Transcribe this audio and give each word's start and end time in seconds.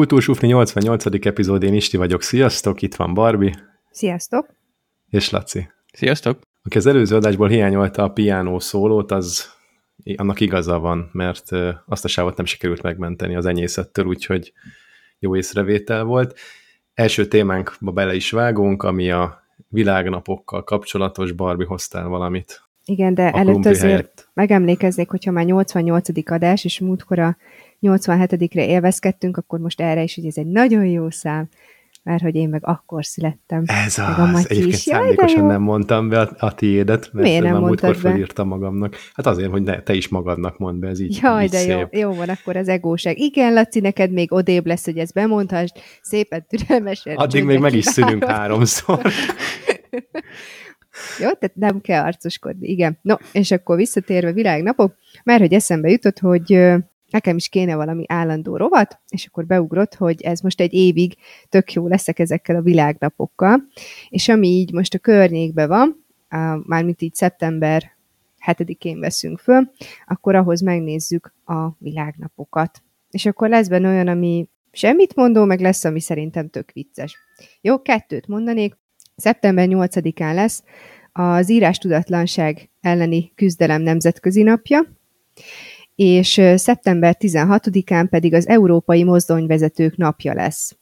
Kultúrsufni 0.00 0.48
88. 0.48 1.26
epizód, 1.26 1.62
én 1.62 1.74
Isti 1.74 1.96
vagyok. 1.96 2.22
Sziasztok, 2.22 2.82
itt 2.82 2.94
van 2.94 3.14
Barbie. 3.14 3.54
Sziasztok. 3.90 4.46
És 5.10 5.30
Laci. 5.30 5.68
Sziasztok. 5.92 6.38
Aki 6.62 6.76
az 6.76 6.86
előző 6.86 7.16
adásból 7.16 7.48
hiányolta 7.48 8.02
a 8.02 8.08
piánó 8.08 8.58
szólót, 8.58 9.10
az 9.10 9.50
annak 10.16 10.40
igaza 10.40 10.78
van, 10.78 11.10
mert 11.12 11.50
azt 11.86 12.04
a 12.04 12.08
sávot 12.08 12.36
nem 12.36 12.46
sikerült 12.46 12.82
megmenteni 12.82 13.36
az 13.36 13.46
enyészettől, 13.46 14.06
úgyhogy 14.06 14.52
jó 15.18 15.36
észrevétel 15.36 16.04
volt. 16.04 16.38
Első 16.94 17.26
témánkba 17.26 17.90
bele 17.90 18.14
is 18.14 18.30
vágunk, 18.30 18.82
ami 18.82 19.10
a 19.10 19.42
világnapokkal 19.68 20.64
kapcsolatos. 20.64 21.32
Barbie, 21.32 21.66
hoztál 21.66 22.08
valamit? 22.08 22.62
Igen, 22.84 23.14
de 23.14 23.30
előtt 23.30 23.66
azért 23.66 23.82
helyett. 23.82 24.28
megemlékeznék, 24.34 25.10
hogyha 25.10 25.30
már 25.30 25.44
88. 25.44 26.08
adás, 26.30 26.64
és 26.64 26.80
múltkor 26.80 27.18
a 27.18 27.36
87-re 27.82 28.66
élvezkedtünk, 28.66 29.36
akkor 29.36 29.58
most 29.58 29.80
erre 29.80 30.02
is, 30.02 30.14
hogy 30.14 30.26
ez 30.26 30.36
egy 30.36 30.46
nagyon 30.46 30.84
jó 30.84 31.10
szám, 31.10 31.48
mert 32.02 32.22
hogy 32.22 32.34
én 32.34 32.48
meg 32.48 32.66
akkor 32.66 33.04
születtem. 33.04 33.62
Ez 33.66 33.98
az, 33.98 34.18
a 34.18 34.36
egyébként 34.36 34.66
is. 34.66 34.76
szándékosan 34.76 35.44
nem 35.44 35.62
mondtam 35.62 36.08
be 36.08 36.20
a, 36.20 36.34
a 36.38 36.54
tiédet, 36.54 37.10
mert 37.12 37.26
Miért 37.26 37.42
nem 37.42 37.52
már 37.52 37.60
múltkor 37.60 37.96
felírtam 37.96 38.48
magamnak. 38.48 38.96
Hát 39.12 39.26
azért, 39.26 39.50
hogy 39.50 39.62
ne, 39.62 39.82
te 39.82 39.94
is 39.94 40.08
magadnak 40.08 40.58
mondd 40.58 40.80
be, 40.80 40.88
ez 40.88 41.00
így 41.00 41.18
Jaj, 41.22 41.44
így 41.44 41.50
de 41.50 41.58
szép. 41.58 41.88
jó, 41.90 42.00
jó 42.00 42.12
van 42.12 42.28
akkor 42.28 42.56
az 42.56 42.68
egóság. 42.68 43.18
Igen, 43.18 43.52
Laci, 43.52 43.80
neked 43.80 44.12
még 44.12 44.32
odébb 44.32 44.66
lesz, 44.66 44.84
hogy 44.84 44.98
ezt 44.98 45.12
bemondhassd, 45.14 45.72
szépen 46.02 46.46
türelmesen. 46.48 47.16
Addig 47.16 47.44
még 47.44 47.58
meg 47.58 47.74
is 47.74 47.84
szülünk 47.84 48.24
háromszor. 48.24 49.00
Jó, 51.18 51.30
tehát 51.30 51.52
nem 51.54 51.80
kell 51.80 52.04
arcoskodni, 52.04 52.68
igen. 52.68 52.98
No, 53.02 53.14
és 53.32 53.50
akkor 53.50 53.76
visszatérve 53.76 54.32
világnapok, 54.32 54.94
mert 55.24 55.40
hogy 55.40 55.52
eszembe 55.52 55.88
jutott, 55.88 56.18
hogy 56.18 56.52
nekem 57.10 57.36
is 57.36 57.48
kéne 57.48 57.74
valami 57.74 58.04
állandó 58.08 58.56
rovat, 58.56 59.00
és 59.08 59.26
akkor 59.26 59.46
beugrott, 59.46 59.94
hogy 59.94 60.22
ez 60.22 60.40
most 60.40 60.60
egy 60.60 60.72
évig 60.72 61.16
tök 61.48 61.72
jó 61.72 61.86
leszek 61.88 62.18
ezekkel 62.18 62.56
a 62.56 62.62
világnapokkal, 62.62 63.62
és 64.08 64.28
ami 64.28 64.48
így 64.48 64.72
most 64.72 64.94
a 64.94 64.98
környékben 64.98 65.68
van, 65.68 66.04
mármint 66.66 67.02
így 67.02 67.14
szeptember 67.14 67.98
7-én 68.46 69.00
veszünk 69.00 69.38
föl, 69.38 69.70
akkor 70.06 70.34
ahhoz 70.34 70.60
megnézzük 70.60 71.34
a 71.44 71.68
világnapokat. 71.78 72.82
És 73.10 73.26
akkor 73.26 73.48
lesz 73.48 73.68
benne 73.68 73.88
olyan, 73.88 74.08
ami 74.08 74.48
semmit 74.72 75.14
mondó, 75.14 75.44
meg 75.44 75.60
lesz, 75.60 75.84
ami 75.84 76.00
szerintem 76.00 76.48
tök 76.48 76.70
vicces. 76.72 77.18
Jó, 77.60 77.82
kettőt 77.82 78.26
mondanék. 78.26 78.76
Szeptember 79.16 79.66
8-án 79.70 80.34
lesz 80.34 80.62
az 81.12 81.50
írástudatlanság 81.50 82.70
elleni 82.80 83.32
küzdelem 83.34 83.82
nemzetközi 83.82 84.42
napja, 84.42 84.86
és 86.02 86.40
szeptember 86.54 87.16
16-án 87.18 88.06
pedig 88.10 88.34
az 88.34 88.48
Európai 88.48 89.04
Mozdonyvezetők 89.04 89.96
napja 89.96 90.34
lesz, 90.34 90.78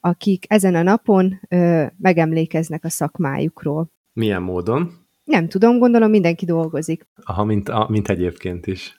akik 0.00 0.44
ezen 0.48 0.74
a 0.74 0.82
napon 0.82 1.40
ö, 1.48 1.84
megemlékeznek 1.98 2.84
a 2.84 2.88
szakmájukról. 2.88 3.90
Milyen 4.12 4.42
módon? 4.42 4.92
Nem 5.24 5.48
tudom, 5.48 5.78
gondolom 5.78 6.10
mindenki 6.10 6.44
dolgozik. 6.44 7.06
Aha, 7.22 7.44
mint, 7.44 7.68
a, 7.68 7.86
mint 7.90 8.08
egyébként 8.08 8.66
is. 8.66 8.96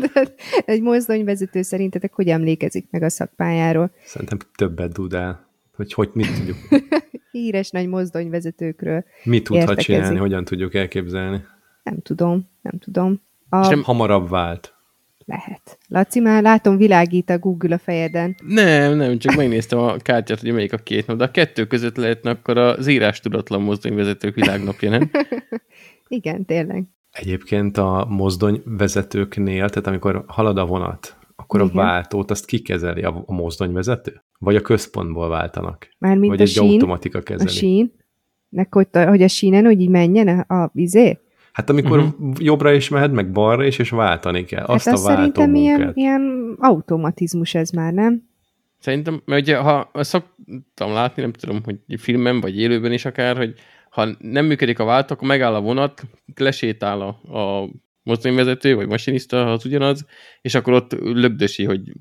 Egy 0.64 0.82
mozdonyvezető 0.82 1.62
szerintetek 1.62 2.12
hogy 2.14 2.28
emlékezik 2.28 2.86
meg 2.90 3.02
a 3.02 3.08
szakmájáról? 3.08 3.90
Szerintem 4.04 4.38
többet 4.54 4.92
dudál. 4.92 5.48
Hogy, 5.76 5.92
hogy 5.92 6.10
mit 6.12 6.38
tudjuk. 6.38 6.56
Híres 7.30 7.70
nagy 7.70 7.88
mozdonyvezetőkről. 7.88 9.04
Mit 9.24 9.44
tudhat 9.44 9.78
csinálni, 9.78 10.18
hogyan 10.18 10.44
tudjuk 10.44 10.74
elképzelni? 10.74 11.44
Nem 11.82 12.00
tudom, 12.02 12.48
nem 12.62 12.78
tudom. 12.78 13.22
A... 13.48 13.60
És 13.60 13.68
nem 13.68 13.82
hamarabb 13.82 14.28
vált. 14.28 14.80
Lehet. 15.24 15.78
Laci, 15.88 16.20
már 16.20 16.42
látom 16.42 16.76
világít 16.76 17.30
a 17.30 17.38
Google 17.38 17.74
a 17.74 17.78
fejeden. 17.78 18.34
Nem, 18.46 18.96
nem, 18.96 19.18
csak 19.18 19.34
megnéztem 19.36 19.78
a 19.78 19.96
kártyát, 19.96 20.40
hogy 20.40 20.52
melyik 20.52 20.72
a 20.72 20.76
két 20.76 21.06
nap, 21.06 21.16
de 21.16 21.24
a 21.24 21.30
kettő 21.30 21.66
között 21.66 21.96
lehetne 21.96 22.30
akkor 22.30 22.58
az 22.58 22.86
írás 22.86 23.20
tudatlan 23.20 23.62
mozdonyvezetők 23.62 24.34
világnapja, 24.34 24.90
nem? 24.90 25.10
Igen, 26.08 26.44
tényleg. 26.44 26.84
Egyébként 27.12 27.76
a 27.76 28.06
mozdonyvezetőknél, 28.08 29.68
tehát 29.68 29.86
amikor 29.86 30.24
halad 30.26 30.58
a 30.58 30.66
vonat, 30.66 31.16
akkor 31.36 31.60
Igen. 31.60 31.72
a 31.72 31.76
váltót 31.76 32.30
azt 32.30 32.46
kikezeli 32.46 33.02
a, 33.02 33.22
a 33.26 33.32
mozdonyvezető? 33.32 34.22
Vagy 34.38 34.56
a 34.56 34.60
központból 34.60 35.28
váltanak? 35.28 35.88
Mármint 35.98 36.30
Vagy 36.30 36.40
a 36.40 36.42
egy 36.42 36.48
sín, 36.48 36.70
automatika 36.70 37.20
kezeli? 37.20 37.48
A 37.48 37.52
sín? 37.52 37.92
Nek, 38.48 38.74
hogy, 38.74 38.88
hogy 38.92 39.22
a 39.22 39.28
sínen 39.28 39.66
úgy 39.66 39.80
így 39.80 39.88
menjen 39.88 40.40
a 40.40 40.70
vizé? 40.72 41.18
Hát 41.52 41.70
amikor 41.70 41.98
uh-huh. 41.98 42.32
jobbra 42.38 42.72
is 42.72 42.88
mehet, 42.88 43.12
meg 43.12 43.32
balra 43.32 43.64
is, 43.64 43.78
és 43.78 43.90
váltani 43.90 44.44
kell. 44.44 44.64
Azt 44.64 44.84
hát 44.84 44.94
a 44.94 44.96
szerintem 44.96 45.54
ilyen, 45.54 45.92
ilyen 45.94 46.54
automatizmus 46.58 47.54
ez 47.54 47.70
már, 47.70 47.92
nem? 47.92 48.30
Szerintem, 48.78 49.22
mert 49.24 49.42
ugye, 49.42 49.56
ha 49.56 49.90
szoktam 49.94 50.92
látni, 50.92 51.22
nem 51.22 51.32
tudom, 51.32 51.60
hogy 51.64 51.78
filmben, 52.00 52.40
vagy 52.40 52.58
élőben 52.58 52.92
is 52.92 53.04
akár, 53.04 53.36
hogy 53.36 53.54
ha 53.90 54.08
nem 54.18 54.46
működik 54.46 54.78
a 54.78 54.84
váltó, 54.84 55.14
akkor 55.14 55.28
megáll 55.28 55.54
a 55.54 55.60
vonat, 55.60 56.02
lesétál 56.34 57.00
a, 57.00 57.38
a 57.38 57.68
mozdonyvezető, 58.02 58.74
vagy 58.74 58.88
masinista, 58.88 59.44
ha 59.44 59.50
az 59.50 59.66
ugyanaz, 59.66 60.06
és 60.40 60.54
akkor 60.54 60.72
ott 60.72 60.92
löbdösi, 61.00 61.64
hogy 61.64 61.92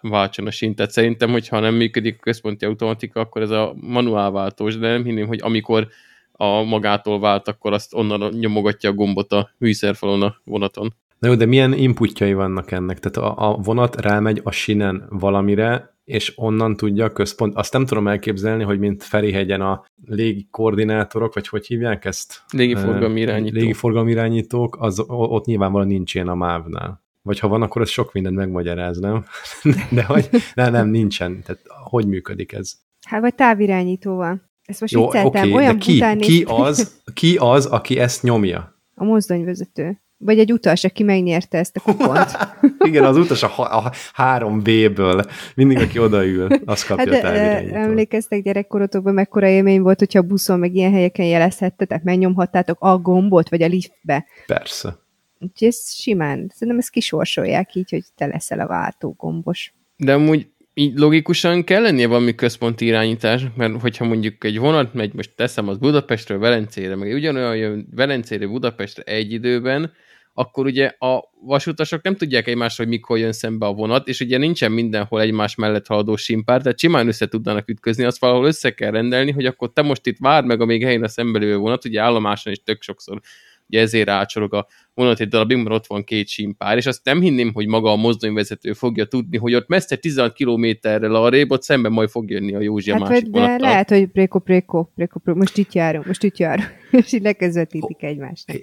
váltson 0.00 0.46
a 0.46 0.50
sínt. 0.50 0.76
Tehát 0.76 0.90
szerintem, 0.92 1.30
hogyha 1.30 1.60
nem 1.60 1.74
működik 1.74 2.14
a 2.14 2.22
központi 2.22 2.64
automatika, 2.64 3.20
akkor 3.20 3.42
ez 3.42 3.50
a 3.50 3.74
manuálváltós, 3.80 4.78
de 4.78 4.88
nem 4.88 5.04
hinném, 5.04 5.26
hogy 5.26 5.40
amikor 5.42 5.88
a 6.36 6.62
magától 6.62 7.20
vált, 7.20 7.48
akkor 7.48 7.72
azt 7.72 7.94
onnan 7.94 8.34
nyomogatja 8.34 8.90
a 8.90 8.92
gombot 8.92 9.32
a 9.32 9.50
műszerfalon 9.58 10.22
a 10.22 10.36
vonaton. 10.44 10.94
Na 11.18 11.28
jó, 11.28 11.34
de 11.34 11.46
milyen 11.46 11.72
inputjai 11.72 12.34
vannak 12.34 12.70
ennek? 12.70 12.98
Tehát 12.98 13.30
a, 13.30 13.50
a 13.50 13.56
vonat 13.56 14.00
rámegy 14.00 14.40
a 14.44 14.50
sinen 14.50 15.06
valamire, 15.10 15.94
és 16.04 16.32
onnan 16.36 16.76
tudja 16.76 17.04
a 17.04 17.12
központ. 17.12 17.54
Azt 17.54 17.72
nem 17.72 17.86
tudom 17.86 18.08
elképzelni, 18.08 18.64
hogy 18.64 18.78
mint 18.78 19.02
Ferihegyen 19.02 19.60
a 19.60 19.84
légi 20.04 20.48
koordinátorok, 20.50 21.34
vagy 21.34 21.48
hogy 21.48 21.66
hívják 21.66 22.04
ezt? 22.04 22.42
Légiforgalmi 22.52 23.20
irányítók. 23.20 23.60
Légiforgalmi 23.60 24.10
irányítók, 24.10 24.76
az, 24.80 25.04
ott 25.06 25.44
nyilvánvalóan 25.44 25.88
nincs 25.88 26.14
ilyen 26.14 26.28
a 26.28 26.34
MÁV-nál. 26.34 27.04
Vagy 27.22 27.38
ha 27.38 27.48
van, 27.48 27.62
akkor 27.62 27.82
ez 27.82 27.88
sok 27.88 28.12
mindent 28.12 28.36
megmagyaráz, 28.36 28.98
nem? 28.98 29.24
De 29.90 30.04
hogy 30.04 30.28
nem, 30.54 30.72
nem, 30.72 30.88
nincsen. 30.88 31.42
Tehát 31.42 31.62
hogy 31.84 32.06
működik 32.06 32.52
ez? 32.52 32.72
Hát 33.06 33.20
vagy 33.20 33.34
távirányítóval. 33.34 34.42
Ezt 34.66 34.80
most 34.80 34.92
Jó, 34.92 35.04
vicceltem. 35.04 35.42
Okay, 35.42 35.52
Olyan 35.52 35.78
de 35.78 35.84
ki, 35.84 36.02
ki, 36.18 36.44
az, 36.48 37.02
ki 37.14 37.36
az, 37.40 37.66
aki 37.66 37.98
ezt 37.98 38.22
nyomja? 38.22 38.74
A 38.94 39.04
mozdonyvezető. 39.04 40.00
Vagy 40.18 40.38
egy 40.38 40.52
utas, 40.52 40.84
aki 40.84 41.02
megnyerte 41.02 41.58
ezt 41.58 41.76
a 41.76 41.80
kupont. 41.80 42.30
Igen, 42.88 43.04
az 43.04 43.16
utas 43.16 43.42
a, 43.42 43.84
a 43.84 43.92
3B-ből. 44.16 45.30
Mindig, 45.54 45.78
aki 45.78 45.98
odaül, 45.98 46.48
az 46.64 46.84
kapja 46.84 47.12
hát, 47.12 47.22
a 47.22 47.26
távirányítót. 47.26 47.76
Emlékeztek 47.76 48.42
gyerekkorotokban, 48.42 49.14
mekkora 49.14 49.48
élmény 49.48 49.80
volt, 49.80 49.98
hogyha 49.98 50.18
a 50.18 50.22
buszon 50.22 50.58
meg 50.58 50.74
ilyen 50.74 50.92
helyeken 50.92 51.26
jelezhettetek, 51.26 52.02
megnyomhattátok 52.02 52.80
a 52.80 52.98
gombot, 52.98 53.48
vagy 53.48 53.62
a 53.62 53.66
liftbe. 53.66 54.26
Persze. 54.46 54.98
Úgyhogy 55.38 55.68
ez 55.68 55.94
simán, 55.94 56.50
szerintem 56.54 56.78
ezt 56.78 56.90
kisorsolják 56.90 57.74
így, 57.74 57.90
hogy 57.90 58.04
te 58.14 58.26
leszel 58.26 58.60
a 58.60 58.66
váltó 58.66 59.14
gombos. 59.18 59.74
De 59.96 60.14
amúgy 60.14 60.48
így 60.78 60.98
logikusan 60.98 61.64
kell 61.64 61.82
lennie 61.82 62.06
valami 62.06 62.34
központi 62.34 62.84
irányítás, 62.84 63.42
mert 63.56 63.80
hogyha 63.80 64.04
mondjuk 64.04 64.44
egy 64.44 64.58
vonat 64.58 64.94
megy, 64.94 65.14
most 65.14 65.30
teszem 65.36 65.68
az 65.68 65.78
Budapestről 65.78 66.38
Velencére, 66.38 66.96
meg 66.96 67.12
ugyanolyan 67.12 67.56
jön 67.56 67.88
Velencére 67.94 68.46
Budapestre 68.46 69.02
egy 69.02 69.32
időben, 69.32 69.92
akkor 70.34 70.66
ugye 70.66 70.86
a 70.98 71.30
vasutasok 71.40 72.02
nem 72.02 72.16
tudják 72.16 72.46
egymásra, 72.46 72.84
hogy 72.84 72.92
mikor 72.92 73.18
jön 73.18 73.32
szembe 73.32 73.66
a 73.66 73.72
vonat, 73.72 74.08
és 74.08 74.20
ugye 74.20 74.38
nincsen 74.38 74.72
mindenhol 74.72 75.20
egymás 75.20 75.54
mellett 75.54 75.86
haladó 75.86 76.16
simpár, 76.16 76.62
tehát 76.62 76.78
simán 76.78 77.06
össze 77.06 77.26
tudnának 77.26 77.68
ütközni, 77.68 78.04
azt 78.04 78.20
valahol 78.20 78.46
össze 78.46 78.70
kell 78.74 78.90
rendelni, 78.90 79.30
hogy 79.30 79.46
akkor 79.46 79.72
te 79.72 79.82
most 79.82 80.06
itt 80.06 80.18
várd 80.18 80.46
meg, 80.46 80.60
amíg 80.60 80.82
helyén 80.82 81.02
a 81.02 81.08
szembe 81.08 81.56
vonat, 81.56 81.84
ugye 81.84 82.00
állomáson 82.00 82.52
is 82.52 82.62
tök 82.62 82.82
sokszor 82.82 83.20
ugye 83.68 83.80
ezért 83.80 84.06
rácsorog 84.06 84.54
a 84.54 84.66
vonat 84.94 85.20
egy 85.20 85.28
darabig, 85.28 85.56
mert 85.56 85.70
ott 85.70 85.86
van 85.86 86.04
két 86.04 86.28
simpár, 86.28 86.76
és 86.76 86.86
azt 86.86 87.04
nem 87.04 87.20
hinném, 87.20 87.52
hogy 87.52 87.66
maga 87.66 87.90
a 87.90 87.96
mozdonyvezető 87.96 88.72
fogja 88.72 89.04
tudni, 89.04 89.36
hogy 89.36 89.54
ott 89.54 89.68
messze 89.68 89.96
16 89.96 90.32
kilométerrel 90.32 91.14
arrébb, 91.14 91.50
ott 91.50 91.62
szemben 91.62 91.92
majd 91.92 92.08
fog 92.08 92.30
jönni 92.30 92.54
a 92.54 92.60
Józsi 92.60 92.90
hát, 92.90 93.00
a 93.00 93.04
másik 93.04 93.24
de 93.24 93.30
vonattal. 93.30 93.68
lehet, 93.68 93.88
hogy 93.88 94.06
préko, 94.06 94.38
préko, 94.38 94.84
préko, 94.94 95.18
préko, 95.18 95.38
most 95.38 95.56
itt 95.56 95.72
járunk, 95.72 96.06
most 96.06 96.22
itt 96.22 96.38
járunk, 96.38 96.68
és 96.90 97.12
így 97.12 97.22
leközvetítik 97.22 98.02
egymásnak. 98.02 98.56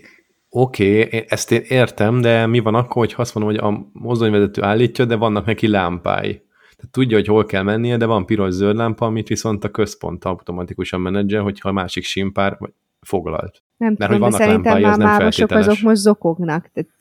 Oké, 0.50 1.04
okay, 1.04 1.26
ezt 1.28 1.52
én 1.52 1.62
értem, 1.68 2.22
de 2.22 2.46
mi 2.46 2.60
van 2.60 2.76
akkor, 2.76 3.06
hogy 3.06 3.14
azt 3.18 3.36
mondom, 3.36 3.56
hogy 3.56 3.64
a 3.64 3.90
mozdonyvezető 3.94 4.64
állítja, 4.64 5.06
de 5.06 5.16
vannak 5.16 5.46
neki 5.46 5.68
lámpái. 5.68 6.42
Tehát 6.76 6.92
tudja, 6.92 7.18
hogy 7.18 7.28
hol 7.28 7.46
kell 7.46 7.64
mennie, 7.64 7.98
de 7.98 8.06
van 8.06 8.26
piros-zöld 8.26 8.76
lámpa, 8.76 9.06
amit 9.06 9.28
viszont 9.28 9.64
a 9.64 9.70
központ 9.70 10.26
automatikusan 10.26 11.02
menedzsel, 11.02 11.42
hogyha 11.42 11.70
a 11.70 11.72
másik 11.72 12.04
simpár, 12.04 12.56
vagy 12.60 12.72
foglalt. 13.04 13.64
Nem 13.78 13.96
Mert 13.98 14.12
tudom, 14.12 14.22
hogy 14.22 14.32
vannak 14.32 14.48
szerintem 14.48 14.82
lámpái, 14.82 14.90
már 14.90 14.98
nem 14.98 15.08
mámosok 15.08 15.48
feltételes. 15.48 15.68
azok 15.68 15.90
most 15.90 16.02
zokognak. 16.02 16.70
Tehát 16.74 16.92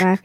már 0.00 0.20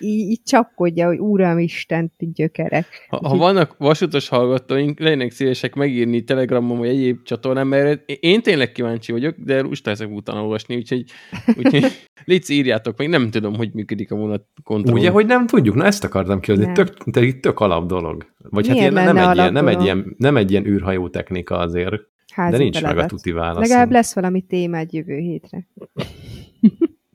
így, 0.00 0.30
így 0.30 0.42
csapkodja, 0.42 1.06
hogy 1.06 1.18
Uram 1.18 1.58
Isten, 1.58 2.12
gyökerek. 2.18 2.86
Ha, 3.08 3.28
ha 3.28 3.36
vannak 3.36 3.74
vasutas 3.78 4.28
hallgatóink, 4.28 4.98
legyenek 4.98 5.30
szívesek 5.30 5.74
megírni 5.74 6.24
Telegramon 6.24 6.78
vagy 6.78 6.88
egyéb 6.88 7.22
csatornán, 7.22 7.66
mert 7.66 8.10
én 8.20 8.42
tényleg 8.42 8.72
kíváncsi 8.72 9.12
vagyok, 9.12 9.34
de 9.38 9.60
lusta 9.60 9.90
ezek 9.90 10.10
utána 10.10 10.42
olvasni, 10.42 10.76
úgyhogy, 10.76 11.04
úgyhogy 11.58 11.84
légy 12.24 12.50
írjátok 12.50 12.98
meg, 12.98 13.08
nem 13.08 13.30
tudom, 13.30 13.54
hogy 13.54 13.70
működik 13.72 14.12
a 14.12 14.16
vonat 14.16 14.46
kontroll. 14.64 14.98
Ugye, 14.98 15.10
hogy 15.10 15.26
nem 15.26 15.46
tudjuk? 15.46 15.74
Na 15.74 15.84
ezt 15.84 16.04
akartam. 16.04 16.40
Nem. 16.46 16.74
Tök, 16.74 16.94
tök, 17.10 17.40
tök 17.40 17.60
alap 17.60 17.86
dolog. 17.86 18.26
Vagy 18.50 18.66
hát 18.66 18.76
Miért 18.76 18.92
ilyen, 18.92 19.14
nem, 19.14 19.28
egy 19.28 19.36
ilyen, 19.36 19.52
nem, 19.52 19.68
egy 19.68 19.82
ilyen, 19.82 20.14
nem 20.18 20.36
egy 20.36 20.50
ilyen 20.50 20.66
űrhajó 20.66 21.08
technika 21.08 21.58
azért, 21.58 21.94
Házi 22.36 22.56
de 22.56 22.62
nincs 22.62 22.74
meg 22.74 22.84
a 22.84 22.88
feladat. 22.88 23.10
tuti 23.10 23.32
válasz. 23.32 23.68
Legalább 23.68 23.90
lesz 23.90 24.14
valami 24.14 24.40
témád 24.40 24.92
jövő 24.92 25.16
hétre. 25.16 25.66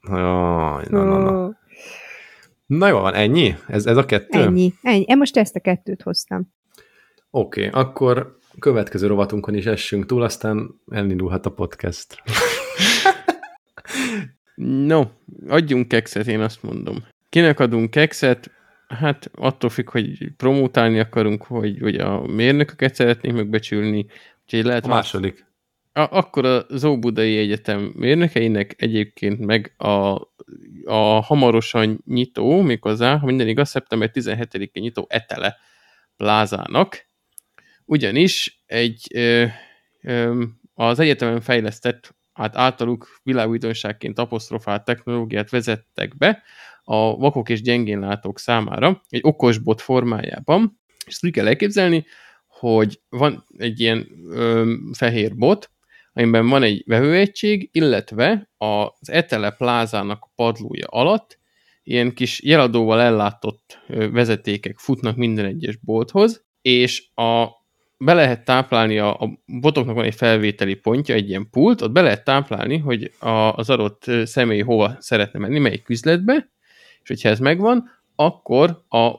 Jaj, 0.10 0.86
na, 0.90 1.04
na, 1.04 1.20
na. 1.20 1.58
Na 2.66 2.88
jó 2.88 3.00
van, 3.00 3.14
ennyi? 3.14 3.56
Ez, 3.68 3.86
ez 3.86 3.98
a 3.98 4.06
kettő? 4.06 4.40
Ennyi, 4.40 4.74
ennyi. 4.82 5.04
Én 5.08 5.18
most 5.18 5.38
ezt 5.38 5.56
a 5.56 5.60
kettőt 5.60 6.02
hoztam. 6.02 6.54
Oké, 7.30 7.68
okay, 7.68 7.82
akkor 7.82 8.38
következő 8.60 9.08
rovatunkon 9.08 9.56
is 9.56 9.66
essünk 9.66 10.06
túl, 10.06 10.22
aztán 10.22 10.82
elindulhat 10.92 11.46
a 11.46 11.52
podcast. 11.52 12.16
No, 14.64 15.04
adjunk 15.48 15.88
kekszet, 15.88 16.28
én 16.28 16.40
azt 16.40 16.64
mondom. 16.64 16.96
Kinek 17.30 17.60
adunk 17.60 17.90
kekszet? 17.90 18.52
Hát 18.88 19.32
attól 19.34 19.70
függ, 19.70 19.90
hogy 19.90 20.32
promótálni 20.38 21.00
akarunk, 21.00 21.44
hogy, 21.44 21.80
hogy 21.80 21.96
a 21.96 22.28
mérnököket 22.28 22.96
szeretnénk 22.96 23.36
megbecsülni, 23.36 24.06
úgyhogy 24.54 24.70
lehet 24.70 24.86
A 24.86 24.88
második. 24.88 25.46
A, 25.94 26.00
akkor 26.00 26.46
az 26.46 26.84
Óbudai 26.84 27.38
Egyetem 27.38 27.94
mérnökeinek 27.96 28.76
egyébként 28.78 29.40
meg 29.40 29.74
a, 29.78 29.88
a 30.86 31.22
hamarosan 31.22 32.04
nyitó, 32.06 32.62
méghozzá, 32.62 33.18
ha 33.18 33.26
minden 33.26 33.48
igaz, 33.48 33.70
szeptember 33.70 34.12
17-én 34.14 34.84
nyitó 34.84 35.06
Etele 35.10 35.58
plázának, 36.18 37.06
ugyanis 37.86 38.64
egy 38.66 39.08
ö, 39.14 39.46
ö, 40.02 40.44
az 40.74 41.00
egyetemen 41.00 41.42
fejlesztett, 41.42 42.16
hát 42.34 42.58
általuk 42.58 43.20
világújdonságként 43.24 44.20
apostrofált 44.20 44.86
technológiát 44.86 45.50
vezettek 45.50 46.18
be 46.18 46.44
a 46.84 47.16
vakok 47.16 47.50
és 47.50 47.62
gyengénlátók 47.62 48.40
számára 48.40 49.02
egy 49.10 49.22
okosbot 49.24 49.82
formájában, 49.82 50.80
és 51.06 51.14
ezt 51.14 51.26
úgy 51.26 51.32
kell 51.32 51.48
elképzelni, 51.48 52.06
hogy 52.62 53.02
van 53.10 53.46
egy 53.58 53.80
ilyen 53.80 54.08
ö, 54.30 54.74
fehér 54.94 55.36
bot, 55.36 55.72
amiben 56.14 56.48
van 56.48 56.64
egy 56.64 56.84
vevőegység, 56.86 57.70
illetve 57.72 58.50
az 58.58 59.10
Etele 59.10 59.52
plázának 59.52 60.30
padlója 60.36 60.88
alatt 60.88 61.40
ilyen 61.84 62.14
kis 62.14 62.42
jeladóval 62.44 63.02
ellátott 63.02 63.80
vezetékek 63.88 64.78
futnak 64.78 65.16
minden 65.16 65.46
egyes 65.46 65.76
bolthoz, 65.76 66.46
és 66.62 67.04
a, 67.16 67.46
be 67.98 68.14
lehet 68.14 68.46
táplálni, 68.46 68.98
a, 68.98 69.20
a 69.20 69.30
botoknak 69.46 69.96
van 69.96 70.06
egy 70.06 70.16
felvételi 70.16 70.76
pontja, 70.76 71.16
egy 71.16 71.30
ilyen 71.30 71.50
pult, 71.50 71.82
ott 71.82 71.92
be 71.92 72.02
lehet 72.02 72.24
táplálni, 72.24 72.78
hogy 72.78 73.12
a, 73.20 73.30
az 73.30 73.70
adott 73.70 74.04
személy 74.24 74.62
hova 74.62 74.96
szeretne 75.00 75.40
menni, 75.40 75.60
melyik 75.60 75.90
üzletbe, 75.90 76.52
és 77.02 77.08
hogyha 77.08 77.30
ez 77.30 77.40
megvan, 77.40 77.90
akkor 78.16 78.84
a 78.90 79.12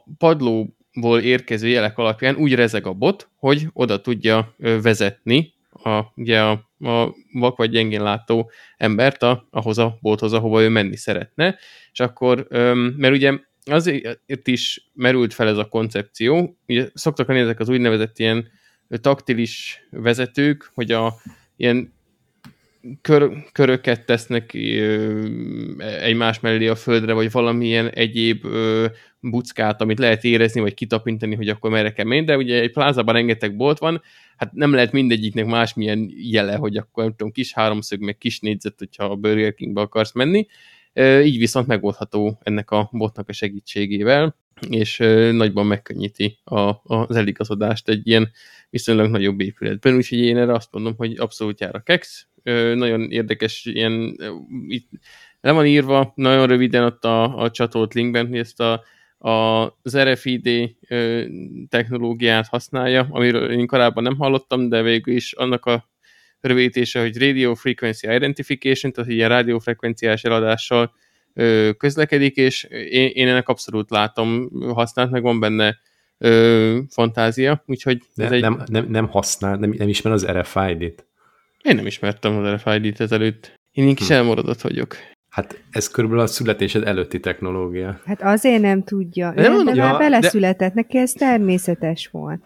padlóból 0.93 1.21
érkező 1.21 1.69
jelek 1.69 1.99
alapján 1.99 2.37
úgy 2.37 2.55
rezeg 2.55 2.87
a 2.87 2.93
bot, 2.93 3.29
hogy 3.37 3.67
oda 3.73 4.01
tudja 4.01 4.55
vezetni 4.59 5.55
a, 5.73 6.01
ugye 6.17 6.41
a, 6.41 6.51
a 6.79 7.15
vak 7.33 7.57
vagy 7.57 7.71
gyengén 7.71 8.03
látó 8.03 8.51
embert 8.77 9.23
a, 9.23 9.47
ahhoz 9.51 9.79
a 9.79 9.99
bolthoz, 10.01 10.33
ahova 10.33 10.63
ő 10.63 10.69
menni 10.69 10.97
szeretne, 10.97 11.59
és 11.93 12.01
akkor, 12.01 12.47
mert 12.97 13.15
ugye 13.15 13.39
azért 13.65 14.47
is 14.47 14.91
merült 14.95 15.35
fel 15.35 15.49
ez 15.49 15.57
a 15.57 15.69
koncepció, 15.69 16.57
ugye 16.67 16.89
szoktak 16.95 17.29
lenni 17.29 17.41
ezek 17.41 17.61
az 17.61 17.69
úgynevezett 17.69 18.19
ilyen 18.19 18.49
taktilis 18.89 19.85
vezetők, 19.91 20.71
hogy 20.75 20.93
a 20.93 21.15
ilyen 21.57 21.93
kör, 23.01 23.31
köröket 23.53 24.07
tesznek 24.07 24.51
ö, 24.55 25.27
egymás 26.01 26.41
mellé 26.41 26.67
a 26.69 26.75
földre, 26.75 27.13
vagy 27.13 27.31
valamilyen 27.31 27.89
egyéb 27.89 28.45
ö, 28.45 28.87
buckát, 29.21 29.81
amit 29.81 29.99
lehet 29.99 30.25
érezni, 30.25 30.61
vagy 30.61 30.75
kitapintani, 30.75 31.35
hogy 31.35 31.49
akkor 31.49 31.71
merre 31.71 31.93
kell 31.93 32.05
menni, 32.05 32.25
de 32.25 32.37
ugye 32.37 32.61
egy 32.61 32.73
plázában 32.73 33.15
rengeteg 33.15 33.57
bolt 33.57 33.79
van, 33.79 34.03
hát 34.37 34.53
nem 34.53 34.73
lehet 34.73 34.93
mindegyiknek 34.93 35.47
másmilyen 35.47 36.11
jele, 36.17 36.55
hogy 36.55 36.77
akkor 36.77 37.03
nem 37.03 37.13
tudom, 37.17 37.33
kis 37.33 37.53
háromszög, 37.53 38.01
meg 38.01 38.19
kis 38.19 38.41
négyzet, 38.41 38.79
hogyha 38.79 39.05
a 39.05 39.17
Burger 39.17 39.55
Kingbe 39.55 39.81
akarsz 39.81 40.13
menni. 40.13 40.47
Így 41.25 41.39
viszont 41.39 41.67
megoldható 41.67 42.39
ennek 42.43 42.71
a 42.71 42.89
botnak 42.93 43.29
a 43.29 43.33
segítségével, 43.33 44.37
és 44.69 44.97
nagyban 45.33 45.67
megkönnyíti 45.67 46.39
a, 46.45 46.95
az 46.95 47.17
eligazodást 47.17 47.89
egy 47.89 48.07
ilyen 48.07 48.31
viszonylag 48.71 49.11
nagyobb 49.11 49.41
épületben, 49.41 49.95
úgyhogy 49.95 50.19
én 50.19 50.37
erre 50.37 50.53
azt 50.53 50.73
mondom, 50.73 50.95
hogy 50.97 51.19
abszolút 51.19 51.61
jár 51.61 51.75
a 51.75 51.83
Ö, 51.87 52.01
nagyon 52.75 53.11
érdekes 53.11 53.65
ilyen, 53.65 54.17
itt 54.67 54.89
le 55.41 55.53
van 55.53 55.67
írva 55.67 56.13
nagyon 56.15 56.47
röviden 56.47 56.85
ott 56.85 57.05
a, 57.05 57.37
a 57.39 57.51
csatolt 57.51 57.95
linkben, 57.95 58.29
hogy 58.29 58.39
ezt 58.39 58.61
a, 58.61 58.85
a, 59.29 59.63
az 59.83 59.99
RFID 59.99 60.77
technológiát 61.69 62.47
használja, 62.47 63.09
amiről 63.11 63.51
én 63.51 63.67
korábban 63.67 64.03
nem 64.03 64.17
hallottam, 64.17 64.69
de 64.69 64.83
végül 64.83 65.15
is 65.15 65.33
annak 65.33 65.67
a 65.67 65.91
rövidítése, 66.41 67.01
hogy 67.01 67.19
Radio 67.19 67.55
Frequency 67.55 68.15
Identification, 68.15 68.93
tehát 68.93 69.11
ilyen 69.11 69.29
rádiófrekvenciás 69.29 70.25
eladással 70.25 70.95
közlekedik, 71.77 72.37
és 72.37 72.65
én, 72.71 73.11
én 73.15 73.29
ennek 73.29 73.49
abszolút 73.49 73.91
látom 73.91 74.51
használt, 74.75 75.11
meg 75.11 75.23
van 75.23 75.41
benne 75.41 75.79
ö, 76.19 76.79
fantázia, 76.89 77.63
úgyhogy 77.67 78.03
ez 78.17 78.31
egy... 78.31 78.41
nem, 78.41 78.63
nem, 78.67 78.87
nem 78.89 79.09
használ, 79.09 79.57
nem, 79.57 79.75
nem 79.79 79.89
ismer 79.89 80.13
az 80.13 80.27
RFID-t. 80.27 81.07
Én 81.63 81.75
nem 81.77 81.87
ismertem 81.87 82.37
az 82.37 82.55
RFID-t 82.55 83.01
ezelőtt. 83.01 83.55
Én 83.71 83.89
egy 83.89 83.95
kis 83.95 84.07
Hm. 84.07 84.13
elmaradott 84.13 84.61
vagyok. 84.61 84.97
Hát 85.29 85.63
ez 85.71 85.89
körülbelül 85.89 86.25
a 86.25 86.29
születésed 86.29 86.87
előtti 86.87 87.21
technológia. 87.21 88.01
Hát 88.05 88.23
azért 88.23 88.61
nem 88.63 88.83
tudja. 88.83 89.33
De 89.35 89.43
De, 89.43 89.49
nem 89.49 89.65
de 89.65 89.75
már 89.75 89.93
Ja, 89.93 89.99
beleszületett, 89.99 90.75
neki 90.75 90.99
ez 90.99 91.13
természetes 91.13 92.09
volt. 92.13 92.41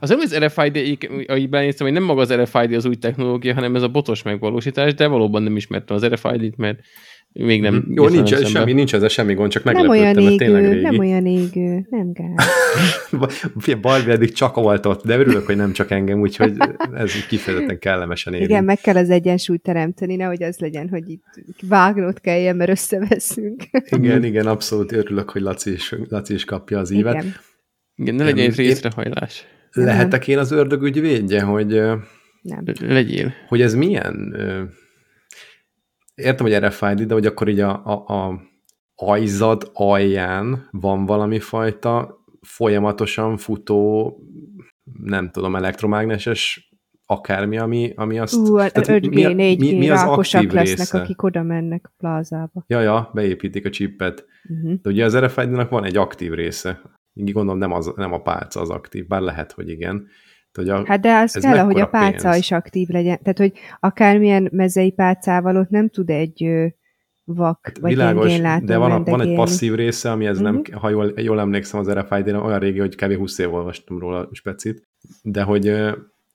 Az 0.00 0.08
nem 0.08 0.18
az 0.20 0.36
RFID, 0.38 0.98
ahogy 1.26 1.48
benéztem, 1.48 1.86
hogy 1.86 1.94
nem 1.96 2.04
maga 2.04 2.20
az 2.20 2.32
RFID 2.34 2.72
az 2.72 2.84
új 2.84 2.96
technológia, 2.96 3.54
hanem 3.54 3.76
ez 3.76 3.82
a 3.82 3.88
botos 3.88 4.22
megvalósítás, 4.22 4.94
de 4.94 5.06
valóban 5.06 5.42
nem 5.42 5.56
ismertem 5.56 5.96
az 5.96 6.06
RFID-t, 6.06 6.56
mert 6.56 6.78
még 7.44 7.60
nem... 7.60 7.74
Mhm. 7.74 7.92
Jó, 7.92 8.08
nincs, 8.08 8.30
velem 8.30 8.46
semmi, 8.46 8.72
nincs 8.72 8.94
ezzel 8.94 9.08
semmi 9.08 9.34
gond, 9.34 9.50
csak 9.50 9.64
Nem 9.64 9.74
meglepődtem, 9.74 10.06
olyan 10.06 10.24
mert 10.24 10.38
tényleg 10.38 10.72
régi. 10.72 10.82
nem 10.82 10.98
olyan 10.98 11.26
égő, 11.26 11.86
nem 11.90 12.12
gáz. 12.12 12.46
Barbie 13.80 14.12
eddig 14.12 14.32
csak 14.32 14.56
oltott, 14.56 15.04
de 15.04 15.18
örülök, 15.18 15.46
hogy 15.46 15.56
nem 15.56 15.72
csak 15.72 15.90
engem, 15.90 16.20
úgyhogy 16.20 16.56
ez 16.94 17.26
kifejezetten 17.28 17.78
kellemesen 17.78 18.34
éri. 18.34 18.44
Igen, 18.44 18.64
meg 18.64 18.78
kell 18.80 18.96
az 18.96 19.10
egyensúlyt 19.10 19.62
teremteni, 19.62 20.16
nehogy 20.16 20.42
az 20.42 20.58
legyen, 20.58 20.88
hogy 20.88 21.08
itt 21.08 21.24
vágnod 21.68 22.20
kelljen, 22.20 22.56
mert 22.56 22.70
összeveszünk. 22.70 23.62
igen, 23.90 24.24
igen, 24.24 24.46
abszolút 24.46 24.92
örülök, 24.92 25.30
hogy 25.30 25.42
Laci 25.42 25.72
is, 25.72 25.94
Laci 26.08 26.34
is 26.34 26.44
kapja 26.44 26.78
az 26.78 26.90
ívet. 26.90 27.14
Igen. 27.14 27.34
Igen, 27.94 28.14
ne 28.14 28.24
legyen 28.24 28.50
részrehajlás. 28.50 29.44
Lehetek 29.72 30.28
én 30.28 30.38
az 30.38 30.50
ördög 30.50 30.82
ügyvédje, 30.82 31.42
hogy, 31.42 31.66
Nem. 32.42 32.64
Legyél. 32.80 33.32
hogy 33.48 33.60
ez 33.60 33.74
milyen... 33.74 34.36
Értem, 36.22 36.46
hogy 36.46 36.56
RFID, 36.56 37.02
de 37.02 37.14
hogy 37.14 37.26
akkor 37.26 37.48
így 37.48 37.60
a, 37.60 37.84
a, 37.84 37.92
a 37.92 38.40
ajzad 38.94 39.70
alján 39.72 40.68
van 40.70 41.06
valami 41.06 41.38
fajta 41.38 42.24
folyamatosan 42.40 43.36
futó, 43.36 44.16
nem 45.02 45.30
tudom, 45.30 45.56
elektromágneses 45.56 46.70
akármi, 47.06 47.58
ami, 47.58 47.92
ami 47.96 48.18
azt... 48.18 48.34
Ú, 48.34 48.56
hát 48.56 48.72
tehát 48.72 49.02
5G, 49.02 49.14
mi- 49.14 49.56
4G 49.56 49.58
mi- 49.58 49.78
mi 49.78 49.90
az 49.90 50.00
rákosak 50.00 50.40
aktív 50.40 50.54
lesznek, 50.54 50.78
része? 50.78 51.00
akik 51.00 51.22
oda 51.22 51.42
mennek 51.42 51.86
a 51.88 51.94
plázába. 51.96 52.64
Ja, 52.66 52.80
ja, 52.80 53.10
beépítik 53.14 53.66
a 53.66 53.70
chipet. 53.70 54.24
Uh-huh. 54.48 54.80
De 54.82 54.90
ugye 54.90 55.04
az 55.04 55.18
RFID-nak 55.18 55.70
van 55.70 55.84
egy 55.84 55.96
aktív 55.96 56.32
része. 56.32 56.80
Így 57.14 57.32
gondolom 57.32 57.58
nem, 57.58 57.72
az, 57.72 57.92
nem 57.96 58.12
a 58.12 58.22
pálca 58.22 58.60
az 58.60 58.70
aktív, 58.70 59.06
bár 59.06 59.20
lehet, 59.20 59.52
hogy 59.52 59.68
igen. 59.68 60.06
Hogy 60.58 60.68
a, 60.68 60.82
Hát 60.86 61.00
de 61.00 61.14
az 61.14 61.36
Ez 61.36 61.42
kell, 61.42 61.64
hogy 61.64 61.80
a 61.80 61.86
pálca 61.86 62.28
pénz? 62.28 62.36
is 62.38 62.50
aktív 62.50 62.88
legyen. 62.88 63.18
Tehát, 63.22 63.38
hogy 63.38 63.52
akármilyen 63.80 64.48
mezei 64.52 64.90
pálcával 64.90 65.56
ott 65.56 65.68
nem 65.68 65.88
tud 65.88 66.10
egy 66.10 66.48
vak 67.24 67.58
hát 67.62 67.78
vagy 67.78 67.90
világos, 67.90 68.38
látó 68.38 68.64
de 68.66 68.76
van, 68.76 68.90
a, 68.90 69.02
van 69.02 69.20
egy 69.20 69.34
passzív 69.34 69.74
része, 69.74 70.10
ami 70.10 70.26
ez 70.26 70.38
nem, 70.38 70.54
Mhm. 70.54 70.74
ha 70.76 70.88
jól, 70.88 71.12
jól 71.16 71.40
emlékszem 71.40 71.80
az 71.80 71.90
RFID-n, 71.90 72.34
olyan 72.34 72.58
régi, 72.58 72.78
hogy 72.78 72.94
kb. 72.96 73.12
20 73.16 73.38
év 73.38 73.54
olvastam 73.54 73.98
róla 73.98 74.28
specit, 74.32 74.88
de 75.22 75.42
hogy, 75.42 75.72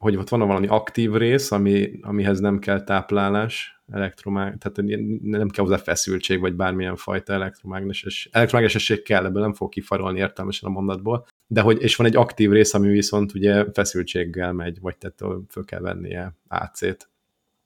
hogy 0.03 0.15
ott 0.15 0.29
van 0.29 0.47
valami 0.47 0.67
aktív 0.67 1.13
rész, 1.13 1.51
ami, 1.51 1.99
amihez 2.01 2.39
nem 2.39 2.59
kell 2.59 2.83
táplálás, 2.83 3.81
elektromág, 3.91 4.57
tehát 4.57 4.91
nem 5.21 5.49
kell 5.49 5.63
hozzá 5.63 5.77
feszültség, 5.77 6.39
vagy 6.39 6.53
bármilyen 6.53 6.95
fajta 6.95 7.33
elektromágneses, 7.33 8.29
elektromágnesesség 8.31 9.03
kell, 9.03 9.25
ebből 9.25 9.41
nem 9.41 9.53
fog 9.53 9.69
kifarolni 9.69 10.19
értelmesen 10.19 10.69
a 10.69 10.71
mondatból, 10.71 11.27
de 11.47 11.61
hogy, 11.61 11.81
és 11.81 11.95
van 11.95 12.07
egy 12.07 12.15
aktív 12.15 12.51
rész, 12.51 12.73
ami 12.73 12.87
viszont 12.87 13.33
ugye 13.33 13.65
feszültséggel 13.73 14.53
megy, 14.53 14.79
vagy 14.81 14.97
tehát 14.97 15.43
föl 15.49 15.65
kell 15.65 15.79
vennie 15.79 16.35
AC-t. 16.47 17.09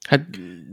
Hát 0.07 0.27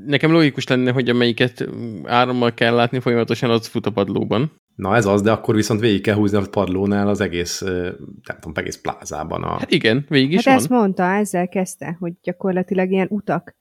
nekem 0.06 0.32
logikus 0.32 0.66
lenne, 0.66 0.90
hogy 0.92 1.08
amelyiket 1.08 1.68
árammal 2.04 2.54
kell 2.54 2.74
látni 2.74 3.00
folyamatosan, 3.00 3.50
az 3.50 3.66
fut 3.66 3.86
a 3.86 3.92
padlóban. 3.92 4.52
Na 4.74 4.96
ez 4.96 5.06
az, 5.06 5.22
de 5.22 5.32
akkor 5.32 5.54
viszont 5.54 5.80
végig 5.80 6.02
kell 6.02 6.14
húzni 6.14 6.36
a 6.38 6.42
padlónál 6.50 7.08
az 7.08 7.20
egész, 7.20 7.60
nem 7.60 8.38
tudom, 8.40 8.52
egész 8.54 8.80
plázában. 8.80 9.42
A... 9.42 9.48
Hát 9.58 9.70
igen, 9.70 10.04
végig 10.08 10.30
is 10.30 10.36
Hát 10.36 10.44
van. 10.44 10.54
ezt 10.54 10.68
mondta, 10.68 11.02
ezzel 11.02 11.48
kezdte, 11.48 11.96
hogy 12.00 12.12
gyakorlatilag 12.22 12.90
ilyen 12.90 13.06
utak 13.10 13.54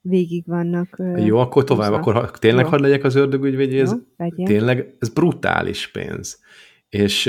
végig 0.00 0.44
vannak. 0.46 1.02
Jó, 1.16 1.38
akkor 1.38 1.64
tovább, 1.64 1.88
húzva. 1.88 2.00
akkor 2.00 2.14
ha, 2.14 2.30
tényleg 2.30 2.66
hadd 2.66 2.80
legyek 2.80 3.04
az 3.04 3.14
ördögügyvédje, 3.14 3.80
ez 3.82 3.94
legyen. 4.16 4.46
tényleg, 4.46 4.94
ez 4.98 5.08
brutális 5.08 5.90
pénz. 5.90 6.40
És 6.88 7.26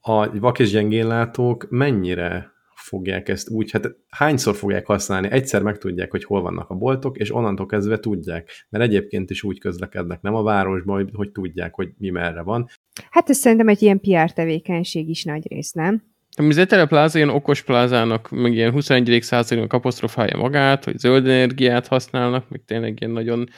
a 0.00 0.38
vak 0.38 0.58
és 0.58 0.70
gyengénlátók 0.70 1.66
mennyire 1.68 2.50
fogják 2.90 3.28
ezt 3.28 3.50
úgy, 3.50 3.70
hát 3.70 3.94
hányszor 4.08 4.54
fogják 4.54 4.86
használni, 4.86 5.28
egyszer 5.30 5.62
megtudják, 5.62 6.10
hogy 6.10 6.24
hol 6.24 6.42
vannak 6.42 6.70
a 6.70 6.74
boltok, 6.74 7.18
és 7.18 7.34
onnantól 7.34 7.66
kezdve 7.66 7.98
tudják, 7.98 8.50
mert 8.68 8.84
egyébként 8.84 9.30
is 9.30 9.42
úgy 9.42 9.58
közlekednek, 9.58 10.20
nem 10.20 10.34
a 10.34 10.42
városban, 10.42 10.96
hogy, 10.96 11.10
hogy 11.12 11.30
tudják, 11.30 11.74
hogy 11.74 11.88
mi 11.98 12.10
merre 12.10 12.42
van. 12.42 12.68
Hát 13.10 13.30
ez 13.30 13.36
szerintem 13.36 13.68
egy 13.68 13.82
ilyen 13.82 14.00
PR 14.00 14.32
tevékenység 14.32 15.08
is 15.08 15.24
nagy 15.24 15.46
rész, 15.48 15.72
nem? 15.72 16.02
Az 16.36 16.58
Etele 16.58 16.86
pláza 16.86 17.18
ilyen 17.18 17.30
okos 17.30 17.62
plázának, 17.62 18.30
meg 18.30 18.52
ilyen 18.52 18.72
21. 18.72 19.22
századnak 19.22 19.72
apostrofálja 19.72 20.36
magát, 20.36 20.84
hogy 20.84 20.98
zöld 20.98 21.26
energiát 21.26 21.86
használnak, 21.86 22.48
meg 22.48 22.62
tényleg 22.66 23.00
ilyen 23.00 23.12
nagyon 23.12 23.48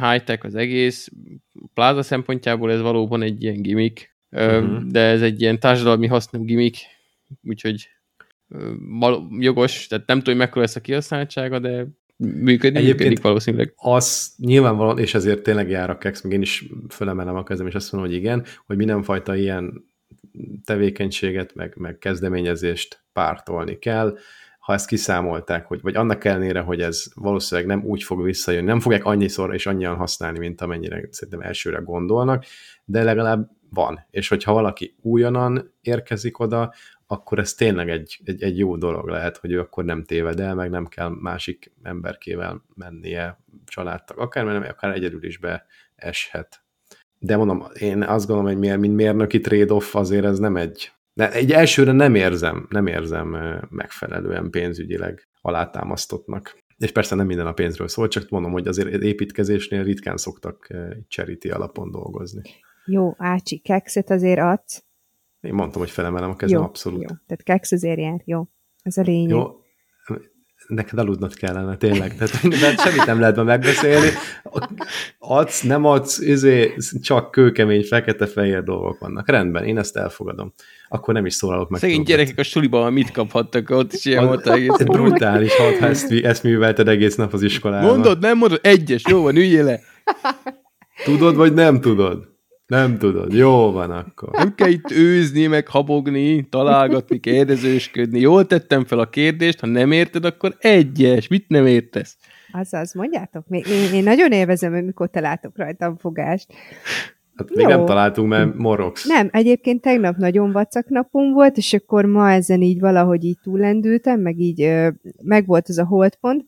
high-tech 0.00 0.44
az 0.44 0.54
egész. 0.54 1.08
Pláza 1.74 2.02
szempontjából 2.02 2.72
ez 2.72 2.80
valóban 2.80 3.22
egy 3.22 3.42
ilyen 3.42 3.62
gimmick, 3.62 4.16
Mhm. 4.30 4.88
de 4.88 5.00
ez 5.00 5.22
egy 5.22 5.40
ilyen 5.40 5.60
társadalmi 5.60 6.06
hasznú 6.06 6.44
gimmick, 6.44 6.76
úgyhogy 7.42 7.88
jogos, 9.38 9.86
tehát 9.86 10.06
nem 10.06 10.18
tudom, 10.18 10.34
hogy 10.34 10.44
mekkora 10.44 10.60
lesz 10.60 10.76
a 10.76 10.80
kihasználtsága, 10.80 11.58
de 11.58 11.86
működni, 12.16 12.78
Egyébként- 12.78 12.98
működik 12.98 13.22
valószínűleg. 13.22 13.72
Az 13.76 14.34
nyilvánvalóan, 14.36 14.98
és 14.98 15.14
ezért 15.14 15.42
tényleg 15.42 15.68
jár 15.70 15.90
a 15.90 15.98
kex, 15.98 16.22
meg 16.22 16.32
én 16.32 16.40
is 16.40 16.68
fölemelem 16.88 17.36
a 17.36 17.42
kezem, 17.42 17.66
és 17.66 17.74
azt 17.74 17.92
mondom, 17.92 18.10
hogy 18.10 18.20
igen, 18.20 18.44
hogy 18.66 18.76
mindenfajta 18.76 19.36
ilyen 19.36 19.84
tevékenységet, 20.64 21.54
meg, 21.54 21.74
meg 21.76 21.98
kezdeményezést 21.98 23.04
pártolni 23.12 23.78
kell. 23.78 24.16
Ha 24.58 24.72
ezt 24.72 24.86
kiszámolták, 24.86 25.66
hogy, 25.66 25.80
vagy 25.82 25.96
annak 25.96 26.24
ellenére, 26.24 26.60
hogy 26.60 26.80
ez 26.80 27.04
valószínűleg 27.14 27.68
nem 27.70 27.84
úgy 27.84 28.02
fog 28.02 28.22
visszajönni, 28.22 28.66
nem 28.66 28.80
fogják 28.80 29.04
annyiszor 29.04 29.54
és 29.54 29.66
annyian 29.66 29.96
használni, 29.96 30.38
mint 30.38 30.60
amennyire 30.60 31.08
szerintem 31.10 31.40
elsőre 31.40 31.78
gondolnak, 31.78 32.44
de 32.84 33.02
legalább 33.02 33.50
van. 33.70 34.06
És 34.10 34.28
hogyha 34.28 34.52
valaki 34.52 34.96
újonnan 35.00 35.74
érkezik 35.80 36.38
oda, 36.38 36.72
akkor 37.10 37.38
ez 37.38 37.54
tényleg 37.54 37.90
egy, 37.90 38.20
egy, 38.24 38.42
egy 38.42 38.58
jó 38.58 38.76
dolog 38.76 39.08
lehet, 39.08 39.36
hogy 39.36 39.52
ő 39.52 39.60
akkor 39.60 39.84
nem 39.84 40.04
téved 40.04 40.40
el, 40.40 40.54
meg 40.54 40.70
nem 40.70 40.86
kell 40.86 41.08
másik 41.20 41.72
emberkével 41.82 42.64
mennie 42.74 43.38
családtag, 43.64 44.18
akár, 44.18 44.44
mert 44.44 44.70
akár 44.70 44.94
egyedül 44.94 45.24
is 45.24 45.38
beeshet. 45.38 46.62
De 47.18 47.36
mondom, 47.36 47.64
én 47.78 48.02
azt 48.02 48.26
gondolom, 48.26 48.50
hogy 48.52 48.60
miért, 48.60 48.78
mint 48.78 48.94
mérnöki 48.94 49.40
trade-off 49.40 49.94
azért 49.94 50.24
ez 50.24 50.38
nem 50.38 50.56
egy, 50.56 50.92
de 51.12 51.32
egy 51.32 51.52
elsőre 51.52 51.92
nem 51.92 52.14
érzem, 52.14 52.66
nem 52.70 52.86
érzem 52.86 53.36
megfelelően 53.70 54.50
pénzügyileg 54.50 55.28
alátámasztottnak. 55.40 56.56
És 56.76 56.92
persze 56.92 57.14
nem 57.14 57.26
minden 57.26 57.46
a 57.46 57.52
pénzről 57.52 57.88
szól, 57.88 58.08
csak 58.08 58.28
mondom, 58.28 58.52
hogy 58.52 58.66
azért 58.66 59.02
építkezésnél 59.02 59.82
ritkán 59.82 60.16
szoktak 60.16 60.68
charity 61.08 61.48
alapon 61.48 61.90
dolgozni. 61.90 62.42
Jó, 62.84 63.14
Ácsi, 63.18 63.58
kekszet 63.58 64.10
azért 64.10 64.40
adsz. 64.40 64.87
Én 65.40 65.54
mondtam, 65.54 65.80
hogy 65.80 65.90
felemelem 65.90 66.30
a 66.30 66.36
kezem, 66.36 66.58
jó, 66.58 66.64
abszolút. 66.64 67.00
Jó, 67.00 67.06
tehát 67.06 67.42
keksz 67.42 67.72
azért 67.72 67.98
jár, 67.98 68.22
jó. 68.24 68.48
Ez 68.82 68.96
a 68.96 69.02
lényeg. 69.02 69.30
Jó, 69.30 69.50
neked 70.66 70.98
aludnod 70.98 71.34
kellene, 71.34 71.76
tényleg. 71.76 72.16
Tehát, 72.16 72.48
de 72.48 72.76
semmit 72.76 73.06
nem 73.06 73.20
lehet 73.20 73.44
megbeszélni. 73.44 74.08
Adsz, 75.18 75.62
nem 75.62 75.84
adsz, 75.84 76.18
izé, 76.18 76.74
csak 77.02 77.30
kőkemény, 77.30 77.82
fekete-fehér 77.82 78.62
dolgok 78.62 78.98
vannak. 78.98 79.28
Rendben, 79.28 79.64
én 79.64 79.78
ezt 79.78 79.96
elfogadom. 79.96 80.52
Akkor 80.88 81.14
nem 81.14 81.26
is 81.26 81.34
szólalok 81.34 81.68
meg. 81.68 81.80
Szegény 81.80 82.02
gyerekek 82.02 82.38
a 82.38 82.42
suliban 82.42 82.92
mit 82.92 83.10
kaphattak, 83.10 83.70
ott 83.70 83.92
is 83.92 84.04
ilyen 84.04 84.26
volt 84.26 84.46
egész. 84.48 84.78
Ez 84.78 84.86
brutális, 84.86 85.56
ha 85.56 85.64
ezt, 85.64 86.12
ezt 86.12 86.42
művelted 86.42 86.88
egész 86.88 87.16
nap 87.16 87.32
az 87.32 87.42
iskolában. 87.42 87.90
Mondod, 87.90 88.18
nem 88.18 88.38
mondod? 88.38 88.60
Egyes, 88.62 89.02
jó 89.10 89.22
van, 89.22 89.36
üljél 89.36 89.64
le. 89.64 89.80
Tudod, 91.04 91.36
vagy 91.36 91.54
nem 91.54 91.80
tudod? 91.80 92.36
Nem 92.68 92.98
tudod. 92.98 93.32
Jó 93.32 93.70
van 93.72 93.90
akkor. 93.90 94.30
Nem 94.32 94.54
kell 94.54 94.68
itt 94.68 94.90
őzni, 94.90 95.46
meg 95.46 95.68
habogni, 95.68 96.48
találgatni, 96.48 97.20
kérdezősködni. 97.20 98.20
Jól 98.20 98.46
tettem 98.46 98.84
fel 98.84 98.98
a 98.98 99.08
kérdést, 99.08 99.60
ha 99.60 99.66
nem 99.66 99.92
érted, 99.92 100.24
akkor 100.24 100.56
egyes. 100.58 101.28
Mit 101.28 101.48
nem 101.48 101.66
értesz? 101.66 102.16
Azaz, 102.52 102.94
mondjátok. 102.94 103.48
Még, 103.48 103.66
én, 103.66 103.92
én 103.92 104.02
nagyon 104.02 104.32
élvezem, 104.32 104.72
hogy 104.72 104.84
mikor 104.84 105.10
te 105.10 105.20
látok 105.20 105.56
rajtam 105.56 105.96
fogást. 105.96 106.52
Hát 107.36 107.54
még 107.54 107.68
Jó. 107.68 107.76
nem 107.76 107.84
találtunk, 107.84 108.28
mert 108.28 108.54
morogsz. 108.54 109.04
Nem, 109.04 109.28
egyébként 109.32 109.80
tegnap 109.80 110.16
nagyon 110.16 110.52
vacak 110.52 110.88
napom 110.88 111.32
volt, 111.32 111.56
és 111.56 111.72
akkor 111.72 112.04
ma 112.04 112.30
ezen 112.30 112.62
így 112.62 112.80
valahogy 112.80 113.24
így 113.24 113.38
túllendültem, 113.42 114.20
meg 114.20 114.38
így 114.38 114.62
ö, 114.62 114.88
megvolt 115.22 115.68
az 115.68 115.78
a 115.78 115.84
holdpont. 115.84 116.44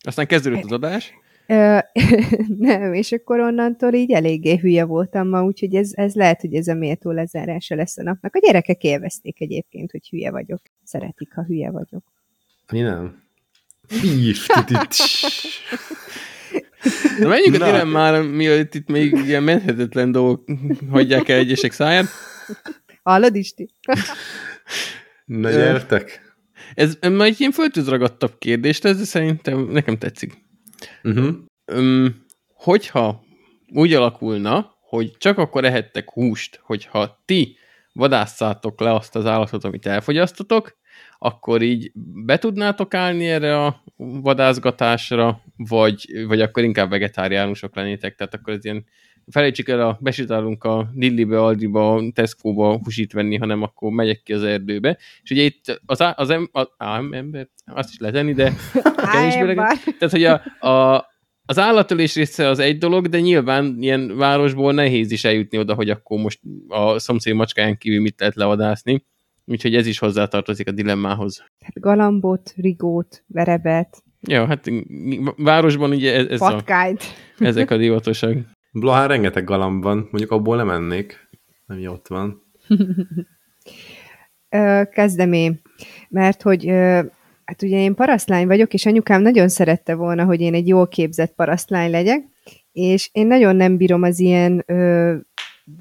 Aztán 0.00 0.26
kezdődött 0.26 0.64
az 0.64 0.72
adás. 0.72 1.12
Nem, 2.58 2.92
és 2.92 3.12
akkor 3.12 3.40
onnantól 3.40 3.92
így 3.92 4.12
eléggé 4.12 4.56
hülye 4.56 4.84
voltam 4.84 5.28
ma, 5.28 5.44
úgyhogy 5.44 5.74
ez, 5.74 5.90
ez 5.92 6.14
lehet, 6.14 6.40
hogy 6.40 6.54
ez 6.54 6.68
a 6.68 6.74
méltó 6.74 7.10
lezárása 7.10 7.74
lesz 7.74 7.98
a 7.98 8.02
napnak. 8.02 8.34
A 8.34 8.38
gyerekek 8.38 8.82
élvezték 8.82 9.40
egyébként, 9.40 9.90
hogy 9.90 10.08
hülye 10.08 10.30
vagyok. 10.30 10.60
Szeretik, 10.84 11.34
ha 11.34 11.44
hülye 11.44 11.70
vagyok. 11.70 12.04
Mi 12.72 12.80
nem? 12.80 13.22
Na 17.18 17.28
menjünk 17.28 17.58
Na. 17.58 17.64
a 17.64 17.70
dilemmára, 17.70 18.22
mielőtt 18.22 18.74
itt 18.74 18.88
még 18.88 19.12
ilyen 19.12 19.42
menthetetlen 19.42 20.12
dolgok 20.12 20.44
hagyják 20.90 21.28
el 21.28 21.38
egyesek 21.38 21.72
száját. 21.72 22.06
Hallod, 23.02 23.36
Isti? 23.36 23.70
Na 25.24 25.50
gyertek. 25.50 26.34
Ez 26.74 26.98
majd 27.00 27.32
egy 27.32 27.40
ilyen 27.40 27.52
földhöz 27.52 27.88
ragadtabb 27.88 28.38
kérdés, 28.38 28.80
de 28.80 28.88
ez 28.88 29.06
szerintem 29.06 29.68
nekem 29.70 29.98
tetszik. 29.98 30.43
Uh-huh. 31.02 31.34
Öm, 31.64 32.24
hogyha 32.54 33.24
úgy 33.72 33.92
alakulna, 33.92 34.74
hogy 34.80 35.16
csak 35.18 35.38
akkor 35.38 35.64
ehettek 35.64 36.10
húst, 36.10 36.60
hogyha 36.62 37.22
ti 37.24 37.56
vadásszátok 37.92 38.80
le 38.80 38.94
azt 38.94 39.16
az 39.16 39.26
állatot, 39.26 39.64
amit 39.64 39.86
elfogyasztotok, 39.86 40.76
akkor 41.18 41.62
így 41.62 41.90
be 42.24 42.38
tudnátok 42.38 42.94
állni 42.94 43.28
erre 43.28 43.64
a 43.64 43.82
vadászgatásra, 43.96 45.40
vagy, 45.56 46.24
vagy 46.26 46.40
akkor 46.40 46.62
inkább 46.62 46.90
vegetáriánusok 46.90 47.76
lennétek, 47.76 48.14
tehát 48.14 48.34
akkor 48.34 48.52
ez 48.52 48.64
ilyen 48.64 48.84
felejtsük 49.30 49.68
el, 49.68 49.80
a, 49.80 49.98
besétálunk 50.00 50.64
a 50.64 50.90
Lillibe, 50.94 51.42
Aldiba, 51.42 52.02
Tesco-ba 52.14 52.78
húsít 52.82 53.12
venni, 53.12 53.36
hanem 53.36 53.62
akkor 53.62 53.90
megyek 53.90 54.22
ki 54.22 54.32
az 54.32 54.42
erdőbe. 54.42 54.98
És 55.22 55.30
ugye 55.30 55.42
itt 55.42 55.80
az, 55.86 56.02
á- 56.02 56.18
az 56.18 56.30
em, 56.30 56.48
az, 56.52 56.68
ám, 56.76 57.12
ember, 57.12 57.48
azt 57.64 57.90
is 57.90 57.98
lehet 57.98 58.16
enni, 58.16 58.32
de 58.32 58.52
tehát, 59.98 60.10
hogy 60.10 60.24
a, 60.24 60.66
a, 60.68 61.06
az 61.46 61.58
állatölés 61.58 62.14
része 62.14 62.48
az 62.48 62.58
egy 62.58 62.78
dolog, 62.78 63.08
de 63.08 63.20
nyilván 63.20 63.76
ilyen 63.80 64.16
városból 64.16 64.72
nehéz 64.72 65.10
is 65.10 65.24
eljutni 65.24 65.58
oda, 65.58 65.74
hogy 65.74 65.90
akkor 65.90 66.18
most 66.20 66.40
a 66.68 66.98
szomszéd 66.98 67.34
macskáján 67.34 67.76
kívül 67.76 68.00
mit 68.00 68.20
lehet 68.20 68.34
levadászni. 68.34 69.06
Úgyhogy 69.46 69.74
ez 69.74 69.86
is 69.86 69.98
hozzátartozik 69.98 70.68
a 70.68 70.72
dilemmához. 70.72 71.38
Hát 71.60 71.80
galambot, 71.80 72.52
rigót, 72.56 73.24
verebet, 73.26 74.02
Ja, 74.26 74.46
hát 74.46 74.70
városban 75.36 75.90
ugye 75.90 76.14
ez, 76.14 76.26
ez 76.26 76.40
a, 76.40 76.62
ezek 77.38 77.70
a 77.70 77.76
divatosak. 77.76 78.36
Blahán 78.74 79.08
rengeteg 79.08 79.44
galamb 79.44 79.82
van, 79.82 79.96
mondjuk 79.96 80.30
abból 80.30 80.56
nem 80.56 80.70
ennék. 80.70 81.28
Jó, 81.78 81.92
ott 81.92 82.08
van. 82.08 82.42
Kezdem 84.90 85.32
én, 85.32 85.60
mert 86.08 86.42
hogy 86.42 86.66
hát 87.44 87.62
ugye 87.62 87.78
én 87.78 87.94
parasztlány 87.94 88.46
vagyok, 88.46 88.74
és 88.74 88.86
anyukám 88.86 89.22
nagyon 89.22 89.48
szerette 89.48 89.94
volna, 89.94 90.24
hogy 90.24 90.40
én 90.40 90.54
egy 90.54 90.68
jól 90.68 90.88
képzett 90.88 91.34
parasztlány 91.34 91.90
legyek, 91.90 92.24
és 92.72 93.08
én 93.12 93.26
nagyon 93.26 93.56
nem 93.56 93.76
bírom 93.76 94.02
az 94.02 94.18
ilyen 94.18 94.62
ö, 94.66 95.14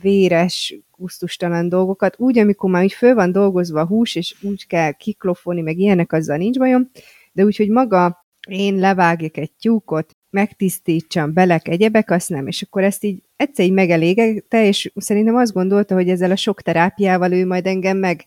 véres, 0.01 0.75
gusztustalan 0.97 1.69
dolgokat. 1.69 2.15
Úgy, 2.19 2.39
amikor 2.39 2.69
már 2.69 2.83
úgy 2.83 2.93
föl 2.93 3.13
van 3.13 3.31
dolgozva 3.31 3.81
a 3.81 3.87
hús, 3.87 4.15
és 4.15 4.35
úgy 4.41 4.67
kell 4.67 4.91
kiklofoni, 4.91 5.61
meg 5.61 5.77
ilyenek, 5.77 6.11
azzal 6.11 6.37
nincs 6.37 6.57
bajom, 6.57 6.89
de 7.31 7.43
úgy, 7.43 7.57
hogy 7.57 7.69
maga 7.69 8.25
én 8.47 8.75
levágjak 8.75 9.37
egy 9.37 9.51
tyúkot, 9.51 10.15
megtisztítsam, 10.33 11.33
belek, 11.33 11.67
egyebek, 11.67 12.11
azt 12.11 12.29
nem. 12.29 12.47
És 12.47 12.61
akkor 12.61 12.83
ezt 12.83 13.03
így 13.03 13.23
egyszer 13.35 13.65
így 13.65 13.71
megelégette, 13.71 14.67
és 14.67 14.91
szerintem 14.95 15.35
azt 15.35 15.53
gondolta, 15.53 15.95
hogy 15.95 16.09
ezzel 16.09 16.31
a 16.31 16.35
sok 16.35 16.61
terápiával 16.61 17.31
ő 17.31 17.45
majd 17.45 17.65
engem 17.65 17.97
meg, 17.97 18.25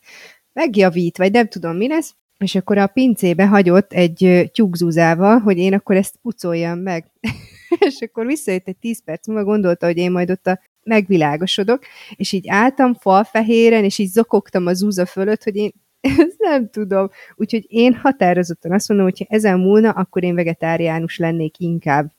megjavít, 0.53 1.17
vagy 1.17 1.33
nem 1.33 1.49
tudom 1.49 1.77
mi 1.77 1.89
lesz, 1.89 2.15
és 2.39 2.55
akkor 2.55 2.79
a 2.79 2.87
pincébe 2.87 3.47
hagyott 3.47 3.93
egy 3.93 4.51
tyúkzúzával, 4.53 5.39
hogy 5.39 5.59
én 5.59 5.75
akkor 5.75 5.97
ezt 5.97 6.17
pucoljam 6.23 6.79
meg. 6.79 7.11
és 7.87 8.01
akkor 8.01 8.27
visszajött 8.27 8.69
egy 8.69 8.77
tíz 8.77 9.03
perc 9.05 9.27
múlva, 9.27 9.45
gondolta, 9.45 9.87
hogy 9.87 9.97
én 9.97 10.11
majd 10.11 10.31
ott 10.31 10.47
a 10.47 10.61
megvilágosodok, 10.83 11.85
és 12.17 12.33
így 12.33 12.49
álltam 12.49 12.95
falfehéren, 12.95 13.85
és 13.85 13.99
így 13.99 14.09
zokogtam 14.09 14.67
a 14.67 14.75
zúza 14.75 15.07
fölött, 15.07 15.43
hogy 15.43 15.57
én 15.57 15.73
Ezt 16.19 16.39
nem 16.39 16.71
tudom. 16.71 17.11
Úgyhogy 17.35 17.65
én 17.69 17.95
határozottan 17.95 18.73
azt 18.73 18.89
mondom, 18.89 19.07
hogy 19.07 19.19
ha 19.19 19.25
ezen 19.29 19.59
múlna, 19.59 19.91
akkor 19.91 20.25
én 20.25 20.35
vegetáriánus 20.35 21.19
lennék 21.19 21.59
inkább. 21.59 22.13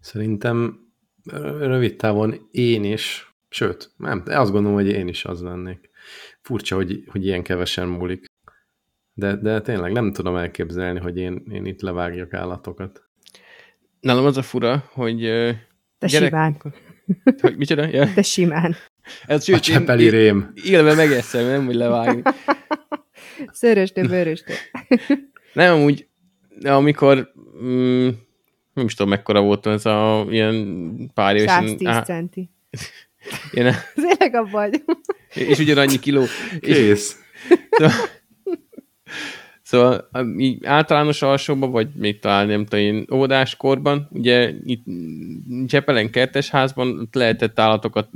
Szerintem 0.00 0.86
rövid 1.58 1.96
távon 1.96 2.48
én 2.50 2.84
is, 2.84 3.34
sőt, 3.48 3.90
nem, 3.96 4.22
azt 4.26 4.50
gondolom, 4.50 4.76
hogy 4.76 4.88
én 4.88 5.08
is 5.08 5.24
az 5.24 5.42
lennék. 5.42 5.90
Furcsa, 6.40 6.74
hogy, 6.76 7.02
hogy 7.06 7.24
ilyen 7.26 7.42
kevesen 7.42 7.88
múlik. 7.88 8.24
De, 9.14 9.36
de 9.36 9.60
tényleg 9.60 9.92
nem 9.92 10.12
tudom 10.12 10.36
elképzelni, 10.36 10.98
hogy 10.98 11.18
én, 11.18 11.42
én 11.50 11.64
itt 11.64 11.80
levágjak 11.80 12.34
állatokat. 12.34 13.02
Nálam 14.00 14.24
az 14.24 14.36
a 14.36 14.42
fura, 14.42 14.84
hogy 14.92 15.20
De 15.98 16.06
gyerek... 16.06 16.28
simán. 16.28 16.56
Hogy, 17.40 17.56
micsoda? 17.56 17.86
Ja. 17.86 18.04
De 18.14 18.22
simán. 18.22 18.74
Ez, 19.26 19.44
sőt, 19.44 19.56
a 19.56 19.60
csepeli 19.60 20.08
rém. 20.08 20.52
Élve 20.64 20.94
megeszem, 20.94 21.46
nem, 21.46 21.64
hogy 21.64 21.74
levágni. 21.74 22.22
Szöröstő, 23.52 24.02
bőröstő. 24.02 24.52
nem, 25.52 25.74
amúgy, 25.74 26.08
amikor 26.62 27.32
mm, 27.62 28.08
nem 28.72 28.84
is 28.86 28.94
tudom, 28.94 29.10
mekkora 29.10 29.40
volt 29.40 29.66
ez 29.66 29.86
a 29.86 30.26
ilyen 30.30 31.10
pár 31.14 31.36
éves. 31.36 31.50
110 31.50 31.86
á, 31.86 32.02
centi. 32.02 32.50
Ilyen, 33.50 33.74
Tényleg 33.94 34.34
a 34.34 34.48
vagy. 34.50 34.84
És 35.34 35.58
ugyanannyi 35.58 35.98
kiló. 35.98 36.24
Kész. 36.60 37.16
És, 37.70 37.86
szóval, 39.68 40.08
így 40.38 40.64
általános 40.64 41.22
alsóban, 41.22 41.70
vagy 41.70 41.88
még 41.94 42.18
talán 42.18 42.46
nem 42.46 42.64
tudom 42.64 42.84
én, 42.84 43.04
óvodáskorban, 43.12 44.08
ugye 44.10 44.52
itt 44.64 44.84
Csepelen 45.66 46.10
kertesházban 46.10 47.08
lehetett 47.12 47.58
állatokat 47.58 48.08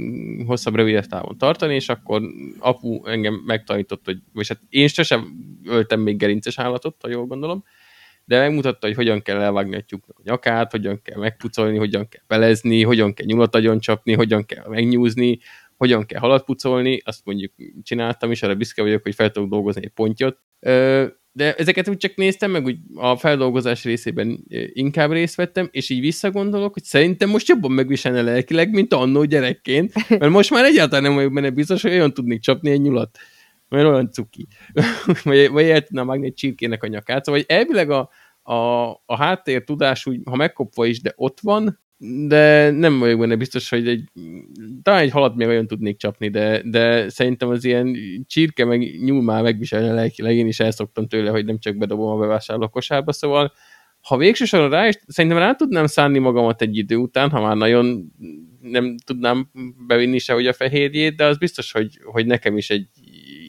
hosszabb, 0.46 0.74
rövidebb 0.74 1.04
távon 1.04 1.38
tartani, 1.38 1.74
és 1.74 1.88
akkor 1.88 2.22
apu 2.58 3.06
engem 3.06 3.42
megtanított, 3.46 4.04
hogy, 4.04 4.18
vagy 4.32 4.48
hát 4.48 4.60
én 4.68 4.88
sosem 4.88 5.32
öltem 5.64 6.00
még 6.00 6.16
gerinces 6.16 6.58
állatot, 6.58 6.96
ha 7.00 7.08
jól 7.08 7.26
gondolom, 7.26 7.64
de 8.24 8.38
megmutatta, 8.38 8.86
hogy 8.86 8.96
hogyan 8.96 9.22
kell 9.22 9.40
elvágni 9.40 9.76
a 9.76 9.80
tyúknak 9.80 10.18
a 10.18 10.22
nyakát, 10.24 10.70
hogyan 10.70 11.00
kell 11.02 11.18
megpucolni, 11.18 11.76
hogyan 11.78 12.08
kell 12.08 12.22
belezni, 12.26 12.82
hogyan 12.82 13.14
kell 13.14 13.26
nyulat 13.26 13.54
agyon 13.54 13.80
csapni, 13.80 14.12
hogyan 14.12 14.44
kell 14.44 14.68
megnyúzni, 14.68 15.38
hogyan 15.76 16.06
kell 16.06 16.20
halat 16.20 16.44
pucolni, 16.44 17.00
azt 17.04 17.24
mondjuk 17.24 17.52
csináltam, 17.82 18.30
és 18.30 18.42
arra 18.42 18.54
büszke 18.54 18.82
vagyok, 18.82 19.02
hogy 19.02 19.14
fel 19.14 19.30
tudok 19.30 19.48
dolgozni 19.48 19.82
egy 19.84 19.90
pontyot. 19.90 20.38
De 21.34 21.54
ezeket 21.54 21.88
úgy 21.88 21.96
csak 21.96 22.14
néztem, 22.14 22.50
meg 22.50 22.64
úgy 22.64 22.78
a 22.94 23.16
feldolgozás 23.16 23.84
részében 23.84 24.44
inkább 24.72 25.12
részt 25.12 25.34
vettem, 25.34 25.68
és 25.70 25.90
így 25.90 26.00
visszagondolok, 26.00 26.72
hogy 26.72 26.84
szerintem 26.84 27.28
most 27.28 27.48
jobban 27.48 27.72
megviselne 27.72 28.22
lelkileg, 28.22 28.70
mint 28.70 28.94
annó 28.94 29.24
gyerekként, 29.24 30.08
mert 30.08 30.32
most 30.32 30.50
már 30.50 30.64
egyáltalán 30.64 31.02
nem 31.02 31.14
vagyok 31.14 31.32
benne 31.32 31.50
biztos, 31.50 31.82
hogy 31.82 31.90
olyan 31.90 32.14
tudnék 32.14 32.40
csapni 32.40 32.70
egy 32.70 32.80
nyulat, 32.80 33.18
mert 33.68 33.86
olyan 33.86 34.10
cuki. 34.10 34.46
vagy, 35.24 35.48
vagy 35.48 35.68
el 35.68 35.82
tudnám 35.82 36.06
vágni 36.06 36.26
egy 36.26 36.34
csirkének 36.34 36.82
a 36.82 36.86
nyakát. 36.86 37.24
Szóval 37.24 37.42
elvileg 37.46 37.90
a, 37.90 38.10
a, 38.42 38.88
a 38.90 39.16
háttér 39.16 39.64
tudás 39.64 40.06
úgy, 40.06 40.20
ha 40.24 40.36
megkopva 40.36 40.86
is, 40.86 41.00
de 41.00 41.12
ott 41.16 41.40
van, 41.40 41.80
de 42.26 42.70
nem 42.70 42.98
vagyok 42.98 43.20
benne 43.20 43.36
biztos, 43.36 43.68
hogy 43.68 43.88
egy, 43.88 44.04
talán 44.82 45.00
egy 45.00 45.10
halat 45.10 45.34
még 45.34 45.48
olyan 45.48 45.66
tudnék 45.66 45.96
csapni, 45.96 46.28
de, 46.28 46.62
de 46.64 47.08
szerintem 47.08 47.48
az 47.48 47.64
ilyen 47.64 47.96
csirke 48.26 48.64
meg 48.64 49.00
nyúl 49.02 49.22
már 49.22 49.42
megviselni 49.42 49.88
lelkileg, 49.88 50.36
én 50.36 50.46
is 50.46 50.60
elszoktam 50.60 51.06
tőle, 51.08 51.30
hogy 51.30 51.44
nem 51.44 51.58
csak 51.58 51.76
bedobom 51.76 52.08
a 52.08 52.20
bevásárló 52.20 52.68
kosárba, 52.68 53.12
szóval 53.12 53.52
ha 54.00 54.16
végsősorban 54.16 54.70
rá 54.70 54.88
is, 54.88 54.98
szerintem 55.06 55.40
rá 55.40 55.54
tudnám 55.54 55.86
szánni 55.86 56.18
magamat 56.18 56.62
egy 56.62 56.76
idő 56.76 56.96
után, 56.96 57.30
ha 57.30 57.40
már 57.40 57.56
nagyon 57.56 58.12
nem 58.60 58.96
tudnám 59.04 59.50
bevinni 59.86 60.18
se, 60.18 60.32
hogy 60.32 60.46
a 60.46 60.52
fehérjét, 60.52 61.16
de 61.16 61.24
az 61.24 61.38
biztos, 61.38 61.72
hogy, 61.72 61.98
hogy 62.04 62.26
nekem 62.26 62.56
is 62.56 62.70
egy 62.70 62.86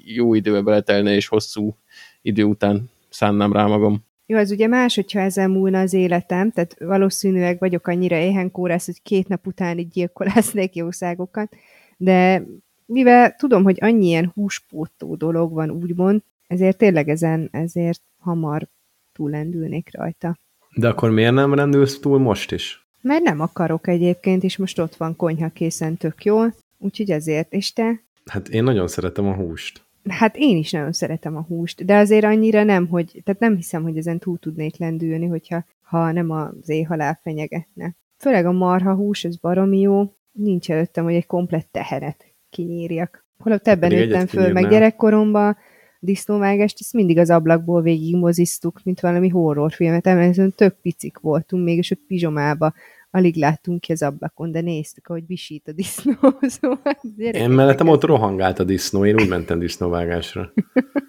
jó 0.06 0.34
időbe 0.34 0.62
beletelne, 0.62 1.16
és 1.16 1.28
hosszú 1.28 1.78
idő 2.22 2.44
után 2.44 2.90
szánnám 3.10 3.54
rá 3.54 3.66
magam. 3.66 4.06
Jó, 4.26 4.38
ez 4.38 4.52
ugye 4.52 4.68
más, 4.68 4.96
hogyha 4.96 5.20
ezzel 5.20 5.48
múlna 5.48 5.80
az 5.80 5.94
életem, 5.94 6.52
tehát 6.52 6.76
valószínűleg 6.80 7.60
vagyok 7.60 7.88
annyira 7.88 8.16
éhenkórász, 8.16 8.86
hogy 8.86 9.02
két 9.02 9.28
nap 9.28 9.48
után 9.48 9.78
így 9.78 9.90
gyilkolásznék 9.90 10.76
jószágokat, 10.76 11.56
de 11.98 12.44
mivel 12.86 13.36
tudom, 13.36 13.64
hogy 13.64 13.78
annyi 13.82 14.06
ilyen 14.06 14.32
húspótó 14.34 15.16
dolog 15.16 15.54
van, 15.54 15.70
úgymond, 15.70 16.22
ezért 16.48 16.78
tényleg 16.78 17.10
ezen, 17.10 17.48
ezért 17.52 18.02
hamar 18.20 18.68
túlendülnék 19.14 19.90
rajta. 19.92 20.38
De 20.76 20.88
akkor 20.88 21.10
miért 21.10 21.34
nem 21.34 21.54
rendülsz 21.54 22.00
túl 22.00 22.20
most 22.20 22.52
is? 22.52 22.86
Mert 23.02 23.24
nem 23.24 23.40
akarok 23.40 23.88
egyébként, 23.88 24.44
és 24.44 24.58
most 24.58 24.80
ott 24.80 24.96
van 24.96 25.16
konyha 25.16 25.50
készen 25.50 25.98
tök 25.98 26.24
jól, 26.24 26.54
úgyhogy 26.78 27.12
ezért. 27.12 27.54
És 27.54 27.74
te? 27.74 28.02
Hát 28.26 28.48
én 28.48 28.64
nagyon 28.64 28.88
szeretem 28.88 29.26
a 29.26 29.34
húst. 29.34 29.83
Hát 30.10 30.38
én 30.38 30.58
is 30.58 30.72
nagyon 30.72 30.92
szeretem 30.92 31.36
a 31.36 31.46
húst, 31.48 31.86
de 31.86 31.98
azért 31.98 32.24
annyira 32.24 32.64
nem, 32.64 32.88
hogy, 32.88 33.22
tehát 33.24 33.42
nem 33.42 33.56
hiszem, 33.56 33.84
hogy 33.84 33.98
ezen 33.98 34.20
túl 34.20 34.40
tudnék 34.40 34.78
lendülni, 34.78 35.26
hogyha 35.26 35.66
ha 35.82 36.12
nem 36.12 36.30
az 36.32 36.70
éjhalál 36.70 37.20
fenyegetne. 37.24 37.96
Főleg 38.18 38.46
a 38.46 38.52
marha 38.52 38.96
hús, 38.96 39.24
ez 39.24 39.36
baromi 39.36 39.80
jó, 39.80 40.14
nincs 40.32 40.72
előttem, 40.72 41.04
hogy 41.04 41.14
egy 41.14 41.26
komplett 41.26 41.68
teheret 41.72 42.26
kinyírjak. 42.50 43.26
Holott 43.38 43.68
ebben 43.68 43.90
nőttem 43.90 44.28
föl, 44.28 44.52
meg 44.52 44.70
gyerekkoromban 44.70 45.58
disznóvágást, 46.00 46.78
ezt 46.80 46.94
mindig 46.94 47.18
az 47.18 47.30
ablakból 47.30 47.82
végig 47.82 48.16
moziztuk, 48.16 48.80
mint 48.84 49.00
valami 49.00 49.28
horrorfilmet, 49.28 50.08
emlékszem, 50.08 50.52
tök 50.52 50.76
picik 50.82 51.18
voltunk, 51.18 51.64
még 51.64 51.78
és 51.78 51.92
ott 51.92 52.02
pizsomába 52.08 52.74
alig 53.16 53.36
láttunk 53.36 53.82
ki 53.82 53.92
az 53.92 54.02
ablakon, 54.02 54.52
de 54.52 54.62
néztük, 54.62 55.08
ahogy 55.08 55.24
visít 55.28 55.68
a 55.68 55.72
disznó. 55.72 56.14
Szóval 56.42 56.98
Én 57.18 57.50
mellettem 57.50 57.88
ott 57.88 58.04
rohangált 58.04 58.60
a 58.60 58.64
disznó, 58.64 59.06
én 59.06 59.22
úgy 59.22 59.28
mentem 59.28 59.60
disznóvágásra. 59.60 60.54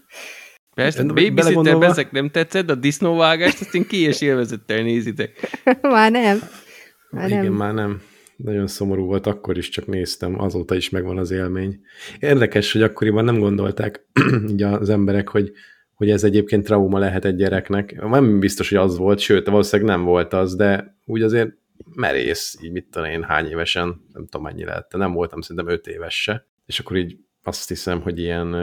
Persze, 0.75 1.03
a 1.03 1.07
babysitter 1.07 1.83
ezek 1.83 2.11
nem 2.11 2.31
tetszett, 2.31 2.71
a 2.71 2.75
disznóvágást 2.75 3.61
azt 3.61 3.75
én 3.75 3.87
ki 3.87 3.97
és 3.97 4.21
élvezettel 4.21 4.83
nézitek. 4.83 5.63
már 5.83 6.11
nem. 6.11 6.39
Már 7.11 7.29
Igen, 7.29 7.45
nem. 7.45 7.53
már 7.53 7.75
nem. 7.75 8.01
Nagyon 8.37 8.67
szomorú 8.67 9.05
volt, 9.05 9.27
akkor 9.27 9.57
is 9.57 9.69
csak 9.69 9.87
néztem, 9.87 10.41
azóta 10.41 10.75
is 10.75 10.91
megvan 10.91 11.19
az 11.19 11.31
élmény. 11.31 11.81
Érdekes, 12.19 12.73
hogy 12.73 12.83
akkoriban 12.83 13.25
nem 13.25 13.39
gondolták 13.39 14.07
így 14.51 14.63
az 14.63 14.89
emberek, 14.89 15.29
hogy, 15.29 15.53
hogy 15.95 16.11
ez 16.11 16.25
egyébként 16.25 16.65
trauma 16.65 16.99
lehet 16.99 17.25
egy 17.25 17.37
gyereknek. 17.37 18.09
Nem 18.09 18.39
biztos, 18.39 18.69
hogy 18.69 18.79
az 18.79 18.97
volt, 18.97 19.19
sőt, 19.19 19.49
valószínűleg 19.49 19.97
nem 19.97 20.05
volt 20.05 20.33
az, 20.33 20.57
de 20.57 20.99
úgy 21.05 21.23
azért 21.23 21.63
merész, 21.95 22.57
így 22.63 22.73
mit 22.73 22.87
tudom 22.91 23.09
én, 23.09 23.23
hány 23.23 23.47
évesen, 23.47 23.87
nem 24.13 24.27
tudom 24.27 24.43
mennyi 24.43 24.65
lett, 24.65 24.93
nem 24.93 25.13
voltam 25.13 25.41
szerintem 25.41 25.73
öt 25.73 25.87
éves 25.87 26.23
se, 26.23 26.47
és 26.67 26.79
akkor 26.79 26.97
így 26.97 27.17
azt 27.43 27.69
hiszem, 27.69 28.01
hogy 28.01 28.19
ilyen 28.19 28.55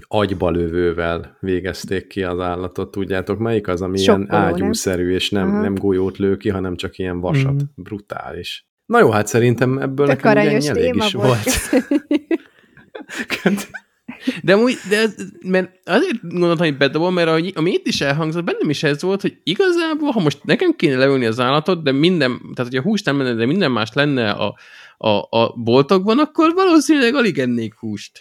agybalövővel 0.00 1.36
végezték 1.40 2.06
ki 2.06 2.22
az 2.22 2.40
állatot, 2.40 2.90
tudjátok, 2.90 3.38
melyik 3.38 3.68
az, 3.68 3.82
ami 3.82 3.98
Sokkoló, 3.98 4.26
ilyen 4.30 4.42
ágyúszerű, 4.42 5.12
és 5.12 5.30
nem, 5.30 5.60
nem 5.60 5.74
golyót 5.74 6.18
lő 6.18 6.36
ki, 6.36 6.48
hanem 6.48 6.76
csak 6.76 6.98
ilyen 6.98 7.20
vasat. 7.20 7.52
Mm. 7.52 7.66
Brutális. 7.74 8.66
Na 8.86 8.98
jó, 8.98 9.10
hát 9.10 9.26
szerintem 9.26 9.78
ebből 9.78 10.06
Tök 10.06 10.22
nekem 10.22 10.46
ennyi 10.46 10.68
elég 10.68 10.94
is 10.94 11.12
volt. 11.12 11.26
volt. 11.26 11.50
De, 14.42 14.52
amúgy, 14.52 14.74
de 14.88 14.98
ez, 14.98 15.14
mert 15.46 15.70
azért 15.84 16.28
gondoltam, 16.28 16.66
hogy 16.66 16.76
bedobom, 16.76 17.14
mert 17.14 17.28
ahogy, 17.28 17.52
ami 17.54 17.70
itt 17.70 17.86
is 17.86 18.00
elhangzott, 18.00 18.44
bennem 18.44 18.70
is 18.70 18.82
ez 18.82 19.02
volt, 19.02 19.20
hogy 19.20 19.36
igazából, 19.42 20.10
ha 20.10 20.20
most 20.20 20.44
nekem 20.44 20.76
kéne 20.76 20.96
leülni 20.96 21.24
az 21.24 21.40
állatot, 21.40 21.82
de 21.82 21.92
minden, 21.92 22.40
tehát 22.54 22.70
hogy 22.70 22.80
a 22.80 22.82
húst 22.82 23.04
nem 23.04 23.18
lenne, 23.18 23.34
de 23.34 23.46
minden 23.46 23.70
más 23.70 23.90
lenne 23.92 24.30
a, 24.30 24.56
a, 24.98 25.38
a 25.38 25.54
boltokban, 25.56 26.18
akkor 26.18 26.54
valószínűleg 26.54 27.14
alig 27.14 27.38
ennék 27.38 27.74
húst. 27.74 28.20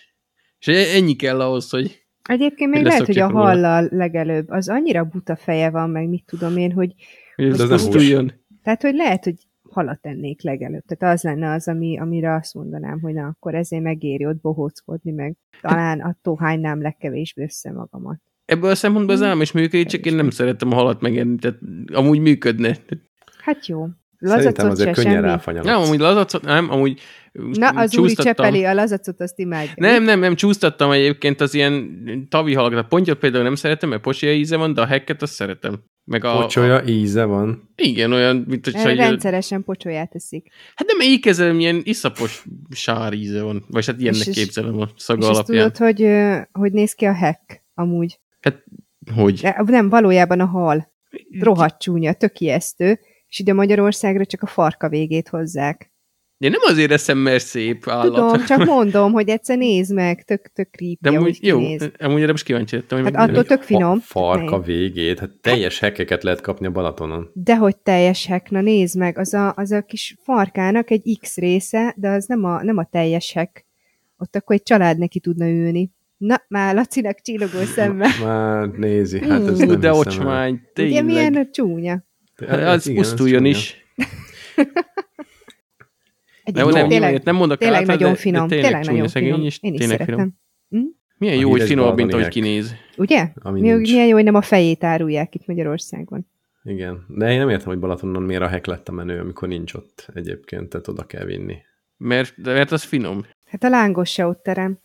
És 0.59 0.67
ennyi 0.67 1.15
kell 1.15 1.41
ahhoz, 1.41 1.69
hogy 1.69 2.01
Egyébként 2.23 2.71
még 2.71 2.83
lehet, 2.83 3.05
hogy 3.05 3.19
a 3.19 3.31
hallal 3.31 3.87
legelőbb, 3.91 4.49
az 4.49 4.69
annyira 4.69 5.03
buta 5.03 5.35
feje 5.35 5.69
van, 5.69 5.89
meg 5.89 6.07
mit 6.07 6.23
tudom 6.25 6.57
én, 6.57 6.71
hogy... 6.71 6.93
hogy 7.35 7.45
ez 7.45 7.69
nem 7.69 7.89
tudjon. 7.89 8.33
Tehát, 8.63 8.81
hogy 8.81 8.95
lehet, 8.95 9.23
hogy 9.23 9.35
halat 9.71 9.99
ennék 10.01 10.41
legelőbb. 10.41 10.83
Tehát 10.85 11.15
az 11.15 11.23
lenne 11.23 11.53
az, 11.53 11.67
ami, 11.67 11.99
amire 11.99 12.35
azt 12.35 12.53
mondanám, 12.53 12.99
hogy 12.99 13.13
na, 13.13 13.27
akkor 13.27 13.55
ezért 13.55 13.83
megéri 13.83 14.25
ott 14.25 14.41
bohóckodni, 14.41 15.11
meg 15.11 15.35
talán 15.61 15.99
attól 15.99 16.37
hánynám 16.39 16.81
legkevésbé 16.81 17.43
össze 17.43 17.71
magamat. 17.71 18.19
Ebből 18.45 18.69
a 18.69 18.75
szempontból 18.75 19.15
az 19.15 19.21
állam 19.21 19.41
is 19.41 19.51
működik, 19.51 19.87
csak 19.87 20.05
én 20.05 20.15
nem 20.15 20.29
szeretem 20.29 20.71
a 20.71 20.75
halat 20.75 21.01
megenni, 21.01 21.35
tehát 21.35 21.59
amúgy 21.93 22.19
működne. 22.19 22.77
Hát 23.43 23.67
jó. 23.67 23.87
Lazacot 24.17 24.71
azért 24.71 24.95
könnyen 24.95 25.21
ráfanyalatsz. 25.21 25.69
Nem, 25.69 25.81
amúgy 25.81 25.99
lazacot, 25.99 26.43
nem, 26.43 26.69
amúgy 26.69 26.99
Na, 27.33 27.69
az 27.69 27.97
úri 27.97 28.13
csepeli 28.13 28.65
a 28.65 28.73
lazacot, 28.73 29.21
azt 29.21 29.39
imádja. 29.39 29.73
Nem, 29.75 30.03
nem, 30.03 30.19
nem, 30.19 30.35
csúsztattam 30.35 30.91
egyébként 30.91 31.41
az 31.41 31.53
ilyen 31.53 32.27
tavi 32.29 32.53
halakat. 32.53 32.77
A 32.77 32.87
pontyot 32.87 33.19
például 33.19 33.43
nem 33.43 33.55
szeretem, 33.55 33.89
mert 33.89 34.01
posia 34.01 34.33
íze 34.33 34.57
van, 34.57 34.73
de 34.73 34.81
a 34.81 34.85
hekket 34.85 35.21
azt 35.21 35.33
szeretem. 35.33 35.83
Meg 36.11 36.23
a, 36.23 36.39
Pocsolya 36.39 36.75
a... 36.75 36.87
íze 36.87 37.23
van. 37.23 37.69
Igen, 37.75 38.11
olyan, 38.11 38.45
mint 38.47 38.65
hogy... 38.65 38.75
Egy... 38.75 38.97
Rendszeresen 38.97 39.63
pocsolyát 39.63 40.15
eszik. 40.15 40.51
Hát 40.75 40.87
nem, 40.87 41.09
így 41.09 41.19
kezelem, 41.19 41.59
ilyen 41.59 41.81
iszapos 41.83 42.45
sár 42.69 43.13
íze 43.13 43.41
van. 43.41 43.65
Vagy 43.67 43.85
hát 43.85 43.99
ilyennek 43.99 44.27
és 44.27 44.35
képzelem 44.35 44.79
a 44.79 44.89
szaga 44.97 45.21
és 45.21 45.27
alapján. 45.27 45.71
tudod, 45.71 45.77
hogy, 45.77 46.07
hogy 46.51 46.71
néz 46.71 46.93
ki 46.93 47.05
a 47.05 47.13
hek 47.13 47.63
amúgy? 47.73 48.19
Hát, 48.39 48.63
hogy? 49.15 49.39
De, 49.41 49.63
nem, 49.65 49.89
valójában 49.89 50.39
a 50.39 50.45
hal. 50.45 50.91
Rohadt 51.39 51.81
csúnya, 51.81 52.13
tök 52.13 52.39
ijesztő, 52.39 52.99
és 53.27 53.39
ide 53.39 53.53
Magyarországra 53.53 54.25
csak 54.25 54.41
a 54.41 54.47
farka 54.47 54.89
végét 54.89 55.27
hozzák. 55.27 55.90
Én 56.41 56.51
nem 56.51 56.59
azért 56.63 56.91
eszem, 56.91 57.17
mert 57.17 57.43
szép 57.45 57.87
állat. 57.87 58.13
Tudom, 58.13 58.45
csak 58.45 58.65
mondom, 58.65 59.11
hogy 59.11 59.29
egyszer 59.29 59.57
nézd 59.57 59.93
meg, 59.93 60.23
tök, 60.23 60.47
tök 60.53 60.69
creepy, 60.71 60.97
De 61.01 61.09
amúgy, 61.09 61.37
jó, 61.41 61.57
kinéz. 61.57 61.91
amúgy 61.99 62.21
erre 62.21 62.31
most 62.31 62.43
kíváncsi 62.43 62.75
lettem. 62.75 63.01
hogy 63.03 63.15
Hát 63.15 63.29
attól 63.29 63.43
tök 63.43 63.61
finom. 63.61 63.91
A 63.97 64.01
farka 64.01 64.57
Ne. 64.57 64.63
végét, 64.65 65.19
hát 65.19 65.29
teljes 65.41 65.79
hekkeket 65.79 66.23
lehet 66.23 66.41
kapni 66.41 66.65
a 66.65 66.71
Balatonon. 66.71 67.29
Dehogy 67.33 67.77
teljes 67.77 68.25
hek, 68.25 68.49
na 68.49 68.61
nézd 68.61 68.97
meg, 68.97 69.17
az 69.17 69.33
a, 69.33 69.53
az 69.55 69.71
a 69.71 69.81
kis 69.81 70.15
farkának 70.23 70.89
egy 70.91 71.17
X 71.21 71.37
része, 71.37 71.93
de 71.97 72.09
az 72.09 72.25
nem 72.25 72.43
a, 72.43 72.63
nem 72.63 72.77
a 72.77 72.83
teljes 72.91 73.33
hek. 73.33 73.65
Ott 74.17 74.35
akkor 74.35 74.55
egy 74.55 74.63
család 74.63 74.97
neki 74.97 75.19
tudna 75.19 75.49
ülni. 75.49 75.91
Na, 76.17 76.41
már 76.47 76.75
Lacinak 76.75 77.21
csillogó 77.21 77.63
szemmel. 77.75 78.09
Már 78.25 78.67
nézi, 78.67 79.19
hát 79.19 79.47
ez 79.47 79.61
Ú, 79.61 79.65
nem 79.65 79.79
de 79.79 79.93
ocsmány, 79.93 80.51
Ugye 80.53 80.61
tényleg. 80.73 81.05
milyen 81.05 81.35
a 81.35 81.45
csúnya? 81.51 82.03
Hát 82.47 82.59
az 82.59 82.87
igen, 82.87 83.01
ez 83.01 83.09
pusztuljon 83.09 83.43
csúnya. 83.43 83.57
is. 86.45 86.53
Nem, 86.53 86.63
nem, 86.63 86.73
tényleg, 86.73 86.89
tényleg, 86.89 87.23
nem 87.23 87.35
mondok 87.35 87.57
tényleg 87.57 87.79
által, 87.79 87.95
nagyon 87.95 88.11
de, 88.11 88.17
finom, 88.19 88.47
de 88.47 88.55
tényleg 88.55 88.81
csúnya 88.81 88.91
nagyon 88.91 89.07
szegény, 89.07 89.29
finom. 89.31 89.45
és 89.45 89.59
Én 89.61 89.73
is 89.73 89.79
tényleg 89.79 89.97
szeretem. 89.99 90.33
Finom. 90.69 90.99
Milyen 91.17 91.37
A 91.37 91.39
jó, 91.39 91.49
hogy 91.49 91.61
híres 91.61 91.73
finom, 91.73 91.95
mint 91.95 92.13
ahogy 92.13 92.27
kinéz. 92.27 92.75
Ugye? 92.97 93.31
Ami 93.35 93.61
milyen 93.61 94.07
jó, 94.07 94.13
hogy 94.13 94.23
nem 94.23 94.35
a 94.35 94.41
fejét 94.41 94.83
árulják 94.83 95.35
itt 95.35 95.45
Magyarországon. 95.45 96.27
Igen, 96.63 97.05
de 97.07 97.31
én 97.31 97.39
nem 97.39 97.49
értem, 97.49 97.67
hogy 97.67 97.79
Balatonon 97.79 98.23
miért 98.23 98.41
a 98.41 98.47
hek 98.47 98.65
lett 98.65 98.87
a 98.87 98.91
menő, 98.91 99.19
amikor 99.19 99.47
nincs 99.47 99.73
ott 99.73 100.09
egyébként, 100.13 100.69
tehát 100.69 100.87
oda 100.87 101.05
kell 101.05 101.25
vinni. 101.25 101.57
Mert, 101.97 102.41
de 102.41 102.53
mert 102.53 102.71
az 102.71 102.83
finom. 102.83 103.25
Hát 103.45 103.63
a 103.63 103.69
lángos 103.69 104.09
se 104.09 104.25
ott 104.25 104.43
terem. 104.43 104.79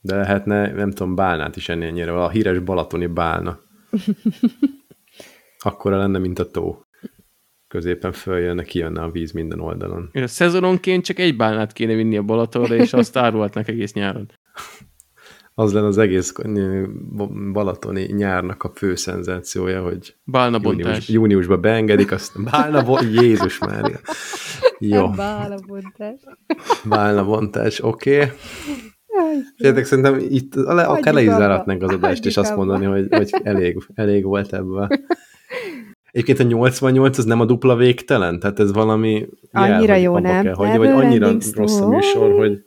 De 0.00 0.16
lehetne, 0.16 0.72
nem 0.72 0.90
tudom, 0.90 1.14
bálnát 1.14 1.56
is 1.56 1.68
enni 1.68 1.86
ennyire, 1.86 2.22
a 2.22 2.28
híres 2.28 2.58
balatoni 2.58 3.06
bálna. 3.06 3.60
Akkora 5.58 5.96
lenne, 5.96 6.18
mint 6.18 6.38
a 6.38 6.50
tó. 6.50 6.85
Középen 7.68 8.12
följönne, 8.12 8.62
kijönne 8.62 9.02
a 9.02 9.10
víz 9.10 9.32
minden 9.32 9.60
oldalon. 9.60 10.08
És 10.12 10.22
a 10.22 10.26
szezononként 10.26 11.04
csak 11.04 11.18
egy 11.18 11.36
bálnát 11.36 11.72
kéne 11.72 11.94
vinni 11.94 12.16
a 12.16 12.22
Balatonra, 12.22 12.74
és 12.74 12.92
azt 12.92 13.16
árulhatnak 13.16 13.68
egész 13.68 13.92
nyáron. 13.92 14.30
Az 15.58 15.72
lenne 15.72 15.86
az 15.86 15.98
egész 15.98 16.32
balatoni 17.52 18.02
nyárnak 18.02 18.62
a 18.62 18.72
fő 18.74 18.94
szenzációja, 18.94 19.82
hogy 19.82 20.16
Bálna 20.24 20.58
június, 20.62 21.08
júniusban 21.08 21.60
beengedik, 21.60 22.12
azt 22.12 22.42
bálna, 22.50 22.82
bo- 22.82 23.02
Jézus 23.12 23.58
Mária. 23.58 23.98
Jó, 24.78 25.10
bálna 26.84 27.24
bontás, 27.24 27.82
oké. 27.82 28.16
Okay. 28.16 28.30
Féltek, 29.56 29.84
szerintem 29.84 30.18
itt 30.28 30.54
le, 30.54 30.82
akár 30.82 31.14
le 31.14 31.22
is 31.22 31.28
záratnánk 31.28 31.82
az 31.82 31.92
adást, 31.92 32.26
és 32.26 32.36
azt 32.36 32.56
mondani, 32.56 32.84
hogy, 32.84 33.06
hogy 33.10 33.34
elég, 33.42 33.78
elég 33.94 34.24
volt 34.24 34.52
ebből. 34.52 34.88
Egyébként 36.16 36.38
a 36.38 36.42
88 36.42 37.18
az 37.18 37.24
nem 37.24 37.40
a 37.40 37.44
dupla 37.44 37.76
végtelen? 37.76 38.40
Tehát 38.40 38.60
ez 38.60 38.72
valami 38.72 39.26
Annyira 39.52 39.92
hogy 39.92 40.02
jó, 40.02 40.18
nem? 40.18 40.42
Kell, 40.42 40.54
hogy, 40.54 40.76
vagy 40.76 40.88
annyira 40.88 41.32
rossz 41.54 41.80
a 41.80 41.88
műsor, 41.88 42.32
hogy 42.32 42.58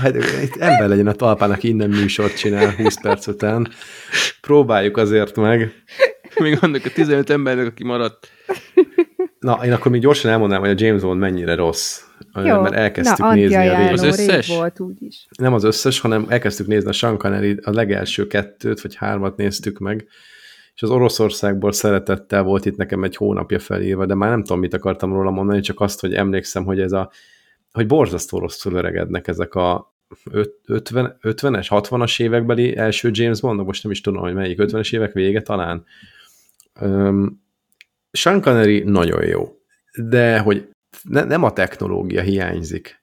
Hát, 0.00 0.14
itt 0.42 0.56
ember 0.56 0.88
legyen 0.88 1.06
a 1.06 1.12
talpán, 1.12 1.50
aki 1.50 1.68
innen 1.68 1.90
műsort 1.90 2.36
csinál 2.36 2.74
20 2.76 3.00
perc 3.00 3.26
után. 3.26 3.68
Próbáljuk 4.40 4.96
azért 4.96 5.36
meg. 5.36 5.72
Még 6.38 6.58
annak 6.60 6.84
a 6.84 6.90
15 6.94 7.30
embernek, 7.30 7.66
aki 7.66 7.84
maradt. 7.84 8.28
Na, 9.38 9.60
én 9.64 9.72
akkor 9.72 9.90
még 9.90 10.00
gyorsan 10.00 10.30
elmondanám, 10.30 10.64
hogy 10.64 10.82
a 10.82 10.84
James 10.84 11.02
Bond 11.02 11.20
mennyire 11.20 11.54
rossz. 11.54 12.03
Jó, 12.34 12.60
Mert 12.60 12.74
elkezdtük 12.74 13.24
na, 13.24 13.34
nézni 13.34 13.68
a 13.68 13.78
régi. 13.78 13.92
Az 13.92 14.02
összes? 14.02 14.48
volt 14.48 14.80
úgyis. 14.80 15.26
Nem 15.38 15.54
az 15.54 15.64
összes, 15.64 16.00
hanem 16.00 16.26
elkezdtük 16.28 16.66
nézni 16.66 16.88
a 16.88 16.92
Sean 16.92 17.18
Connery, 17.18 17.58
a 17.62 17.70
legelső 17.70 18.26
kettőt, 18.26 18.80
vagy 18.80 18.94
hármat 18.94 19.36
néztük 19.36 19.78
meg, 19.78 20.06
és 20.74 20.82
az 20.82 20.90
Oroszországból 20.90 21.72
szeretettel 21.72 22.42
volt 22.42 22.66
itt 22.66 22.76
nekem 22.76 23.04
egy 23.04 23.16
hónapja 23.16 23.58
felírva, 23.58 24.06
de 24.06 24.14
már 24.14 24.30
nem 24.30 24.42
tudom, 24.42 24.58
mit 24.58 24.74
akartam 24.74 25.12
róla 25.12 25.30
mondani, 25.30 25.60
csak 25.60 25.80
azt, 25.80 26.00
hogy 26.00 26.14
emlékszem, 26.14 26.64
hogy 26.64 26.80
ez 26.80 26.92
a, 26.92 27.10
hogy 27.72 27.86
borzasztó 27.86 28.38
rosszul 28.38 28.74
öregednek 28.74 29.28
ezek 29.28 29.54
a 29.54 29.94
öt- 30.30 30.60
50, 30.66 31.18
50-es, 31.22 31.66
60-as 31.70 32.22
évekbeli 32.22 32.76
első 32.76 33.10
James 33.12 33.40
Bond, 33.40 33.64
most 33.64 33.82
nem 33.82 33.92
is 33.92 34.00
tudom, 34.00 34.22
hogy 34.22 34.34
melyik, 34.34 34.58
50-es 34.62 34.94
évek 34.94 35.12
vége 35.12 35.42
talán. 35.42 35.84
Um, 36.80 37.42
Sean 38.12 38.40
Connery 38.40 38.82
nagyon 38.82 39.24
jó, 39.24 39.58
de 39.96 40.38
hogy 40.38 40.68
ne, 41.02 41.24
nem 41.24 41.42
a 41.42 41.52
technológia 41.52 42.22
hiányzik 42.22 43.02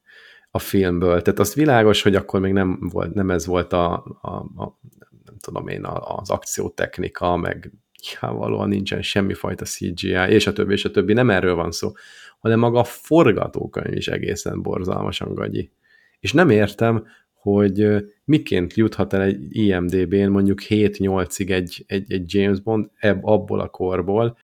a 0.52 0.60
filmből, 0.60 1.22
tehát 1.22 1.40
azt 1.40 1.54
világos, 1.54 2.02
hogy 2.02 2.16
akkor 2.16 2.40
még 2.40 2.54
nem, 2.54 2.78
volt, 2.92 3.14
nem 3.14 3.32
ez 3.32 3.46
volt 3.46 3.74
a, 3.74 3.94
a, 4.22 4.32
a 4.64 4.80
nem 5.26 5.38
tudom 5.40 5.68
én, 5.68 5.84
a- 5.84 6.18
az 6.18 6.30
akciótechnika, 6.30 7.36
meg 7.36 7.72
nyilvánvalóan 8.10 8.70
nincsen 8.70 9.02
semmifajta 9.02 9.66
CGI, 9.66 10.10
és 10.30 10.48
a 10.48 10.54
többi, 10.54 10.74
és 10.74 10.86
a 10.86 10.92
többi, 10.92 11.14
nem 11.14 11.30
erről 11.30 11.56
van 11.56 11.72
szó, 11.72 11.92
hanem 12.40 12.60
maga 12.60 12.80
a 12.80 12.84
forgatókönyv 12.84 13.96
is 13.96 14.08
egészen 14.08 14.62
borzalmasan 14.62 15.34
gagyi. 15.34 15.72
És 16.20 16.34
nem 16.34 16.50
értem, 16.50 17.06
hogy 17.34 18.06
miként 18.26 18.74
juthat 18.74 19.14
el 19.14 19.22
egy 19.22 19.56
IMDB-n 19.56 20.28
mondjuk 20.30 20.62
7-8-ig 20.68 21.50
egy, 21.50 21.84
egy, 21.88 22.12
egy 22.12 22.34
James 22.34 22.60
Bond 22.60 22.90
ebb, 22.96 23.24
abból 23.24 23.60
a 23.60 23.70
korból, 23.70 24.38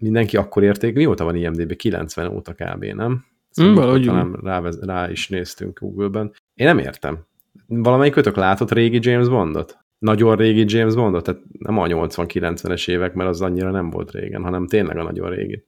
mindenki 0.00 0.36
akkor 0.36 0.62
érték, 0.62 0.94
mióta 0.94 1.24
van 1.24 1.36
IMDB? 1.36 1.76
90 1.76 2.26
óta 2.26 2.52
kb. 2.52 2.84
nem? 2.84 3.24
Ezt 3.50 3.60
Mm, 3.60 3.64
múltkor 3.64 3.84
valahogy 3.84 4.04
talán 4.04 4.38
rá, 4.42 4.62
rá 4.80 5.10
is 5.10 5.28
néztünk 5.28 5.78
Google-ben. 5.78 6.32
Én 6.54 6.66
nem 6.66 6.78
értem. 6.78 7.18
Valamelyik 7.66 8.12
kötök 8.12 8.36
látott 8.36 8.72
régi 8.72 8.98
James 9.00 9.28
Bondot? 9.28 9.78
Nagyon 9.98 10.36
régi 10.36 10.64
James 10.66 10.94
Bondot? 10.94 11.24
Tehát 11.24 11.40
nem 11.58 11.78
a 11.78 11.86
80-90-es 11.86 12.88
évek, 12.88 13.14
mert 13.14 13.28
az 13.28 13.40
annyira 13.40 13.70
nem 13.70 13.90
volt 13.90 14.10
régen, 14.10 14.42
hanem 14.42 14.66
tényleg 14.66 14.96
a 14.96 15.02
nagyon 15.02 15.30
régi. 15.30 15.64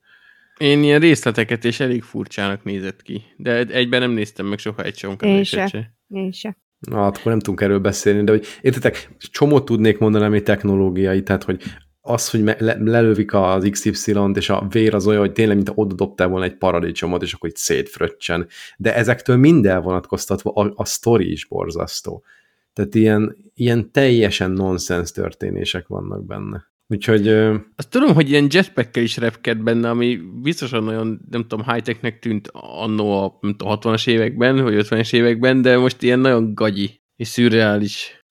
Én 0.59 0.83
ilyen 0.83 1.01
részleteket 1.01 1.65
és 1.65 1.81
elég 1.81 2.03
furcsának 2.03 2.65
nézett 2.65 3.03
ki. 3.03 3.23
De 3.37 3.67
egyben 3.67 4.01
nem 4.01 4.11
néztem 4.11 4.47
meg 4.47 4.59
soha 4.59 4.83
egy 4.83 4.97
Sean 4.97 5.17
Én 5.21 5.45
se. 5.45 5.95
Én 6.09 6.33
se. 6.33 6.57
Na, 6.79 7.03
hát 7.03 7.17
akkor 7.17 7.31
nem 7.31 7.41
tudunk 7.41 7.61
erről 7.61 7.79
beszélni, 7.79 8.25
de 8.25 8.33
hogy 8.33 8.47
értitek, 8.61 9.11
csomót 9.19 9.65
tudnék 9.65 9.99
mondani, 9.99 10.25
ami 10.25 10.43
technológiai, 10.43 11.23
tehát 11.23 11.45
hogy 11.45 11.63
az, 12.05 12.31
hogy 12.31 12.41
le- 12.41 12.77
lelövik 12.79 13.35
az 13.35 13.69
XY-t, 13.71 14.37
és 14.37 14.49
a 14.49 14.67
vér 14.71 14.95
az 14.95 15.07
olyan, 15.07 15.21
hogy 15.21 15.33
tényleg, 15.33 15.57
mint 15.57 15.73
oda 15.75 15.95
dobtál 15.95 16.29
volna 16.29 16.45
egy 16.45 16.57
paradicsomot, 16.57 17.23
és 17.23 17.33
akkor 17.33 17.49
itt 17.49 17.57
szétfröccsen. 17.57 18.47
De 18.77 18.95
ezektől 18.95 19.37
mind 19.37 19.67
elvonatkoztatva 19.67 20.51
a, 20.51 20.73
a 20.75 20.85
sztori 20.85 21.31
is 21.31 21.45
borzasztó. 21.45 22.25
Tehát 22.73 22.95
ilyen, 22.95 23.37
ilyen 23.55 23.91
teljesen 23.91 24.51
nonsens 24.51 25.13
történések 25.13 25.87
vannak 25.87 26.25
benne. 26.25 26.71
Úgyhogy 26.89 27.29
Azt 27.77 27.91
tudom, 27.91 28.15
hogy 28.15 28.31
ilyen 28.31 28.47
jetpackkel 28.51 29.03
is 29.03 29.17
repked 29.17 29.59
benne, 29.59 29.91
ami 29.91 30.21
biztosan 30.43 30.85
nagyon, 30.85 31.21
nem 31.31 31.47
tudom, 31.47 31.67
high-technek 31.73 32.19
tűnt 32.19 32.49
annó 32.53 33.23
a, 33.23 33.39
tudom, 33.41 33.79
60-as 33.81 34.09
években, 34.09 34.63
vagy 34.63 34.87
50-es 34.89 35.13
években, 35.13 35.63
de 35.63 35.79
most 35.79 36.03
ilyen 36.03 36.19
nagyon 36.19 36.55
gagyi 36.55 37.01
és 37.17 37.29
szürreális. 37.29 38.25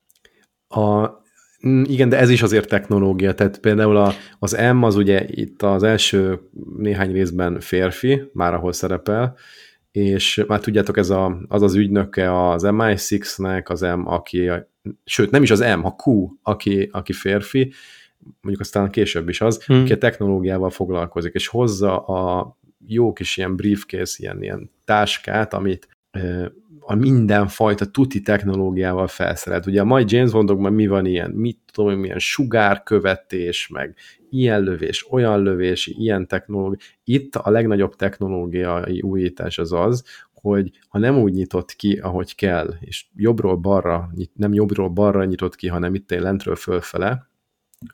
A, 0.68 1.21
igen, 1.84 2.10
de 2.10 2.17
ez 2.17 2.30
is 2.30 2.41
azért 2.41 2.67
technológia, 2.67 3.34
tehát 3.34 3.60
például 3.60 3.97
a, 3.97 4.13
az 4.39 4.58
M 4.74 4.84
az 4.84 4.95
ugye 4.95 5.26
itt 5.28 5.62
az 5.62 5.84
első 5.84 6.39
néhány 6.78 7.12
részben 7.12 7.60
férfi, 7.60 8.21
már 8.34 8.54
ahol 8.54 8.74
szerepel, 8.74 9.38
és 9.91 10.43
már 10.47 10.60
tudjátok, 10.60 10.97
ez 10.97 11.10
a, 11.10 11.38
az 11.47 11.62
az 11.62 11.76
ügynöke 11.76 12.50
az 12.50 12.63
MI6-nek, 12.65 13.65
az 13.65 13.82
M, 13.82 14.08
aki, 14.08 14.47
a, 14.47 14.69
sőt, 15.04 15.32
nem 15.32 15.43
is 15.43 15.52
az 15.52 15.60
M, 15.60 15.86
a 15.86 15.95
Q, 16.06 16.30
aki, 16.41 16.89
aki 16.91 17.13
férfi, 17.13 17.74
mondjuk 18.41 18.60
aztán 18.60 18.89
később 18.89 19.30
is 19.30 19.41
az, 19.41 19.63
Hmm. 19.63 19.82
aki 19.82 19.93
a 19.93 19.97
technológiával 19.97 20.69
foglalkozik, 20.69 21.34
és 21.34 21.47
hozza 21.47 22.00
a 22.00 22.58
jó 22.88 23.13
kis 23.13 23.38
ilyen 23.38 23.56
briefcase, 23.56 24.15
ilyen, 24.17 24.41
ilyen 24.41 24.71
táskát, 24.86 25.54
amit 25.54 25.88
a 26.84 26.96
mindenfajta 26.96 27.86
tuti 27.86 28.22
technológiával 28.22 29.08
felszerelt. 29.08 29.65
Ugye 29.65 29.82
a 29.82 29.86
mai 29.86 30.04
James 30.08 30.32
Bondokban 30.32 30.74
mi 30.74 30.88
van 30.88 31.06
ilyen, 31.06 31.32
mit 31.32 31.60
tudom, 31.72 31.91
én, 31.91 31.98
milyen 31.98 32.20
sugárkövetés, 32.20 33.67
meg 33.67 33.96
ilyen 34.30 34.62
lövés, 34.62 35.12
olyan 35.12 35.41
lövés, 35.41 35.88
ilyen 35.88 36.28
technológia. 36.28 36.78
Itt 37.04 37.36
a 37.36 37.50
legnagyobb 37.50 37.96
technológiai 37.96 39.02
újítás 39.02 39.58
az 39.58 39.72
az, 39.72 40.04
hogy 40.34 40.72
ha 40.89 41.00
nem 41.00 41.17
úgy 41.17 41.34
nyitott 41.34 41.76
ki, 41.76 41.98
ahogy 41.98 42.36
kell, 42.36 42.74
és 42.80 43.06
jobbról 43.15 43.56
balra, 43.56 44.12
nem 44.34 44.54
jobbról 44.54 44.89
balra 44.89 45.26
nyitott 45.26 45.56
ki, 45.56 45.67
hanem 45.67 45.94
itt 45.94 46.12
egy 46.12 46.22
lentről 46.22 46.56
fölfele, 46.56 47.30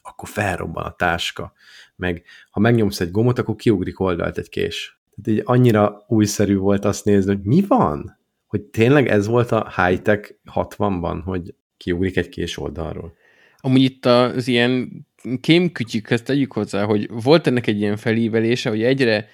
akkor 0.01 0.29
felrobban 0.29 0.83
a 0.83 0.95
táska. 0.95 1.53
Meg 1.95 2.23
ha 2.49 2.59
megnyomsz 2.59 2.99
egy 2.99 3.11
gomot, 3.11 3.39
akkor 3.39 3.55
kiugrik 3.55 3.99
oldalt 3.99 4.37
egy 4.37 4.49
kés. 4.49 4.99
Tehát 5.21 5.39
így 5.39 5.45
annyira 5.45 6.05
újszerű 6.07 6.57
volt 6.57 6.85
azt 6.85 7.05
nézni, 7.05 7.35
hogy 7.35 7.43
mi 7.43 7.61
van? 7.67 8.17
Hogy 8.47 8.61
tényleg 8.61 9.07
ez 9.07 9.27
volt 9.27 9.51
a 9.51 9.73
high-tech 9.75 10.31
60-ban, 10.53 11.21
hogy 11.23 11.53
kiugrik 11.77 12.17
egy 12.17 12.29
kés 12.29 12.57
oldalról. 12.57 13.13
Amúgy 13.57 13.81
itt 13.81 14.05
az 14.05 14.47
ilyen 14.47 15.05
kémkütyükhez 15.41 16.21
tegyük 16.21 16.53
hozzá, 16.53 16.83
hogy 16.83 17.09
volt 17.09 17.47
ennek 17.47 17.67
egy 17.67 17.79
ilyen 17.79 17.97
felívelése, 17.97 18.69
hogy 18.69 18.83
egyre 18.83 19.29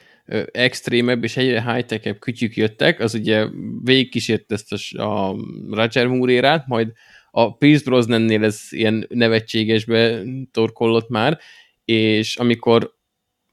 extrémebb 0.51 1.23
és 1.23 1.37
egyre 1.37 1.73
high-techebb 1.73 2.19
kütyük 2.19 2.55
jöttek, 2.55 2.99
az 2.99 3.13
ugye 3.13 3.47
végigkísért 3.83 4.51
ezt 4.51 4.97
a, 4.97 5.35
Roger 5.69 6.07
Moore-érát, 6.07 6.67
majd 6.67 6.91
a 7.31 7.57
Pierce 7.57 7.83
Brosnannél 7.83 8.43
ez 8.43 8.61
ilyen 8.69 9.05
nevetségesbe 9.09 10.21
torkollott 10.51 11.09
már, 11.09 11.39
és 11.85 12.35
amikor 12.35 12.95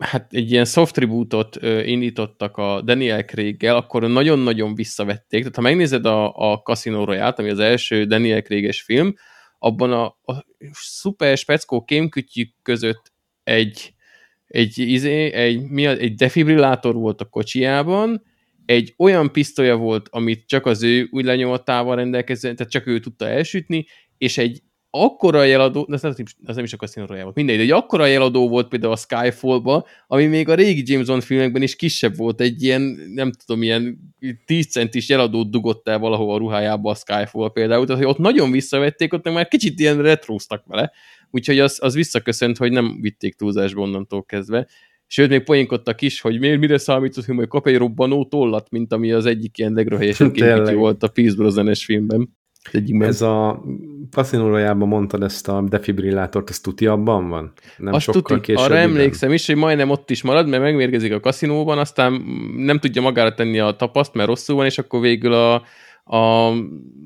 hát 0.00 0.32
egy 0.32 0.50
ilyen 0.50 0.64
soft 0.64 0.94
tribute-ot 0.94 1.56
indítottak 1.84 2.56
a 2.56 2.82
Daniel 2.82 3.24
craig 3.24 3.64
akkor 3.64 4.08
nagyon-nagyon 4.08 4.74
visszavették. 4.74 5.40
Tehát 5.40 5.56
ha 5.56 5.62
megnézed 5.62 6.06
a, 6.06 6.52
a 6.52 6.58
Casino 6.58 7.04
Royale-t, 7.04 7.38
ami 7.38 7.50
az 7.50 7.58
első 7.58 8.04
Daniel 8.04 8.42
craig 8.42 8.72
film, 8.72 9.14
abban 9.58 9.92
a, 9.92 10.04
a 10.04 10.44
szuper 10.70 11.36
speckó 11.36 11.84
kémkütyük 11.84 12.54
között 12.62 13.12
egy, 13.42 13.94
egy, 14.46 14.78
izé, 14.78 15.32
egy, 15.32 15.62
mi 15.62 15.86
az, 15.86 15.98
egy 15.98 16.14
defibrillátor 16.14 16.94
volt 16.94 17.20
a 17.20 17.24
kocsiában, 17.24 18.22
egy 18.64 18.94
olyan 18.98 19.32
pisztolya 19.32 19.76
volt, 19.76 20.08
amit 20.10 20.46
csak 20.46 20.66
az 20.66 20.82
ő 20.82 21.08
úgy 21.10 21.24
lenyomatával 21.24 21.96
rendelkezett, 21.96 22.56
tehát 22.56 22.72
csak 22.72 22.86
ő 22.86 23.00
tudta 23.00 23.28
elsütni, 23.28 23.86
és 24.18 24.38
egy 24.38 24.62
akkora 24.90 25.44
jeladó, 25.44 25.86
az 25.90 26.02
nem, 26.02 26.14
az 26.44 26.54
nem 26.56 26.64
is 26.64 26.72
a 26.72 26.76
Casino 26.76 27.06
Royale 27.06 27.24
volt, 27.24 27.36
mindegy, 27.36 27.60
egy 27.60 27.70
akkora 27.70 28.06
jeladó 28.06 28.48
volt 28.48 28.68
például 28.68 28.92
a 28.92 28.96
Skyfall-ba, 28.96 29.86
ami 30.06 30.26
még 30.26 30.48
a 30.48 30.54
régi 30.54 30.82
James 30.92 31.06
Bond 31.06 31.22
filmekben 31.22 31.62
is 31.62 31.76
kisebb 31.76 32.16
volt, 32.16 32.40
egy 32.40 32.62
ilyen, 32.62 32.82
nem 33.14 33.32
tudom, 33.32 33.62
ilyen 33.62 33.98
10 34.44 34.66
centis 34.66 35.08
jeladót 35.08 35.50
dugott 35.50 35.88
el 35.88 35.98
valahol 35.98 36.34
a 36.34 36.38
ruhájába 36.38 36.90
a 36.90 36.94
Skyfall 36.94 37.52
például, 37.52 37.86
tehát 37.86 38.02
hogy 38.02 38.10
ott 38.10 38.18
nagyon 38.18 38.50
visszavették, 38.50 39.12
ott 39.12 39.30
már 39.30 39.48
kicsit 39.48 39.80
ilyen 39.80 40.02
retróztak 40.02 40.64
vele, 40.66 40.92
úgyhogy 41.30 41.58
az, 41.58 41.78
az 41.82 41.94
visszaköszönt, 41.94 42.56
hogy 42.56 42.72
nem 42.72 42.98
vitték 43.00 43.34
túlzásba 43.34 43.80
onnantól 43.80 44.24
kezdve. 44.24 44.66
Sőt, 45.06 45.28
még 45.28 45.42
poénkodtak 45.42 46.02
is, 46.02 46.20
hogy 46.20 46.38
miért, 46.38 46.58
mire 46.58 46.78
számított, 46.78 47.24
hogy 47.24 47.34
majd 47.34 47.48
kap 47.48 47.66
egy 47.66 47.76
robbanó 47.76 48.24
tollat, 48.24 48.70
mint 48.70 48.92
ami 48.92 49.12
az 49.12 49.26
egyik 49.26 49.58
ilyen 49.58 49.72
legröhelyesebb 49.72 50.34
volt 50.74 51.02
a 51.02 51.08
Pierce 51.08 51.36
Brosnan-es 51.36 51.84
filmben. 51.84 52.38
Egyikben. 52.72 53.08
Ez 53.08 53.22
a 53.22 53.62
Casino 54.10 54.74
mondtad 54.74 55.22
ezt 55.22 55.48
a 55.48 55.62
defibrillátort, 55.68 56.50
ez 56.50 56.60
tuti 56.60 56.86
abban 56.86 57.28
van? 57.28 57.52
Nem 57.76 57.94
Azt 57.94 58.04
sokkal 58.04 58.36
tuti, 58.36 58.52
arra 58.52 58.76
emlékszem 58.76 59.32
is, 59.32 59.46
hogy 59.46 59.56
majdnem 59.56 59.90
ott 59.90 60.10
is 60.10 60.22
marad, 60.22 60.48
mert 60.48 60.62
megmérgezik 60.62 61.12
a 61.12 61.20
kaszinóban, 61.20 61.78
aztán 61.78 62.12
nem 62.56 62.78
tudja 62.78 63.02
magára 63.02 63.34
tenni 63.34 63.58
a 63.58 63.76
tapaszt, 63.76 64.14
mert 64.14 64.28
rosszul 64.28 64.56
van, 64.56 64.66
és 64.66 64.78
akkor 64.78 65.00
végül 65.00 65.32
a, 65.32 65.62
a, 66.04 66.48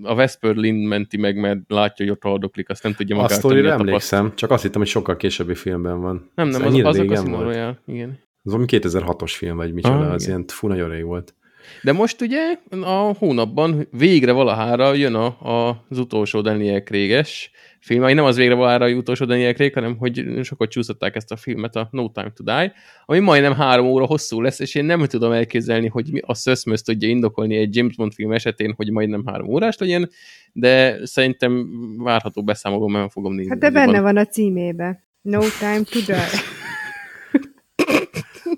a 0.02 0.14
Vesper 0.14 0.54
Lind 0.54 0.86
menti 0.86 1.16
meg, 1.16 1.36
mert 1.36 1.58
látja, 1.68 2.04
hogy 2.04 2.14
ott 2.14 2.22
haldoklik, 2.22 2.68
azt 2.68 2.82
nem 2.82 2.94
tudja 2.94 3.16
magára 3.16 3.40
tenni 3.40 3.58
a 3.58 3.62
tapaszt. 3.62 3.80
emlékszem, 3.80 4.32
csak 4.34 4.50
azt 4.50 4.62
hittem, 4.62 4.80
hogy 4.80 4.90
sokkal 4.90 5.16
későbbi 5.16 5.54
filmben 5.54 6.00
van. 6.00 6.30
Nem, 6.34 6.48
nem, 6.48 6.66
az, 6.66 6.74
az 6.84 6.98
a 6.98 7.04
Casino 7.04 7.50
igen. 7.86 8.18
Az 8.42 8.52
valami 8.52 8.64
2006-os 8.70 9.32
film, 9.36 9.56
vagy 9.56 9.72
micsoda, 9.72 9.98
ah, 9.98 10.12
az 10.12 10.22
igen. 10.22 10.34
ilyen 10.34 10.48
fú, 10.48 10.68
nagyon 10.68 10.88
rég 10.88 11.04
volt. 11.04 11.34
De 11.83 11.92
most 11.92 12.20
ugye 12.20 12.59
a 12.81 13.14
hónapban 13.18 13.88
végre 13.90 14.33
valahára 14.33 14.94
jön 14.94 15.14
a, 15.14 15.27
a, 15.27 15.85
az 15.88 15.98
utolsó 15.98 16.40
Daniel 16.40 16.83
Craig-es 16.83 17.50
film, 17.85 18.03
ami 18.03 18.12
nem 18.12 18.24
az 18.24 18.37
végre 18.37 18.55
valahára 18.55 18.85
a 18.85 18.88
utolsó 18.90 19.24
Daniel 19.24 19.53
Craig, 19.53 19.74
hanem 19.74 19.96
hogy 19.96 20.24
sokat 20.42 20.70
csúszották 20.70 21.16
ezt 21.16 21.33
a 21.33 21.37
filmet, 21.37 21.77
a 21.77 21.88
No 21.90 22.09
Time 22.09 22.33
to 22.35 22.42
Die, 22.42 22.72
ami 23.05 23.18
majdnem 23.18 23.55
három 23.55 23.87
óra 23.87 24.07
hosszú 24.07 24.40
lesz, 24.40 24.59
és 24.61 24.74
én 24.74 24.85
nem 24.85 25.05
tudom 25.05 25.33
elképzelni, 25.33 25.88
hogy 25.88 26.09
mi 26.12 26.20
a 26.27 26.35
Susmus 26.35 26.83
tudja 26.83 27.09
indokolni 27.09 27.57
egy 27.57 27.77
James 27.77 27.96
Bond 27.96 28.12
film 28.12 28.33
esetén, 28.33 28.74
hogy 28.77 28.90
majdnem 28.90 29.27
három 29.27 29.48
órás 29.48 29.79
legyen, 29.79 30.11
de 30.53 31.07
szerintem 31.07 31.68
várható 31.98 32.44
beszámolom, 32.44 32.92
mert 32.92 33.12
fogom 33.12 33.35
nézni. 33.35 33.50
Hát 33.50 33.59
de 33.59 33.70
benne 33.70 34.00
van 34.00 34.16
a 34.16 34.24
címébe. 34.24 35.05
No 35.20 35.40
Time 35.40 35.83
to 35.90 35.98
Die. 36.07 36.53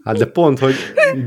Hát 0.07 0.19
de 0.19 0.27
pont, 0.27 0.59
hogy 0.59 0.75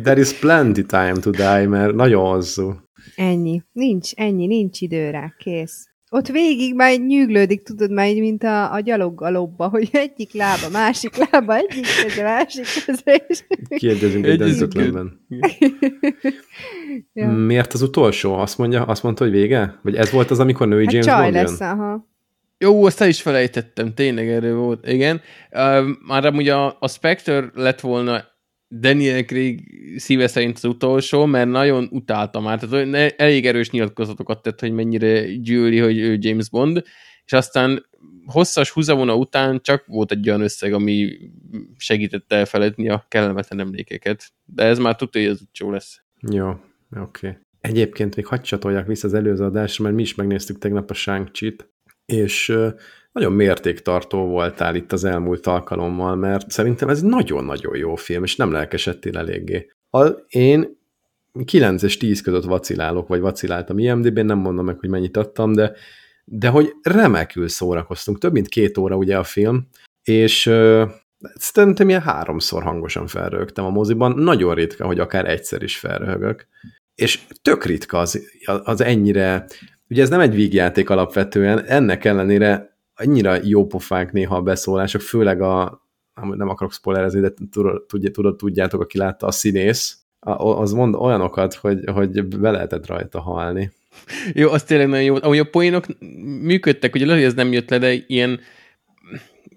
there 0.04 0.20
is 0.20 0.34
plenty 0.34 0.82
time 0.82 1.16
to 1.22 1.30
die, 1.30 1.68
mert 1.68 1.94
nagyon 1.94 2.26
hosszú. 2.26 2.74
Ennyi. 3.16 3.62
Nincs, 3.72 4.12
ennyi, 4.16 4.46
nincs 4.46 4.82
idő 4.82 5.10
rá, 5.10 5.34
kész. 5.38 5.88
Ott 6.12 6.28
végig 6.28 6.76
már 6.76 6.98
nyűglődik, 6.98 7.64
tudod, 7.64 7.92
már 7.92 8.08
így, 8.08 8.20
mint 8.20 8.44
a, 8.44 8.74
a 8.74 8.80
gyaloggalobba, 8.80 9.68
hogy 9.68 9.90
egyik 9.92 10.34
lába, 10.34 10.70
másik 10.72 11.16
lába, 11.16 11.56
egyik 11.56 11.86
keze, 12.04 12.24
másik 12.24 12.66
keze, 12.86 13.26
és... 13.28 13.44
Kérdezünk 13.70 14.26
egy 14.26 14.38
döntetlenben. 14.38 15.26
ja. 17.14 17.28
Miért 17.28 17.74
az 17.74 17.82
utolsó? 17.82 18.34
Azt 18.34 18.58
mondja, 18.58 18.84
azt 18.84 19.04
mondta, 19.04 19.24
hogy 19.24 19.34
vége? 19.34 19.80
Vagy 19.84 19.96
ez 19.96 20.12
volt 20.12 20.32
az, 20.32 20.40
amikor 20.40 20.68
női 20.68 20.86
hát 20.86 20.94
James 20.94 21.22
Bond 21.22 21.34
lesz, 21.34 21.60
jön? 21.60 21.70
aha. 21.70 22.08
Jó, 22.58 22.86
azt 22.86 23.02
el 23.02 23.08
is 23.08 23.22
felejtettem, 23.22 23.94
tényleg 23.94 24.30
erről 24.30 24.58
volt, 24.58 24.88
igen. 24.88 25.22
Uh, 25.52 25.88
már 26.08 26.26
amúgy 26.26 26.50
a, 26.50 26.78
a 26.80 26.88
Spectre 26.88 27.50
lett 27.54 27.80
volna 27.80 28.24
Daniel 28.72 29.24
Craig 29.24 29.64
szíve 29.98 30.28
szerint 30.28 30.56
az 30.56 30.64
utolsó, 30.64 31.26
mert 31.26 31.50
nagyon 31.50 31.88
utálta 31.92 32.40
már, 32.40 32.60
tehát 32.60 33.14
elég 33.18 33.46
erős 33.46 33.70
nyilatkozatokat 33.70 34.42
tett, 34.42 34.60
hogy 34.60 34.72
mennyire 34.72 35.36
gyűli, 35.36 35.80
hogy 35.80 35.98
ő 35.98 36.18
James 36.20 36.50
Bond, 36.50 36.84
és 37.26 37.34
aztán 37.34 37.86
hosszas 38.26 38.70
húzavona 38.70 39.16
után 39.16 39.60
csak 39.62 39.86
volt 39.86 40.12
egy 40.12 40.30
olyan 40.30 40.42
összeg, 40.42 40.74
ami 40.74 41.18
segítette 41.78 42.36
elfeledni 42.36 42.90
a 42.90 43.06
kellemetlen 43.08 43.60
emlékeket. 43.60 44.32
De 44.46 44.64
ez 44.64 44.80
már 44.80 44.96
tudja, 44.96 45.22
hogy 45.22 45.30
az 45.30 45.42
utcsó 45.42 45.72
lesz. 45.72 46.02
Jó, 46.32 46.50
oké. 46.50 46.62
Okay. 47.00 47.38
Egyébként 47.62 48.16
még 48.16 48.26
hadd 48.26 48.42
csatolják 48.42 48.88
vissza 48.88 49.08
az 49.08 49.14
előző 49.14 49.44
adásra, 49.44 49.84
mert 49.84 49.96
mi 49.96 50.02
is 50.02 50.16
megnéztük 50.16 50.58
tegnap 50.58 50.90
a 50.90 50.94
shang 50.94 51.32
és 52.06 52.54
nagyon 53.12 53.32
mértéktartó 53.34 54.28
voltál 54.28 54.76
itt 54.76 54.92
az 54.92 55.04
elmúlt 55.04 55.48
alkalommal, 55.48 56.16
mert 56.16 56.52
szerintem 56.52 56.90
ez 56.90 57.02
nagyon-nagyon 57.02 57.78
jó 57.78 57.96
film, 57.96 58.24
és 58.24 58.36
nem 58.36 58.52
lelkesedtél 58.52 59.18
eléggé. 59.18 59.72
A, 59.90 60.06
én 60.28 60.78
9 61.46 61.84
és 61.84 61.98
10 61.98 62.22
között 62.22 62.44
vacilálok, 62.44 63.08
vagy 63.08 63.20
vaciláltam 63.20 63.78
IMDb-n, 63.78 64.26
nem 64.26 64.38
mondom 64.38 64.66
meg, 64.66 64.80
hogy 64.80 64.90
mennyit 64.90 65.18
adtam, 65.18 65.54
de, 65.54 65.74
de 66.26 66.50
hogy 66.50 66.74
remekül 66.82 67.48
szórakoztunk. 67.48 68.18
Több 68.18 68.32
mint 68.32 68.48
két 68.48 68.78
óra 68.78 68.96
ugye 68.96 69.18
a 69.18 69.24
film, 69.24 69.68
és 70.04 70.46
uh, 70.46 70.90
szerintem 71.36 71.90
ilyen 71.90 72.02
háromszor 72.02 72.64
hangosan 72.64 73.08
felrögtem 73.08 73.66
a 73.66 73.70
moziban. 73.70 74.12
Nagyon 74.12 74.56
ritka, 74.56 74.86
hogy 74.86 75.00
akár 75.00 75.30
egyszer 75.30 75.64
is 75.64 75.78
felröhögök. 75.78 76.48
És 76.96 77.20
tök 77.42 77.66
ritka 77.66 77.98
az, 77.98 78.28
az 78.64 78.82
ennyire, 78.82 79.46
ugye 79.90 80.02
ez 80.02 80.10
nem 80.10 80.20
egy 80.20 80.36
vígjáték 80.36 80.90
alapvetően, 80.90 81.66
ennek 81.66 82.06
ellenére 82.06 82.78
annyira 83.00 83.38
jó 83.44 83.66
pofák 83.66 84.12
néha 84.12 84.36
a 84.36 84.42
beszólások, 84.42 85.02
főleg 85.02 85.42
a, 85.42 85.86
nem 86.22 86.50
akarok 86.50 86.74
spoilerezni, 86.74 87.20
de 87.20 87.34
tudod, 87.52 88.36
tudjátok, 88.36 88.82
aki 88.82 88.98
látta 88.98 89.28
a 89.28 89.32
színész, 89.32 89.98
az 90.38 90.72
mond 90.72 90.96
olyanokat, 90.96 91.54
hogy, 91.54 91.80
hogy 91.94 92.24
be 92.24 92.52
lehetett 92.52 92.88
rajta 92.88 93.20
halni. 93.20 93.72
Jó, 94.34 94.50
az 94.50 94.64
tényleg 94.64 94.88
nagyon 94.88 95.04
jó. 95.04 95.16
Ahogy 95.16 95.40
a 95.40 95.44
poénok 95.44 95.86
működtek, 96.42 96.96
ugye 96.96 97.06
lehet, 97.06 97.22
hogy 97.22 97.30
ez 97.30 97.38
nem 97.38 97.52
jött 97.52 97.70
le, 97.70 97.78
de 97.78 97.94
ilyen 98.08 98.40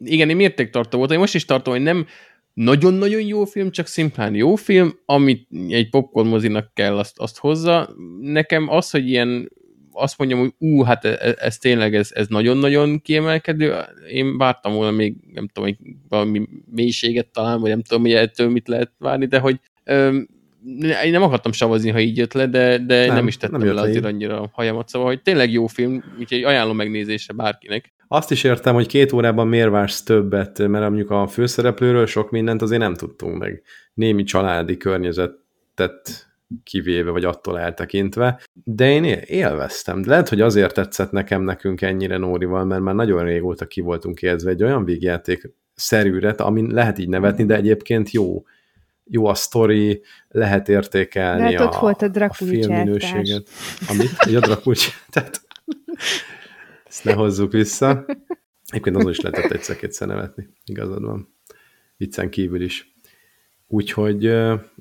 igen, 0.05 0.29
én 0.29 0.37
mértéktartó 0.37 0.99
volt. 0.99 1.11
Én 1.11 1.19
most 1.19 1.35
is 1.35 1.45
tartom, 1.45 1.75
hogy 1.75 1.83
nem 1.83 2.07
nagyon-nagyon 2.55 3.21
jó 3.21 3.45
film, 3.45 3.71
csak 3.71 3.87
szimplán 3.87 4.35
jó 4.35 4.55
film, 4.55 4.99
amit 5.05 5.49
egy 5.69 5.91
popcorn 5.91 6.29
mozinak 6.29 6.75
kell, 6.75 6.99
azt, 6.99 7.19
azt 7.19 7.39
hozza. 7.39 7.95
Nekem 8.21 8.69
az, 8.69 8.91
hogy 8.91 9.09
ilyen 9.09 9.53
azt 9.93 10.19
mondjam, 10.19 10.41
hogy 10.41 10.53
ú, 10.59 10.83
hát 10.83 11.05
ez, 11.05 11.35
ez 11.39 11.59
tényleg 11.59 11.95
ez, 11.95 12.11
ez 12.15 12.27
nagyon-nagyon 12.29 13.01
kiemelkedő. 13.01 13.75
Én 14.11 14.39
vártam 14.39 14.75
volna 14.75 14.91
még, 14.91 15.15
nem 15.33 15.49
tudom, 15.49 15.69
hogy 15.69 15.95
valami 16.09 16.49
mélységet 16.71 17.27
talán, 17.27 17.61
vagy 17.61 17.71
nem 17.71 17.83
tudom, 17.83 18.03
hogy 18.03 18.13
ettől 18.13 18.49
mit 18.49 18.69
lehet 18.69 18.93
várni, 18.99 19.27
de 19.27 19.39
hogy 19.39 19.61
öm, 19.85 20.29
én 21.05 21.11
nem 21.11 21.23
akartam 21.23 21.53
savazni, 21.53 21.91
ha 21.91 22.01
így 22.01 22.17
jött 22.17 22.33
le, 22.33 22.47
de, 22.47 22.79
de 22.79 23.07
nem, 23.07 23.15
nem 23.15 23.27
is 23.27 23.37
tettem 23.37 23.61
nem 23.61 23.75
le 23.75 23.81
azért 23.81 24.05
annyira 24.05 24.41
a 24.41 24.51
hajamat, 24.53 24.89
szóval, 24.89 25.09
hogy 25.09 25.23
tényleg 25.23 25.53
jó 25.53 25.67
film, 25.67 26.05
úgyhogy 26.19 26.43
ajánlom 26.43 26.77
megnézésre 26.77 27.35
bárkinek. 27.35 27.93
Azt 28.09 28.31
is 28.31 28.45
értem, 28.45 28.75
hogy 28.75 28.87
két 28.87 29.13
órában 29.13 29.49
miért 29.49 29.71
vársz 29.71 30.03
többet, 30.03 30.59
mert 30.59 30.89
mondjuk 30.89 31.11
a 31.11 31.27
főszereplőről 31.27 32.07
sok 32.07 32.31
mindent 32.31 32.63
azért 32.63 32.81
nem 32.81 32.95
tudtunk 32.95 33.39
meg. 33.39 33.63
Némi 33.95 34.23
családi 34.23 34.77
környezetet 34.77 36.32
kivéve, 36.63 37.11
vagy 37.11 37.25
attól 37.25 37.59
eltekintve, 37.59 38.41
de 38.53 38.91
én 38.91 39.05
élveztem. 39.27 40.03
De 40.03 40.09
lehet, 40.11 40.29
hogy 40.29 40.41
azért 40.41 40.75
tetszett 40.75 41.11
nekem 41.11 41.43
nekünk 41.43 41.81
ennyire 41.81 42.17
Nórival, 42.17 42.65
mert 42.65 42.83
már 42.83 42.95
nagyon 42.95 43.25
régóta 43.25 43.67
ki 43.67 43.81
voltunk 43.81 44.23
érzve 44.23 44.51
egy 44.51 44.63
olyan 44.63 44.85
vígjáték 44.85 45.51
szerűret, 45.75 46.41
amin 46.41 46.67
lehet 46.67 46.99
így 46.99 47.09
nevetni, 47.09 47.45
de 47.45 47.55
egyébként 47.55 48.11
jó 48.11 48.43
jó 49.05 49.27
a 49.27 49.35
sztori, 49.35 50.03
lehet 50.29 50.69
értékelni 50.69 51.41
lehet, 51.41 51.61
a, 51.61 51.65
ott 51.65 51.75
volt 51.75 52.03
a, 52.03 52.25
a 52.25 52.33
filmminőséget. 52.33 53.49
Amit? 53.89 54.11
A 54.17 54.41
Drakulcs, 54.41 54.89
tehát 55.11 55.41
ezt 56.85 57.05
ne 57.05 57.13
hozzuk 57.13 57.53
vissza. 57.53 58.05
Egyébként 58.67 58.97
azon 58.97 59.11
is 59.11 59.21
lehetett 59.21 59.51
egyszer-kétszer 59.51 60.09
nevetni, 60.09 60.49
igazad 60.65 61.03
van. 61.03 61.35
Viccen 61.97 62.31
kívül 62.31 62.63
is. 62.63 62.92
Úgyhogy, 63.75 64.33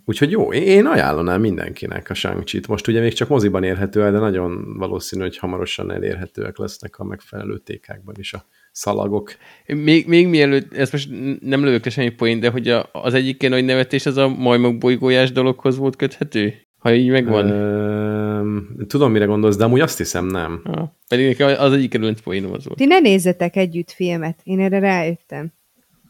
úgyhogy 0.06 0.32
jó, 0.32 0.54
én 0.54 0.86
ajánlanám 0.86 1.41
mindenkinek 1.41 2.10
a 2.10 2.13
shang 2.13 2.43
Most 2.67 2.88
ugye 2.88 3.01
még 3.01 3.13
csak 3.13 3.27
moziban 3.27 3.63
érhető 3.63 4.04
el, 4.04 4.12
de 4.12 4.19
nagyon 4.19 4.77
valószínű, 4.77 5.21
hogy 5.21 5.38
hamarosan 5.38 5.91
elérhetőek 5.91 6.58
lesznek 6.58 6.99
a 6.99 7.04
megfelelő 7.04 7.58
tékákban 7.58 8.15
is 8.17 8.34
a 8.34 8.45
szalagok. 8.71 9.32
Még, 9.65 10.08
még 10.08 10.27
mielőtt, 10.27 10.73
ezt 10.73 10.91
most 10.91 11.10
nem 11.41 11.63
lövök 11.63 11.89
semmi 11.89 12.10
poén, 12.10 12.39
de 12.39 12.49
hogy 12.49 12.67
a, 12.67 12.89
az 12.91 13.13
egyik 13.13 13.49
nagy 13.49 13.65
nevetés 13.65 14.06
az 14.06 14.17
a 14.17 14.27
majmok 14.27 14.77
bolygójás 14.77 15.32
dologhoz 15.32 15.77
volt 15.77 15.95
köthető? 15.95 16.54
Ha 16.77 16.93
így 16.93 17.10
megvan. 17.10 17.49
Ö, 17.49 18.86
tudom, 18.88 19.12
mire 19.12 19.25
gondolsz, 19.25 19.58
de 19.58 19.63
amúgy 19.63 19.80
azt 19.80 19.97
hiszem 19.97 20.25
nem. 20.25 20.62
Ha, 20.63 20.97
pedig 21.08 21.27
nekem 21.27 21.56
az 21.60 21.73
egyik 21.73 21.89
kedvenc 21.89 22.21
poénom 22.21 22.54
az 22.54 22.65
volt. 22.65 22.77
Ti 22.77 22.86
ne 22.86 22.99
nézzetek 22.99 23.56
együtt 23.56 23.91
filmet, 23.91 24.39
én 24.43 24.60
erre 24.60 24.80
rájöttem. 24.80 25.54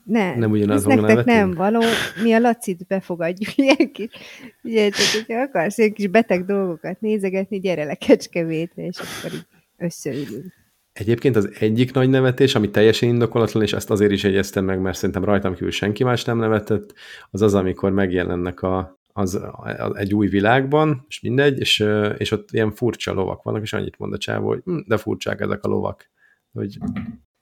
Nem, 0.04 0.40
Nem 0.40 0.52
ugyanaz 0.52 0.88
ez 0.88 1.00
nektek 1.00 1.26
nem 1.26 1.54
való, 1.54 1.82
mi 2.24 2.34
a 2.34 2.40
Lacit 2.40 2.86
befogadjuk 2.88 3.58
ilyen 3.58 3.92
kis, 3.92 4.10
ugye, 4.64 4.90
tehát, 4.90 5.12
hogyha 5.14 5.42
akarsz 5.42 5.78
ilyen 5.78 5.94
kis 5.94 6.08
beteg 6.08 6.46
dolgokat 6.46 7.02
nézegetni, 7.02 7.60
gyere 7.60 7.84
le 7.84 7.96
Kecskemétre, 7.96 8.86
és 8.86 8.98
akkor 8.98 9.34
így 9.34 9.46
összeülünk. 9.78 10.54
Egyébként 10.94 11.36
az 11.36 11.50
egyik 11.60 11.94
nagy 11.94 12.10
nevetés, 12.10 12.56
ami 12.56 12.70
teljesen 12.70 13.10
indokolatlan, 13.10 13.64
és 13.64 13.74
ezt 13.74 13.90
azért 13.90 14.12
is 14.12 14.24
jegyeztem 14.24 14.66
meg, 14.66 14.82
mert 14.82 14.98
szerintem 14.98 15.24
rajtam 15.24 15.54
kívül 15.54 15.72
senki 15.72 16.04
más 16.04 16.24
nem 16.24 16.38
nevetett, 16.38 16.94
az 17.30 17.42
az, 17.42 17.54
amikor 17.54 17.92
megjelennek 17.92 18.62
a, 18.62 19.00
az, 19.14 19.36
a, 19.36 19.92
egy 19.96 20.14
új 20.14 20.28
világban, 20.28 21.06
és 21.08 21.22
mindegy, 21.22 21.60
és, 21.60 21.86
és 22.18 22.32
ott 22.32 22.52
ilyen 22.52 22.72
furcsa 22.72 23.14
lovak 23.14 23.44
vannak, 23.44 23.62
és 23.62 23.74
annyit 23.74 23.98
mond 23.98 24.14
a 24.14 24.18
csávó, 24.18 24.48
hogy 24.48 24.62
hm, 24.66 24.78
de 24.86 24.98
furcsák 24.98 25.40
ezek 25.40 25.64
a 25.64 25.68
lovak. 25.68 26.10
Hogy, 26.54 26.78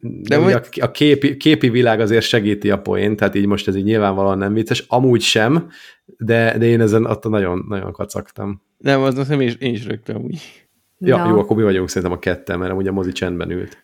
de, 0.02 0.38
De 0.38 0.44
ugye 0.46 0.56
a, 0.56 0.62
a 0.82 0.92
képi, 0.92 1.38
képi 1.38 1.70
világ 1.70 2.00
azért 2.00 2.26
segíti 2.26 2.72
a 2.72 2.82
poént, 2.82 3.18
tehát 3.18 3.36
így 3.36 3.46
most 3.46 3.68
ez 3.68 3.76
így 3.76 3.84
nyilvánvalóan 3.84 4.38
nem 4.38 4.54
vicces, 4.54 4.86
amúgy 4.88 5.22
sem, 5.22 5.70
de, 6.06 6.58
de 6.58 6.66
én 6.66 6.82
ezen 6.82 7.06
ott 7.06 7.24
nagyon, 7.24 7.66
nagyon 7.68 7.92
kacagtam. 7.92 8.62
Nem, 8.78 9.02
az 9.02 9.28
nem, 9.28 9.42
én 9.42 9.48
is, 9.48 9.56
én 9.56 9.74
is 9.74 9.86
rögtön 9.86 10.16
úgy. 10.16 10.68
Ja, 10.98 11.18
Na. 11.18 11.30
jó, 11.30 11.40
akkor 11.40 11.58
mi 11.58 11.64
vagyunk 11.64 11.90
szerintem 11.90 12.18
a 12.18 12.20
ketten, 12.20 12.60
mert 12.60 12.74
ugye 12.74 12.90
a 12.90 12.94
mozi 12.94 13.12
csendben 13.12 13.52
ült. 13.52 13.78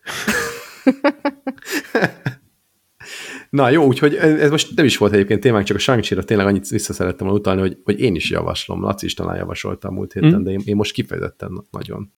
Na 3.50 3.70
jó, 3.70 3.84
úgyhogy 3.84 4.14
ez 4.14 4.50
most 4.50 4.76
nem 4.76 4.84
is 4.84 4.96
volt 4.96 5.12
egyébként 5.12 5.40
témánk, 5.40 5.66
csak 5.66 5.76
a 5.76 5.80
shang 5.80 6.00
tényleg 6.00 6.46
annyit 6.46 6.68
vissza 6.68 6.92
szerettem 6.92 7.26
volna 7.26 7.40
utalni, 7.40 7.60
hogy, 7.60 7.78
hogy 7.84 8.00
én 8.00 8.14
is 8.14 8.30
javaslom. 8.30 8.82
Laci 8.82 9.06
is 9.06 9.14
talán 9.14 9.36
javasolta 9.36 9.88
a 9.88 9.90
múlt 9.90 10.12
héten, 10.12 10.40
Mm. 10.40 10.42
de 10.42 10.50
én, 10.50 10.60
én 10.64 10.76
most 10.76 10.92
kifejezetten 10.92 11.64
nagyon. 11.70 12.12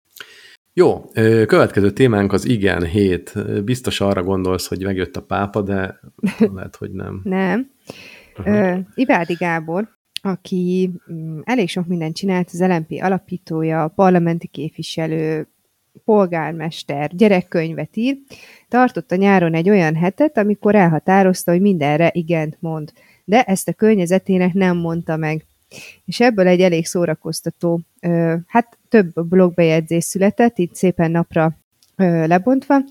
Jó, 0.78 1.04
következő 1.46 1.90
témánk 1.90 2.32
az 2.32 2.44
igen 2.44 2.84
hét. 2.84 3.32
Biztos 3.64 4.00
arra 4.00 4.22
gondolsz, 4.22 4.66
hogy 4.68 4.84
megjött 4.84 5.16
a 5.16 5.22
pápa, 5.22 5.62
de 5.62 6.00
lehet, 6.38 6.76
hogy 6.76 6.90
nem. 6.90 7.20
Nem. 7.24 7.70
Ö, 8.44 8.76
Ivádi 8.94 9.34
Gábor, 9.34 9.88
aki 10.22 10.90
mm, 11.12 11.38
elég 11.44 11.68
sok 11.68 11.86
mindent 11.86 12.16
csinált, 12.16 12.48
az 12.52 12.60
LMP 12.60 12.98
alapítója, 13.02 13.92
parlamenti 13.94 14.46
képviselő, 14.46 15.48
polgármester, 16.04 17.10
gyerekkönyvet 17.14 17.96
ír, 17.96 18.16
tartott 18.68 19.10
a 19.10 19.16
nyáron 19.16 19.54
egy 19.54 19.70
olyan 19.70 19.94
hetet, 19.94 20.38
amikor 20.38 20.74
elhatározta, 20.74 21.50
hogy 21.50 21.60
mindenre 21.60 22.10
igent 22.12 22.56
mond. 22.60 22.92
De 23.24 23.42
ezt 23.42 23.68
a 23.68 23.72
környezetének 23.72 24.52
nem 24.52 24.76
mondta 24.76 25.16
meg. 25.16 25.44
És 26.04 26.20
ebből 26.20 26.46
egy 26.46 26.60
elég 26.60 26.86
szórakoztató, 26.86 27.80
hát 28.46 28.75
több 28.88 29.26
blogbejegyzés 29.28 30.04
született, 30.04 30.58
itt 30.58 30.74
szépen 30.74 31.10
napra 31.10 31.56
ö, 31.96 32.26
lebontva, 32.26 32.84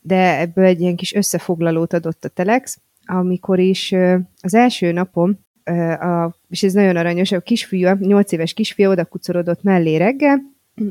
de 0.00 0.38
ebből 0.38 0.64
egy 0.64 0.80
ilyen 0.80 0.96
kis 0.96 1.14
összefoglalót 1.14 1.92
adott 1.92 2.24
a 2.24 2.28
Telex, 2.28 2.78
amikor 3.06 3.58
is 3.58 3.92
ö, 3.92 4.16
az 4.40 4.54
első 4.54 4.92
napon, 4.92 5.38
ö, 5.64 5.72
a, 5.90 6.36
és 6.48 6.62
ez 6.62 6.72
nagyon 6.72 6.96
aranyos, 6.96 7.32
a 7.32 7.40
kisfiú, 7.40 7.88
8 7.98 8.32
éves 8.32 8.52
kisfiú 8.52 8.90
oda 8.90 9.04
kucorodott 9.04 9.62
mellé 9.62 9.96
reggel, 9.96 10.40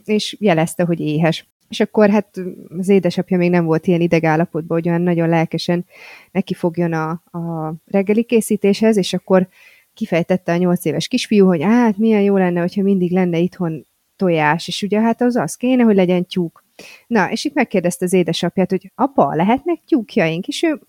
és 0.06 0.36
jelezte, 0.40 0.84
hogy 0.84 1.00
éhes. 1.00 1.48
És 1.70 1.80
akkor 1.80 2.10
hát 2.10 2.42
az 2.78 2.90
édesapja 2.90 3.38
még 3.38 3.50
nem 3.50 3.66
volt 3.66 3.88
ilyen 3.88 4.02
idegállapotban, 4.02 4.78
hogy 4.78 4.88
olyan 4.88 5.02
nagyon 5.02 5.30
lelkesen 5.30 5.86
neki 6.32 6.54
fogjon 6.54 6.94
a, 6.94 7.10
a 7.10 7.74
reggeli 7.86 8.24
készítéshez, 8.24 8.98
és 8.98 9.14
akkor 9.14 9.48
kifejtette 9.94 10.52
a 10.52 10.58
nyolc 10.58 10.86
éves 10.86 11.08
kisfiú, 11.08 11.46
hogy 11.46 11.62
hát 11.62 11.98
milyen 11.98 12.22
jó 12.22 12.38
lenne, 12.38 12.60
hogyha 12.60 12.82
mindig 12.82 13.12
lenne 13.12 13.38
itthon 13.38 13.87
tojás, 14.18 14.68
és 14.68 14.82
ugye 14.82 15.00
hát 15.00 15.22
az 15.22 15.36
az 15.36 15.56
kéne, 15.56 15.84
hogy 15.84 15.96
legyen 15.96 16.26
tyúk. 16.26 16.64
Na, 17.08 17.32
és 17.32 17.46
itt 17.46 17.54
megkérdezte 17.54 18.06
az 18.06 18.14
édesapját, 18.14 18.70
hogy 18.70 18.92
apa, 18.96 19.36
lehetnek 19.36 19.80
tyúkjaink? 19.88 20.48
És 20.48 20.64
ő 20.64 20.80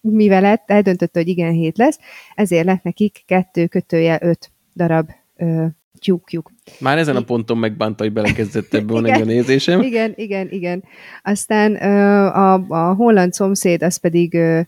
mivel 0.00 0.40
lett, 0.40 0.70
eldöntötte, 0.70 1.18
hogy 1.18 1.28
igen, 1.28 1.52
hét 1.52 1.78
lesz, 1.78 1.98
ezért 2.34 2.64
lett 2.64 2.82
nekik 2.82 3.22
kettő 3.26 3.66
kötője 3.66 4.18
öt 4.22 4.50
darab 4.74 5.10
ö, 5.36 5.66
tyúkjuk. 5.98 6.52
Már 6.80 6.98
ezen 6.98 7.16
a 7.16 7.20
ponton 7.20 7.58
megbánta, 7.58 8.02
hogy 8.04 8.12
belekezdett 8.12 8.74
ebbe 8.74 8.92
volna 8.92 9.08
Igen. 9.14 9.20
a 9.22 9.24
nézésem. 9.24 9.82
Igen, 9.82 10.12
igen, 10.16 10.48
igen. 10.50 10.84
Aztán 11.22 11.82
ö, 11.82 12.26
a, 12.26 12.52
a 12.68 12.94
holland 12.94 13.32
szomszéd 13.32 13.82
az 13.82 13.96
pedig 13.96 14.34
ö, 14.34 14.60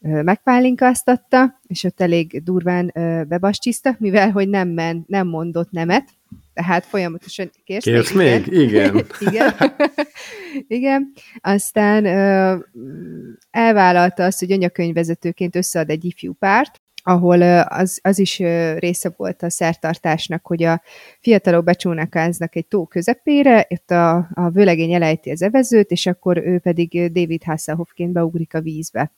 megpálinkáztatta, 0.00 1.60
és 1.66 1.84
ott 1.84 2.00
elég 2.00 2.42
durván 2.44 2.90
ö, 2.94 3.22
mivel 3.98 4.30
hogy 4.30 4.48
nem, 4.48 4.68
men, 4.68 5.04
nem 5.06 5.26
mondott 5.26 5.70
nemet, 5.70 6.08
tehát 6.60 6.86
folyamatosan 6.86 7.50
kérsz, 7.64 7.84
Kérsz 7.84 8.10
Igen. 8.10 8.42
még? 8.42 8.46
Igen. 8.46 9.06
Igen. 9.30 9.54
Igen. 10.68 11.12
Aztán 11.40 12.04
ö, 12.04 12.56
elvállalta 13.50 14.24
azt, 14.24 14.38
hogy 14.38 14.52
anyakönyvvezetőként 14.52 15.56
összead 15.56 15.90
egy 15.90 16.04
ifjú 16.04 16.32
párt, 16.32 16.80
ahol 17.02 17.42
az, 17.62 17.98
az 18.02 18.18
is 18.18 18.38
része 18.76 19.12
volt 19.16 19.42
a 19.42 19.50
szertartásnak, 19.50 20.46
hogy 20.46 20.62
a 20.62 20.82
fiatalok 21.20 21.64
becsónakáznak 21.64 22.56
egy 22.56 22.66
tó 22.66 22.86
közepére, 22.86 23.66
itt 23.68 23.90
a, 23.90 24.16
a 24.34 24.50
vőlegény 24.50 24.92
elejti 24.92 25.30
az 25.30 25.42
evezőt, 25.42 25.90
és 25.90 26.06
akkor 26.06 26.36
ő 26.36 26.58
pedig 26.58 27.12
David 27.12 27.42
Hasselhoffként 27.42 28.12
beugrik 28.12 28.54
a 28.54 28.60
vízbe. 28.60 29.12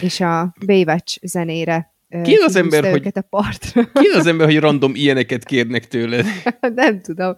És 0.00 0.20
a 0.20 0.54
Baywatch 0.66 1.18
zenére 1.22 1.93
Ki 2.22 2.34
az 2.34 2.56
ember, 2.56 2.90
hogy- 2.90 3.08
a 3.12 3.20
partra. 3.20 3.90
Ki 4.02 4.06
az 4.06 4.26
ember, 4.26 4.46
hogy 4.46 4.58
random 4.58 4.94
ilyeneket 4.94 5.44
kérnek 5.44 5.88
tőled? 5.88 6.26
nem 6.74 7.00
tudom. 7.00 7.34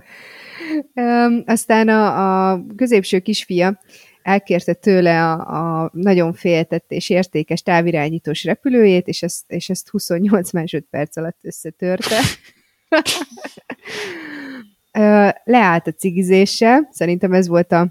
Um, 0.95 1.43
aztán 1.47 1.89
a, 1.89 2.51
a 2.51 2.65
középső 2.77 3.19
kisfia 3.19 3.81
elkérte 4.23 4.73
tőle 4.73 5.23
a, 5.25 5.83
a 5.83 5.91
nagyon 5.93 6.33
féltett 6.33 6.85
és 6.89 7.11
értékes 7.11 7.63
távirányítós 7.63 8.45
repülőjét, 8.45 9.09
és 9.09 9.23
ezt, 9.23 9.45
és 9.47 9.69
ezt 9.69 9.89
28 9.89 10.53
másodperc 10.53 11.17
alatt 11.17 11.39
összetörte. 11.43 12.21
Leállt 15.45 15.87
a 15.87 15.93
cigizéssel, 15.93 16.89
szerintem 16.93 17.33
ez 17.33 17.49
volt 17.49 17.73
a 17.73 17.89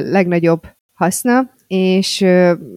legnagyobb 0.00 0.66
haszna, 0.92 1.50
és 1.66 2.18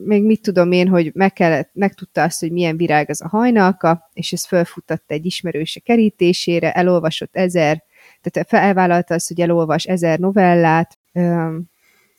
még 0.03 0.23
mit 0.23 0.41
tudom 0.41 0.71
én, 0.71 0.87
hogy 0.87 1.11
meg 1.13 1.33
kellett, 1.33 1.69
megtudta 1.73 2.23
azt, 2.23 2.39
hogy 2.39 2.51
milyen 2.51 2.77
virág 2.77 3.09
az 3.09 3.21
a 3.21 3.27
hajnalka, 3.27 4.09
és 4.13 4.31
ez 4.31 4.45
felfuttatta 4.45 5.13
egy 5.13 5.25
ismerőse 5.25 5.79
kerítésére, 5.79 6.71
elolvasott 6.71 7.35
ezer, 7.35 7.83
tehát 8.21 8.49
fel- 8.49 8.63
elvállalta 8.63 9.13
azt, 9.13 9.27
hogy 9.27 9.41
elolvas 9.41 9.85
ezer 9.85 10.19
novellát, 10.19 10.97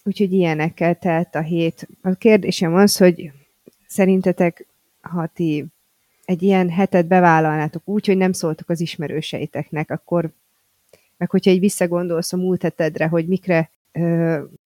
úgyhogy 0.03 0.33
ilyenekkel 0.33 0.95
telt 0.95 1.35
a 1.35 1.41
hét. 1.41 1.89
A 2.03 2.15
kérdésem 2.15 2.75
az, 2.75 2.97
hogy 2.97 3.33
szerintetek, 3.87 4.67
ha 5.01 5.27
ti 5.35 5.67
egy 6.25 6.43
ilyen 6.43 6.71
hetet 6.71 7.07
bevállalnátok 7.07 7.89
úgy, 7.89 8.07
hogy 8.07 8.17
nem 8.17 8.33
szóltok 8.33 8.69
az 8.69 8.81
ismerőseiteknek, 8.81 9.91
akkor 9.91 10.31
meg 11.17 11.31
hogyha 11.31 11.51
így 11.51 11.61
visszagondolsz 11.61 12.33
a 12.33 12.37
múlt 12.37 12.63
hetedre, 12.63 13.07
hogy 13.07 13.27
mikre 13.27 13.71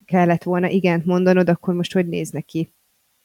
kellett 0.05 0.43
volna 0.43 0.69
igent 0.69 1.05
mondanod, 1.05 1.49
akkor 1.49 1.75
most 1.75 1.93
hogy 1.93 2.09
néz 2.09 2.31
neki? 2.31 2.75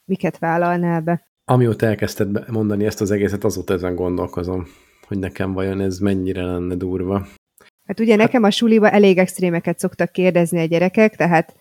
Miket 0.06 0.38
vállalnál 0.38 1.02
be? 1.02 1.28
Amióta 1.46 1.86
elkezdted 1.86 2.50
mondani 2.50 2.86
ezt 2.86 3.02
az 3.02 3.12
egészet, 3.12 3.44
azóta 3.44 3.74
ezen 3.74 3.96
gondolkozom, 3.96 4.68
hogy 5.08 5.20
nekem 5.20 5.54
vajon 5.54 5.82
ez 5.82 6.00
mennyire 6.00 6.44
lenne 6.44 6.76
durva. 6.76 7.28
Hát 7.86 8.00
ugye 8.00 8.16
nekem 8.16 8.44
a 8.44 8.52
suliba 8.52 8.90
elég 8.90 9.18
extrémeket 9.18 9.80
szoktak 9.80 10.12
kérdezni 10.12 10.60
a 10.60 10.66
gyerekek, 10.66 11.16
tehát 11.16 11.56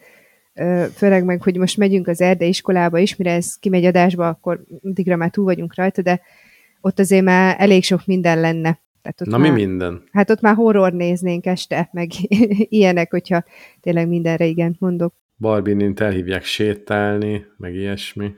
főleg 0.94 1.24
meg, 1.24 1.42
hogy 1.42 1.56
most 1.56 1.76
megyünk 1.76 2.08
az 2.08 2.20
erdei 2.20 2.48
iskolába 2.48 2.98
is, 2.98 3.16
mire 3.16 3.32
ez 3.32 3.56
kimegy 3.56 3.84
adásba, 3.84 4.28
akkor 4.28 4.64
addigra 4.82 5.16
már 5.16 5.30
túl 5.30 5.44
vagyunk 5.44 5.74
rajta, 5.74 6.02
de 6.02 6.20
ott 6.80 6.98
azért 6.98 7.24
már 7.24 7.56
elég 7.58 7.84
sok 7.84 8.06
minden 8.06 8.40
lenne. 8.40 8.78
Tehát 9.02 9.20
ott 9.20 9.26
Na 9.26 9.38
már, 9.38 9.50
mi 9.50 9.64
minden? 9.64 10.02
Hát 10.12 10.30
ott 10.30 10.40
már 10.40 10.54
horror 10.54 10.92
néznénk 10.92 11.46
este, 11.46 11.88
meg 11.92 12.10
ilyenek, 12.78 13.10
hogyha 13.10 13.44
tényleg 13.80 14.08
mindenre 14.08 14.44
igent 14.44 14.80
mondok. 14.80 15.14
Barbinint 15.36 16.00
elhívják 16.00 16.44
sétálni, 16.44 17.46
meg 17.56 17.74
ilyesmi. 17.74 18.34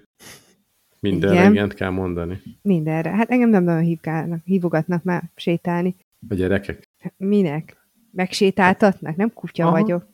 Mindenre 1.01 1.37
Igen. 1.37 1.53
igent 1.53 1.75
kell 1.75 1.90
mondani. 1.90 2.42
Mindenre. 2.62 3.11
Hát 3.11 3.31
engem 3.31 3.49
nem 3.49 3.64
nagyon 3.64 3.83
hívgálnak, 3.83 4.40
hívogatnak 4.44 5.03
már 5.03 5.23
sétálni. 5.37 5.96
A 6.29 6.35
gyerekek. 6.35 6.88
Minek? 7.16 7.77
Megsétáltatnak? 8.12 9.16
Nem 9.16 9.33
kutya 9.33 9.66
Aha. 9.66 9.81
vagyok. 9.81 10.07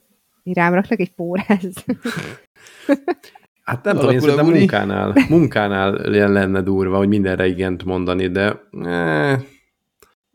Rám 0.45 0.75
raknak 0.75 1.01
egy 1.01 1.13
póráz. 1.13 1.85
Hát 3.67 3.85
nem 3.85 3.97
tudom, 3.99 4.11
én 4.11 4.21
Alakul 4.21 4.39
a 4.39 4.57
munkánál, 4.57 5.15
munkánál 5.29 5.93
lenne 6.31 6.61
durva, 6.61 6.97
hogy 6.97 7.09
mindenre 7.09 7.47
igent 7.47 7.85
mondani, 7.85 8.29
de 8.29 8.63
eh, 8.83 9.41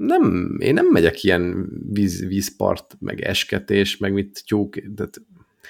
nem, 0.05 0.55
én 0.59 0.73
nem 0.73 0.85
megyek 0.85 1.23
ilyen 1.23 1.69
víz, 1.91 2.25
vízpart, 2.27 2.97
meg 2.99 3.21
esketés, 3.21 3.97
meg 3.97 4.13
mit 4.13 4.43
tyúk, 4.45 4.73
tehát 4.95 5.21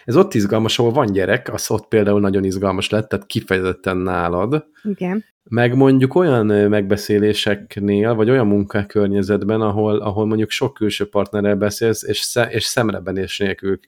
ez 0.05 0.15
ott 0.15 0.33
izgalmas, 0.33 0.79
ahol 0.79 0.91
van 0.91 1.11
gyerek, 1.11 1.53
az 1.53 1.71
ott 1.71 1.87
például 1.87 2.19
nagyon 2.19 2.43
izgalmas 2.43 2.89
lett, 2.89 3.09
tehát 3.09 3.25
kifejezetten 3.25 3.97
nálad, 3.97 4.65
Igen. 4.83 5.23
meg 5.43 5.75
mondjuk 5.75 6.15
olyan 6.15 6.45
megbeszéléseknél, 6.45 8.13
vagy 8.13 8.29
olyan 8.29 8.47
munkakörnyezetben, 8.47 9.61
ahol, 9.61 9.99
ahol 9.99 10.25
mondjuk 10.25 10.49
sok 10.49 10.73
külső 10.73 11.09
partnerrel 11.09 11.55
beszélsz, 11.55 12.03
és, 12.03 12.19
sze, 12.19 12.49
és 12.49 12.63
szemrebenés 12.63 13.37
nélkül 13.37 13.79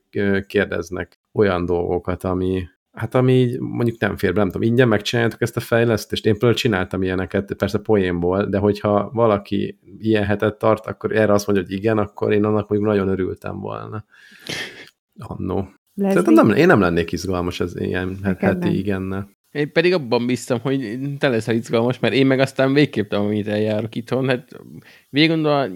kérdeznek 0.47 1.19
olyan 1.31 1.65
dolgokat, 1.65 2.23
ami, 2.23 2.67
Hát 2.93 3.15
ami 3.15 3.33
így 3.33 3.59
mondjuk 3.59 3.99
nem 3.99 4.17
fér 4.17 4.33
be, 4.33 4.39
nem 4.39 4.49
tudom, 4.49 4.67
ingyen 4.67 4.87
megcsináljátok 4.87 5.41
ezt 5.41 5.57
a 5.57 5.59
fejlesztést. 5.59 6.25
Én 6.25 6.31
például 6.31 6.53
csináltam 6.53 7.03
ilyeneket, 7.03 7.53
persze 7.53 7.77
poénból, 7.79 8.45
de 8.45 8.57
hogyha 8.57 9.09
valaki 9.13 9.79
ilyen 9.99 10.23
hetet 10.23 10.57
tart, 10.57 10.85
akkor 10.85 11.15
erre 11.15 11.33
azt 11.33 11.47
mondja, 11.47 11.65
hogy 11.65 11.75
igen, 11.75 11.97
akkor 11.97 12.33
én 12.33 12.43
annak 12.43 12.69
mondjuk 12.69 12.91
nagyon 12.91 13.07
örültem 13.07 13.59
volna. 13.59 14.05
Annó. 15.17 15.67
Szerintem 15.95 16.33
nem, 16.33 16.49
én 16.49 16.67
nem 16.67 16.79
lennék 16.79 17.11
izgalmas 17.11 17.59
ez 17.59 17.75
ilyen 17.75 18.37
heti 18.39 18.77
igennel. 18.77 19.29
Én 19.51 19.71
pedig 19.71 19.93
abban 19.93 20.25
bíztam, 20.25 20.59
hogy 20.59 20.99
te 21.19 21.29
leszel 21.29 21.55
izgalmas, 21.55 21.99
mert 21.99 22.13
én 22.13 22.25
meg 22.25 22.39
aztán 22.39 22.73
végképp 22.73 23.09
tudom, 23.09 23.25
amit 23.25 23.47
eljárok 23.47 23.95
itthon. 23.95 24.27
Hát 24.27 24.59
végül 25.09 25.45
a 25.45 25.67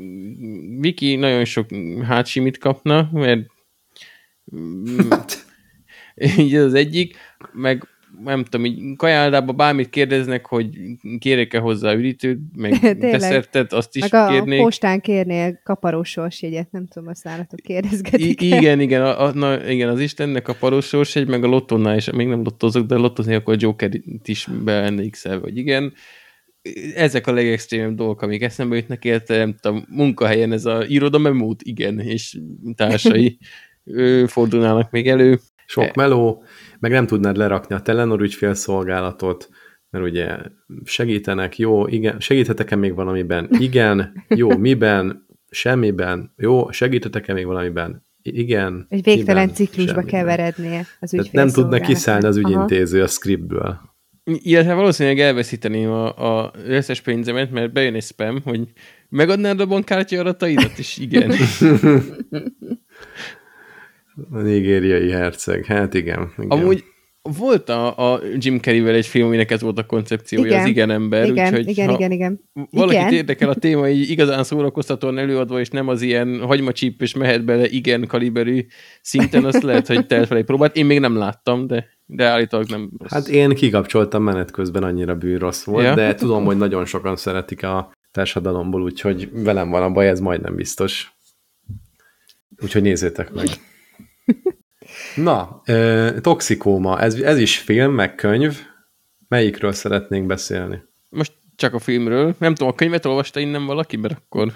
Viki 0.79 1.15
nagyon 1.15 1.45
sok 1.45 1.65
hátsimit 2.03 2.57
kapna, 2.57 3.09
mert 3.11 3.45
hát. 5.09 5.46
így 6.37 6.55
az 6.55 6.73
egyik, 6.73 7.15
meg 7.51 7.87
nem 8.23 8.43
tudom, 8.43 8.65
így 8.65 8.95
kajáldába 8.95 9.53
bármit 9.53 9.89
kérdeznek, 9.89 10.45
hogy 10.45 10.69
kérek-e 11.19 11.59
hozzá 11.59 11.93
üdítőt, 11.93 12.39
meg 12.55 12.73
deszertet, 12.99 13.73
azt 13.73 13.95
is 13.95 14.09
meg 14.09 14.13
a 14.13 14.27
kérnék. 14.27 14.61
postán 14.61 15.01
kérnél 15.01 15.59
kaparós 15.63 16.09
sorsjegyet, 16.09 16.71
nem 16.71 16.87
tudom, 16.87 17.07
azt 17.07 17.23
nálatok 17.23 17.59
kérdezgetik 17.59 18.41
I- 18.41 18.45
Igen, 18.45 18.79
igen, 18.79 19.01
a, 19.01 19.23
a, 19.23 19.33
na, 19.33 19.69
igen, 19.69 19.89
az 19.89 19.99
Istennek 19.99 20.41
kaparós 20.41 20.85
sorsjegy, 20.85 21.27
meg 21.27 21.43
a 21.43 21.47
lottónál 21.47 21.97
is, 21.97 22.11
még 22.11 22.27
nem 22.27 22.43
lottozok, 22.43 22.85
de 22.85 22.95
lottozni 22.95 23.33
akkor 23.33 23.53
a 23.53 23.57
Joker-t 23.59 24.27
is 24.27 24.47
be 24.63 24.93
x 25.09 25.23
vagy 25.23 25.57
igen. 25.57 25.93
Ezek 26.95 27.27
a 27.27 27.33
legextrémebb 27.33 27.95
dolgok, 27.95 28.21
amik 28.21 28.41
eszembe 28.41 28.75
jutnak, 28.75 29.05
érte, 29.05 29.37
nem 29.37 29.55
tudom, 29.59 29.85
munkahelyen 29.89 30.51
ez 30.51 30.65
a 30.65 30.85
irodamemót, 30.87 31.61
igen, 31.61 31.99
és 31.99 32.37
társai 32.75 33.37
fordulnának 34.25 34.91
még 34.91 35.07
elő. 35.07 35.39
Sok 35.69 35.93
meló, 35.93 36.43
meg 36.79 36.91
nem 36.91 37.07
tudnád 37.07 37.37
lerakni 37.37 37.75
a 37.75 37.79
Telenor 37.79 38.21
ügyfélszolgálatot, 38.21 39.49
mert 39.89 40.05
ugye 40.05 40.37
segítenek, 40.83 41.57
jó, 41.57 41.87
igen, 41.87 42.19
segíthetek-e 42.19 42.75
még 42.75 42.93
valamiben? 42.93 43.49
Igen, 43.59 44.23
jó, 44.27 44.57
miben? 44.57 45.25
Semmiben. 45.49 46.33
Jó, 46.37 46.71
segíthetek-e 46.71 47.33
még 47.33 47.45
valamiben? 47.45 48.03
Igen. 48.21 48.85
Egy 48.89 49.03
végtelen 49.03 49.41
miben? 49.41 49.55
ciklusba 49.55 49.93
semmiben. 49.93 50.05
keverednie 50.05 50.85
az 50.99 51.29
Nem 51.31 51.49
tudna 51.49 51.79
kiszállni 51.79 52.27
az 52.27 52.37
ügyintéző 52.37 52.97
Aha. 52.97 53.05
a 53.05 53.09
scriptből. 53.09 53.79
Illetve 54.23 54.73
valószínűleg 54.73 55.19
elveszíteném 55.19 55.89
a, 55.89 56.43
a 56.43 56.53
összes 56.65 57.01
pénzemet, 57.01 57.51
mert 57.51 57.73
bejön 57.73 57.95
egy 57.95 58.03
spam, 58.03 58.41
hogy 58.43 58.71
megadnád 59.09 59.59
a 59.59 59.65
bankkártya 59.65 60.19
adataidat, 60.19 60.77
és 60.77 60.97
igen. 60.97 61.31
A 64.31 64.37
nigériai 64.37 65.09
herceg, 65.09 65.65
hát 65.65 65.93
igen. 65.93 66.31
igen. 66.37 66.49
Amúgy 66.49 66.83
volt 67.37 67.69
a, 67.69 68.13
a 68.13 68.21
Jim 68.37 68.59
Carrey-vel 68.59 68.93
egy 68.93 69.05
film, 69.05 69.25
aminek 69.25 69.51
ez 69.51 69.61
volt 69.61 69.77
a 69.77 69.85
koncepciója, 69.85 70.45
igen. 70.45 70.61
az 70.61 70.67
igen 70.67 70.89
ember. 70.89 71.27
Igen, 71.27 71.45
úgyhogy 71.45 71.67
igen, 71.67 71.89
igen, 71.89 72.11
igen. 72.11 72.39
Valakit 72.71 72.99
igen. 72.99 73.13
érdekel 73.13 73.49
a 73.49 73.53
téma, 73.53 73.89
így 73.89 74.09
igazán 74.09 74.43
szórakoztatóan 74.43 75.17
előadva, 75.17 75.59
és 75.59 75.69
nem 75.69 75.87
az 75.87 76.01
ilyen 76.01 76.39
hagymacsíp 76.39 77.01
és 77.01 77.13
mehet 77.13 77.45
bele 77.45 77.67
igen 77.67 78.07
kaliberű 78.07 78.65
szinten, 79.01 79.45
azt 79.45 79.63
lehet, 79.63 79.87
hogy 79.87 80.05
te 80.05 80.25
felé 80.25 80.41
próbált. 80.41 80.75
Én 80.75 80.85
még 80.85 80.99
nem 80.99 81.15
láttam, 81.15 81.67
de, 81.67 81.87
de 82.05 82.25
állítólag 82.25 82.69
nem 82.69 82.89
rossz. 82.97 83.11
Hát 83.11 83.27
én 83.27 83.49
kikapcsoltam 83.49 84.23
menet 84.23 84.51
közben, 84.51 84.83
annyira 84.83 85.15
bűrossz 85.15 85.63
volt, 85.63 85.85
ja. 85.85 85.95
de 85.95 86.15
tudom, 86.15 86.45
hogy 86.45 86.57
nagyon 86.57 86.85
sokan 86.85 87.15
szeretik 87.15 87.63
a 87.63 87.91
társadalomból, 88.11 88.81
úgyhogy 88.81 89.29
velem 89.31 89.69
van 89.69 89.83
a 89.83 89.89
baj, 89.89 90.07
ez 90.07 90.19
majdnem 90.19 90.55
biztos. 90.55 91.11
Úgyhogy 92.61 92.81
nézzétek 92.81 93.33
meg. 93.33 93.47
Na, 95.15 95.61
Toxikóma, 96.21 96.99
ez, 96.99 97.13
ez 97.13 97.39
is 97.39 97.57
film, 97.57 97.93
meg 97.93 98.15
könyv. 98.15 98.61
Melyikről 99.27 99.71
szeretnénk 99.71 100.25
beszélni? 100.25 100.83
Most 101.09 101.33
csak 101.55 101.73
a 101.73 101.79
filmről. 101.79 102.35
Nem 102.39 102.55
tudom, 102.55 102.71
a 102.71 102.75
könyvet 102.75 103.05
olvasta 103.05 103.39
innen 103.39 103.65
valaki, 103.65 103.97
mert 103.97 104.13
akkor... 104.13 104.53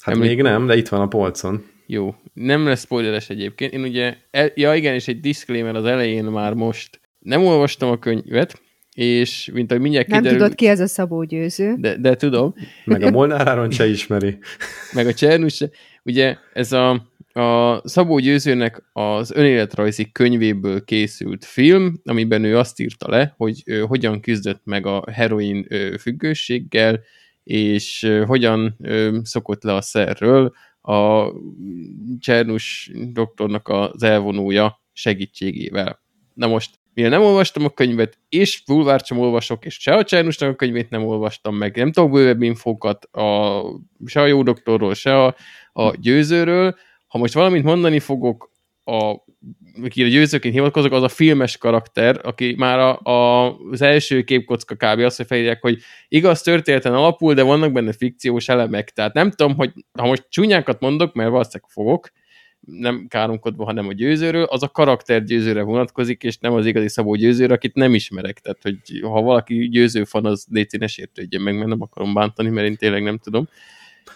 Hát 0.00 0.14
említ... 0.14 0.28
még 0.28 0.42
nem, 0.42 0.66
de 0.66 0.76
itt 0.76 0.88
van 0.88 1.00
a 1.00 1.08
polcon. 1.08 1.64
Jó, 1.86 2.14
nem 2.32 2.66
lesz 2.66 2.82
spoileres 2.82 3.30
egyébként. 3.30 3.72
Én 3.72 3.82
ugye, 3.82 4.16
el, 4.30 4.50
ja 4.54 4.74
igen, 4.74 4.94
és 4.94 5.08
egy 5.08 5.20
disclaimer 5.20 5.74
az 5.74 5.84
elején 5.84 6.24
már 6.24 6.54
most. 6.54 7.00
Nem 7.18 7.44
olvastam 7.44 7.90
a 7.90 7.98
könyvet, 7.98 8.60
és 8.94 9.50
mint 9.52 9.70
ahogy 9.70 9.82
mindjárt 9.82 10.06
kiderül... 10.06 10.30
Nem 10.30 10.38
tudod 10.38 10.54
ki 10.54 10.66
ez 10.66 10.80
a 10.80 10.86
Szabó 10.86 11.22
Győző. 11.22 11.74
De, 11.78 11.96
de 11.96 12.16
tudom. 12.16 12.54
Meg 12.84 13.02
a 13.02 13.10
Molnár 13.10 13.48
Áron 13.48 13.70
se 13.70 13.86
ismeri. 13.86 14.38
Meg 14.92 15.06
a 15.06 15.14
Csernus 15.14 15.54
se. 15.54 15.70
Ugye 16.02 16.36
ez 16.52 16.72
a 16.72 17.08
a 17.32 17.80
Szabó 17.88 18.18
Győzőnek 18.18 18.82
az 18.92 19.30
önéletrajzi 19.30 20.12
könyvéből 20.12 20.84
készült 20.84 21.44
film, 21.44 22.00
amiben 22.04 22.44
ő 22.44 22.58
azt 22.58 22.80
írta 22.80 23.10
le, 23.10 23.34
hogy 23.36 23.62
hogyan 23.86 24.20
küzdött 24.20 24.60
meg 24.64 24.86
a 24.86 25.04
heroin 25.12 25.66
függőséggel, 25.98 27.00
és 27.44 28.12
hogyan 28.26 28.76
szokott 29.22 29.62
le 29.62 29.74
a 29.74 29.80
szerről 29.80 30.52
a 30.82 31.32
Csernus 32.18 32.90
doktornak 33.12 33.68
az 33.68 34.02
elvonója 34.02 34.82
segítségével. 34.92 36.00
Na 36.34 36.46
most, 36.46 36.78
mivel 36.94 37.10
nem 37.10 37.22
olvastam 37.22 37.64
a 37.64 37.68
könyvet, 37.68 38.18
és 38.28 38.62
bulvár 38.66 39.00
sem 39.04 39.18
olvasok, 39.18 39.64
és 39.64 39.74
se 39.74 39.94
a 39.94 40.04
Csernusnak 40.04 40.50
a 40.50 40.54
könyvét 40.54 40.90
nem 40.90 41.04
olvastam 41.04 41.56
meg, 41.56 41.76
nem 41.76 41.92
tudok 41.92 42.10
bővebb 42.10 42.42
infókat 42.42 43.04
a, 43.04 43.62
se 44.06 44.20
a 44.20 44.26
jó 44.26 44.42
doktorról, 44.42 44.94
se 44.94 45.24
a, 45.24 45.34
a 45.72 45.96
győzőről, 45.96 46.76
ha 47.10 47.18
most 47.18 47.34
valamit 47.34 47.62
mondani 47.62 47.98
fogok, 47.98 48.50
a, 48.84 49.16
akire 49.82 50.08
győzőként 50.08 50.54
hivatkozok, 50.54 50.92
az 50.92 51.02
a 51.02 51.08
filmes 51.08 51.56
karakter, 51.56 52.20
aki 52.22 52.54
már 52.58 52.78
a, 52.78 53.00
a, 53.00 53.56
az 53.70 53.82
első 53.82 54.22
képkocka 54.22 54.74
kb. 54.74 54.98
azt, 54.98 55.16
hogy 55.16 55.26
felírják, 55.26 55.60
hogy 55.60 55.78
igaz 56.08 56.42
történeten 56.42 56.94
alapul, 56.94 57.34
de 57.34 57.42
vannak 57.42 57.72
benne 57.72 57.92
fikciós 57.92 58.48
elemek. 58.48 58.90
Tehát 58.90 59.14
nem 59.14 59.30
tudom, 59.30 59.56
hogy 59.56 59.72
ha 59.92 60.06
most 60.06 60.26
csúnyákat 60.28 60.80
mondok, 60.80 61.14
mert 61.14 61.30
valószínűleg 61.30 61.70
fogok, 61.70 62.10
nem 62.60 63.06
káromkodva, 63.08 63.64
hanem 63.64 63.88
a 63.88 63.92
győzőről, 63.92 64.42
az 64.42 64.62
a 64.62 64.68
karakter 64.68 65.24
győzőre 65.24 65.62
vonatkozik, 65.62 66.22
és 66.22 66.38
nem 66.38 66.52
az 66.52 66.66
igazi 66.66 66.88
Szabó 66.88 67.14
győzőre, 67.14 67.54
akit 67.54 67.74
nem 67.74 67.94
ismerek. 67.94 68.38
Tehát, 68.38 68.62
hogy 68.62 69.00
ha 69.02 69.22
valaki 69.22 69.68
győző 69.68 70.04
fan, 70.04 70.26
az 70.26 70.46
léci 70.50 70.76
ne 70.76 70.86
sértődjön 70.86 71.42
meg, 71.42 71.54
mert 71.54 71.68
nem 71.68 71.80
akarom 71.82 72.14
bántani, 72.14 72.48
mert 72.48 72.66
én 72.66 72.76
tényleg 72.76 73.02
nem 73.02 73.18
tudom. 73.18 73.48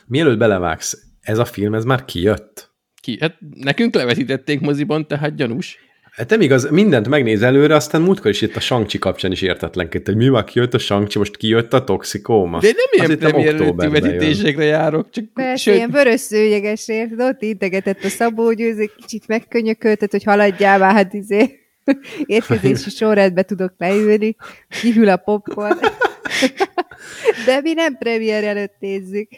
Mielőtt 0.07 0.39
belevágsz, 0.39 1.07
ez 1.21 1.39
a 1.39 1.45
film, 1.45 1.75
ez 1.75 1.85
már 1.85 2.05
kijött? 2.05 2.74
Ki. 3.05 3.19
Hát 3.21 3.37
nekünk 3.55 3.95
levetítették 3.95 4.61
moziban, 4.61 5.07
tehát 5.07 5.37
gyanús. 5.37 5.79
Hát 6.11 6.31
nem 6.31 6.41
igaz, 6.41 6.71
mindent 6.71 7.09
megnéz 7.09 7.43
előre, 7.43 7.75
aztán 7.75 8.03
múltkor 8.03 8.31
is 8.31 8.41
itt 8.41 8.57
a 8.57 8.61
Shang-Chi 8.61 8.99
kapcsán 8.99 9.33
is 9.33 9.43
értetlenkedett, 9.43 10.07
hogy 10.07 10.17
mi 10.17 10.29
van, 10.29 10.45
kijött 10.45 10.75
a 10.75 10.79
Shang-Chi, 10.79 11.19
most 11.19 11.37
kijött 11.37 11.73
a 11.73 11.85
Toxikóma. 11.85 12.61
De 12.61 12.67
nem 12.67 13.07
ilyen 13.07 13.19
premier 13.19 13.91
vetítésekre 13.91 14.65
járok, 14.65 15.11
csak... 15.11 15.25
Persze, 15.35 15.57
sőt... 15.57 15.75
ilyen 15.75 15.91
vörös 15.91 16.21
szőnyegesért, 16.21 17.17
de 17.17 17.25
ott 17.25 17.43
integetett 17.43 18.05
a 18.05 18.09
Szabó 18.09 18.53
Győző, 18.53 18.91
kicsit 18.97 19.27
megkönyököltet, 19.27 20.11
hogy 20.11 20.25
haladjál 20.25 20.79
már, 20.79 20.93
hát 20.93 21.15
izé 21.15 21.59
érkezési 22.27 22.91
sorrendbe 22.91 23.43
tudok 23.43 23.73
leülni, 23.79 24.37
kihűl 24.81 25.09
a 25.09 25.17
popcorn. 25.17 25.79
De 27.47 27.61
mi 27.61 27.73
nem 27.73 27.97
premier 27.99 28.45
előtt 28.45 28.77
nézzük. 28.79 29.29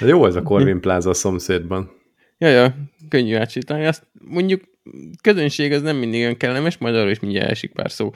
Jó 0.00 0.26
ez 0.26 0.34
a 0.34 0.42
Corvin 0.42 0.80
Plaza 0.80 1.10
a 1.10 1.14
szomszédban. 1.14 2.01
Ja, 2.42 2.48
ja, 2.48 2.74
könnyű 3.08 3.34
átsítani. 3.34 3.86
Azt 3.86 4.06
mondjuk 4.12 4.62
közönség 5.20 5.72
az 5.72 5.82
nem 5.82 5.96
mindig 5.96 6.20
olyan 6.20 6.36
kellemes, 6.36 6.78
majd 6.78 6.94
arról 6.94 7.10
is 7.10 7.20
mindjárt 7.20 7.50
esik 7.50 7.72
pár 7.72 7.90
szó. 7.90 8.10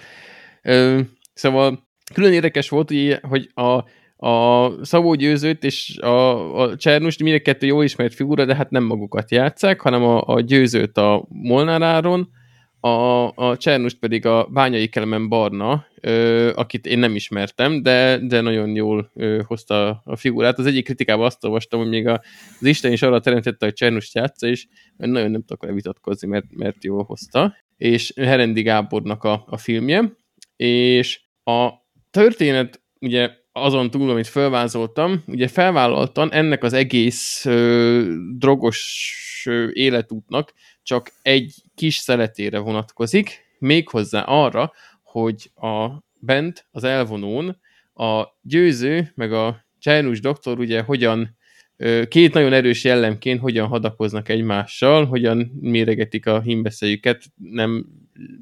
Ö, 0.62 1.00
szóval 1.34 1.88
külön 2.14 2.32
érdekes 2.32 2.68
volt, 2.68 2.92
hogy 3.20 3.50
a, 3.54 3.84
a 4.28 4.70
Szabó 4.84 5.14
Győzőt 5.14 5.64
és 5.64 5.98
a, 5.98 6.60
a 6.60 6.76
Csernust 6.76 7.22
mind 7.22 7.42
kettő 7.42 7.66
jól 7.66 7.84
ismert 7.84 8.14
figura, 8.14 8.44
de 8.44 8.54
hát 8.54 8.70
nem 8.70 8.84
magukat 8.84 9.30
játszák, 9.30 9.80
hanem 9.80 10.02
a, 10.02 10.22
a 10.26 10.40
Győzőt 10.40 10.96
a 10.98 11.26
Molnár 11.28 11.82
Áron, 11.82 12.28
a, 12.86 13.32
a 13.34 13.56
Csernust 13.56 13.98
pedig 13.98 14.26
a 14.26 14.46
Bányai 14.50 14.88
Kelemen 14.88 15.28
Barna, 15.28 15.86
ö, 16.00 16.50
akit 16.54 16.86
én 16.86 16.98
nem 16.98 17.14
ismertem, 17.14 17.82
de, 17.82 18.18
de 18.18 18.40
nagyon 18.40 18.74
jól 18.74 19.10
ö, 19.14 19.40
hozta 19.46 20.02
a 20.04 20.16
figurát. 20.16 20.58
Az 20.58 20.66
egyik 20.66 20.84
kritikában 20.84 21.26
azt 21.26 21.44
olvastam, 21.44 21.80
hogy 21.80 21.88
még 21.88 22.06
a, 22.06 22.22
az 22.60 22.66
Isten 22.66 22.92
is 22.92 23.02
arra 23.02 23.20
teremtette, 23.20 23.64
hogy 23.64 23.74
Csernust 23.74 24.14
játsza, 24.14 24.46
és 24.46 24.66
nagyon 24.96 25.30
nem 25.30 25.44
tudok 25.44 25.72
vitatkozni, 25.72 26.28
mert, 26.28 26.46
mert 26.50 26.84
jól 26.84 27.04
hozta. 27.04 27.56
És 27.76 28.12
Herendi 28.16 28.62
Gábornak 28.62 29.24
a, 29.24 29.44
a 29.46 29.56
filmje, 29.56 30.12
és 30.56 31.20
a 31.44 31.70
történet 32.10 32.82
ugye 33.00 33.30
azon 33.56 33.90
túl, 33.90 34.10
amit 34.10 34.26
felvázoltam, 34.26 35.22
ugye 35.26 35.48
felvállaltan 35.48 36.32
ennek 36.32 36.62
az 36.62 36.72
egész 36.72 37.44
ö, 37.44 38.14
drogos 38.38 39.42
ö, 39.46 39.68
életútnak 39.72 40.52
csak 40.82 41.12
egy 41.22 41.54
kis 41.74 41.96
szeletére 41.96 42.58
vonatkozik, 42.58 43.44
méghozzá 43.58 44.22
arra, 44.22 44.72
hogy 45.02 45.50
a 45.54 45.88
bent, 46.18 46.66
az 46.70 46.84
elvonón 46.84 47.60
a 47.94 48.24
győző, 48.42 49.12
meg 49.14 49.32
a 49.32 49.64
Csernus 49.78 50.20
doktor 50.20 50.58
ugye 50.58 50.80
hogyan 50.82 51.36
két 52.08 52.32
nagyon 52.32 52.52
erős 52.52 52.84
jellemként 52.84 53.40
hogyan 53.40 53.66
hadakoznak 53.66 54.28
egymással, 54.28 55.06
hogyan 55.06 55.38
méregetik 55.60 56.26
a 56.26 56.40
himbeszélyüket, 56.40 57.24
nem 57.36 57.86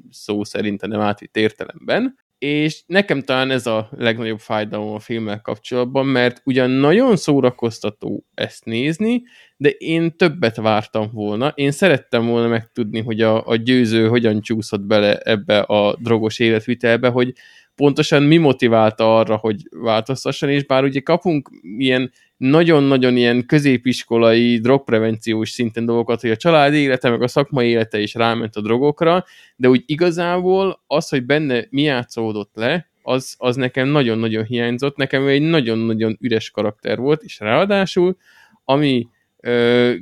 szó 0.09 0.43
szerint, 0.43 0.81
nem 0.87 0.99
átvitt 0.99 1.37
értelemben. 1.37 2.17
És 2.37 2.83
nekem 2.85 3.21
talán 3.21 3.51
ez 3.51 3.67
a 3.67 3.89
legnagyobb 3.97 4.39
fájdalom 4.39 4.93
a 4.93 4.99
filmmel 4.99 5.41
kapcsolatban, 5.41 6.05
mert 6.05 6.41
ugyan 6.43 6.69
nagyon 6.69 7.15
szórakoztató 7.15 8.25
ezt 8.33 8.65
nézni, 8.65 9.23
de 9.57 9.69
én 9.69 10.17
többet 10.17 10.55
vártam 10.55 11.09
volna. 11.13 11.51
Én 11.55 11.71
szerettem 11.71 12.25
volna 12.25 12.47
megtudni, 12.47 13.01
hogy 13.01 13.21
a, 13.21 13.47
a 13.47 13.55
győző 13.55 14.07
hogyan 14.07 14.41
csúszott 14.41 14.81
bele 14.81 15.17
ebbe 15.17 15.59
a 15.59 15.95
drogos 15.99 16.39
életvitelbe, 16.39 17.09
hogy 17.09 17.33
pontosan 17.75 18.23
mi 18.23 18.37
motiválta 18.37 19.17
arra, 19.17 19.35
hogy 19.35 19.61
változtasson, 19.69 20.49
és 20.49 20.65
bár 20.65 20.83
ugye 20.83 20.99
kapunk 20.99 21.49
ilyen 21.77 22.11
nagyon-nagyon 22.37 23.17
ilyen 23.17 23.45
középiskolai 23.45 24.57
drogprevenciós 24.57 25.49
szinten 25.49 25.85
dolgokat, 25.85 26.21
hogy 26.21 26.29
a 26.29 26.37
család 26.37 26.73
élete, 26.73 27.09
meg 27.09 27.21
a 27.21 27.27
szakmai 27.27 27.67
élete 27.67 27.99
is 27.99 28.13
ráment 28.13 28.55
a 28.55 28.61
drogokra, 28.61 29.25
de 29.55 29.69
úgy 29.69 29.83
igazából 29.85 30.83
az, 30.87 31.09
hogy 31.09 31.23
benne 31.23 31.65
mi 31.69 31.81
játszódott 31.81 32.51
le, 32.53 32.89
az, 33.01 33.35
az 33.37 33.55
nekem 33.55 33.87
nagyon-nagyon 33.87 34.43
hiányzott, 34.43 34.95
nekem 34.95 35.27
egy 35.27 35.41
nagyon-nagyon 35.41 36.17
üres 36.21 36.51
karakter 36.51 36.97
volt, 36.97 37.23
és 37.23 37.39
ráadásul, 37.39 38.17
ami 38.65 39.07
ö, 39.39 39.93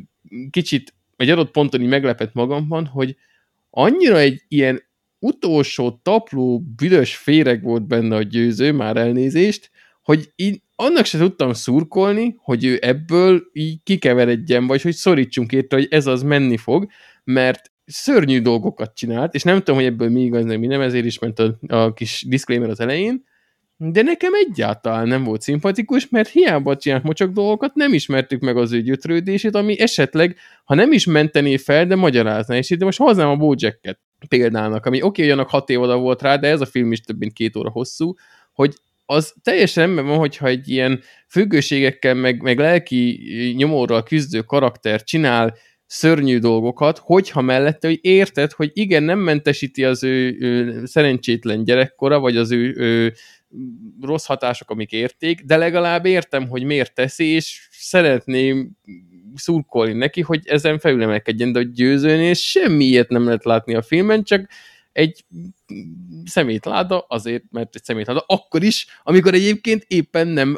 kicsit 0.50 0.94
egy 1.18 1.30
adott 1.30 1.52
ponton 1.52 1.82
így 1.82 1.88
meglepett 1.88 2.34
magamban, 2.34 2.86
hogy 2.86 3.16
annyira 3.70 4.20
egy 4.20 4.42
ilyen 4.48 4.84
utolsó 5.20 6.00
tapló, 6.04 6.64
büdös 6.76 7.16
féreg 7.16 7.64
volt 7.64 7.88
benne 7.88 8.16
a 8.16 8.22
győző, 8.22 8.72
már 8.72 8.98
elnézést, 8.98 9.72
hogy 10.02 10.32
így 10.36 10.62
annak 10.84 11.06
se 11.06 11.18
tudtam 11.18 11.54
szurkolni, 11.54 12.36
hogy 12.38 12.66
ő 12.66 12.78
ebből 12.82 13.44
így 13.54 13.80
kikeveredjen, 13.84 14.68
vagy 14.68 14.82
hogy 14.82 14.94
szorítsunk 14.94 15.52
érte, 15.52 15.76
hogy 15.76 15.88
ez 15.90 16.08
az 16.08 16.24
menni 16.24 16.58
fog, 16.58 16.88
mert 17.24 17.72
szörnyű 17.86 18.42
dolgokat 18.42 18.96
csinált, 18.96 19.34
és 19.34 19.44
nem 19.44 19.58
tudom, 19.58 19.76
hogy 19.76 19.86
ebből 19.86 20.10
mi 20.10 20.22
igaz, 20.22 20.44
mi 20.46 20.68
nem, 20.68 20.82
ezért 20.82 21.06
is 21.06 21.20
ment 21.20 21.40
a, 21.40 21.58
a 21.68 21.94
kis 21.94 22.26
disclaimer 22.28 22.70
az 22.70 22.80
elején, 22.80 23.24
de 23.78 24.02
nekem 24.02 24.32
egyáltalán 24.34 25.08
nem 25.08 25.24
volt 25.24 25.42
szimpatikus, 25.42 26.10
mert 26.10 26.30
hiába 26.30 26.78
csinált 26.78 27.04
mocsok 27.04 27.32
dolgokat, 27.32 27.76
nem 27.76 27.94
ismertük 27.94 28.42
meg 28.42 28.58
az 28.58 28.72
ő 28.72 28.82
gyötrődését, 28.82 29.56
ami 29.56 29.80
esetleg, 29.80 30.38
ha 30.64 30.76
nem 30.76 30.92
is 30.92 31.06
mentené 31.06 31.58
fel, 31.58 31.86
de 31.86 31.96
magyarázná, 31.96 32.58
és 32.58 32.70
itt 32.70 32.84
most 32.84 32.98
hoznám 32.98 33.30
a 33.30 33.36
Bojacket 33.36 34.00
példának, 34.28 34.86
ami 34.86 35.02
oké, 35.02 35.24
okay, 35.24 35.38
hogy 35.38 35.50
hat 35.50 35.70
év 35.70 35.82
oda 35.82 35.98
volt 35.98 36.22
rá, 36.22 36.36
de 36.36 36.48
ez 36.48 36.62
a 36.62 36.66
film 36.66 36.92
is 36.92 37.02
több 37.02 37.18
mint 37.20 37.34
két 37.34 37.56
óra 37.56 37.70
hosszú, 37.70 38.14
hogy 38.54 38.74
az 39.06 39.34
teljesen 39.42 39.84
ember 39.84 40.04
van, 40.04 40.18
hogyha 40.18 40.48
egy 40.48 40.70
ilyen 40.70 41.02
függőségekkel, 41.28 42.14
meg, 42.14 42.42
meg 42.42 42.60
lelki 42.60 43.20
nyomorral 43.58 44.04
küzdő 44.04 44.42
karakter 44.42 45.04
csinál 45.04 45.56
szörnyű 45.86 46.40
dolgokat, 46.40 46.98
hogyha 46.98 47.42
mellette, 47.42 47.88
hogy 47.88 48.00
érted, 48.02 48.52
hogy 48.52 48.72
igen, 48.74 49.04
nem 49.04 49.20
mentesíti 49.20 49.84
az 49.84 50.04
ő, 50.04 50.36
ő 50.40 50.82
szerencsétlen 50.86 51.64
gyerekkora, 51.64 52.20
vagy 52.20 52.38
az 52.38 52.52
ő, 52.52 52.74
ő 52.78 53.14
rossz 54.02 54.26
hatások, 54.26 54.70
amik 54.70 54.92
érték, 54.92 55.42
de 55.42 55.58
legalább 55.58 56.06
értem, 56.06 56.48
hogy 56.48 56.64
miért 56.64 56.94
teszi, 56.94 57.26
és 57.26 57.68
szeretném 57.72 58.72
szurkolni 59.36 59.94
neki, 59.94 60.22
hogy 60.22 60.42
ezen 60.44 60.80
felülemelkedjen, 60.80 61.52
de 61.52 61.60
a 61.60 61.64
győzőnél 61.64 62.34
semmi 62.34 62.86
ilyet 62.86 63.10
nem 63.10 63.26
lehet 63.26 63.46
látni 63.46 63.76
a 63.76 63.82
filmen, 63.82 64.24
csak 64.24 64.50
egy 64.94 65.26
szemétláda, 66.26 67.06
azért, 67.08 67.44
mert 67.52 67.76
egy 67.76 67.84
szemétláda, 67.84 68.24
akkor 68.28 68.64
is, 68.64 68.88
amikor 69.04 69.34
egyébként 69.34 69.86
éppen 69.88 70.28
nem 70.28 70.58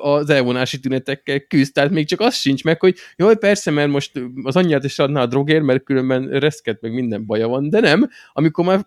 az 0.00 0.30
elvonási 0.30 0.80
tünetekkel 0.80 1.40
küzd, 1.40 1.72
tehát 1.72 1.90
még 1.90 2.06
csak 2.06 2.20
az 2.20 2.34
sincs 2.34 2.64
meg, 2.64 2.80
hogy 2.80 2.96
jaj, 3.16 3.36
persze, 3.36 3.70
mert 3.70 3.90
most 3.90 4.20
az 4.42 4.56
anyját 4.56 4.84
is 4.84 4.98
adná 4.98 5.22
a 5.22 5.26
drogér, 5.26 5.60
mert 5.60 5.84
különben 5.84 6.28
reszket, 6.28 6.80
meg 6.80 6.92
minden 6.92 7.26
baja 7.26 7.48
van, 7.48 7.70
de 7.70 7.80
nem, 7.80 8.10
amikor 8.32 8.64
már 8.64 8.84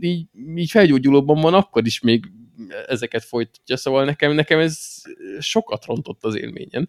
így, 0.00 0.26
így 0.54 0.70
felgyógyulóban 0.70 1.40
van, 1.40 1.54
akkor 1.54 1.86
is 1.86 2.00
még 2.00 2.24
ezeket 2.86 3.24
folytatja, 3.24 3.76
szóval 3.76 4.04
nekem, 4.04 4.32
nekem 4.32 4.58
ez 4.58 5.02
sokat 5.38 5.84
rontott 5.84 6.24
az 6.24 6.36
élményen, 6.36 6.88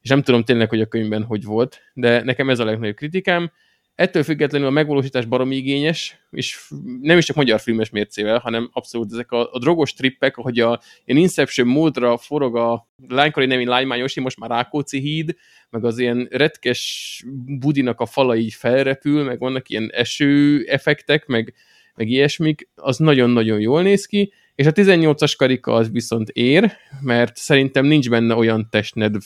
és 0.00 0.08
nem 0.08 0.22
tudom 0.22 0.44
tényleg, 0.44 0.68
hogy 0.68 0.80
a 0.80 0.86
könyvben 0.86 1.22
hogy 1.22 1.44
volt, 1.44 1.80
de 1.94 2.22
nekem 2.22 2.50
ez 2.50 2.58
a 2.58 2.64
legnagyobb 2.64 2.96
kritikám, 2.96 3.50
Ettől 3.94 4.22
függetlenül 4.22 4.66
a 4.66 4.70
megvalósítás 4.70 5.24
baromi 5.24 5.56
igényes, 5.56 6.18
és 6.30 6.58
nem 7.00 7.18
is 7.18 7.24
csak 7.24 7.36
magyar 7.36 7.60
filmes 7.60 7.90
mércével, 7.90 8.38
hanem 8.38 8.70
abszolút 8.72 9.12
ezek 9.12 9.30
a, 9.30 9.52
a 9.52 9.58
drogos 9.58 9.92
trippek, 9.92 10.34
hogy 10.34 10.60
a 10.60 10.80
ilyen 11.04 11.20
Inception 11.20 11.66
módra 11.66 12.16
forog 12.16 12.56
a 12.56 12.88
lánykori 13.08 13.46
nevén 13.46 13.68
Lájmányosi, 13.68 14.20
most 14.20 14.38
már 14.38 14.50
Rákóczi 14.50 14.98
híd, 14.98 15.34
meg 15.70 15.84
az 15.84 15.98
ilyen 15.98 16.28
retkes 16.30 17.22
budinak 17.58 18.00
a 18.00 18.06
fala 18.06 18.36
így 18.36 18.54
felrepül, 18.54 19.24
meg 19.24 19.38
vannak 19.38 19.68
ilyen 19.68 19.90
eső 19.92 20.64
effektek, 20.68 21.26
meg, 21.26 21.54
meg 21.94 22.08
ilyesmik, 22.08 22.68
az 22.74 22.98
nagyon-nagyon 22.98 23.60
jól 23.60 23.82
néz 23.82 24.06
ki, 24.06 24.32
és 24.54 24.66
a 24.66 24.72
18-as 24.72 25.34
karika 25.36 25.72
az 25.72 25.90
viszont 25.90 26.28
ér, 26.28 26.72
mert 27.00 27.36
szerintem 27.36 27.84
nincs 27.84 28.10
benne 28.10 28.34
olyan 28.34 28.68
testned, 28.70 29.16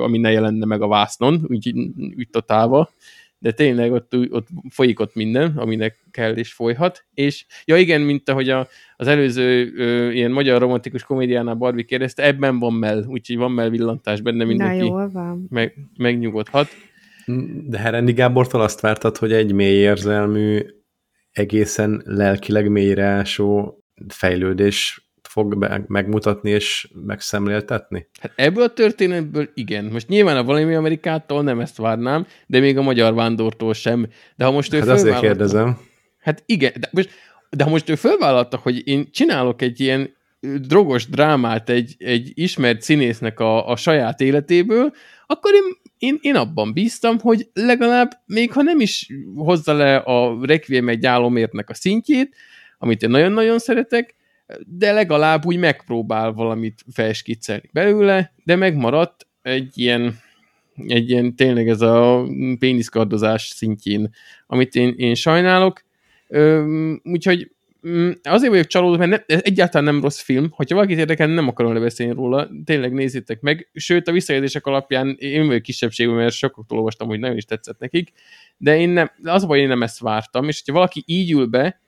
ami 0.00 0.18
ne 0.18 0.30
jelenne 0.30 0.66
meg 0.66 0.82
a 0.82 0.88
vásznon, 0.88 1.44
úgy, 1.48 1.72
úgy 2.16 2.28
totálva, 2.30 2.90
de 3.38 3.52
tényleg 3.52 3.92
ott, 3.92 4.16
ott 4.30 4.46
folyik 4.70 5.00
ott 5.00 5.14
minden, 5.14 5.56
aminek 5.56 6.06
kell 6.10 6.36
és 6.36 6.52
folyhat, 6.52 7.06
és 7.14 7.46
ja 7.64 7.76
igen, 7.76 8.00
mint 8.00 8.28
ahogy 8.28 8.48
a, 8.48 8.68
az 8.96 9.06
előző 9.06 9.72
ö, 9.76 10.10
ilyen 10.10 10.30
magyar 10.30 10.60
romantikus 10.60 11.02
komédiánál 11.02 11.54
Barbie 11.54 11.84
kérdezte, 11.84 12.22
ebben 12.22 12.58
van 12.58 12.72
mell, 12.72 13.04
úgyhogy 13.06 13.36
van 13.36 13.52
mell 13.52 13.68
villantás 13.68 14.20
benne, 14.20 14.44
mindenki 14.44 14.78
Na, 14.78 14.84
jól 14.84 15.10
van. 15.10 15.46
Meg, 15.50 15.74
megnyugodhat. 15.96 16.68
De 17.66 17.78
Herendi 17.78 18.12
Gábortól 18.12 18.60
azt 18.60 18.80
vártad, 18.80 19.16
hogy 19.16 19.32
egy 19.32 19.52
mély 19.52 19.76
érzelmű, 19.76 20.60
egészen 21.30 22.02
lelkileg 22.04 22.70
mélyreásó 22.70 23.78
fejlődés 24.08 25.03
fog 25.34 25.68
megmutatni 25.86 26.50
és 26.50 26.88
megszemléltetni? 27.06 28.06
Hát 28.20 28.32
ebből 28.36 28.62
a 28.62 28.72
történetből 28.72 29.48
igen. 29.54 29.84
Most 29.84 30.08
nyilván 30.08 30.36
a 30.36 30.44
valami 30.44 30.74
Amerikától 30.74 31.42
nem 31.42 31.60
ezt 31.60 31.76
várnám, 31.76 32.26
de 32.46 32.60
még 32.60 32.78
a 32.78 32.82
magyar 32.82 33.14
vándortól 33.14 33.74
sem. 33.74 34.08
De 34.36 34.44
ha 34.44 34.50
most 34.50 34.74
ő 34.74 34.78
hát 34.78 34.88
azért 34.88 35.18
kérdezem. 35.18 35.78
Hát 36.18 36.42
igen, 36.46 36.72
de, 36.80 36.88
most, 36.92 37.10
de 37.50 37.64
ha 37.64 37.70
most 37.70 37.88
ő 37.88 37.94
fölvállalta, 37.94 38.56
hogy 38.62 38.88
én 38.88 39.10
csinálok 39.10 39.62
egy 39.62 39.80
ilyen 39.80 40.14
drogos 40.40 41.08
drámát 41.08 41.68
egy, 41.68 41.94
egy 41.98 42.30
ismert 42.34 42.82
színésznek 42.82 43.40
a, 43.40 43.68
a 43.68 43.76
saját 43.76 44.20
életéből, 44.20 44.92
akkor 45.26 45.54
én, 45.54 45.62
én, 45.98 46.18
én 46.20 46.34
abban 46.36 46.72
bíztam, 46.72 47.18
hogy 47.18 47.48
legalább 47.52 48.10
még 48.26 48.52
ha 48.52 48.62
nem 48.62 48.80
is 48.80 49.08
hozza 49.34 49.72
le 49.72 49.96
a 49.96 50.38
Requiem 50.42 50.88
egy 50.88 51.06
álomértnek 51.06 51.70
a 51.70 51.74
szintjét, 51.74 52.36
amit 52.78 53.02
én 53.02 53.10
nagyon-nagyon 53.10 53.58
szeretek, 53.58 54.14
de 54.66 54.92
legalább 54.92 55.46
úgy 55.46 55.56
megpróbál 55.56 56.32
valamit 56.32 56.84
felskiccelni 56.92 57.70
belőle, 57.72 58.32
de 58.44 58.56
megmaradt 58.56 59.26
egy 59.42 59.78
ilyen, 59.78 60.18
egy 60.86 61.10
ilyen 61.10 61.36
tényleg 61.36 61.68
ez 61.68 61.80
a 61.80 62.26
péniszkardozás 62.58 63.42
szintjén, 63.42 64.10
amit 64.46 64.74
én, 64.74 64.94
én 64.96 65.14
sajnálok. 65.14 65.84
úgyhogy 67.02 67.50
mm, 67.88 68.10
azért 68.22 68.50
vagyok 68.50 68.66
csalódott, 68.66 68.98
mert 68.98 69.10
ne, 69.10 69.34
ez 69.34 69.40
egyáltalán 69.44 69.92
nem 69.92 70.02
rossz 70.02 70.20
film. 70.20 70.48
Hogyha 70.50 70.74
valakit 70.74 70.98
érdekel, 70.98 71.26
nem 71.26 71.48
akarom 71.48 71.72
lebeszélni 71.72 72.12
róla, 72.12 72.48
tényleg 72.64 72.92
nézzétek 72.92 73.40
meg. 73.40 73.70
Sőt, 73.72 74.08
a 74.08 74.12
visszajelzések 74.12 74.66
alapján 74.66 75.16
én 75.18 75.46
vagyok 75.46 75.62
kisebbségben, 75.62 76.16
mert 76.16 76.34
sokaktól 76.34 76.78
olvastam, 76.78 77.08
hogy 77.08 77.18
nagyon 77.18 77.36
is 77.36 77.44
tetszett 77.44 77.78
nekik, 77.78 78.12
de 78.56 78.78
én 78.78 78.88
nem, 78.88 79.10
az 79.22 79.42
a 79.42 79.46
baj, 79.46 79.60
én 79.60 79.68
nem 79.68 79.82
ezt 79.82 80.00
vártam, 80.00 80.48
és 80.48 80.58
hogyha 80.58 80.80
valaki 80.80 81.02
így 81.06 81.32
ül 81.32 81.46
be, 81.46 81.82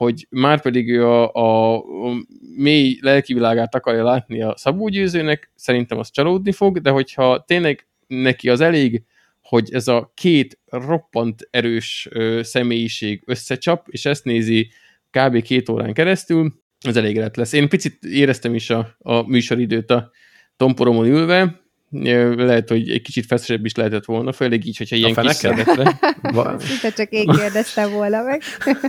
hogy 0.00 0.26
már 0.30 0.60
pedig 0.60 0.88
ő 0.88 1.06
a, 1.06 1.32
a, 1.34 1.74
a 1.74 2.12
mély 2.56 2.98
lelkivilágát 3.00 3.74
akarja 3.74 4.04
látni 4.04 4.42
a 4.42 4.54
szabógyőzőnek, 4.56 5.52
szerintem 5.54 5.98
az 5.98 6.10
csalódni 6.10 6.52
fog, 6.52 6.80
de 6.80 6.90
hogyha 6.90 7.44
tényleg 7.46 7.86
neki 8.06 8.48
az 8.48 8.60
elég, 8.60 9.02
hogy 9.42 9.72
ez 9.72 9.88
a 9.88 10.12
két 10.14 10.58
roppant 10.66 11.48
erős 11.50 12.08
ö, 12.10 12.40
személyiség 12.42 13.22
összecsap, 13.26 13.86
és 13.88 14.04
ezt 14.04 14.24
nézi 14.24 14.70
kb. 15.10 15.42
két 15.42 15.68
órán 15.68 15.92
keresztül, 15.92 16.52
az 16.86 16.96
elégedett 16.96 17.36
lesz. 17.36 17.52
Én 17.52 17.68
picit 17.68 18.04
éreztem 18.04 18.54
is 18.54 18.70
a, 18.70 18.96
a 18.98 19.28
műsoridőt 19.28 19.90
a 19.90 20.10
tomporomon 20.56 21.06
ülve, 21.06 21.60
lehet, 22.36 22.68
hogy 22.68 22.90
egy 22.90 23.02
kicsit 23.02 23.26
feszesebb 23.26 23.64
is 23.64 23.74
lehetett 23.74 24.04
volna, 24.04 24.32
főleg 24.32 24.66
így, 24.66 24.76
hogyha 24.76 24.96
ilyen 24.96 25.14
kis 25.14 25.32
szeretre. 25.32 25.98
Szinte 26.58 26.92
csak 26.96 27.10
én 27.10 27.26
kérdeztem 27.26 27.90
volna 27.90 28.22
meg. 28.22 28.42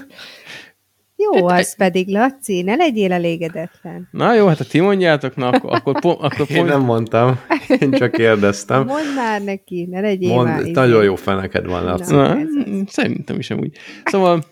Jó, 1.24 1.48
hát, 1.48 1.60
az 1.60 1.76
pedig, 1.76 2.08
Laci, 2.08 2.62
ne 2.62 2.76
legyél 2.76 3.12
elégedetlen. 3.12 4.08
Na 4.12 4.36
jó, 4.36 4.48
hát 4.48 4.58
ha 4.58 4.64
ti 4.64 4.80
mondjátok, 4.80 5.36
na 5.36 5.48
akkor, 5.48 5.74
akkor, 5.74 6.00
po, 6.00 6.10
akkor 6.10 6.46
Én 6.50 6.66
nem 6.66 6.82
mondtam, 6.82 7.40
én 7.80 7.92
csak 7.92 8.12
kérdeztem. 8.12 8.86
Mondd 8.86 9.16
már 9.16 9.42
neki, 9.42 9.88
ne 9.90 10.00
legyél 10.00 10.30
Mond, 10.30 10.48
már. 10.48 10.64
Nagyon 10.64 11.04
jó 11.04 11.16
feneked 11.16 11.66
van, 11.66 11.84
Laci. 11.84 12.14
Na, 12.14 12.34
na, 12.34 12.44
szerintem 12.88 13.40
is 13.40 13.50
amúgy. 13.50 13.78
Szóval, 14.04 14.44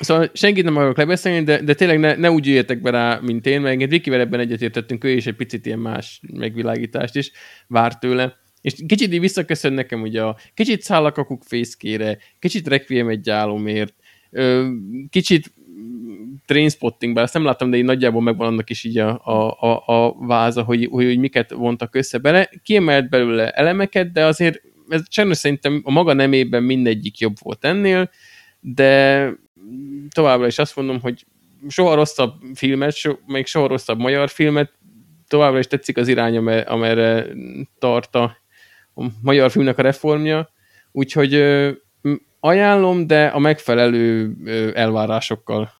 szóval 0.00 0.30
senkit 0.32 0.64
nem 0.64 0.76
akarok 0.76 0.96
lebeszélni, 0.96 1.44
de, 1.44 1.62
de 1.62 1.74
tényleg 1.74 1.98
ne, 1.98 2.14
ne 2.14 2.30
úgy 2.30 2.46
jöjjetek 2.46 2.80
be 2.80 2.90
rá, 2.90 3.18
mint 3.22 3.46
én, 3.46 3.60
mert 3.60 3.90
Vikivel 3.90 4.20
ebben 4.20 4.40
egyetértettünk, 4.40 5.04
ő 5.04 5.10
is 5.10 5.26
egy 5.26 5.36
picit 5.36 5.66
ilyen 5.66 5.78
más 5.78 6.20
megvilágítást 6.32 7.16
is 7.16 7.30
vár 7.66 7.98
tőle. 7.98 8.36
És 8.60 8.74
kicsit 8.86 9.12
így 9.12 9.20
visszaköszön 9.20 9.72
nekem 9.72 10.02
ugye 10.02 10.22
a 10.22 10.36
kicsit 10.54 10.82
száll 10.82 11.04
a 11.04 11.38
fészkére, 11.40 12.18
kicsit 12.38 12.68
requiem 12.68 13.08
egy 13.08 13.30
álomért, 13.30 13.94
Kicsit 15.10 15.52
trainspotting, 16.46 17.14
bár 17.14 17.24
ezt 17.24 17.34
nem 17.34 17.44
láttam, 17.44 17.70
de 17.70 17.76
én 17.76 17.84
nagyjából 17.84 18.22
megvan 18.22 18.46
annak 18.46 18.70
is 18.70 18.84
így 18.84 18.98
a, 18.98 19.20
a, 19.24 19.56
a, 19.60 20.06
a 20.06 20.26
váza, 20.26 20.62
hogy, 20.62 20.88
hogy, 20.90 21.04
hogy 21.04 21.18
miket 21.18 21.50
vontak 21.50 21.94
össze 21.94 22.18
bele. 22.18 22.50
Kiemelt 22.62 23.08
belőle 23.08 23.50
elemeket, 23.50 24.12
de 24.12 24.24
azért 24.24 24.62
ez 24.88 25.02
sajnos 25.10 25.36
szerintem 25.36 25.80
a 25.84 25.90
maga 25.90 26.12
nemében 26.12 26.62
mindegyik 26.62 27.18
jobb 27.18 27.34
volt 27.42 27.64
ennél, 27.64 28.10
de 28.60 29.30
továbbra 30.10 30.46
is 30.46 30.58
azt 30.58 30.76
mondom, 30.76 31.00
hogy 31.00 31.26
soha 31.68 31.94
rosszabb 31.94 32.32
filmet, 32.54 32.94
so, 32.94 33.12
még 33.26 33.46
soha 33.46 33.66
rosszabb 33.66 33.98
magyar 33.98 34.28
filmet, 34.28 34.72
továbbra 35.28 35.58
is 35.58 35.66
tetszik 35.66 35.96
az 35.96 36.08
irány, 36.08 36.36
amerre 36.66 37.26
tart 37.78 38.14
a, 38.14 38.36
magyar 39.22 39.50
filmnek 39.50 39.78
a 39.78 39.82
reformja, 39.82 40.48
úgyhogy 40.92 41.32
ajánlom, 42.46 43.06
de 43.06 43.26
a 43.26 43.38
megfelelő 43.38 44.36
elvárásokkal. 44.74 45.72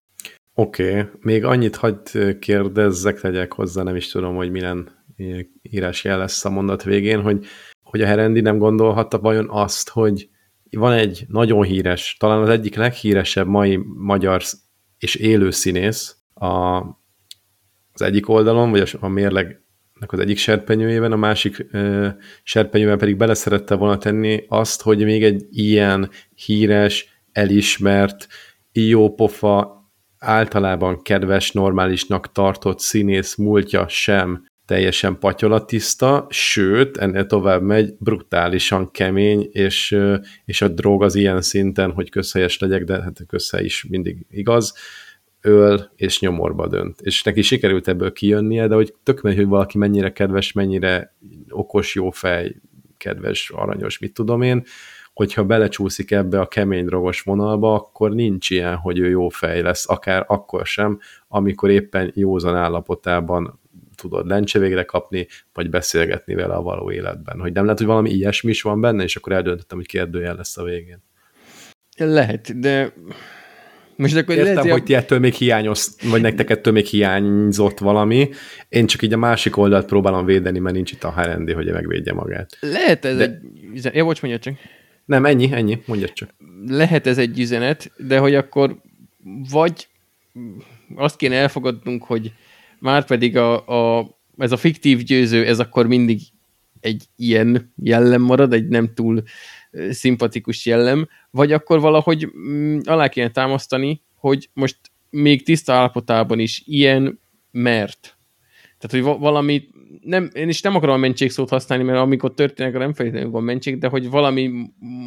Oké, 0.53 0.89
okay. 0.89 1.03
még 1.19 1.45
annyit 1.45 1.75
hagyd 1.75 2.37
kérdezzek, 2.39 3.19
tegyek 3.19 3.53
hozzá, 3.53 3.83
nem 3.83 3.95
is 3.95 4.07
tudom, 4.07 4.35
hogy 4.35 4.51
milyen 4.51 4.89
írásjel 5.61 6.17
lesz 6.17 6.45
a 6.45 6.49
mondat 6.49 6.83
végén, 6.83 7.21
hogy, 7.21 7.45
hogy 7.83 8.01
a 8.01 8.05
Herendi 8.05 8.41
nem 8.41 8.57
gondolhatta 8.57 9.19
vajon 9.19 9.47
azt, 9.49 9.89
hogy 9.89 10.29
van 10.71 10.93
egy 10.93 11.25
nagyon 11.27 11.63
híres, 11.63 12.15
talán 12.19 12.41
az 12.41 12.49
egyik 12.49 12.75
leghíresebb 12.75 13.47
mai 13.47 13.79
magyar 13.95 14.41
és 14.97 15.15
élő 15.15 15.51
színész 15.51 16.15
a, 16.33 16.77
az 17.93 18.01
egyik 18.01 18.29
oldalon, 18.29 18.71
vagy 18.71 18.79
a, 18.79 19.05
a 19.05 19.07
mérlegnek 19.07 19.65
az 19.99 20.19
egyik 20.19 20.37
serpenyőjében, 20.37 21.11
a 21.11 21.15
másik 21.15 21.67
ö, 21.71 22.07
serpenyőben 22.43 22.97
pedig 22.97 23.17
beleszerette 23.17 23.75
volna 23.75 23.97
tenni 23.97 24.45
azt, 24.47 24.81
hogy 24.81 25.03
még 25.03 25.23
egy 25.23 25.45
ilyen 25.49 26.09
híres, 26.35 27.21
elismert, 27.31 28.27
jó 28.71 29.13
pofa, 29.13 29.75
általában 30.19 31.01
kedves, 31.01 31.51
normálisnak 31.51 32.31
tartott 32.31 32.79
színész 32.79 33.35
múltja 33.35 33.87
sem 33.87 34.45
teljesen 34.67 35.19
patyolatiszta, 35.19 36.27
sőt, 36.29 36.97
ennél 36.97 37.25
tovább 37.25 37.61
megy, 37.61 37.93
brutálisan 37.99 38.91
kemény, 38.91 39.49
és, 39.51 39.97
és 40.45 40.61
a 40.61 40.67
drog 40.67 41.03
az 41.03 41.15
ilyen 41.15 41.41
szinten, 41.41 41.91
hogy 41.91 42.09
közhelyes 42.09 42.59
legyek, 42.59 42.83
de 42.83 43.01
hát 43.01 43.19
közhely 43.27 43.63
is 43.63 43.85
mindig 43.89 44.25
igaz, 44.29 44.73
öl 45.47 45.91
és 45.95 46.19
nyomorba 46.19 46.67
dönt. 46.67 47.01
És 47.01 47.23
neki 47.23 47.41
sikerült 47.41 47.87
ebből 47.87 48.13
kijönnie, 48.13 48.67
de 48.67 48.75
hogy 48.75 48.93
tök 49.03 49.21
megy, 49.21 49.35
hogy 49.35 49.47
valaki 49.47 49.77
mennyire 49.77 50.11
kedves, 50.11 50.51
mennyire 50.51 51.15
okos, 51.49 51.95
jó 51.95 52.09
fej, 52.09 52.55
kedves, 52.97 53.49
aranyos, 53.49 53.99
mit 53.99 54.13
tudom 54.13 54.41
én, 54.41 54.63
hogyha 55.13 55.45
belecsúszik 55.45 56.11
ebbe 56.11 56.39
a 56.39 56.47
kemény 56.47 56.85
drogos 56.85 57.21
vonalba, 57.21 57.73
akkor 57.73 58.11
nincs 58.11 58.49
ilyen, 58.49 58.75
hogy 58.75 58.99
ő 58.99 59.09
jó 59.09 59.29
fej 59.29 59.61
lesz, 59.61 59.89
akár 59.89 60.25
akkor 60.27 60.65
sem, 60.65 60.99
amikor 61.27 61.69
éppen 61.69 62.11
józan 62.15 62.55
állapotában 62.55 63.59
tudod 63.95 64.27
lencse 64.27 64.59
végre 64.59 64.83
kapni, 64.83 65.27
vagy 65.53 65.69
beszélgetni 65.69 66.35
vele 66.35 66.53
a 66.53 66.61
való 66.61 66.91
életben. 66.91 67.39
Hogy 67.39 67.51
nem 67.51 67.63
lehet, 67.63 67.77
hogy 67.77 67.87
valami 67.87 68.09
ilyesmi 68.09 68.49
is 68.49 68.61
van 68.61 68.81
benne, 68.81 69.03
és 69.03 69.15
akkor 69.15 69.31
eldöntöttem, 69.31 69.77
hogy 69.77 69.87
kérdőjel 69.87 70.35
lesz 70.35 70.57
a 70.57 70.63
végén. 70.63 71.03
Lehet, 71.97 72.59
de 72.59 72.93
most 73.97 74.15
akkor 74.15 74.35
Értem, 74.35 74.55
lehet, 74.55 74.71
hogy 74.71 74.83
ti 74.83 74.93
ettől 74.93 75.19
még 75.19 75.33
hiányos, 75.33 75.87
vagy 76.03 76.21
nektek 76.21 76.49
ettől 76.49 76.73
még 76.73 76.85
hiányzott 76.85 77.79
valami. 77.79 78.29
Én 78.69 78.85
csak 78.85 79.01
így 79.01 79.13
a 79.13 79.17
másik 79.17 79.57
oldalt 79.57 79.85
próbálom 79.85 80.25
védeni, 80.25 80.59
mert 80.59 80.75
nincs 80.75 80.91
itt 80.91 81.03
a 81.03 81.13
HRND, 81.13 81.51
hogy 81.51 81.71
megvédje 81.71 82.13
magát. 82.13 82.57
Lehet 82.59 83.05
ez 83.05 83.17
de... 83.17 83.23
egy... 83.23 83.95
Ja, 83.95 84.05
bocs, 84.05 84.21
mondja 84.21 84.39
csak. 84.39 84.53
Nem, 85.05 85.25
ennyi, 85.25 85.49
ennyi, 85.51 85.81
mondja 85.85 86.07
csak. 86.09 86.29
Lehet 86.67 87.07
ez 87.07 87.17
egy 87.17 87.39
üzenet, 87.39 87.91
de 87.97 88.17
hogy 88.17 88.35
akkor 88.35 88.77
vagy 89.51 89.87
azt 90.95 91.15
kéne 91.15 91.35
elfogadnunk, 91.35 92.03
hogy 92.03 92.31
már 92.79 93.05
pedig 93.05 93.37
a, 93.37 93.67
a, 93.99 94.07
ez 94.37 94.51
a 94.51 94.57
fiktív 94.57 95.03
győző, 95.03 95.45
ez 95.45 95.59
akkor 95.59 95.87
mindig 95.87 96.21
egy 96.79 97.03
ilyen 97.15 97.73
jellem 97.75 98.21
marad, 98.21 98.53
egy 98.53 98.67
nem 98.67 98.93
túl 98.93 99.23
szimpatikus 99.89 100.65
jellem, 100.65 101.07
vagy 101.31 101.51
akkor 101.51 101.79
valahogy 101.79 102.27
mm, 102.37 102.79
alá 102.83 103.07
kéne 103.07 103.31
támasztani, 103.31 104.01
hogy 104.15 104.49
most 104.53 104.77
még 105.09 105.43
tiszta 105.43 105.73
állapotában 105.73 106.39
is 106.39 106.61
ilyen, 106.65 107.19
mert. 107.51 108.17
Tehát, 108.77 109.05
hogy 109.05 109.19
valami, 109.19 109.67
nem, 110.01 110.29
én 110.33 110.49
is 110.49 110.61
nem 110.61 110.75
akarom 110.75 110.95
a 110.95 110.99
mentség 110.99 111.31
szót 111.31 111.49
használni, 111.49 111.83
mert 111.83 111.99
amikor 111.99 112.33
történik, 112.33 112.73
nem 112.73 112.93
feltétlenül 112.93 113.31
van 113.31 113.43
mentség, 113.43 113.77
de 113.77 113.87
hogy 113.87 114.09
valami 114.09 114.51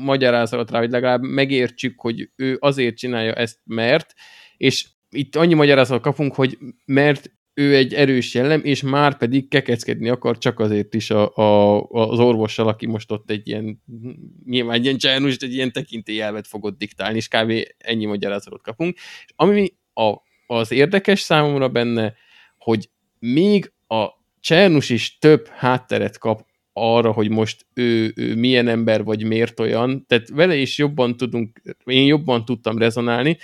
magyarázat 0.05 0.71
rá, 0.71 0.79
hogy 0.79 0.91
legalább 0.91 1.23
megértsük, 1.23 2.01
hogy 2.01 2.31
ő 2.37 2.57
azért 2.61 2.97
csinálja 2.97 3.33
ezt, 3.33 3.59
mert, 3.65 4.15
és 4.57 4.87
itt 5.11 5.37
annyi 5.37 5.55
magyarázatot 5.55 6.03
kapunk, 6.03 6.35
hogy 6.35 6.59
mert 6.85 7.31
ő 7.55 7.77
egy 7.77 7.95
erős 7.95 8.35
jellem, 8.35 8.61
és 8.65 8.83
már 8.83 9.17
pedig 9.17 9.49
kekeckedni 9.49 10.09
akar 10.09 10.39
csak 10.39 10.61
azért 10.61 10.95
is 10.95 11.11
a, 11.11 11.37
a, 11.37 11.83
az 11.89 12.19
orvossal, 12.19 12.69
aki 12.69 12.87
most 12.87 13.11
ott 13.11 13.31
egy 13.31 13.49
ilyen, 13.49 13.83
nyilván 14.45 14.75
egy 14.75 14.85
ilyen 14.85 14.97
csernus, 14.97 15.37
egy 15.37 15.55
ilyen 15.55 15.73
tekintélyelvet 15.73 16.47
fogott 16.47 16.79
diktálni, 16.79 17.17
és 17.17 17.29
kb. 17.29 17.53
ennyi 17.79 18.05
magyarázatot 18.05 18.63
kapunk. 18.63 18.97
És 19.25 19.33
ami 19.37 19.73
a, 19.95 20.15
az 20.47 20.73
érdekes 20.73 21.21
számomra 21.21 21.69
benne, 21.69 22.15
hogy 22.59 22.89
még 23.19 23.73
a 23.87 24.07
Csernus 24.41 24.91
is 24.91 25.19
több 25.19 25.47
hátteret 25.47 26.19
kap 26.19 26.47
arra, 26.73 27.13
hogy 27.13 27.31
most 27.31 27.67
ő, 27.75 28.13
ő 28.17 28.35
milyen 28.35 28.69
ember, 28.69 29.05
vagy 29.05 29.25
miért 29.25 29.61
olyan, 29.61 30.07
tehát 30.07 30.29
vele 30.29 30.57
is 30.57 30.79
jobban 30.79 31.17
tudunk, 31.17 31.63
én 31.85 32.07
jobban 32.07 32.45
tudtam 32.45 32.79
rezonálni, 32.79 33.39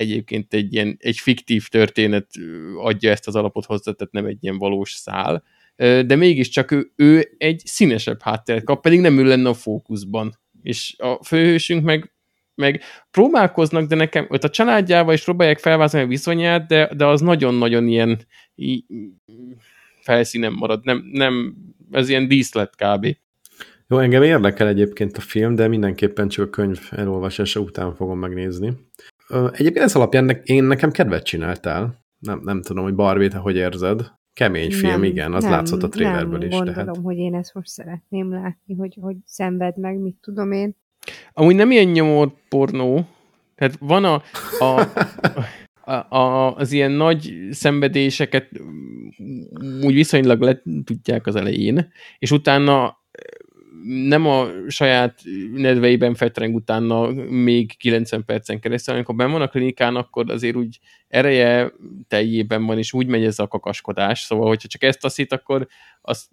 egyébként 0.00 0.54
egy 0.54 0.74
ilyen 0.74 0.96
egy 1.00 1.18
fiktív 1.18 1.68
történet 1.68 2.26
adja 2.76 3.10
ezt 3.10 3.26
az 3.26 3.34
alapot 3.34 3.64
hozzá, 3.64 3.92
tehát 3.92 4.12
nem 4.12 4.24
egy 4.24 4.38
ilyen 4.40 4.58
valós 4.58 4.92
szál, 4.92 5.44
de 5.76 6.16
mégiscsak 6.16 6.70
ő, 6.70 6.92
ő 6.96 7.34
egy 7.38 7.62
színesebb 7.64 8.22
hátteret 8.22 8.64
kap, 8.64 8.82
pedig 8.82 9.00
nem 9.00 9.18
ő 9.18 9.24
lenne 9.24 9.48
a 9.48 9.54
fókuszban. 9.54 10.38
És 10.62 10.94
a 10.98 11.24
főhősünk 11.24 11.84
meg, 11.84 12.12
meg 12.54 12.82
próbálkoznak, 13.10 13.88
de 13.88 13.94
nekem 13.94 14.26
ott 14.28 14.44
a 14.44 14.50
családjával 14.50 15.14
is 15.14 15.24
próbálják 15.24 15.58
felvázolni 15.58 16.06
a 16.06 16.08
viszonyát, 16.08 16.66
de, 16.66 16.94
de 16.96 17.06
az 17.06 17.20
nagyon-nagyon 17.20 17.88
ilyen 17.88 18.18
í, 18.54 18.84
felszínen 20.00 20.52
marad, 20.52 20.84
nem, 20.84 21.02
nem, 21.12 21.54
ez 21.90 22.08
ilyen 22.08 22.28
díszlet 22.28 22.74
kb. 22.76 23.16
Jó, 23.88 23.98
engem 23.98 24.22
érdekel 24.22 24.68
egyébként 24.68 25.16
a 25.16 25.20
film, 25.20 25.54
de 25.54 25.68
mindenképpen 25.68 26.28
csak 26.28 26.46
a 26.46 26.50
könyv 26.50 26.78
elolvasása 26.90 27.60
után 27.60 27.94
fogom 27.94 28.18
megnézni. 28.18 28.72
Egyébként 29.30 29.84
ez 29.84 29.94
alapján 29.94 30.40
én 30.44 30.64
nekem 30.64 30.90
kedvet 30.90 31.24
csináltál. 31.24 32.04
Nem, 32.18 32.40
nem 32.44 32.62
tudom, 32.62 32.84
hogy 32.84 32.94
Barbie, 32.94 33.28
te 33.28 33.38
hogy 33.38 33.56
érzed? 33.56 34.12
Kemény 34.32 34.72
film, 34.72 34.90
nem, 34.90 35.04
igen, 35.04 35.32
az 35.32 35.42
nem, 35.42 35.52
látszott 35.52 35.82
a 35.82 35.88
trailerből 35.88 36.42
is. 36.42 36.48
Nem 36.48 36.64
gondolom, 36.64 36.84
tehát. 36.84 37.04
hogy 37.04 37.16
én 37.16 37.34
ezt 37.34 37.54
most 37.54 37.68
szeretném 37.68 38.32
látni, 38.32 38.74
hogy, 38.74 38.98
hogy 39.00 39.16
szenved 39.24 39.78
meg, 39.78 39.98
mit 39.98 40.16
tudom 40.20 40.52
én. 40.52 40.76
Amúgy 41.32 41.54
nem 41.54 41.70
ilyen 41.70 41.88
nyomor 41.88 42.32
pornó, 42.48 43.06
tehát 43.54 43.76
van 43.78 44.04
a, 44.04 44.22
a, 44.58 44.82
a, 45.92 46.16
a, 46.16 46.54
az 46.54 46.72
ilyen 46.72 46.90
nagy 46.90 47.48
szenvedéseket 47.50 48.48
úgy 49.82 49.94
viszonylag 49.94 50.40
le 50.40 50.62
tudják 50.84 51.26
az 51.26 51.36
elején, 51.36 51.92
és 52.18 52.30
utána 52.30 52.99
nem 53.84 54.26
a 54.26 54.46
saját 54.68 55.20
nedveiben 55.54 56.14
fetreng 56.14 56.54
utána 56.54 57.10
még 57.28 57.76
90 57.76 58.24
percen 58.24 58.60
keresztül, 58.60 58.94
amikor 58.94 59.14
ben 59.14 59.30
van 59.30 59.42
a 59.42 59.48
klinikán, 59.48 59.96
akkor 59.96 60.30
azért 60.30 60.56
úgy 60.56 60.78
ereje 61.08 61.72
teljében 62.08 62.66
van, 62.66 62.78
és 62.78 62.92
úgy 62.92 63.06
megy 63.06 63.24
ez 63.24 63.38
a 63.38 63.46
kakaskodás, 63.46 64.20
szóval 64.20 64.48
hogyha 64.48 64.68
csak 64.68 64.82
ezt 64.82 65.00
taszít, 65.00 65.32
akkor 65.32 65.66
az, 66.02 66.28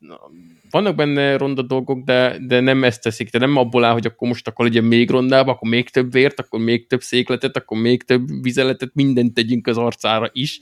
vannak 0.71 0.95
benne 0.95 1.37
ronda 1.37 1.61
dolgok, 1.61 2.03
de, 2.03 2.37
de 2.47 2.59
nem 2.59 2.83
ezt 2.83 3.01
teszik, 3.01 3.29
de 3.29 3.39
nem 3.39 3.55
abból 3.55 3.83
áll, 3.83 3.93
hogy 3.93 4.05
akkor 4.05 4.27
most 4.27 4.47
akkor 4.47 4.65
legyen 4.65 4.83
még 4.83 5.09
rondább, 5.09 5.47
akkor 5.47 5.69
még 5.69 5.89
több 5.89 6.11
vért, 6.11 6.39
akkor 6.39 6.59
még 6.59 6.87
több 6.87 7.01
székletet, 7.01 7.57
akkor 7.57 7.77
még 7.77 8.03
több 8.03 8.27
vizeletet, 8.41 8.91
mindent 8.93 9.33
tegyünk 9.33 9.67
az 9.67 9.77
arcára 9.77 10.29
is. 10.33 10.59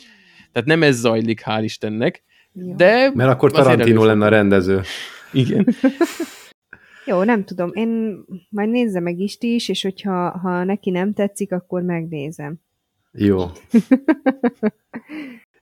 Tehát 0.52 0.68
nem 0.68 0.84
ez 0.84 1.00
zajlik, 1.00 1.42
hál' 1.46 1.62
Istennek. 1.64 2.24
De 2.52 3.12
Mert 3.14 3.30
akkor 3.30 3.52
Tarantino 3.52 4.06
lenne 4.06 4.26
a 4.26 4.30
rendező. 4.30 4.82
Igen. 5.32 5.68
Jó, 7.06 7.24
nem 7.24 7.44
tudom. 7.44 7.72
Én 7.74 8.20
majd 8.50 8.70
nézze 8.70 9.00
meg 9.00 9.20
Isti 9.20 9.54
is, 9.54 9.70
és 9.70 9.82
hogyha 9.82 10.30
ha 10.30 10.64
neki 10.64 10.90
nem 10.90 11.14
tetszik, 11.14 11.52
akkor 11.52 11.82
megnézem. 11.82 12.60
Jó. 13.12 13.46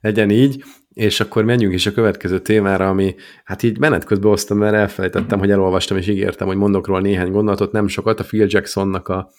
Legyen 0.00 0.30
így, 0.30 0.62
és 0.92 1.20
akkor 1.20 1.44
menjünk 1.44 1.74
is 1.74 1.86
a 1.86 1.92
következő 1.92 2.40
témára, 2.40 2.88
ami 2.88 3.14
hát 3.44 3.62
így 3.62 3.78
menet 3.78 4.04
közben 4.04 4.30
hoztam, 4.30 4.58
mert 4.58 4.74
elfelejtettem, 4.74 5.38
hogy 5.38 5.50
elolvastam, 5.50 5.96
és 5.96 6.08
ígértem, 6.08 6.46
hogy 6.46 6.56
mondok 6.56 6.86
róla 6.86 7.00
néhány 7.00 7.30
gondolatot, 7.30 7.72
nem 7.72 7.86
sokat, 7.86 8.20
a 8.20 8.24
Phil 8.24 8.46
Jacksonnak 8.48 9.08
a, 9.08 9.30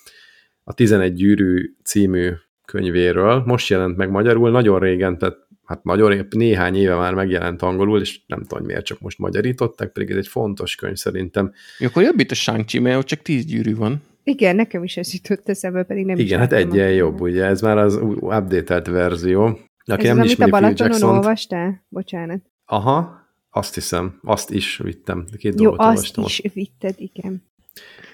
a 0.63 0.73
11 0.73 1.13
gyűrű 1.13 1.75
című 1.83 2.31
könyvéről. 2.65 3.43
Most 3.45 3.69
jelent 3.69 3.97
meg 3.97 4.09
magyarul, 4.09 4.51
nagyon 4.51 4.79
régen, 4.79 5.17
tehát 5.17 5.37
hát 5.65 5.83
nagyon 5.83 6.11
épp 6.11 6.33
néhány 6.33 6.75
éve 6.75 6.95
már 6.95 7.13
megjelent 7.13 7.61
angolul, 7.61 8.01
és 8.01 8.19
nem 8.27 8.39
tudom, 8.41 8.59
hogy 8.59 8.67
miért 8.67 8.85
csak 8.85 8.99
most 8.99 9.17
magyarították, 9.17 9.91
pedig 9.91 10.09
ez 10.09 10.17
egy 10.17 10.27
fontos 10.27 10.75
könyv 10.75 10.95
szerintem. 10.95 11.53
Ja, 11.79 11.87
akkor 11.87 12.03
jobb 12.03 12.19
itt 12.19 12.31
a 12.31 12.35
shang 12.35 12.65
mert 12.81 12.97
ott 12.97 13.05
csak 13.05 13.21
tíz 13.21 13.45
gyűrű 13.45 13.75
van. 13.75 14.03
Igen, 14.23 14.55
nekem 14.55 14.83
is 14.83 14.97
ez 14.97 15.13
jutott 15.13 15.49
eszembe, 15.49 15.83
pedig 15.83 16.05
nem 16.05 16.17
is 16.17 16.23
Igen, 16.23 16.39
hát 16.39 16.53
egyen 16.53 16.91
jobb, 16.91 17.21
ugye, 17.21 17.43
ez 17.43 17.61
már 17.61 17.77
az 17.77 17.95
updatelt 18.19 18.87
verzió. 18.87 19.59
Aki 19.85 20.07
Ez 20.07 20.15
nem 20.15 20.25
az, 20.25 20.25
amit 20.25 20.39
a 20.39 20.59
Balatonon 20.59 21.01
olvastál? 21.01 21.85
Bocsánat. 21.89 22.41
aha, 22.65 23.23
azt 23.49 23.73
hiszem, 23.73 24.19
azt 24.23 24.51
is 24.51 24.77
vittem, 24.77 25.25
két 25.37 25.59
Jó, 25.59 25.63
dolgot 25.63 25.79
azt 25.79 25.87
olvastam 25.89 26.23
is 26.23 26.41
vitted, 26.53 26.95
igen. 26.97 27.43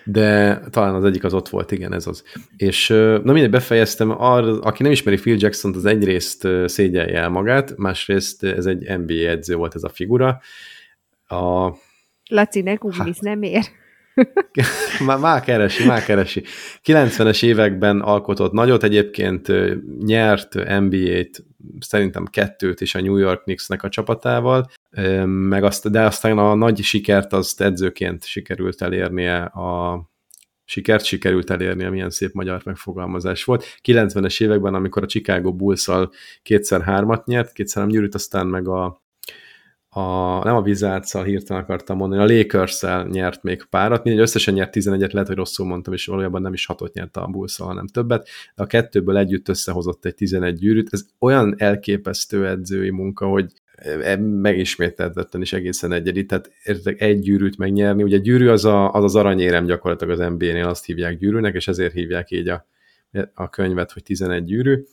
De 0.04 0.60
talán 0.70 0.96
az 0.96 1.04
egyik 1.04 1.24
az 1.24 1.34
ott 1.34 1.50
volt, 1.50 1.72
igen, 1.72 1.94
ez 1.94 2.08
az. 2.08 2.24
És 2.58 2.88
na 2.88 3.32
mindegy, 3.32 3.50
befejeztem, 3.50 4.10
arra, 4.22 4.60
aki 4.60 4.84
nem 4.84 4.92
ismeri 4.92 5.18
Phil 5.18 5.38
Jackson-t, 5.40 5.76
az 5.76 5.86
egyrészt 5.86 6.48
szégyelje 6.66 7.20
el 7.20 7.30
magát, 7.30 7.78
másrészt 7.78 8.44
ez 8.44 8.66
egy 8.66 9.00
NBA 9.00 9.14
edző 9.14 9.56
volt 9.56 9.76
ez 9.76 9.84
a 9.84 9.90
figura. 9.90 10.42
A, 11.28 11.72
Laci, 12.30 12.62
ne 12.62 12.74
googlisz, 12.74 13.20
nem 13.20 13.44
ér. 13.44 13.64
már, 15.06 15.18
már 15.18 15.42
keresi, 15.42 15.86
már 15.86 16.04
keresi. 16.04 16.44
90-es 16.86 17.44
években 17.44 18.00
alkotott 18.00 18.52
nagyot, 18.52 18.84
egyébként 18.84 19.52
nyert 20.06 20.54
NBA-t, 20.54 21.44
szerintem 21.80 22.26
kettőt 22.26 22.82
is 22.82 22.96
a 22.96 23.02
New 23.02 23.18
York 23.18 23.44
Knicksnek 23.44 23.84
a 23.84 23.90
csapatával, 23.90 24.70
meg 25.26 25.64
azt, 25.64 25.92
de 25.92 26.02
aztán 26.02 26.38
a 26.38 26.56
nagy 26.56 26.82
sikert 26.82 27.34
azt 27.34 27.62
edzőként 27.62 28.26
sikerült 28.26 28.82
elérnie 28.82 29.42
a 29.44 30.02
sikert 30.72 31.04
sikerült 31.04 31.50
elérnie, 31.50 31.90
milyen 31.90 32.10
szép 32.10 32.34
magyar 32.34 32.62
megfogalmazás 32.66 33.44
volt. 33.44 33.66
90-es 33.84 34.42
években, 34.42 34.74
amikor 34.74 35.04
a 35.04 35.06
Chicago 35.06 35.54
Bulls-szal 35.54 36.12
kétszer 36.42 36.82
hármat 36.82 37.26
nyert, 37.26 37.52
kétszer 37.52 37.82
nem 37.82 37.92
gyűrűt, 37.92 38.16
aztán 38.16 38.48
meg 38.48 38.68
a, 38.68 39.01
a 39.94 40.44
nem 40.44 40.56
a 40.56 40.62
Wizards-szal 40.62 41.24
hirtelen 41.24 41.64
akartam 41.64 41.98
mondani, 41.98 42.22
a 42.22 42.38
lakers 42.38 42.82
nyert 43.10 43.44
még 43.44 43.64
párat, 43.70 44.04
mindegy, 44.04 44.24
összesen 44.24 44.54
nyert 44.54 44.76
11-et, 44.76 45.12
lehet, 45.12 45.28
hogy 45.28 45.38
rosszul 45.38 45.66
mondtam, 45.66 45.94
és 45.94 46.06
valójában 46.06 46.42
nem 46.42 46.54
is 46.54 46.66
hatot 46.66 46.94
nyert 46.94 47.18
a 47.18 47.28
bulls 47.28 47.58
hanem 47.58 47.88
többet, 47.88 48.28
de 48.56 48.64
a 48.64 48.66
kettőből 48.66 49.18
együtt 49.18 49.50
összehozott 49.50 50.06
egy 50.06 50.16
11 50.16 50.56
gyűrűt, 50.56 50.88
ez 50.92 51.06
olyan 51.20 51.56
elképesztő 51.58 52.48
edzői 52.48 52.90
munka, 52.90 53.26
hogy 53.26 53.52
e- 54.02 54.16
megismételtetlen 54.18 55.42
is 55.42 55.54
egészen 55.54 55.92
egyedi, 55.92 56.26
tehát 56.26 56.52
értek 56.64 57.02
egy 57.02 57.20
gyűrűt 57.20 57.58
megnyerni, 57.58 58.04
ugye 58.04 58.18
gyűrű 58.18 58.48
az 58.48 58.66
a, 58.66 58.92
az, 58.92 59.04
az 59.04 59.16
aranyérem 59.16 59.66
gyakorlatilag 59.66 60.20
az 60.20 60.32
NBA-nél, 60.32 60.68
azt 60.68 60.86
hívják 60.86 61.18
gyűrűnek, 61.18 61.56
és 61.56 61.68
ezért 61.68 61.94
hívják 61.94 62.32
így 62.32 62.48
a, 62.48 62.68
a 63.34 63.50
könyvet, 63.50 63.92
hogy 63.92 64.04
11 64.04 64.44
gyűrű, 64.44 64.84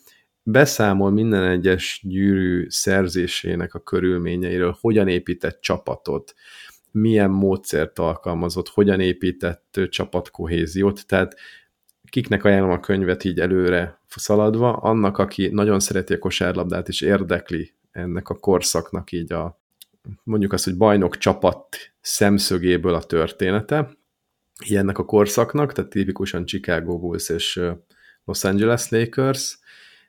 beszámol 0.50 1.10
minden 1.10 1.44
egyes 1.44 2.00
gyűrű 2.04 2.66
szerzésének 2.68 3.74
a 3.74 3.80
körülményeiről, 3.80 4.76
hogyan 4.80 5.08
épített 5.08 5.60
csapatot, 5.60 6.34
milyen 6.90 7.30
módszert 7.30 7.98
alkalmazott, 7.98 8.68
hogyan 8.68 9.00
épített 9.00 9.80
csapatkohéziót, 9.90 11.06
tehát 11.06 11.36
kiknek 12.10 12.44
ajánlom 12.44 12.70
a 12.70 12.80
könyvet 12.80 13.24
így 13.24 13.40
előre 13.40 14.00
szaladva, 14.08 14.72
annak, 14.72 15.18
aki 15.18 15.48
nagyon 15.48 15.80
szereti 15.80 16.12
a 16.12 16.18
kosárlabdát 16.18 16.88
és 16.88 17.00
érdekli 17.00 17.72
ennek 17.90 18.28
a 18.28 18.34
korszaknak 18.34 19.12
így 19.12 19.32
a 19.32 19.60
mondjuk 20.22 20.52
azt, 20.52 20.64
hogy 20.64 20.76
bajnok 20.76 21.18
csapat 21.18 21.76
szemszögéből 22.00 22.94
a 22.94 23.02
története, 23.02 23.96
ilyennek 24.64 24.98
a 24.98 25.04
korszaknak, 25.04 25.72
tehát 25.72 25.90
tipikusan 25.90 26.44
Chicago 26.44 26.98
Bulls 26.98 27.28
és 27.28 27.60
Los 28.24 28.44
Angeles 28.44 28.88
Lakers, 28.88 29.58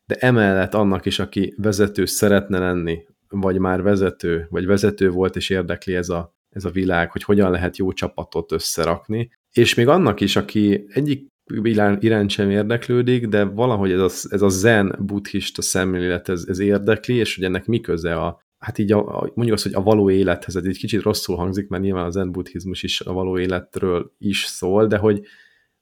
de 0.10 0.16
emellett 0.16 0.74
annak 0.74 1.05
is, 1.05 1.20
aki 1.20 1.53
vezető 1.57 2.05
szeretne 2.05 2.60
lenni, 2.60 3.03
vagy 3.28 3.57
már 3.57 3.82
vezető, 3.82 4.47
vagy 4.49 4.66
vezető 4.66 5.10
volt, 5.10 5.36
és 5.36 5.49
érdekli 5.49 5.95
ez 5.95 6.10
a, 6.10 6.36
ez 6.49 6.66
a 6.66 6.70
világ, 6.70 7.12
hogy 7.12 7.24
hogyan 7.24 7.51
lehet 7.51 7.78
jó 7.78 7.91
csapatot 7.91 8.51
összerakni, 8.51 9.32
és 9.51 9.74
még 9.74 9.88
annak 9.88 10.22
is, 10.22 10.36
aki 10.36 10.86
egyik 10.88 11.28
irán- 11.62 12.03
iránt 12.03 12.30
sem 12.30 12.49
érdeklődik, 12.49 13.28
de 13.28 13.43
valahogy 13.43 13.91
ez 13.91 13.99
a, 13.99 14.28
ez 14.30 14.41
a 14.41 14.49
zen 14.49 14.95
buddhista 14.99 15.62
szemlélet, 15.62 16.30
ez, 16.30 16.45
ez 16.47 16.60
érdekli, 16.60 17.16
és 17.16 17.36
hogy 17.36 17.43
ennek 17.43 17.66
mi 17.66 17.80
köze 17.80 18.16
a, 18.16 18.41
hát 18.57 18.78
így 18.78 18.91
a, 18.91 19.20
a, 19.22 19.32
mondjuk 19.34 19.57
azt, 19.57 19.64
hogy 19.64 19.76
a 19.76 19.82
való 19.82 20.10
élethez, 20.10 20.55
ez 20.55 20.66
egy 20.66 20.78
kicsit 20.78 21.01
rosszul 21.01 21.36
hangzik, 21.36 21.68
mert 21.68 21.84
nyilván 21.84 22.05
a 22.05 22.12
zen 22.12 22.32
buddhizmus 22.32 22.84
is 22.84 23.01
a 23.01 23.14
való 23.14 23.39
életről 23.39 24.12
is 24.18 24.43
szól, 24.43 24.88
de 24.88 24.97
hogy, 24.97 25.22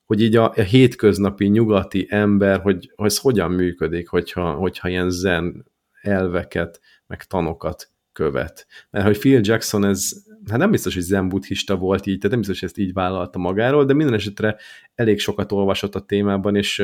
hogy 0.08 0.22
így 0.22 0.36
a, 0.36 0.50
a 0.50 0.62
hétköznapi 0.62 1.46
nyugati 1.46 2.08
ember, 2.10 2.60
hogy, 2.60 2.92
hogy 2.96 3.06
ez 3.06 3.18
hogyan 3.18 3.52
működik, 3.52 4.08
hogyha, 4.08 4.54
hogyha 4.54 4.90
ilyen 4.90 5.10
zen 5.10 5.66
elveket, 6.02 6.80
meg 7.08 7.24
tanokat 7.24 7.92
követ. 8.12 8.68
Mert 8.90 9.06
hogy 9.06 9.18
Phil 9.18 9.40
Jackson 9.44 9.86
ez, 9.86 10.12
hát 10.50 10.58
nem 10.58 10.72
biztos, 10.72 10.94
hogy 10.94 11.04
zen 11.04 11.30
buddhista 11.30 11.76
volt 11.76 12.06
így, 12.06 12.18
tehát 12.18 12.30
nem 12.30 12.40
biztos, 12.40 12.60
hogy 12.60 12.70
ezt 12.70 12.78
így 12.78 12.94
vállalta 12.94 13.40
magáról, 13.40 13.86
de 13.86 13.94
minden 13.94 14.16
esetre 14.16 14.58
elég 14.96 15.20
sokat 15.20 15.52
olvasott 15.52 15.96
a 15.96 16.06
témában, 16.06 16.56
és 16.56 16.84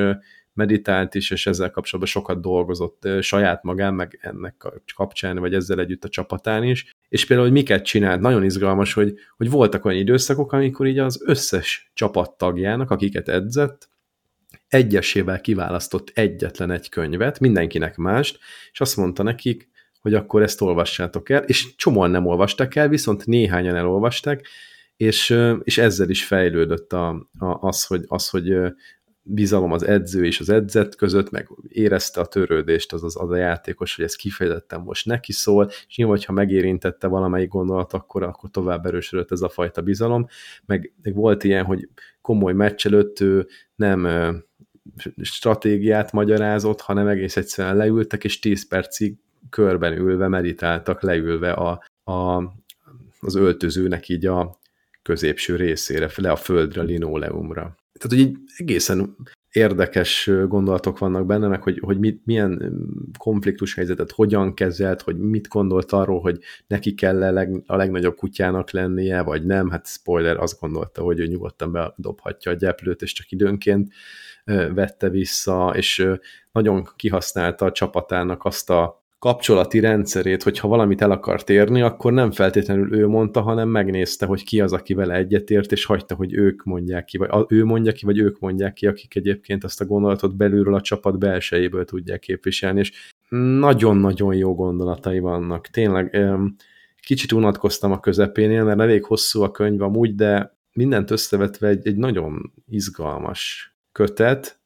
meditált 0.54 1.16
is, 1.16 1.32
és 1.32 1.48
ezzel 1.48 1.72
kapcsolatban 1.72 2.14
sokat 2.14 2.42
dolgozott 2.42 3.08
saját 3.22 3.64
magán, 3.64 3.94
meg 3.94 4.20
ennek 4.22 4.68
kapcsán, 4.96 5.40
vagy 5.40 5.54
ezzel 5.54 5.80
együtt 5.80 6.04
a 6.04 6.10
csapatán 6.10 6.64
is. 6.64 6.92
És 7.10 7.26
például, 7.26 7.48
hogy 7.48 7.58
miket 7.58 7.86
csinált, 7.86 8.22
nagyon 8.22 8.44
izgalmas, 8.44 8.94
hogy, 8.94 9.14
hogy 9.38 9.50
voltak 9.50 9.86
olyan 9.86 10.00
időszakok, 10.00 10.52
amikor 10.52 10.88
így 10.88 11.00
az 11.00 11.22
összes 11.26 11.92
csapattagjának, 11.94 12.92
akiket 12.92 13.30
edzett, 13.30 13.90
egyesével 14.68 15.42
kiválasztott 15.42 16.12
egyetlen 16.14 16.72
egy 16.72 16.90
könyvet, 16.90 17.40
mindenkinek 17.40 17.96
mást, 17.96 18.40
és 18.72 18.82
azt 18.82 18.98
mondta 18.98 19.24
nekik, 19.24 19.72
hogy 20.00 20.14
akkor 20.14 20.42
ezt 20.42 20.62
olvassátok 20.62 21.30
el, 21.30 21.44
és 21.44 21.76
csomóan 21.76 22.12
nem 22.12 22.26
olvastak 22.26 22.76
el, 22.76 22.88
viszont 22.88 23.26
néhányan 23.26 23.76
elolvasták, 23.76 24.48
és, 24.98 25.38
és 25.64 25.78
ezzel 25.78 26.10
is 26.10 26.26
fejlődött 26.26 26.94
a, 26.94 27.08
a, 27.40 27.68
az, 27.68 27.86
hogy, 27.86 28.04
az, 28.08 28.30
hogy 28.30 28.56
bizalom 29.24 29.72
az 29.72 29.84
edző 29.84 30.26
és 30.26 30.40
az 30.40 30.50
edzett 30.50 30.96
között, 30.96 31.30
meg 31.30 31.50
érezte 31.68 32.22
a 32.22 32.26
törődést 32.26 32.94
az, 32.94 33.04
az, 33.04 33.16
az 33.22 33.30
a 33.30 33.36
játékos, 33.36 33.96
hogy 33.96 34.06
ez 34.06 34.16
kifejezetten 34.16 34.82
most 34.82 35.06
neki 35.06 35.32
szól, 35.32 35.70
és 35.88 35.96
nyilván, 35.96 36.16
hogyha 36.18 36.34
megérintette 36.34 37.08
valamelyik 37.08 37.50
gondolat, 37.50 37.94
akkor, 37.94 38.24
akkor 38.24 38.50
tovább 38.50 38.86
erősödött 38.86 39.32
ez 39.32 39.42
a 39.42 39.50
fajta 39.50 39.82
bizalom, 39.82 40.28
meg, 40.66 40.94
meg 41.02 41.16
volt 41.16 41.44
ilyen, 41.44 41.66
hogy 41.66 41.90
komoly 42.22 42.54
meccs 42.54 42.86
előtt 42.86 43.20
ő 43.20 43.48
nem 43.76 44.08
stratégiát 45.22 46.12
magyarázott, 46.12 46.82
hanem 46.82 47.08
egész 47.08 47.38
egyszerűen 47.38 47.76
leültek, 47.76 48.24
és 48.24 48.40
10 48.40 48.68
percig 48.68 49.16
körben 49.50 49.98
ülve 49.98 50.28
meditáltak, 50.28 51.02
leülve 51.02 51.52
a, 51.52 51.84
a, 52.04 52.44
az 53.20 53.36
öltözőnek 53.36 54.10
így 54.10 54.26
a 54.26 54.60
középső 55.02 55.56
részére, 55.56 56.10
le 56.16 56.32
a 56.32 56.36
földre, 56.36 56.82
a 56.82 56.84
linoleumra. 56.84 57.78
Tehát, 57.94 58.18
hogy 58.18 58.20
így 58.20 58.38
egészen 58.58 59.16
érdekes 59.50 60.30
gondolatok 60.48 61.00
vannak 61.00 61.26
benne, 61.26 61.48
meg 61.48 61.64
hogy, 61.64 61.80
hogy 61.80 62.00
mit, 62.00 62.26
milyen 62.26 62.74
konfliktus 63.18 63.76
helyzetet 63.76 64.12
hogyan 64.12 64.54
kezelt, 64.54 65.02
hogy 65.02 65.18
mit 65.18 65.48
gondolt 65.48 65.92
arról, 65.92 66.20
hogy 66.20 66.40
neki 66.68 66.94
kell 66.94 67.24
-e 67.24 67.32
leg, 67.32 67.64
a 67.66 67.76
legnagyobb 67.76 68.16
kutyának 68.16 68.72
lennie, 68.72 69.22
vagy 69.22 69.46
nem, 69.46 69.70
hát 69.70 69.88
spoiler, 69.88 70.38
azt 70.38 70.60
gondolta, 70.60 71.02
hogy 71.02 71.20
ő 71.20 71.26
nyugodtan 71.26 71.72
bedobhatja 71.72 72.52
a 72.52 72.56
gyeplőt, 72.56 73.02
és 73.02 73.14
csak 73.14 73.32
időnként 73.32 73.94
vette 74.74 75.10
vissza, 75.10 75.74
és 75.76 76.08
nagyon 76.52 76.88
kihasználta 76.96 77.66
a 77.66 77.72
csapatának 77.72 78.46
azt 78.46 78.70
a 78.70 79.03
kapcsolati 79.24 79.80
rendszerét, 79.80 80.44
hogyha 80.44 80.68
valamit 80.68 81.02
el 81.02 81.12
akart 81.12 81.50
érni, 81.50 81.82
akkor 81.82 82.14
nem 82.14 82.32
feltétlenül 82.32 82.96
ő 82.96 83.08
mondta, 83.08 83.42
hanem 83.42 83.70
megnézte, 83.70 84.26
hogy 84.26 84.44
ki 84.44 84.62
az, 84.62 84.74
aki 84.74 84.94
vele 84.94 85.16
egyetért, 85.16 85.72
és 85.72 85.86
hagyta, 85.86 86.16
hogy 86.16 86.34
ők 86.34 86.64
mondják 86.64 87.06
ki, 87.06 87.18
vagy 87.18 87.30
ő 87.48 87.66
mondja 87.66 87.92
ki, 87.92 88.06
vagy 88.06 88.18
ők 88.18 88.40
mondják 88.40 88.74
ki, 88.74 88.88
akik 88.88 89.16
egyébként 89.16 89.64
azt 89.64 89.82
a 89.82 89.86
gondolatot 89.86 90.36
belülről 90.36 90.74
a 90.74 90.82
csapat 90.82 91.20
belsejéből 91.20 91.86
tudják 91.86 92.20
képviselni, 92.20 92.80
és 92.80 93.14
nagyon-nagyon 93.60 94.36
jó 94.36 94.56
gondolatai 94.56 95.20
vannak. 95.20 95.68
Tényleg 95.68 96.18
kicsit 97.02 97.32
unatkoztam 97.32 97.92
a 97.92 98.00
közepénél, 98.00 98.64
mert 98.64 98.80
elég 98.80 99.06
hosszú 99.06 99.42
a 99.42 99.52
könyv 99.52 99.82
amúgy, 99.82 100.16
de 100.16 100.58
mindent 100.74 101.12
összevetve 101.12 101.68
egy, 101.68 101.88
egy 101.88 101.98
nagyon 101.98 102.54
izgalmas 102.68 103.74
kötet, 103.92 104.63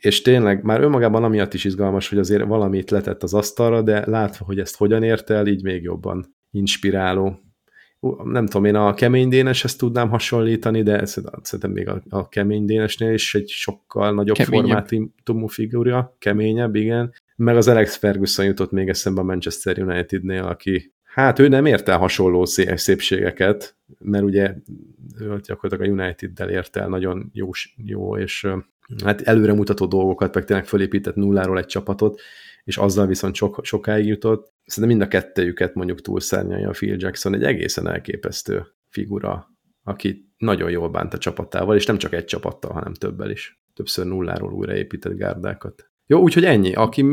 és 0.00 0.22
tényleg 0.22 0.62
már 0.62 0.80
önmagában 0.80 1.24
amiatt 1.24 1.54
is 1.54 1.64
izgalmas, 1.64 2.08
hogy 2.08 2.18
azért 2.18 2.44
valamit 2.44 2.90
letett 2.90 3.22
az 3.22 3.34
asztalra, 3.34 3.82
de 3.82 4.06
látva, 4.06 4.44
hogy 4.44 4.58
ezt 4.58 4.76
hogyan 4.76 5.02
ért 5.02 5.30
el, 5.30 5.46
így 5.46 5.62
még 5.62 5.82
jobban 5.82 6.34
inspiráló. 6.50 7.40
Nem 8.24 8.46
tudom, 8.46 8.64
én 8.64 8.74
a 8.74 8.94
kemény 8.94 9.28
déneshez 9.28 9.76
tudnám 9.76 10.08
hasonlítani, 10.08 10.82
de 10.82 11.04
szerintem 11.04 11.70
még 11.70 11.88
a, 11.88 12.02
a 12.08 12.28
kemény 12.28 12.64
dénesnél 12.64 13.12
is 13.12 13.34
egy 13.34 13.48
sokkal 13.48 14.14
nagyobb 14.14 14.36
Keményebb. 14.36 14.86
formátumú 14.86 15.46
figura, 15.46 16.16
keményebb, 16.18 16.74
igen. 16.74 17.12
Meg 17.36 17.56
az 17.56 17.68
Alex 17.68 17.96
Ferguson 17.96 18.44
jutott 18.44 18.70
még 18.70 18.88
eszembe 18.88 19.20
a 19.20 19.24
Manchester 19.24 19.78
Unitednél, 19.78 20.42
aki 20.42 20.94
Hát 21.16 21.38
ő 21.38 21.48
nem 21.48 21.66
ért 21.66 21.88
el 21.88 21.98
hasonló 21.98 22.44
szépségeket, 22.74 23.76
mert 23.98 24.24
ugye 24.24 24.54
ő 25.18 25.40
gyakorlatilag 25.46 25.98
a 25.98 26.02
United-del 26.02 26.50
ért 26.50 26.76
el 26.76 26.88
nagyon 26.88 27.30
jó, 27.32 27.50
jó 27.76 28.16
és 28.16 28.46
hát 29.04 29.20
előremutató 29.20 29.86
dolgokat, 29.86 30.34
meg 30.34 30.44
tényleg 30.44 30.66
fölépített 30.66 31.14
nulláról 31.14 31.58
egy 31.58 31.66
csapatot, 31.66 32.20
és 32.64 32.76
azzal 32.76 33.06
viszont 33.06 33.34
sok, 33.34 33.60
sokáig 33.62 34.06
jutott. 34.06 34.52
Szerintem 34.64 34.98
mind 34.98 35.12
a 35.12 35.18
kettejüket 35.18 35.74
mondjuk 35.74 36.00
túlszárnyalja 36.00 36.68
a 36.68 36.72
Phil 36.72 36.96
Jackson, 36.98 37.34
egy 37.34 37.44
egészen 37.44 37.88
elképesztő 37.88 38.66
figura, 38.88 39.50
aki 39.84 40.30
nagyon 40.38 40.70
jól 40.70 40.88
bánt 40.88 41.14
a 41.14 41.18
csapatával, 41.18 41.76
és 41.76 41.86
nem 41.86 41.98
csak 41.98 42.12
egy 42.12 42.24
csapattal, 42.24 42.72
hanem 42.72 42.94
többel 42.94 43.30
is. 43.30 43.60
Többször 43.74 44.06
nulláról 44.06 44.52
újraépített 44.52 45.16
gárdákat. 45.16 45.90
Jó, 46.06 46.20
úgyhogy 46.20 46.44
ennyi. 46.44 46.74
Aki, 46.74 47.04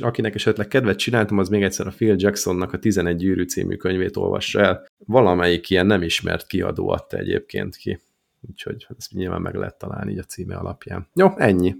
akinek 0.00 0.34
esetleg 0.34 0.68
kedvet 0.68 0.98
csináltam, 0.98 1.38
az 1.38 1.48
még 1.48 1.62
egyszer 1.62 1.86
a 1.86 1.90
Phil 1.90 2.14
Jacksonnak 2.18 2.72
a 2.72 2.78
11 2.78 3.16
gyűrű 3.16 3.42
című 3.42 3.76
könyvét 3.76 4.16
olvassa 4.16 4.60
el. 4.60 4.86
Valamelyik 5.06 5.70
ilyen 5.70 5.86
nem 5.86 6.02
ismert 6.02 6.46
kiadó 6.46 6.88
adta 6.88 7.16
egyébként 7.16 7.76
ki. 7.76 7.98
Úgyhogy 8.40 8.86
ezt 8.98 9.12
nyilván 9.12 9.42
meg 9.42 9.54
lehet 9.54 9.78
találni 9.78 10.10
így 10.12 10.18
a 10.18 10.22
címe 10.22 10.56
alapján. 10.56 11.08
Jó, 11.14 11.28
ennyi. 11.36 11.74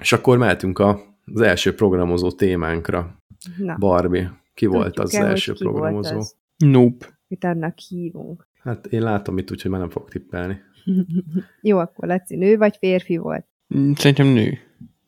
És 0.00 0.12
akkor 0.12 0.38
mehetünk 0.38 0.78
a, 0.78 1.00
az 1.24 1.40
első 1.40 1.74
programozó 1.74 2.30
témánkra. 2.32 3.22
Na, 3.56 3.76
Barbie, 3.78 4.40
ki 4.54 4.66
volt 4.66 4.94
tudjuk 4.94 5.04
az, 5.04 5.14
el, 5.14 5.22
az 5.22 5.28
első 5.28 5.52
ki 5.52 5.64
volt 5.64 5.76
programozó? 5.76 6.16
az, 6.16 6.36
Nope. 6.56 7.18
Mit 7.28 7.44
annak 7.44 7.78
hívunk. 7.78 8.48
Hát 8.62 8.86
én 8.86 9.02
látom 9.02 9.38
itt, 9.38 9.50
úgyhogy 9.50 9.70
már 9.70 9.80
nem 9.80 9.90
fog 9.90 10.08
tippelni. 10.08 10.60
Jó, 11.60 11.78
akkor 11.78 12.08
Laci, 12.08 12.36
nő 12.36 12.56
vagy 12.56 12.76
férfi 12.76 13.16
volt? 13.16 13.46
Szerintem 13.94 14.26
nő. 14.26 14.58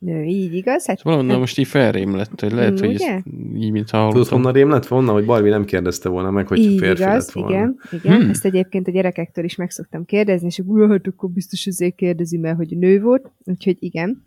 Nő, 0.03 0.23
így 0.23 0.55
igaz? 0.55 0.87
Hát, 0.87 0.99
Szóval 0.99 1.19
onnan 1.19 1.39
most 1.39 1.59
így 1.59 1.67
felrém 1.67 2.17
lett, 2.17 2.41
hogy 2.41 2.53
lehet, 2.53 2.81
hogy 2.81 2.95
Ugye? 2.95 3.13
ez 3.15 3.23
így, 3.55 3.71
mint 3.71 3.87
Tudod, 3.91 4.13
hallottam. 4.13 4.37
honnan 4.39 4.53
rém 4.53 4.71
lett 4.71 4.87
volna, 4.87 5.13
hogy 5.13 5.25
Barbie 5.25 5.51
nem 5.51 5.65
kérdezte 5.65 6.09
volna 6.09 6.31
meg, 6.31 6.47
hogy 6.47 6.59
így 6.59 6.79
férfi 6.79 7.03
igaz, 7.03 7.25
lett 7.25 7.31
volna. 7.31 7.51
igen, 7.51 7.79
igen. 7.91 8.21
Hmm. 8.21 8.31
Ezt 8.31 8.45
egyébként 8.45 8.89
a 8.89 8.91
gyerekektől 8.91 9.45
is 9.45 9.57
meg 9.57 9.71
szoktam 9.71 10.05
kérdezni, 10.05 10.47
és 10.47 10.59
akkor 10.59 10.91
hát 10.91 11.07
akkor 11.07 11.31
biztos 11.31 11.67
azért 11.67 11.95
kérdezi, 11.95 12.37
mert 12.37 12.57
hogy 12.57 12.79
nő 12.79 13.01
volt, 13.01 13.33
úgyhogy 13.45 13.77
igen. 13.79 14.23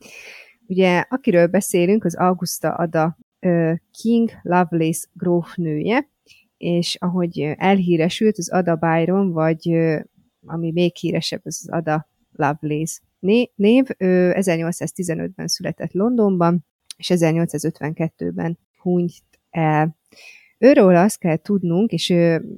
Ugye, 0.67 1.03
akiről 1.09 1.47
beszélünk, 1.47 2.03
az 2.03 2.15
Augusta 2.15 2.73
Ada 2.73 3.17
King 4.01 4.29
Lovelace 4.41 5.07
grófnője, 5.13 6.09
és 6.57 6.97
ahogy 6.99 7.53
elhíresült, 7.57 8.37
az 8.37 8.49
Ada 8.51 8.75
Byron, 8.75 9.31
vagy 9.31 9.69
ami 10.45 10.71
még 10.71 10.95
híresebb, 10.95 11.41
az 11.43 11.67
Ada 11.71 12.09
Lovelace 12.31 12.99
név. 13.55 13.85
Ő 13.97 14.33
1815-ben 14.37 15.47
született 15.47 15.91
Londonban, 15.91 16.65
és 16.97 17.11
1852-ben 17.13 18.57
hunyt 18.77 19.13
el. 19.49 19.95
Őről 20.57 20.95
azt 20.95 21.19
kell 21.19 21.37
tudnunk, 21.37 21.91
és 21.91 22.13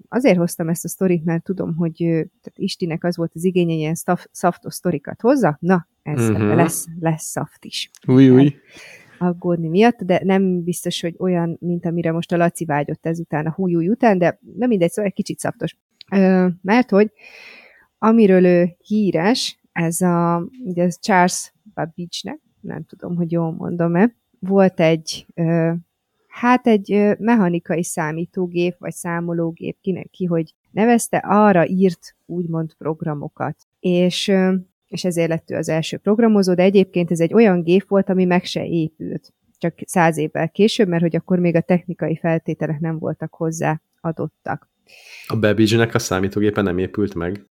azért 0.10 0.38
hoztam 0.38 0.70
ezt 0.70 0.86
a 0.86 0.88
sztorit, 0.88 1.26
mert 1.26 1.44
tudom, 1.44 1.76
hogy 1.76 1.96
tehát 1.96 2.54
Istinek 2.56 3.04
az 3.04 3.18
volt 3.18 3.32
az 3.36 3.44
igénye, 3.44 3.72
hogy 3.72 3.80
ilyen 3.80 3.96
szaf- 3.96 4.30
szaftos 4.32 4.74
sztorikat 4.74 5.22
hozza. 5.22 5.58
Na, 5.62 5.88
ez 6.04 6.30
uh-huh. 6.30 6.56
lesz, 6.56 6.86
lesz 7.00 7.24
szaft 7.24 7.66
is 7.66 7.90
Új, 8.08 8.30
új. 8.30 8.56
aggódni 9.20 9.68
miatt, 9.68 10.02
de 10.02 10.22
nem 10.24 10.64
biztos, 10.64 11.02
hogy 11.02 11.16
olyan, 11.18 11.58
mint 11.60 11.86
amire 11.86 12.12
most 12.12 12.32
a 12.32 12.38
Laci 12.38 12.66
vágyott 12.66 13.06
ezután, 13.06 13.46
a 13.46 13.52
hújúj 13.52 13.90
után, 13.90 14.18
de 14.18 14.40
nem 14.56 14.70
mindegy, 14.70 14.90
szóval 14.90 15.10
egy 15.10 15.16
kicsit 15.16 15.40
szaftos. 15.40 15.78
Mert 16.62 16.90
hogy 16.90 17.12
amiről 17.98 18.46
ő 18.46 18.76
híres, 18.86 19.60
ez 19.78 20.02
a 20.02 20.48
ugye 20.66 20.84
ez 20.84 21.00
Charles 21.00 21.54
Babbage-nek, 21.74 22.40
nem 22.62 22.84
tudom, 22.84 23.16
hogy 23.16 23.32
jól 23.32 23.52
mondom-e, 23.52 24.16
volt 24.40 24.80
egy 24.80 25.26
hát 26.28 26.68
egy 26.68 27.16
mechanikai 27.20 27.84
számítógép, 27.84 28.76
vagy 28.80 28.94
számológép, 28.94 29.78
kinek 29.82 30.10
ki, 30.10 30.26
hogy 30.26 30.54
nevezte, 30.72 31.18
arra 31.18 31.68
írt 31.68 32.16
úgymond 32.26 32.74
programokat. 32.74 33.56
És 33.80 34.34
és 34.88 35.06
ezért 35.06 35.30
lett 35.30 35.52
ő 35.52 35.56
az 35.56 35.70
első 35.70 35.98
programozó, 35.98 36.54
de 36.54 36.64
egyébként 36.64 37.12
ez 37.12 37.20
egy 37.20 37.34
olyan 37.34 37.64
gép 37.64 37.88
volt, 37.88 38.10
ami 38.10 38.26
meg 38.26 38.46
se 38.46 38.66
épült. 38.66 39.34
Csak 39.58 39.74
száz 39.86 40.18
évvel 40.18 40.50
később, 40.50 40.88
mert 40.88 41.02
hogy 41.02 41.16
akkor 41.16 41.40
még 41.40 41.56
a 41.56 41.62
technikai 41.62 42.18
feltételek 42.18 42.80
nem 42.80 43.00
voltak 43.00 43.34
hozzá 43.34 43.82
adottak. 44.02 44.70
A 45.28 45.40
Babbage-nek 45.40 45.94
a 45.94 46.00
számítógépe 46.00 46.62
nem 46.62 46.78
épült 46.78 47.16
meg. 47.16 47.46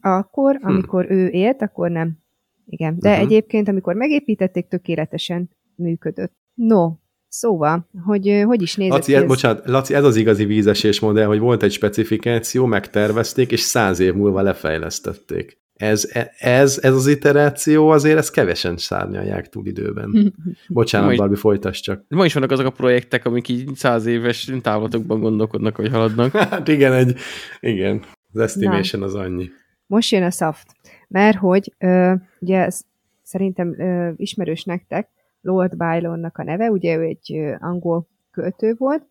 Akkor, 0.00 0.58
amikor 0.62 1.10
ő 1.10 1.28
élt, 1.28 1.62
akkor 1.62 1.90
nem. 1.90 2.18
Igen, 2.66 2.96
de 2.98 3.10
Mhm. 3.12 3.20
egyébként, 3.20 3.68
amikor 3.68 3.94
megépítették, 3.94 4.66
tökéletesen 4.68 5.50
működött. 5.74 6.32
No, 6.54 6.92
szóval, 7.28 7.88
hogy 8.04 8.42
hogy 8.46 8.62
is 8.62 8.76
nézett 8.76 8.92
Laci, 8.96 9.10
ki 9.10 9.16
ez, 9.16 9.22
ez- 9.22 9.28
bocsánat, 9.28 9.66
Laci, 9.68 9.94
ez 9.94 10.04
az 10.04 10.16
igazi 10.16 10.44
vízesés 10.44 11.00
modell, 11.00 11.26
hogy 11.26 11.38
volt 11.38 11.62
egy 11.62 11.72
specifikáció, 11.72 12.66
megtervezték, 12.66 13.52
és 13.52 13.60
száz 13.60 13.98
év 14.00 14.14
múlva 14.14 14.40
lefejlesztették. 14.42 15.56
Ez, 15.74 16.10
ez, 16.38 16.78
ez 16.82 16.94
az 16.94 17.06
iteráció 17.06 17.88
azért 17.88 18.18
ezt 18.18 18.32
kevesen 18.32 18.76
szárnyalják 18.76 19.48
túl 19.48 19.66
időben. 19.66 20.34
Bocsánat, 20.68 21.16
Barbie, 21.16 21.36
folytasd 21.36 21.82
csak. 21.82 22.04
Ma 22.08 22.24
is 22.24 22.34
vannak 22.34 22.50
azok 22.50 22.66
a 22.66 22.70
projektek, 22.70 23.24
amik 23.24 23.48
így 23.48 23.74
száz 23.74 24.06
éves 24.06 24.52
távlatokban 24.62 25.20
gondolkodnak, 25.20 25.76
vagy 25.76 25.90
haladnak. 25.90 26.32
Hát 26.50 26.68
igen, 26.68 26.92
egy, 26.92 27.16
igen. 27.60 28.02
Az 28.32 28.40
estimation 28.40 29.02
az 29.02 29.14
annyi. 29.14 29.48
Most 29.86 30.12
jön 30.12 30.22
a 30.22 30.30
soft. 30.30 30.76
Mert 31.08 31.36
hogy, 31.36 31.74
ö, 31.78 32.14
ugye 32.40 32.64
ez 32.64 32.80
szerintem 33.22 33.80
ö, 33.80 34.10
ismerős 34.16 34.64
nektek, 34.64 35.08
Lord 35.40 35.76
Byronnak 35.76 36.38
a 36.38 36.42
neve, 36.42 36.70
ugye 36.70 36.96
ő 36.96 37.02
egy 37.02 37.32
ö, 37.32 37.54
angol 37.58 38.08
költő 38.30 38.74
volt, 38.78 39.06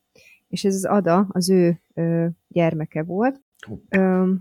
és 0.48 0.64
ez 0.64 0.76
az 0.76 0.86
Ada 0.86 1.28
az 1.30 1.50
ő 1.50 1.82
ö, 1.94 2.26
gyermeke 2.48 3.04
volt. 3.04 3.42
Ö, 3.90 4.32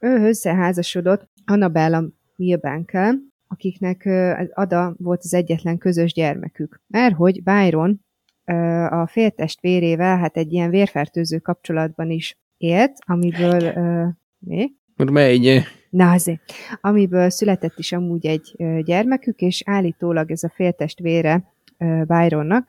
ő 0.00 0.28
összeházasodott 0.28 1.28
Annabella 1.44 2.04
Milbank-kel, 2.36 3.18
akiknek 3.46 4.04
ö, 4.04 4.30
az 4.30 4.50
Ada 4.54 4.94
volt 4.98 5.20
az 5.22 5.34
egyetlen 5.34 5.78
közös 5.78 6.12
gyermekük. 6.12 6.80
Mert 6.86 7.14
hogy 7.14 7.42
Byron 7.42 8.04
ö, 8.44 8.54
a 8.84 9.06
féltestvérével 9.06 10.18
hát 10.18 10.36
egy 10.36 10.52
ilyen 10.52 10.70
vérfertőző 10.70 11.38
kapcsolatban 11.38 12.10
is 12.10 12.38
élt, 12.60 12.98
amiből 13.06 13.62
ö, 13.62 14.06
mi? 14.38 14.72
Megy. 14.96 15.62
Na 15.90 16.10
azért, 16.10 16.42
amiből 16.80 17.30
született 17.30 17.78
is 17.78 17.92
amúgy 17.92 18.26
egy 18.26 18.54
gyermekük, 18.84 19.40
és 19.40 19.62
állítólag 19.66 20.30
ez 20.30 20.42
a 20.42 20.52
féltestvére 20.54 21.44
ö, 21.78 22.02
Byronnak, 22.06 22.68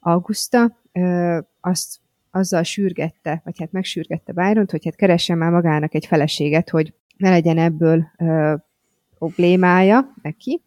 Augusta, 0.00 0.78
azt 1.60 2.00
azzal 2.30 2.62
sürgette, 2.62 3.40
vagy 3.44 3.58
hát 3.58 3.72
megsürgette 3.72 4.32
Byront, 4.32 4.70
hogy 4.70 4.84
hát 4.84 4.96
keressen 4.96 5.38
már 5.38 5.50
magának 5.50 5.94
egy 5.94 6.06
feleséget, 6.06 6.70
hogy 6.70 6.92
ne 7.16 7.30
legyen 7.30 7.58
ebből 7.58 8.06
ö, 8.18 8.54
problémája 9.18 10.14
neki. 10.22 10.62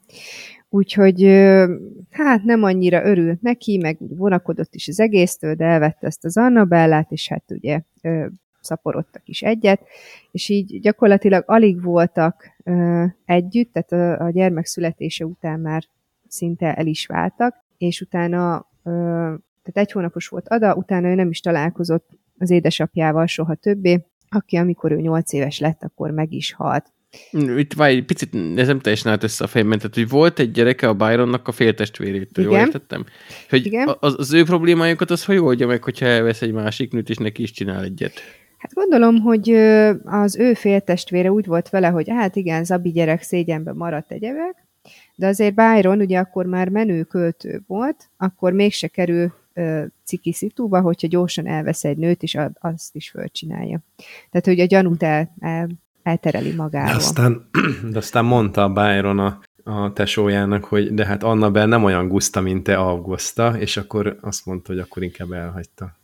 Úgyhogy 0.70 1.24
ö, 1.24 1.76
hát 2.10 2.44
nem 2.44 2.64
annyira 2.64 3.06
örült 3.06 3.42
neki, 3.42 3.78
meg 3.78 3.98
vonakodott 4.00 4.76
is 4.76 4.88
az 4.88 5.00
egésztől, 5.00 5.56
de 5.56 5.66
elvette 5.66 6.08
ezt 6.08 6.26
az 6.26 6.38
Annabellát, 6.38 7.12
és 7.12 7.28
hát 7.28 7.44
ugye 7.48 7.82
ö, 8.02 8.26
szaporodtak 8.64 9.22
is 9.26 9.42
egyet, 9.42 9.82
és 10.32 10.50
így 10.50 10.80
gyakorlatilag 10.80 11.44
alig 11.48 11.82
voltak 11.82 12.56
ö, 12.64 13.06
együtt, 13.26 13.74
tehát 13.74 14.20
a, 14.20 14.26
a 14.26 14.30
gyermek 14.30 14.66
születése 14.66 15.26
után 15.26 15.60
már 15.60 15.84
szinte 16.28 16.74
el 16.76 16.88
is 16.88 17.06
váltak, 17.06 17.64
és 17.78 18.02
utána, 18.02 18.70
ö, 18.84 18.90
tehát 19.64 19.74
egy 19.74 19.92
hónapos 19.92 20.28
volt 20.28 20.48
Ada, 20.48 20.76
utána 20.76 21.08
ő 21.08 21.16
nem 21.16 21.30
is 21.30 21.40
találkozott 21.40 22.10
az 22.38 22.50
édesapjával 22.50 23.26
soha 23.26 23.56
többé, 23.56 24.06
aki 24.30 24.56
amikor 24.56 24.92
ő 24.92 25.00
nyolc 25.00 25.34
éves 25.34 25.60
lett, 25.60 25.84
akkor 25.84 26.12
meg 26.12 26.34
is 26.34 26.54
halt. 26.54 26.92
Itt 27.32 27.74
várj, 27.74 27.96
egy 27.96 28.06
picit, 28.06 28.36
ez 28.56 28.68
nem 28.68 28.80
teljesen 28.80 29.12
állt 29.12 29.24
össze 29.24 29.44
a 29.44 29.48
fejemben, 29.48 29.78
tehát 29.78 29.96
hogy 29.96 30.10
volt 30.10 30.40
egy 30.40 30.52
gyereke 30.52 30.88
a 30.88 30.94
Byronnak 30.94 31.48
a 31.48 31.52
féltestvérétől, 31.52 32.46
jól 32.46 32.54
Igen. 32.54 32.66
értettem? 32.66 33.06
Hogy 33.50 33.66
Igen. 33.66 33.96
Az, 34.00 34.16
az 34.18 34.34
ő 34.34 34.44
problémájukat 34.44 35.12
az 35.12 35.26
hogy 35.26 35.38
oldja 35.38 35.68
meg, 35.68 35.84
hogyha 35.84 36.06
elvesz 36.06 36.42
egy 36.42 36.52
másik 36.52 36.92
nőt, 36.92 37.10
és 37.10 37.18
neki 37.18 37.42
is 37.42 37.52
csinál 37.52 37.84
egyet? 37.84 38.14
Hát 38.64 38.74
gondolom, 38.74 39.20
hogy 39.20 39.50
az 40.04 40.38
ő 40.38 40.54
féltestvére 40.54 41.32
úgy 41.32 41.46
volt 41.46 41.70
vele, 41.70 41.88
hogy 41.88 42.10
hát 42.10 42.36
igen, 42.36 42.64
Zabi 42.64 42.92
gyerek 42.92 43.22
szégyenbe 43.22 43.74
maradt 43.74 44.12
egyebek, 44.12 44.66
de 45.16 45.28
azért 45.28 45.56
Byron 45.56 46.00
ugye 46.00 46.20
akkor 46.20 46.46
már 46.46 46.70
menő 46.70 47.04
költő 47.04 47.62
volt, 47.68 48.10
akkor 48.18 48.54
mégse 48.54 48.88
kerül 48.88 49.34
ö, 49.54 49.84
ciki 50.04 50.34
szituba, 50.34 50.82
hogyha 50.82 51.08
gyorsan 51.08 51.48
elvesz 51.48 51.84
egy 51.84 51.98
nőt, 51.98 52.24
és 52.24 52.38
azt 52.60 52.96
is 52.96 53.10
fölcsinálja. 53.10 53.80
Tehát, 54.30 54.46
hogy 54.46 54.60
a 54.60 54.66
gyanút 54.66 55.04
el, 55.04 55.34
el, 55.40 55.70
eltereli 56.04 56.50
De 56.50 56.56
magáról. 56.56 56.96
aztán, 56.96 57.50
de 57.92 57.98
aztán 57.98 58.26
mondta 58.26 58.70
Byron 58.70 59.20
a, 59.20 59.40
a 59.64 59.94
tesójának, 59.94 60.64
hogy 60.64 60.94
de 60.94 61.06
hát 61.06 61.24
Annabel 61.24 61.68
nem 61.68 61.84
olyan 61.84 62.08
guszta, 62.08 62.42
mint 62.42 62.64
te 62.64 62.78
Augusta, 62.78 63.60
és 63.60 63.78
akkor 63.78 64.18
azt 64.22 64.46
mondta, 64.46 64.72
hogy 64.74 64.82
akkor 64.82 65.04
inkább 65.04 65.32
elhagyta. 65.32 65.96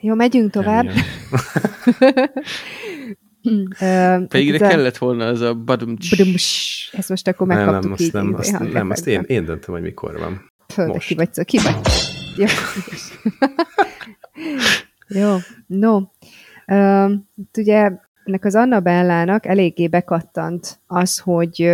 Jó, 0.00 0.14
megyünk 0.14 0.50
tovább. 0.50 0.86
Pedig 4.28 4.46
ide 4.46 4.54
ez 4.54 4.60
a- 4.60 4.68
kellett 4.68 4.96
volna 4.96 5.26
az 5.26 5.40
a 5.40 5.54
badum 5.54 5.96
Badumss. 6.10 6.90
Ezt 6.92 7.08
most 7.08 7.28
akkor 7.28 7.46
Nem, 7.46 7.56
megkaptuk 7.56 7.82
nem, 7.82 7.92
azt 7.92 8.00
így. 8.02 8.12
nem, 8.12 8.34
azt, 8.34 8.72
nem, 8.72 8.90
azt 8.90 9.06
én, 9.06 9.22
én 9.26 9.44
döntöm, 9.44 9.74
hogy 9.74 9.82
mikor 9.82 10.18
van. 10.18 10.52
Földre 10.68 10.92
Most. 10.94 11.06
ki 11.06 11.14
vagy, 11.14 11.34
szó- 11.34 11.42
ki 11.44 11.58
vagy. 11.58 11.74
Jó. 12.36 12.46
Jó, 15.20 15.36
no. 15.66 16.00
Um, 16.66 17.28
ugye 17.58 17.90
ennek 18.24 18.44
az 18.44 18.54
Annabellának 18.54 19.46
eléggé 19.46 19.88
bekattant 19.88 20.80
az, 20.86 21.18
hogy 21.18 21.72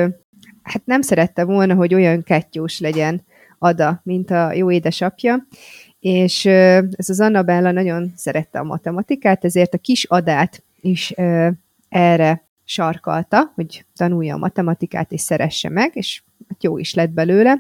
hát 0.63 0.83
nem 0.85 1.03
szerette 1.03 1.45
volna, 1.45 1.75
hogy 1.75 1.95
olyan 1.95 2.23
kettyós 2.23 2.81
legyen 2.81 3.23
Ada, 3.59 4.01
mint 4.05 4.31
a 4.31 4.53
jó 4.53 4.71
édesapja, 4.71 5.47
és 6.03 6.45
ez 6.45 7.09
az 7.09 7.21
Annabella 7.21 7.71
nagyon 7.71 8.13
szerette 8.17 8.59
a 8.59 8.65
matematikát, 8.65 9.45
ezért 9.45 9.75
a 9.75 9.79
kis 9.79 10.05
Adát 10.05 10.63
is 10.81 11.15
erre 11.89 12.43
sarkalta, 12.65 13.53
hogy 13.55 13.85
tanulja 13.97 14.35
a 14.35 14.39
matematikát 14.39 15.13
és 15.13 15.21
szeresse 15.21 15.69
meg, 15.69 15.91
és 15.95 16.23
hát 16.49 16.63
jó 16.63 16.79
is 16.79 16.95
lett 16.95 17.11
belőle. 17.11 17.57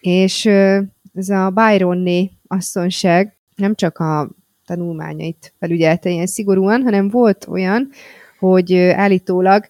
És 0.00 0.46
ez 1.14 1.28
a 1.28 1.50
Byronné 1.50 2.30
asszonyság 2.46 3.36
nem 3.56 3.74
csak 3.74 3.98
a 3.98 4.30
tanulmányait 4.66 5.52
felügyelte 5.58 6.10
ilyen 6.10 6.26
szigorúan, 6.26 6.82
hanem 6.82 7.08
volt 7.08 7.46
olyan, 7.48 7.90
hogy 8.38 8.76
állítólag 8.76 9.68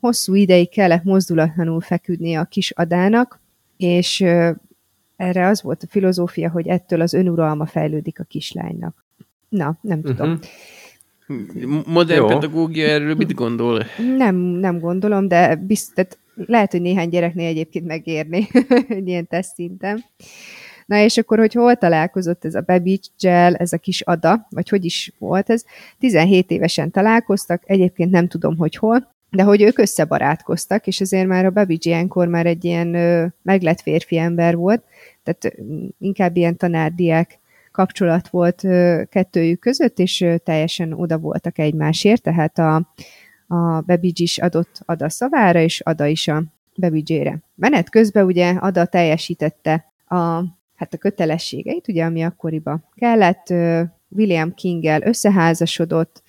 hosszú 0.00 0.34
ideig 0.34 0.68
kellett 0.68 1.04
mozdulatlanul 1.04 1.80
feküdnie 1.80 2.40
a 2.40 2.44
kis 2.44 2.70
adának, 2.70 3.40
és 3.76 4.24
erre 5.22 5.46
az 5.46 5.62
volt 5.62 5.82
a 5.82 5.86
filozófia, 5.90 6.50
hogy 6.50 6.68
ettől 6.68 7.00
az 7.00 7.12
önuralma 7.12 7.66
fejlődik 7.66 8.20
a 8.20 8.24
kislánynak. 8.24 9.04
Na, 9.48 9.78
nem 9.80 10.02
tudom. 10.02 10.38
Uh-huh. 11.28 11.86
Modern 11.86 12.20
Jó. 12.20 12.26
pedagógia 12.26 12.88
erről 12.88 13.14
mit 13.14 13.34
gondol? 13.34 13.84
Nem, 14.16 14.36
nem 14.36 14.78
gondolom, 14.78 15.28
de 15.28 15.54
biztos, 15.54 16.04
lehet, 16.34 16.70
hogy 16.70 16.80
néhány 16.80 17.08
gyereknél 17.08 17.46
egyébként 17.46 17.86
megérni 17.86 18.48
egy 18.88 19.08
ilyen 19.08 19.26
teszt 19.26 19.54
szinten. 19.54 20.04
Na 20.86 20.98
és 20.98 21.16
akkor, 21.18 21.38
hogy 21.38 21.52
hol 21.52 21.76
találkozott 21.76 22.44
ez 22.44 22.54
a 22.54 22.64
Gel, 23.18 23.54
ez 23.54 23.72
a 23.72 23.78
kis 23.78 24.00
Ada, 24.00 24.46
vagy 24.50 24.68
hogy 24.68 24.84
is 24.84 25.12
volt 25.18 25.50
ez? 25.50 25.64
17 25.98 26.50
évesen 26.50 26.90
találkoztak, 26.90 27.62
egyébként 27.66 28.10
nem 28.10 28.28
tudom, 28.28 28.56
hogy 28.56 28.76
hol, 28.76 29.14
de 29.32 29.42
hogy 29.42 29.62
ők 29.62 29.78
összebarátkoztak, 29.78 30.86
és 30.86 31.00
azért 31.00 31.26
már 31.26 31.44
a 31.44 31.50
Babbage 31.50 31.90
ilyenkor 31.90 32.28
már 32.28 32.46
egy 32.46 32.64
ilyen 32.64 32.94
ö, 32.94 33.26
meglett 33.42 33.80
férfi 33.80 34.18
ember 34.18 34.56
volt, 34.56 34.84
tehát 35.22 35.56
inkább 35.98 36.36
ilyen 36.36 36.56
tanárdiák 36.56 37.38
kapcsolat 37.70 38.28
volt 38.28 38.60
kettőjük 39.08 39.60
között, 39.60 39.98
és 39.98 40.24
teljesen 40.44 40.92
oda 40.92 41.18
voltak 41.18 41.58
egymásért, 41.58 42.22
tehát 42.22 42.58
a, 42.58 42.74
a 43.46 43.80
Babbage 43.80 44.22
is 44.22 44.38
adott 44.38 44.80
Ada 44.84 45.08
szavára, 45.08 45.60
és 45.60 45.80
Ada 45.80 46.06
is 46.06 46.28
a 46.28 46.44
Babbage-ére. 46.76 47.38
Menet 47.54 47.90
közben 47.90 48.24
ugye 48.24 48.50
Ada 48.50 48.84
teljesítette 48.84 49.92
a 50.06 50.44
hát 50.76 50.94
a 50.94 50.96
kötelességeit, 50.96 51.88
ugye, 51.88 52.04
ami 52.04 52.22
akkoriban 52.22 52.84
kellett. 52.94 53.52
William 54.14 54.54
Kinggel 54.54 55.02
összeházasodott, 55.02 56.22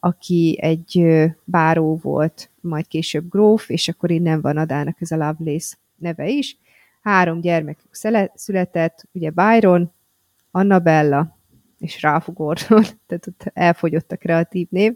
aki 0.00 0.58
egy 0.60 1.04
báró 1.44 1.98
volt, 2.02 2.50
majd 2.60 2.86
később 2.86 3.28
gróf, 3.28 3.68
és 3.68 3.88
akkor 3.88 4.10
innen 4.10 4.40
van 4.40 4.56
Adának 4.56 5.00
ez 5.00 5.10
a 5.10 5.16
Lovelace 5.16 5.76
neve 5.96 6.28
is. 6.28 6.58
Három 7.02 7.40
gyermekük 7.40 7.94
született, 8.34 9.04
ugye 9.12 9.30
Byron, 9.30 9.92
Annabella 10.50 11.38
és 11.78 12.02
Ralph 12.02 12.32
Gordon, 12.32 12.84
tehát 13.06 13.26
ott 13.26 13.50
elfogyott 13.52 14.12
a 14.12 14.16
kreatív 14.16 14.66
név, 14.70 14.94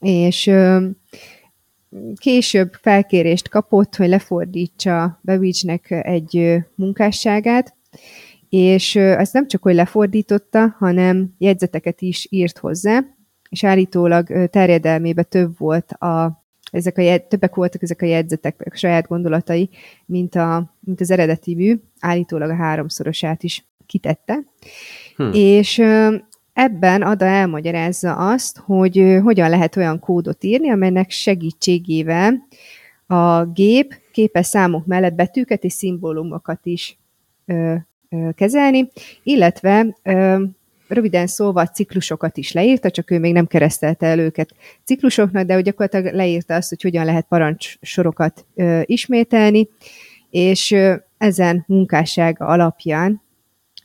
és 0.00 0.50
később 2.14 2.72
felkérést 2.72 3.48
kapott, 3.48 3.96
hogy 3.96 4.08
lefordítsa 4.08 5.20
Babbage-nek 5.22 5.90
egy 5.90 6.56
munkásságát, 6.74 7.74
és 8.48 8.96
ezt 8.96 9.32
nem 9.32 9.46
csak, 9.46 9.62
hogy 9.62 9.74
lefordította, 9.74 10.74
hanem 10.78 11.34
jegyzeteket 11.38 12.00
is 12.00 12.26
írt 12.30 12.58
hozzá, 12.58 13.04
és 13.52 13.64
állítólag 13.64 14.48
terjedelmébe 14.50 15.22
több 15.22 15.58
volt 15.58 15.92
a, 15.92 16.42
ezek 16.70 16.98
a, 16.98 17.26
többek 17.28 17.54
voltak 17.54 17.82
ezek 17.82 18.02
a 18.02 18.06
jegyzetek, 18.06 18.68
a 18.72 18.76
saját 18.76 19.06
gondolatai, 19.06 19.70
mint, 20.06 20.34
a, 20.34 20.74
mint 20.80 21.00
az 21.00 21.10
eredeti 21.10 21.54
mű, 21.54 21.76
állítólag 22.00 22.50
a 22.50 22.54
háromszorosát 22.54 23.42
is 23.42 23.64
kitette. 23.86 24.38
Hm. 25.16 25.30
És 25.32 25.82
ebben 26.52 27.02
Ada 27.02 27.24
elmagyarázza 27.24 28.14
azt, 28.14 28.58
hogy 28.58 29.18
hogyan 29.22 29.50
lehet 29.50 29.76
olyan 29.76 29.98
kódot 29.98 30.44
írni, 30.44 30.70
amelynek 30.70 31.10
segítségével 31.10 32.46
a 33.06 33.44
gép 33.44 33.94
képes 34.12 34.46
számok 34.46 34.86
mellett 34.86 35.14
betűket 35.14 35.64
és 35.64 35.72
szimbólumokat 35.72 36.66
is 36.66 36.98
ö, 37.46 37.74
ö, 38.08 38.28
kezelni, 38.34 38.88
illetve 39.22 39.96
ö, 40.02 40.42
röviden 40.92 41.26
szólva 41.26 41.66
ciklusokat 41.66 42.36
is 42.36 42.52
leírta, 42.52 42.90
csak 42.90 43.10
ő 43.10 43.18
még 43.18 43.32
nem 43.32 43.46
keresztelte 43.46 44.06
el 44.06 44.18
őket 44.18 44.54
ciklusoknak, 44.84 45.46
de 45.46 45.60
gyakorlatilag 45.60 46.14
leírta 46.14 46.54
azt, 46.54 46.68
hogy 46.68 46.82
hogyan 46.82 47.04
lehet 47.04 47.26
parancsorokat 47.28 48.46
ö, 48.54 48.80
ismételni, 48.84 49.68
és 50.30 50.70
ö, 50.70 50.94
ezen 51.18 51.64
munkássága 51.66 52.46
alapján 52.46 53.22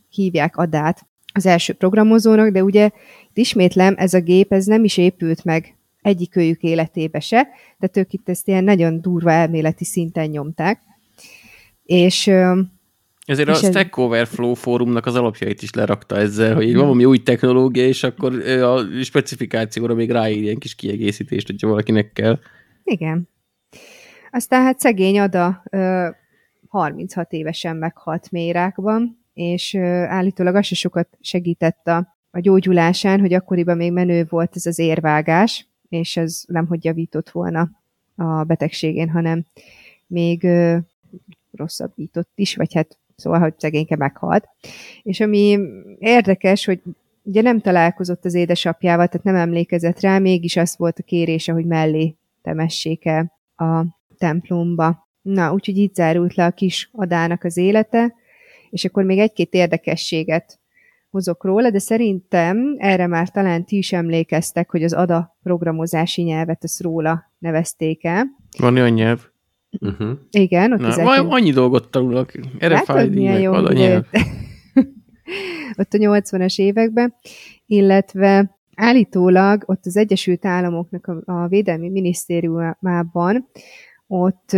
hívják 0.10 0.58
Adát 0.58 1.08
az 1.34 1.46
első 1.46 1.74
programozónak, 1.74 2.52
de 2.52 2.64
ugye 2.64 2.90
ismétlem, 3.34 3.96
ez 3.98 4.14
a 4.14 4.20
gép 4.20 4.54
ez 4.54 4.66
nem 4.66 4.84
is 4.84 4.98
épült 4.98 5.44
meg 5.44 5.76
egyik 6.02 6.36
őjük 6.36 6.62
életébe 6.62 7.20
se, 7.20 7.48
de 7.80 7.90
ők 7.94 8.14
itt 8.14 8.30
ezt 8.30 8.48
ilyen 8.48 8.64
nagyon 8.64 9.02
durva 9.02 9.32
elméleti 9.32 9.86
szinten 9.86 10.30
nyomták. 10.30 10.82
És 11.84 12.32
ezért 13.28 13.50
és 13.50 13.62
a 13.62 13.66
Stack 13.66 13.98
Overflow 13.98 14.54
fórumnak 14.54 15.06
az 15.06 15.16
alapjait 15.16 15.62
is 15.62 15.74
lerakta 15.74 16.16
ezzel, 16.16 16.56
hogy 16.56 16.74
van 16.74 16.82
valami 16.82 17.06
új 17.06 17.18
technológia, 17.18 17.86
és 17.86 18.04
akkor 18.04 18.34
a 18.48 19.04
specifikációra 19.04 19.94
még 19.94 20.12
ráír 20.12 20.42
ilyen 20.42 20.58
kis 20.58 20.76
kiegészítést, 20.76 21.48
hogyha 21.48 21.68
valakinek 21.68 22.14
kell. 22.14 22.40
Igen. 22.84 23.30
Aztán 24.32 24.64
hát 24.64 24.80
szegény 24.80 25.20
Ada 25.20 25.64
36 26.68 27.34
évesen 27.34 27.76
meghalt 27.76 28.32
mérákban, 28.32 29.26
és 29.34 29.76
állítólag 30.08 30.56
az 30.56 30.66
se 30.66 30.76
sokat 30.76 31.08
segített 31.22 31.88
a, 31.88 32.16
a 32.32 32.40
gyógyulásán, 32.40 33.20
hogy 33.20 33.34
akkoriban 33.34 33.78
még 33.78 33.92
menő 33.92 34.26
volt 34.30 34.56
ez 34.56 34.66
az 34.66 34.80
érvágás, 34.80 35.68
és 35.90 36.18
ez 36.18 36.44
nem 36.48 36.68
hogy 36.68 36.86
javított 36.86 37.30
volna 37.30 37.70
a 38.16 38.44
betegségén, 38.44 39.10
hanem 39.10 39.46
még 40.08 40.48
rosszabbított 41.52 42.32
is, 42.36 42.56
vagy 42.56 42.74
hát 42.74 42.98
szóval, 43.18 43.40
hogy 43.40 43.54
szegényke 43.58 43.96
meghalt. 43.96 44.50
És 45.04 45.20
ami 45.20 45.60
érdekes, 46.00 46.66
hogy 46.66 46.82
ugye 47.24 47.42
nem 47.42 47.60
találkozott 47.60 48.26
az 48.26 48.34
édesapjával, 48.34 49.08
tehát 49.08 49.26
nem 49.26 49.36
emlékezett 49.36 50.00
rá, 50.00 50.20
mégis 50.20 50.56
az 50.56 50.76
volt 50.78 51.00
a 51.00 51.04
kérése, 51.04 51.52
hogy 51.54 51.66
mellé 51.66 52.16
temessék 52.42 53.06
el 53.06 53.32
a 53.56 53.86
templomba. 54.18 55.08
Na, 55.22 55.54
úgyhogy 55.54 55.78
így 55.78 55.94
zárult 55.94 56.36
le 56.36 56.46
a 56.46 56.52
kis 56.52 56.90
adának 56.94 57.44
az 57.44 57.58
élete, 57.58 58.14
és 58.70 58.86
akkor 58.86 59.04
még 59.04 59.20
egy-két 59.20 59.54
érdekességet 59.54 60.60
hozok 61.10 61.44
róla, 61.44 61.70
de 61.70 61.80
szerintem 61.80 62.76
erre 62.78 63.08
már 63.08 63.30
talán 63.30 63.66
ti 63.66 63.78
is 63.78 63.94
emlékeztek, 63.94 64.72
hogy 64.72 64.84
az 64.84 64.94
ADA 64.94 65.38
programozási 65.44 66.22
nyelvet 66.22 66.64
ezt 66.64 66.82
róla 66.82 67.32
nevezték 67.38 68.04
el. 68.06 68.26
Van 68.58 68.76
olyan 68.76 68.90
nyelv? 68.90 69.20
Uh-huh. 69.82 70.18
Igen, 70.30 70.74
ott 70.74 70.80
Na, 70.80 71.04
vaj, 71.04 71.18
annyi 71.18 71.52
dolgot 71.52 71.90
tanulok. 71.90 72.32
RFID, 72.66 73.22
meg 73.24 73.42
jó 73.42 73.54
ott 75.80 75.94
a 75.94 75.98
80-as 75.98 76.60
években, 76.60 77.14
illetve 77.66 78.58
állítólag 78.76 79.64
ott 79.66 79.86
az 79.86 79.98
Egyesült 79.98 80.46
Államoknak 80.46 81.08
a, 81.08 81.32
a 81.32 81.48
Védelmi 81.48 81.90
Minisztériumában 81.90 83.48
ott 84.08 84.52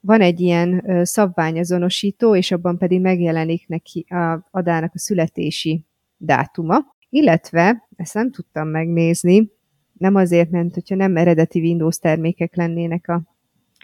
van 0.00 0.20
egy 0.20 0.40
ilyen 0.40 0.84
szabványazonosító, 1.02 2.36
és 2.36 2.52
abban 2.52 2.78
pedig 2.78 3.00
megjelenik 3.00 3.68
neki 3.68 4.06
a 4.08 4.48
adának 4.50 4.90
a 4.94 4.98
születési 4.98 5.86
dátuma, 6.16 6.76
illetve, 7.08 7.88
ezt 7.96 8.14
nem 8.14 8.30
tudtam 8.30 8.68
megnézni, 8.68 9.50
nem 9.92 10.14
azért, 10.14 10.50
mert 10.50 10.74
hogyha 10.74 10.94
nem 10.94 11.16
eredeti 11.16 11.60
Windows 11.60 11.98
termékek 11.98 12.56
lennének 12.56 13.08
a 13.08 13.22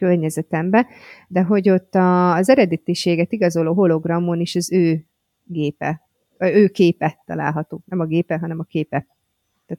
környezetembe, 0.01 0.87
de 1.29 1.43
hogy 1.43 1.71
ott 1.71 1.95
a, 1.95 2.35
az 2.35 2.49
eredetiséget 2.49 3.33
igazoló 3.33 3.73
hologramon 3.73 4.41
is 4.41 4.57
az 4.57 4.73
ő 4.73 5.05
gépe, 5.45 6.01
ő 6.39 6.69
képe 6.69 7.23
található. 7.27 7.83
Nem 7.85 8.01
a 8.01 8.05
gépe, 8.05 8.39
hanem 8.39 8.59
a 8.59 8.65
képe. 8.65 9.07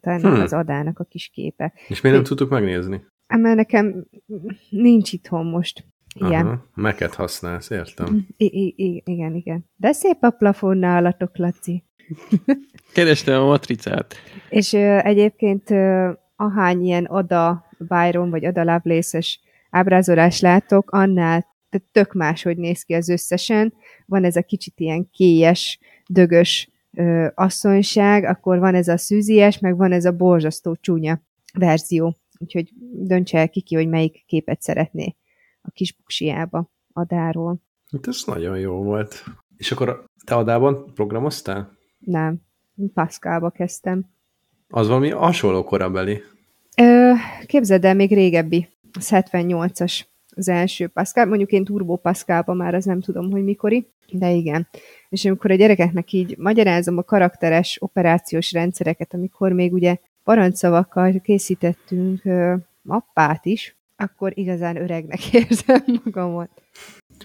Tehát 0.01 0.22
hmm. 0.22 0.32
az 0.32 0.53
adának 0.53 0.99
a 0.99 1.03
kis 1.03 1.30
képe. 1.34 1.74
És 1.88 2.01
miért 2.01 2.17
nem 2.17 2.26
tudtuk 2.26 2.49
megnézni? 2.49 3.05
Mert 3.28 3.55
nekem 3.55 4.05
nincs 4.69 5.13
itthon 5.13 5.45
most. 5.45 5.86
Igen. 6.13 6.45
Aha, 6.45 6.65
meket 6.74 7.13
használsz, 7.13 7.69
értem. 7.69 8.28
I- 8.38 8.74
I- 8.76 9.03
igen, 9.05 9.36
igen. 9.36 9.65
De 9.76 9.91
szép 9.91 10.17
a 10.24 10.30
plafon 10.30 10.78
nálatok, 10.78 11.38
Laci. 11.38 11.84
Kerestem 12.93 13.41
a 13.41 13.45
matricát. 13.45 14.15
És 14.49 14.74
ö, 14.74 14.97
egyébként 14.97 15.69
ö, 15.69 16.11
ahány 16.36 16.84
ilyen 16.84 17.05
Ada 17.05 17.65
Byron 17.78 18.30
vagy 18.30 18.45
Ada 18.45 18.63
Lovelace-es 18.63 19.39
ábrázolás 19.72 20.39
látok, 20.39 20.91
annál 20.91 21.45
tök 21.91 22.13
máshogy 22.13 22.57
néz 22.57 22.84
ki 22.84 22.93
az 22.93 23.09
összesen. 23.09 23.74
Van 24.05 24.24
ez 24.24 24.36
a 24.36 24.41
kicsit 24.41 24.80
ilyen 24.80 25.09
kélyes, 25.11 25.80
dögös 26.09 26.69
ö, 26.93 27.28
asszonyság, 27.36 28.24
akkor 28.24 28.59
van 28.59 28.76
ez 28.76 28.88
a 28.88 28.97
szűzies, 28.97 29.59
meg 29.59 29.78
van 29.78 29.91
ez 29.91 30.05
a 30.05 30.11
borzasztó 30.11 30.76
csúnya 30.82 31.22
verzió. 31.53 32.15
Úgyhogy 32.39 32.72
döntse 32.91 33.38
el 33.38 33.49
kiki, 33.49 33.76
hogy 33.76 33.88
melyik 33.88 34.24
képet 34.26 34.61
szeretné 34.61 35.15
a 35.61 35.69
kis 35.72 35.93
buksiába 35.93 36.72
adáról. 36.93 37.61
Hát 37.91 38.07
ez 38.07 38.24
nagyon 38.26 38.59
jó 38.59 38.84
volt. 38.84 39.24
És 39.57 39.72
akkor 39.72 40.05
te 40.26 40.36
adában 40.36 40.93
programoztál? 40.93 41.78
Nem, 41.99 42.41
Pascalba 42.93 43.49
kezdtem. 43.49 44.05
Az 44.67 44.88
valami 44.88 45.09
hasonló 45.09 45.63
korabeli. 45.63 46.22
Ö, 46.78 47.11
képzeld 47.45 47.86
el, 47.86 47.95
még 47.95 48.13
régebbi, 48.13 48.67
az 48.93 49.09
78-as 49.11 50.01
az 50.35 50.47
első 50.47 50.87
Pascal, 50.87 51.25
mondjuk 51.25 51.51
én 51.51 51.63
Turbo 51.63 51.95
Pascalban 51.95 52.57
már 52.57 52.75
az 52.75 52.85
nem 52.85 53.01
tudom, 53.01 53.31
hogy 53.31 53.43
mikori, 53.43 53.87
de 54.11 54.31
igen. 54.31 54.67
És 55.09 55.25
amikor 55.25 55.51
a 55.51 55.55
gyerekeknek 55.55 56.11
így 56.11 56.37
magyarázom 56.37 56.97
a 56.97 57.03
karakteres 57.03 57.77
operációs 57.81 58.51
rendszereket, 58.51 59.13
amikor 59.13 59.51
még 59.51 59.73
ugye 59.73 59.97
parancsszavakkal 60.23 61.21
készítettünk 61.23 62.25
ö, 62.25 62.53
mappát 62.81 63.45
is, 63.45 63.75
akkor 63.95 64.31
igazán 64.37 64.75
öregnek 64.75 65.33
érzem 65.33 65.83
magamat. 66.03 66.49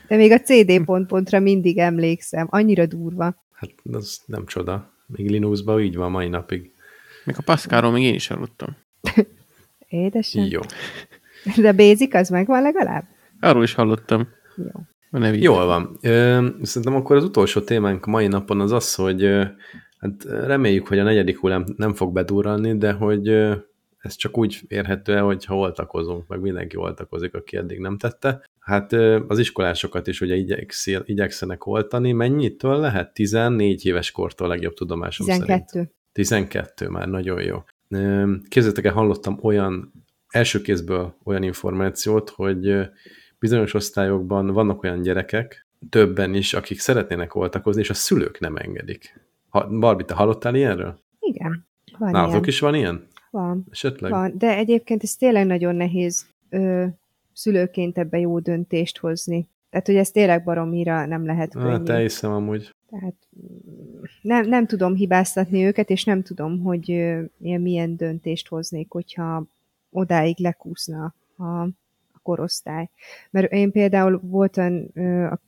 De 0.08 0.16
még 0.16 0.32
a 0.32 0.40
CD 0.40 0.84
pont-pontra 0.84 1.40
mindig 1.40 1.78
emlékszem, 1.78 2.46
annyira 2.50 2.86
durva. 2.86 3.44
Hát 3.52 3.70
az 3.92 4.20
nem 4.26 4.46
csoda. 4.46 4.92
Még 5.06 5.30
Linuxban 5.30 5.80
így 5.80 5.96
van 5.96 6.10
mai 6.10 6.28
napig. 6.28 6.72
Még 7.24 7.34
a 7.38 7.42
Pascalról 7.42 7.90
még 7.90 8.02
én 8.02 8.14
is 8.14 8.26
hallottam. 8.26 8.76
Édesen. 9.88 10.44
Jó. 10.44 10.60
De 11.56 11.72
Basic 11.72 12.14
az 12.14 12.28
megvan 12.28 12.62
legalább? 12.62 13.04
Arról 13.40 13.62
is 13.62 13.74
hallottam. 13.74 14.28
Jó. 14.56 14.80
A 15.10 15.18
nevét. 15.18 15.42
Jól 15.42 15.66
van. 15.66 15.98
Szerintem 16.62 16.94
akkor 16.94 17.16
az 17.16 17.24
utolsó 17.24 17.60
témánk 17.60 18.06
mai 18.06 18.26
napon 18.26 18.60
az 18.60 18.72
az, 18.72 18.94
hogy 18.94 19.22
hát 19.98 20.24
reméljük, 20.24 20.88
hogy 20.88 20.98
a 20.98 21.02
negyedik 21.02 21.38
hullám 21.38 21.64
nem 21.76 21.94
fog 21.94 22.12
bedurrani, 22.12 22.76
de 22.76 22.92
hogy 22.92 23.28
ez 23.98 24.14
csak 24.16 24.38
úgy 24.38 24.60
érhető 24.68 25.14
el, 25.14 25.24
hogyha 25.24 25.56
oltakozunk, 25.56 26.26
meg 26.28 26.40
mindenki 26.40 26.76
oltakozik, 26.76 27.34
aki 27.34 27.56
eddig 27.56 27.78
nem 27.78 27.98
tette. 27.98 28.44
Hát 28.58 28.92
az 29.28 29.38
iskolásokat 29.38 30.06
is 30.06 30.20
ugye 30.20 30.34
igyekszi- 30.34 31.02
igyekszenek 31.04 31.66
oltani. 31.66 32.12
Mennyitől 32.12 32.78
lehet? 32.78 33.14
14 33.14 33.86
éves 33.86 34.10
kortól 34.10 34.48
legjobb 34.48 34.74
tudomásom 34.74 35.26
szerint. 35.26 35.46
12. 35.46 35.90
12 36.12 36.88
már, 36.88 37.08
nagyon 37.08 37.42
jó. 37.42 37.62
Képzeljétek 38.48 38.84
el, 38.84 38.92
hallottam 38.92 39.38
olyan, 39.42 39.92
első 40.36 40.60
kézből 40.60 41.14
olyan 41.24 41.42
információt, 41.42 42.30
hogy 42.30 42.88
bizonyos 43.38 43.74
osztályokban 43.74 44.46
vannak 44.46 44.82
olyan 44.82 45.02
gyerekek, 45.02 45.66
többen 45.90 46.34
is, 46.34 46.54
akik 46.54 46.78
szeretnének 46.80 47.34
oltakozni, 47.34 47.80
és 47.80 47.90
a 47.90 47.94
szülők 47.94 48.38
nem 48.38 48.56
engedik. 48.56 49.20
Ha, 49.48 49.68
Barbie, 49.68 50.06
te 50.06 50.14
hallottál 50.14 50.54
ilyenről? 50.54 50.98
Igen. 51.20 51.66
Van 51.98 52.10
Nálatok 52.10 52.32
ilyen. 52.32 52.48
is 52.48 52.60
van 52.60 52.74
ilyen? 52.74 53.06
Van. 53.30 53.66
Esetleg? 53.70 54.10
Van, 54.10 54.32
de 54.38 54.56
egyébként 54.56 55.02
ez 55.02 55.16
tényleg 55.16 55.46
nagyon 55.46 55.74
nehéz 55.74 56.26
ö, 56.48 56.84
szülőként 57.32 57.98
ebbe 57.98 58.18
jó 58.18 58.38
döntést 58.38 58.98
hozni. 58.98 59.48
Tehát, 59.70 59.86
hogy 59.86 59.96
ez 59.96 60.10
tényleg 60.10 60.44
baromira 60.44 61.06
nem 61.06 61.26
lehet 61.26 61.52
könnyű. 61.52 61.82
te 61.82 61.98
hiszem 61.98 62.32
amúgy. 62.32 62.74
Tehát 62.90 63.14
mm, 63.38 64.02
nem, 64.22 64.48
nem 64.48 64.66
tudom 64.66 64.94
hibáztatni 64.94 65.64
őket, 65.64 65.90
és 65.90 66.04
nem 66.04 66.22
tudom, 66.22 66.60
hogy 66.62 66.90
ö, 66.90 67.22
ilyen 67.40 67.60
milyen 67.60 67.96
döntést 67.96 68.48
hoznék, 68.48 68.90
hogyha 68.90 69.46
odáig 69.96 70.38
lekúszna 70.38 71.14
a, 71.36 71.62
a 72.12 72.20
korosztály. 72.22 72.88
Mert 73.30 73.52
én 73.52 73.70
például 73.70 74.20
voltam 74.22 74.84
a 75.30 75.38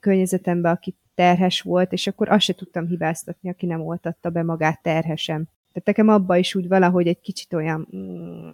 környezetemben, 0.00 0.72
aki 0.72 0.94
terhes 1.14 1.60
volt, 1.60 1.92
és 1.92 2.06
akkor 2.06 2.28
azt 2.28 2.44
se 2.44 2.54
tudtam 2.54 2.86
hibáztatni, 2.86 3.48
aki 3.48 3.66
nem 3.66 3.80
oltatta 3.80 4.30
be 4.30 4.42
magát 4.42 4.82
terhesem. 4.82 5.44
Tehát 5.72 5.88
nekem 5.88 6.08
abba 6.08 6.36
is 6.36 6.54
úgy 6.54 6.68
valahogy 6.68 7.06
egy 7.06 7.20
kicsit 7.20 7.52
olyan, 7.52 7.88
mm, 7.96 8.48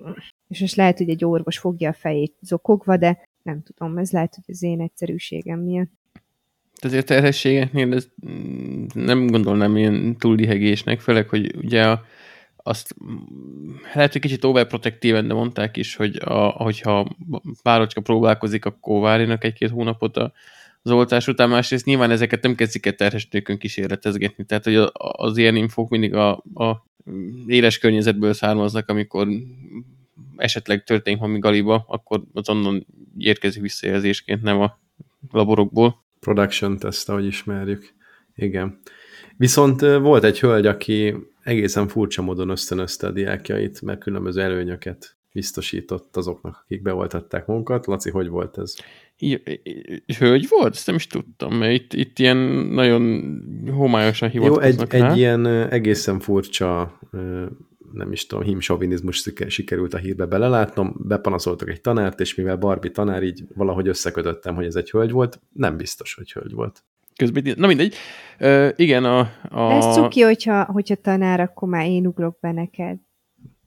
és 0.49 0.61
most 0.61 0.76
lehet, 0.76 0.99
hogy 0.99 1.09
egy 1.09 1.24
orvos 1.24 1.59
fogja 1.59 1.88
a 1.88 1.93
fejét 1.93 2.34
zokogva, 2.41 2.97
de 2.97 3.28
nem 3.43 3.62
tudom, 3.62 3.99
ez 3.99 4.11
lehet, 4.11 4.34
hogy 4.34 4.45
az 4.55 4.62
én 4.62 4.80
egyszerűségem 4.80 5.59
miatt. 5.59 5.93
Azért 6.80 7.07
terhességeknél 7.07 7.95
ez 7.95 8.07
mm, 8.28 8.84
nem 8.95 9.26
gondolnám 9.26 9.76
ilyen 9.76 10.16
túl 10.16 10.36
lihegésnek, 10.36 11.01
főleg, 11.01 11.28
hogy 11.28 11.57
ugye 11.57 11.88
a, 11.88 12.05
azt 12.62 12.94
lehet, 13.94 14.12
hogy 14.12 14.20
kicsit 14.20 14.44
overprotektíven, 14.44 15.28
de 15.28 15.34
mondták 15.34 15.76
is, 15.76 15.96
hogy 15.96 16.16
a, 16.24 16.48
hogyha 16.48 17.16
párocska 17.62 18.00
próbálkozik, 18.00 18.64
akkor 18.64 19.00
várjanak 19.00 19.44
egy-két 19.44 19.70
hónapot 19.70 20.16
a, 20.16 20.32
az 20.82 20.90
oltás 20.90 21.26
után, 21.26 21.48
másrészt 21.48 21.84
nyilván 21.84 22.11
ezeket 22.11 22.42
nem 22.42 22.54
kezdik 22.54 22.86
el 22.86 22.94
terhes 22.94 23.28
nőkön 23.28 23.58
kísérletezgetni, 23.58 24.44
tehát 24.44 24.64
hogy 24.64 24.74
a- 24.74 24.92
az 24.92 25.36
ilyen 25.36 25.56
infók 25.56 25.88
mindig 25.88 26.14
a, 26.14 26.32
a 26.54 26.86
éles 27.46 27.78
környezetből 27.78 28.32
származnak, 28.32 28.88
amikor 28.88 29.28
esetleg 30.36 30.84
történik 30.84 31.20
valami 31.20 31.38
galiba, 31.38 31.84
akkor 31.88 32.22
azonnal 32.34 32.86
érkezik 33.18 33.62
visszajelzésként, 33.62 34.42
nem 34.42 34.61
a 34.61 34.78
laborokból. 35.30 36.02
Production 36.20 36.78
test, 36.78 37.08
ahogy 37.08 37.26
ismerjük. 37.26 37.94
Igen. 38.34 38.80
Viszont 39.36 39.80
volt 39.80 40.24
egy 40.24 40.40
hölgy, 40.40 40.66
aki 40.66 41.14
egészen 41.42 41.88
furcsa 41.88 42.22
módon 42.22 42.48
ösztönözte 42.48 43.06
a 43.06 43.10
diákjait, 43.10 43.82
mert 43.82 44.00
különböző 44.00 44.40
előnyöket 44.40 45.16
biztosított 45.32 46.16
azoknak, 46.16 46.60
akik 46.64 46.82
beoltatták 46.82 47.46
magukat. 47.46 47.86
Laci, 47.86 48.10
hogy 48.10 48.28
volt 48.28 48.58
ez? 48.58 48.74
Hölgy 50.18 50.46
volt? 50.48 50.74
Ezt 50.74 50.86
nem 50.86 50.96
is 50.96 51.06
tudtam, 51.06 51.54
mert 51.54 51.72
itt, 51.72 51.92
itt 51.92 52.18
ilyen 52.18 52.36
nagyon 52.72 53.32
homályosan 53.70 54.30
Jó, 54.32 54.42
egy, 54.42 54.48
hivatkoznak 54.48 54.92
rá. 54.92 55.10
egy 55.10 55.16
ilyen 55.16 55.46
egészen 55.46 56.20
furcsa, 56.20 56.98
nem 57.92 58.12
is 58.12 58.26
tudom, 58.26 58.44
himsovinizmus 58.44 59.16
siker- 59.16 59.50
sikerült 59.50 59.94
a 59.94 59.98
hírbe 59.98 60.26
belelátnom, 60.26 60.94
bepanaszoltak 60.98 61.68
egy 61.70 61.80
tanárt, 61.80 62.20
és 62.20 62.34
mivel 62.34 62.56
Barbie 62.56 62.90
tanár, 62.90 63.22
így 63.22 63.44
valahogy 63.54 63.88
összekötöttem, 63.88 64.54
hogy 64.54 64.64
ez 64.64 64.74
egy 64.76 64.90
hölgy 64.90 65.10
volt, 65.10 65.40
nem 65.52 65.76
biztos, 65.76 66.14
hogy 66.14 66.32
hölgy 66.32 66.52
volt. 66.52 66.82
Közben, 67.20 67.54
na 67.56 67.66
mindegy. 67.66 67.94
Ö, 68.38 68.68
igen, 68.76 69.04
a... 69.04 69.18
a... 69.48 69.68
De 69.68 69.74
ez 69.74 69.94
cuki, 69.94 70.20
hogyha, 70.20 70.64
hogyha 70.64 70.94
tanár, 70.94 71.40
akkor 71.40 71.68
már 71.68 71.86
én 71.86 72.06
ugrok 72.06 72.38
be 72.40 72.52
neked. 72.52 72.96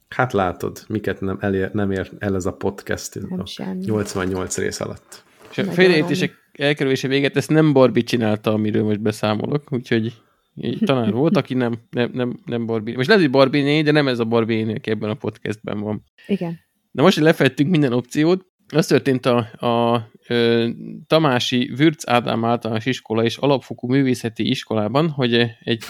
Hát 0.08 0.32
látod, 0.32 0.84
miket 0.88 1.20
nem, 1.20 1.38
elér, 1.40 1.70
nem 1.72 1.90
ér 1.90 2.10
el 2.18 2.34
ez 2.34 2.46
a 2.46 2.52
podcast 2.52 3.28
Nem 3.28 3.40
a 3.40 3.46
semmi. 3.46 3.84
88 3.84 4.58
rész 4.58 4.80
alatt. 4.80 5.24
És 5.50 5.58
a 5.58 5.64
félreértések 5.64 6.32
elkerülése 6.52 7.08
véget, 7.08 7.36
ezt 7.36 7.50
nem 7.50 7.72
Barbie 7.72 8.02
csinálta, 8.02 8.52
amiről 8.52 8.84
most 8.84 9.00
beszámolok, 9.00 9.72
úgyhogy 9.72 10.12
egy 10.56 10.78
tanár 10.84 11.12
volt, 11.22 11.36
aki 11.36 11.54
nem, 11.54 11.74
nem, 11.90 12.10
nem, 12.12 12.38
nem 12.44 12.66
Barbie. 12.66 12.96
Most 12.96 13.08
lehet, 13.08 13.22
hogy 13.22 13.32
Barbie 13.32 13.62
néni, 13.62 13.82
de 13.82 13.90
nem 13.90 14.08
ez 14.08 14.18
a 14.18 14.24
Barbie 14.24 14.56
néni, 14.56 14.74
aki 14.74 14.90
ebben 14.90 15.10
a 15.10 15.14
podcastben 15.14 15.80
van. 15.80 16.04
Igen. 16.26 16.58
Na 16.90 17.02
most, 17.02 17.14
hogy 17.14 17.24
lefettünk 17.24 17.70
minden 17.70 17.92
opciót, 17.92 18.46
az 18.68 18.86
történt 18.86 19.26
a, 19.26 19.36
a 19.66 20.06
ö, 20.28 20.68
Tamási 21.06 21.70
Würz 21.78 22.08
Ádám 22.08 22.44
általános 22.44 22.86
iskola 22.86 23.24
és 23.24 23.36
alapfokú 23.36 23.88
művészeti 23.88 24.48
iskolában, 24.48 25.08
hogy 25.10 25.34
egy... 25.64 25.84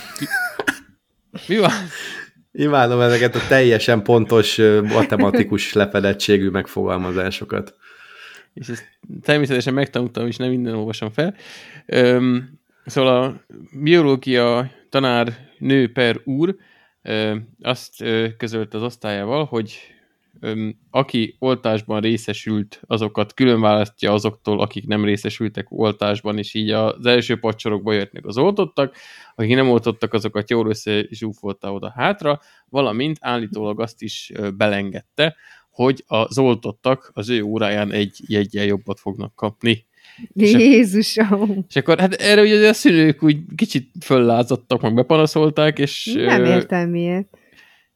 Mi 1.49 1.57
van? 1.59 1.70
Imádom 2.53 3.01
ezeket 3.01 3.35
a 3.35 3.47
teljesen 3.49 4.03
pontos 4.03 4.57
matematikus 4.83 5.72
lefedettségű 5.72 6.49
megfogalmazásokat. 6.49 7.77
és 8.55 8.68
ezt 8.68 8.85
természetesen 9.22 9.75
megtanultam, 9.75 10.27
és 10.27 10.37
nem 10.37 10.49
minden 10.49 10.75
olvasom 10.75 11.11
fel. 11.11 11.35
Öm, 11.87 12.59
szóval 12.87 13.22
a 13.22 13.45
biológia 13.83 14.70
tanár 14.89 15.49
nő 15.59 15.93
per 15.93 16.20
úr 16.25 16.57
ö, 17.03 17.37
azt 17.62 18.01
ö, 18.01 18.27
közölt 18.37 18.75
az 18.75 18.83
osztályával, 18.83 19.45
hogy 19.45 19.93
aki 20.90 21.36
oltásban 21.38 22.01
részesült, 22.01 22.80
azokat 22.86 23.34
külön 23.34 23.61
választja 23.61 24.12
azoktól, 24.12 24.61
akik 24.61 24.86
nem 24.86 25.05
részesültek 25.05 25.66
oltásban, 25.68 26.38
és 26.38 26.55
így 26.55 26.70
az 26.70 27.07
első 27.07 27.38
pacsorokba 27.38 27.92
jöttnek 27.92 28.26
az 28.26 28.38
oltottak, 28.38 28.97
akik 29.34 29.55
nem 29.55 29.70
oltottak, 29.70 30.12
azokat 30.12 30.51
jól 30.51 30.68
összezsúfolta 30.68 31.72
oda-hátra, 31.72 32.40
valamint 32.68 33.16
állítólag 33.21 33.80
azt 33.80 34.03
is 34.03 34.33
belengedte, 34.57 35.37
hogy 35.71 36.04
az 36.07 36.38
oltottak 36.38 37.11
az 37.14 37.29
ő 37.29 37.42
óráján 37.42 37.92
egy 37.92 38.21
jegyen 38.26 38.64
jobbat 38.64 39.00
fognak 39.00 39.34
kapni. 39.34 39.87
Jézusom! 40.34 41.64
És 41.68 41.76
akkor 41.76 41.99
hát 41.99 42.14
erre 42.14 42.41
ugye 42.41 42.68
a 42.68 42.72
szülők 42.72 43.22
úgy 43.22 43.38
kicsit 43.57 43.91
föllázadtak, 44.00 44.80
meg 44.80 44.95
bepanaszolták, 44.95 45.79
és 45.79 46.12
Nem 46.14 46.45
értem 46.45 46.91
miért. 46.91 47.38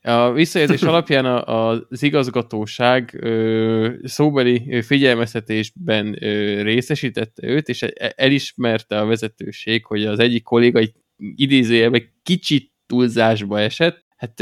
A 0.03 0.33
visszajelzés 0.33 0.83
alapján 0.93 1.25
a, 1.25 1.69
az 1.69 2.03
igazgatóság 2.03 3.19
ö, 3.21 3.95
szóbeli 4.03 4.83
figyelmeztetésben 4.83 6.25
ö, 6.25 6.63
részesítette 6.63 7.47
őt, 7.47 7.69
és 7.69 7.83
e- 7.83 8.13
elismerte 8.17 8.99
a 9.01 9.07
vezetőség, 9.07 9.85
hogy 9.85 10.05
az 10.05 10.19
egyik 10.19 10.43
kolléga 10.43 10.79
egy 10.79 10.93
idézőjelben 11.17 12.13
kicsit 12.23 12.73
túlzásba 12.87 13.61
esett, 13.61 14.07
Hát 14.19 14.41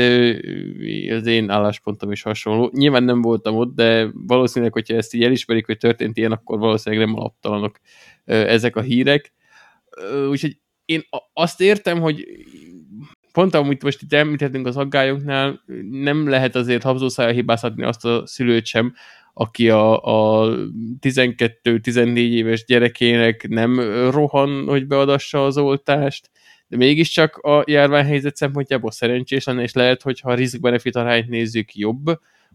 az 1.10 1.26
én 1.26 1.50
álláspontom 1.50 2.12
is 2.12 2.22
hasonló. 2.22 2.70
Nyilván 2.72 3.04
nem 3.04 3.22
voltam 3.22 3.56
ott, 3.56 3.74
de 3.74 4.10
valószínűleg, 4.12 4.72
hogyha 4.72 4.94
ezt 4.94 5.14
így 5.14 5.22
elismerik, 5.22 5.66
hogy 5.66 5.78
történt 5.78 6.16
ilyen, 6.16 6.32
akkor 6.32 6.58
valószínűleg 6.58 7.06
nem 7.06 7.16
alaptalanok 7.16 7.80
ezek 8.24 8.76
a 8.76 8.80
hírek. 8.80 9.32
Úgyhogy 10.28 10.58
én 10.84 11.02
azt 11.32 11.60
értem, 11.60 12.00
hogy 12.00 12.26
pont 13.36 13.54
amit 13.54 13.82
most 13.82 14.02
itt 14.02 14.12
említettünk 14.12 14.66
az 14.66 14.76
aggályoknál, 14.76 15.62
nem 15.90 16.28
lehet 16.28 16.54
azért 16.54 16.82
habzószája 16.82 17.32
hibázhatni 17.32 17.84
azt 17.84 18.04
a 18.04 18.26
szülőt 18.26 18.66
sem, 18.66 18.94
aki 19.34 19.70
a, 19.70 20.02
a 20.04 20.48
12-14 21.00 22.16
éves 22.16 22.64
gyerekének 22.64 23.48
nem 23.48 23.80
rohan, 24.10 24.66
hogy 24.66 24.86
beadassa 24.86 25.44
az 25.44 25.58
oltást, 25.58 26.30
de 26.68 26.76
mégiscsak 26.76 27.36
a 27.36 27.64
járványhelyzet 27.66 28.36
szempontjából 28.36 28.90
szerencsés 28.90 29.44
lenne, 29.44 29.62
és 29.62 29.72
lehet, 29.72 30.02
hogyha 30.02 30.30
a 30.30 30.34
risk-benefit 30.34 30.96
arányt 30.96 31.28
nézzük 31.28 31.74
jobb, 31.74 32.04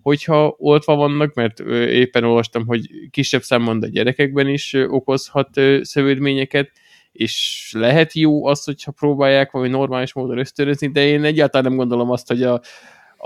hogyha 0.02 0.56
oltva 0.58 0.95
vannak, 0.95 1.34
mert 1.34 1.60
éppen 1.90 2.24
olvastam, 2.24 2.66
hogy 2.66 2.90
kisebb 3.10 3.41
számban 3.41 3.84
a 3.84 3.88
gyerekekben 3.88 4.48
is 4.48 4.74
okozhat 4.74 5.49
szövődményeket, 5.82 6.72
és 7.12 7.70
lehet 7.78 8.14
jó 8.14 8.46
az, 8.46 8.64
hogyha 8.64 8.92
próbálják 8.92 9.52
valami 9.52 9.72
normális 9.72 10.14
módon 10.14 10.38
ösztönözni, 10.38 10.88
de 10.88 11.06
én 11.06 11.24
egyáltalán 11.24 11.68
nem 11.68 11.78
gondolom 11.78 12.10
azt, 12.10 12.28
hogy 12.28 12.44
a, 12.44 12.54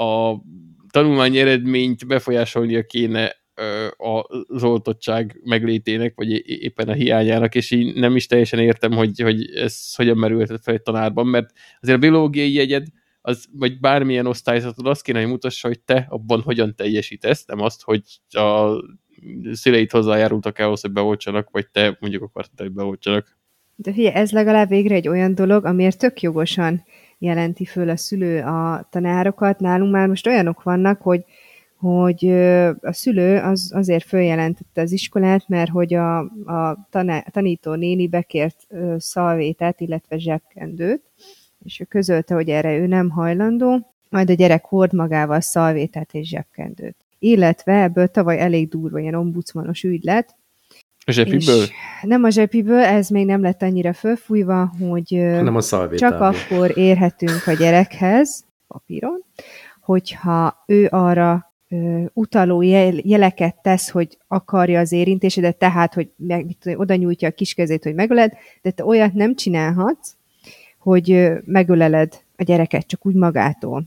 a 0.03 0.41
tanulmány 0.89 1.37
eredményt 1.37 2.07
befolyásolnia 2.07 2.85
kéne 2.85 3.35
az 4.47 4.63
oltottság 4.63 5.39
meglétének, 5.43 6.13
vagy 6.15 6.49
éppen 6.49 6.89
a 6.89 6.93
hiányának, 6.93 7.55
és 7.55 7.71
így 7.71 7.95
nem 7.95 8.15
is 8.15 8.25
teljesen 8.25 8.59
értem, 8.59 8.91
hogy, 8.91 9.19
hogy 9.19 9.55
ez 9.55 9.95
hogyan 9.95 10.17
merülhet 10.17 10.63
fel 10.63 10.73
egy 10.73 10.81
tanárban, 10.81 11.27
mert 11.27 11.49
azért 11.81 11.97
a 11.97 12.01
biológiai 12.01 12.53
jegyed, 12.53 12.87
az, 13.21 13.45
vagy 13.51 13.79
bármilyen 13.79 14.25
osztályzatod 14.25 14.87
azt 14.87 15.01
kéne, 15.01 15.19
hogy 15.19 15.29
mutassa, 15.29 15.67
hogy 15.67 15.79
te 15.79 16.05
abban 16.09 16.41
hogyan 16.41 16.75
teljesítesz, 16.75 17.45
nem 17.45 17.61
azt, 17.61 17.83
hogy 17.83 18.01
a 18.29 18.71
szüleid 19.51 19.91
hozzájárultak 19.91 20.59
ahhoz, 20.59 20.81
hogy 20.81 20.91
beoltsanak, 20.91 21.49
vagy 21.49 21.69
te 21.69 21.97
mondjuk 21.99 22.23
akartad, 22.23 22.59
hogy 22.59 22.71
beoltsanak. 22.71 23.37
De 23.75 23.93
figyelj, 23.93 24.15
ez 24.15 24.31
legalább 24.31 24.67
végre 24.67 24.95
egy 24.95 25.07
olyan 25.07 25.35
dolog, 25.35 25.65
amiért 25.65 25.99
tök 25.99 26.21
jogosan 26.21 26.83
jelenti 27.17 27.65
föl 27.65 27.89
a 27.89 27.97
szülő 27.97 28.41
a 28.41 28.87
tanárokat. 28.89 29.59
Nálunk 29.59 29.91
már 29.91 30.07
most 30.07 30.27
olyanok 30.27 30.63
vannak, 30.63 31.01
hogy 31.01 31.25
hogy 31.75 32.29
a 32.81 32.91
szülő 32.91 33.37
az 33.37 33.71
azért 33.75 34.03
följelentette 34.03 34.81
az 34.81 34.91
iskolát, 34.91 35.47
mert 35.47 35.69
hogy 35.69 35.93
a, 35.93 36.19
a 36.45 36.87
taná, 36.89 37.19
tanító 37.19 37.73
néni 37.73 38.07
bekért 38.07 38.67
szalvétát, 38.97 39.79
illetve 39.81 40.17
zsebkendőt, 40.17 41.01
és 41.63 41.79
ő 41.79 41.83
közölte, 41.83 42.33
hogy 42.33 42.49
erre 42.49 42.77
ő 42.77 42.87
nem 42.87 43.09
hajlandó, 43.09 43.93
majd 44.09 44.29
a 44.29 44.33
gyerek 44.33 44.65
hord 44.65 44.93
magával 44.93 45.41
szalvétát 45.41 46.13
és 46.13 46.27
zsebkendőt. 46.27 46.95
Illetve 47.19 47.81
ebből 47.81 48.07
tavaly 48.07 48.39
elég 48.39 48.69
durva 48.69 48.99
ilyen 48.99 49.15
ombudsmanos 49.15 49.83
ügy 49.83 50.03
lett, 50.03 50.35
a 51.05 51.11
zsepiből? 51.11 51.65
Nem 52.01 52.23
a 52.23 52.29
zsepiből, 52.29 52.79
ez 52.79 53.09
még 53.09 53.25
nem 53.25 53.41
lett 53.41 53.61
annyira 53.61 53.93
fölfújva, 53.93 54.73
hogy 54.79 55.05
nem 55.41 55.55
a 55.55 55.61
csak 55.95 56.21
akkor 56.21 56.77
érhetünk 56.77 57.47
a 57.47 57.53
gyerekhez, 57.53 58.45
papíron, 58.67 59.23
hogyha 59.81 60.63
ő 60.67 60.87
arra 60.91 61.53
ö, 61.69 62.03
utaló 62.13 62.61
jel, 62.61 62.93
jeleket 63.03 63.55
tesz, 63.61 63.89
hogy 63.89 64.17
akarja 64.27 64.79
az 64.79 64.91
érintésedet, 64.91 65.57
tehát, 65.57 65.93
hogy 65.93 66.09
meg, 66.17 66.55
tudom, 66.59 66.79
oda 66.79 66.95
nyújtja 66.95 67.27
a 67.27 67.31
kis 67.31 67.53
kezét, 67.53 67.83
hogy 67.83 67.95
megöled, 67.95 68.33
de 68.61 68.71
te 68.71 68.85
olyat 68.85 69.13
nem 69.13 69.35
csinálhatsz, 69.35 70.15
hogy 70.79 71.11
ö, 71.11 71.37
megöleled 71.45 72.21
a 72.37 72.43
gyereket 72.43 72.87
csak 72.87 73.05
úgy 73.05 73.15
magától 73.15 73.83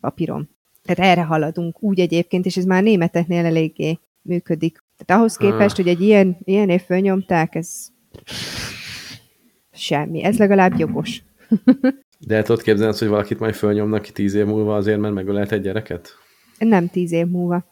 papíron. 0.00 0.48
Tehát 0.84 1.12
erre 1.12 1.22
haladunk 1.22 1.82
úgy 1.82 2.00
egyébként, 2.00 2.46
és 2.46 2.56
ez 2.56 2.64
már 2.64 2.82
németeknél 2.82 3.44
eléggé 3.44 3.98
működik. 4.22 4.83
Tehát 5.04 5.22
ahhoz 5.22 5.36
képest, 5.36 5.76
hogy 5.76 5.88
egy 5.88 6.00
ilyen, 6.00 6.36
ilyen 6.44 6.68
év 6.68 6.80
fölnyomták, 6.80 7.54
ez 7.54 7.86
semmi. 9.72 10.24
Ez 10.24 10.38
legalább 10.38 10.78
jogos. 10.78 11.22
De 12.26 12.36
el 12.36 12.42
tudod 12.42 12.62
képzelni 12.62 12.96
hogy 12.98 13.08
valakit 13.08 13.38
majd 13.38 13.54
fölnyomnak 13.54 14.02
ki 14.02 14.12
tíz 14.12 14.34
év 14.34 14.46
múlva 14.46 14.76
azért, 14.76 15.00
mert 15.00 15.14
megölelt 15.14 15.52
egy 15.52 15.60
gyereket? 15.60 16.08
Nem 16.58 16.88
tíz 16.88 17.12
év 17.12 17.26
múlva. 17.26 17.64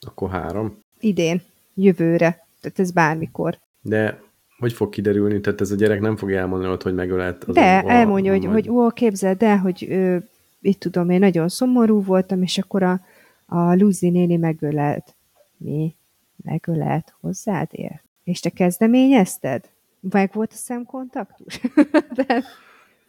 Akkor 0.00 0.30
három? 0.30 0.78
Idén, 1.00 1.42
jövőre. 1.74 2.46
Tehát 2.60 2.78
ez 2.78 2.90
bármikor. 2.90 3.58
De 3.82 4.20
hogy 4.58 4.72
fog 4.72 4.88
kiderülni? 4.88 5.40
Tehát 5.40 5.60
ez 5.60 5.70
a 5.70 5.74
gyerek 5.74 6.00
nem 6.00 6.16
fogja 6.16 6.38
elmondani 6.38 6.72
ott, 6.72 6.82
hogy 6.82 6.94
megölelt. 6.94 7.44
Az 7.44 7.54
De, 7.54 7.78
a, 7.78 7.90
elmondja, 7.90 8.32
hogy, 8.32 8.44
hogy 8.44 8.68
ó, 8.70 8.88
képzeld 8.88 9.42
el, 9.42 9.58
hogy 9.58 9.86
ő, 9.88 10.28
itt 10.60 10.80
tudom, 10.80 11.10
én 11.10 11.18
nagyon 11.18 11.48
szomorú 11.48 12.02
voltam, 12.02 12.42
és 12.42 12.58
akkor 12.58 12.82
a, 12.82 13.00
a 13.46 13.74
Luzi 13.74 14.08
néni 14.08 14.36
megölelt. 14.36 15.14
Mi? 15.56 15.94
Megölelt 16.42 17.14
hozzád 17.20 17.68
ér? 17.70 18.02
És 18.24 18.40
te 18.40 18.50
kezdeményezted? 18.50 19.70
Meg 20.00 20.30
volt 20.32 20.52
a 20.52 20.56
szemkontaktus? 20.56 21.60
De... 22.16 22.44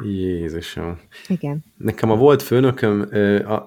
Jézusom. 0.04 1.00
Igen. 1.28 1.64
Nekem 1.78 2.12
a 2.12 2.16
volt 2.16 2.42
főnököm 2.42 3.10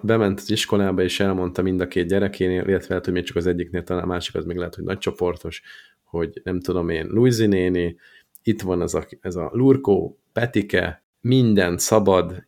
bement 0.03 0.41
az 0.41 0.51
iskolába, 0.51 1.03
és 1.03 1.21
elmondta 1.21 1.63
mind 1.63 1.81
a 1.81 1.89
két 1.89 2.09
gyerekénél, 2.09 2.69
illetve 2.69 2.89
lehet, 2.89 3.05
hogy 3.05 3.15
még 3.15 3.25
csak 3.25 3.37
az 3.37 3.47
egyiknél, 3.47 3.83
talán 3.83 4.03
a 4.03 4.07
másik 4.07 4.35
az 4.35 4.45
még 4.45 4.57
lehet, 4.57 4.75
hogy 4.75 4.85
nagycsoportos, 4.85 5.63
hogy 6.05 6.41
nem 6.45 6.61
tudom 6.61 6.89
én, 6.89 7.07
Luizi 7.07 7.47
néni, 7.47 7.97
itt 8.43 8.63
van 8.63 8.83
ez 8.83 8.95
a, 8.95 9.07
ez 9.21 9.37
a 9.37 9.51
Lurkó, 9.53 10.19
Petike, 10.33 11.05
minden 11.21 11.79
szabad, 11.79 12.47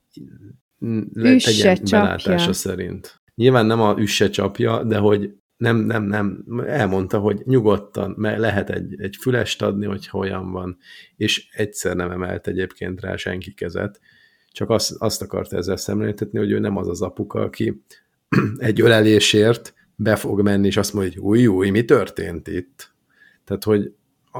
tegyen 1.42 1.78
belátása 1.90 2.52
szerint. 2.52 3.20
Nyilván 3.34 3.66
nem 3.66 3.80
a 3.80 3.94
üsse 3.98 4.28
csapja, 4.28 4.84
de 4.84 4.98
hogy 4.98 5.34
nem, 5.56 5.76
nem, 5.76 6.04
nem, 6.04 6.44
elmondta, 6.66 7.18
hogy 7.18 7.42
nyugodtan 7.44 8.14
lehet 8.18 8.70
egy, 8.70 8.94
egy 8.98 9.16
fülest 9.20 9.62
adni, 9.62 9.86
hogy 9.86 10.08
olyan 10.12 10.52
van, 10.52 10.78
és 11.16 11.48
egyszer 11.52 11.96
nem 11.96 12.10
emelt 12.10 12.46
egyébként 12.46 13.00
rá 13.00 13.16
senki 13.16 13.54
kezet, 13.54 14.00
csak 14.52 14.70
azt, 14.70 14.94
azt 14.98 15.22
akarta 15.22 15.56
ezzel 15.56 15.76
szemléltetni, 15.76 16.38
hogy 16.38 16.50
ő 16.50 16.58
nem 16.58 16.76
az 16.76 16.88
az 16.88 17.02
apuka, 17.02 17.40
aki 17.40 17.82
egy 18.58 18.80
ölelésért 18.80 19.74
be 19.94 20.16
fog 20.16 20.42
menni, 20.42 20.66
és 20.66 20.76
azt 20.76 20.92
mondja, 20.92 21.12
hogy 21.12 21.22
új, 21.22 21.46
új, 21.46 21.70
mi 21.70 21.84
történt 21.84 22.48
itt? 22.48 22.94
Tehát, 23.44 23.64
hogy 23.64 23.92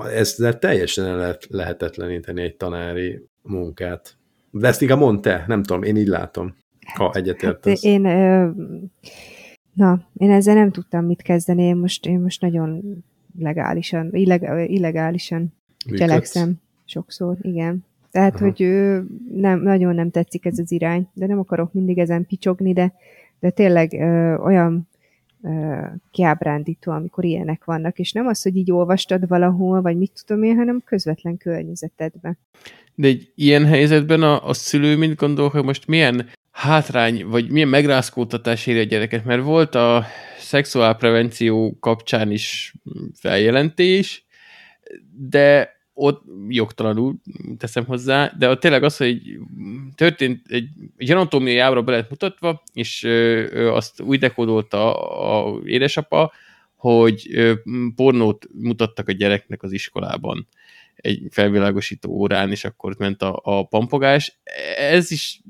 ezzel 0.05 0.59
teljesen 0.59 1.17
lehet 1.17 1.47
lehetetleníteni 1.51 2.43
egy 2.43 2.57
tanári 2.57 3.29
munkát. 3.43 4.17
De 4.51 4.69
ezt 4.69 4.83
inkább 4.83 4.99
mondta, 4.99 5.45
nem 5.47 5.63
tudom, 5.63 5.83
én 5.83 5.97
így 5.97 6.07
látom, 6.07 6.57
ha 6.95 7.13
egyetértesz. 7.15 7.85
Hát 7.85 7.93
én 7.93 8.05
ö, 8.05 8.51
Na, 9.77 10.01
én 10.17 10.31
ezzel 10.31 10.55
nem 10.55 10.71
tudtam 10.71 11.05
mit 11.05 11.23
kezdeni, 11.23 11.63
én 11.63 11.77
most, 11.77 12.07
én 12.07 12.21
most 12.21 12.41
nagyon 12.41 12.83
legálisan, 13.39 14.09
illeg, 14.13 14.71
illegálisan 14.71 15.53
Működsz? 15.85 16.01
cselekszem 16.01 16.55
sokszor, 16.85 17.37
igen. 17.41 17.85
Tehát, 18.11 18.35
Aha. 18.35 18.45
hogy 18.45 18.61
ő 18.61 19.07
nem, 19.35 19.63
nagyon 19.63 19.95
nem 19.95 20.11
tetszik 20.11 20.45
ez 20.45 20.59
az 20.59 20.73
irány, 20.73 21.09
de 21.13 21.27
nem 21.27 21.39
akarok 21.39 21.73
mindig 21.73 21.99
ezen 21.99 22.27
picsogni, 22.27 22.73
de, 22.73 22.93
de 23.41 23.51
tényleg 23.51 23.93
ö, 23.93 24.35
olyan 24.37 24.89
ö, 25.43 25.77
kiábrándító, 26.11 26.93
amikor 26.93 27.25
ilyenek 27.25 27.65
vannak, 27.65 27.99
és 27.99 28.13
nem 28.13 28.27
az, 28.27 28.43
hogy 28.43 28.57
így 28.57 28.73
olvastad 28.73 29.29
valahol, 29.29 29.83
vagy 29.83 29.97
mit 29.97 30.23
tudom 30.27 30.43
én, 30.43 30.57
hanem 30.57 30.83
közvetlen 30.85 31.37
környezetedben. 31.37 32.39
De 32.95 33.07
egy 33.07 33.33
ilyen 33.35 33.65
helyzetben 33.65 34.23
a, 34.23 34.49
a 34.49 34.53
szülő 34.53 34.97
mit 34.97 35.17
gondol, 35.17 35.49
hogy 35.49 35.65
most 35.65 35.87
milyen 35.87 36.27
hátrány, 36.57 37.27
vagy 37.27 37.51
milyen 37.51 37.69
megrázkódtatás 37.69 38.67
éri 38.67 38.79
a 38.79 38.83
gyereket, 38.83 39.25
mert 39.25 39.43
volt 39.43 39.75
a 39.75 40.07
szexuálprevenció 40.39 41.77
kapcsán 41.81 42.31
is 42.31 42.75
feljelentés, 43.15 44.27
de 45.11 45.77
ott 45.95 46.23
jogtalanul 46.49 47.15
teszem 47.59 47.85
hozzá, 47.85 48.33
de 48.39 48.49
ott 48.49 48.61
tényleg 48.61 48.83
az, 48.83 48.97
hogy 48.97 49.39
történt 49.95 50.41
egy, 50.49 50.69
egy 50.97 51.11
anatómiai 51.11 51.59
ábra 51.59 51.83
be 51.83 51.93
lett 51.93 52.11
mutatva, 52.11 52.63
és 52.73 53.03
ö, 53.03 53.73
azt 53.73 54.01
úgy 54.01 54.19
dekódolta 54.19 54.95
a, 54.95 55.47
a 55.47 55.61
édesapa, 55.65 56.33
hogy 56.75 57.29
ö, 57.33 57.53
pornót 57.97 58.47
mutattak 58.53 59.09
a 59.09 59.13
gyereknek 59.13 59.63
az 59.63 59.73
iskolában 59.73 60.47
egy 60.97 61.23
felvilágosító 61.31 62.11
órán, 62.11 62.51
és 62.51 62.65
akkor 62.65 62.95
ment 62.99 63.23
a, 63.23 63.41
a 63.43 63.65
pampogás. 63.65 64.41
Ez 64.77 65.11
is, 65.11 65.41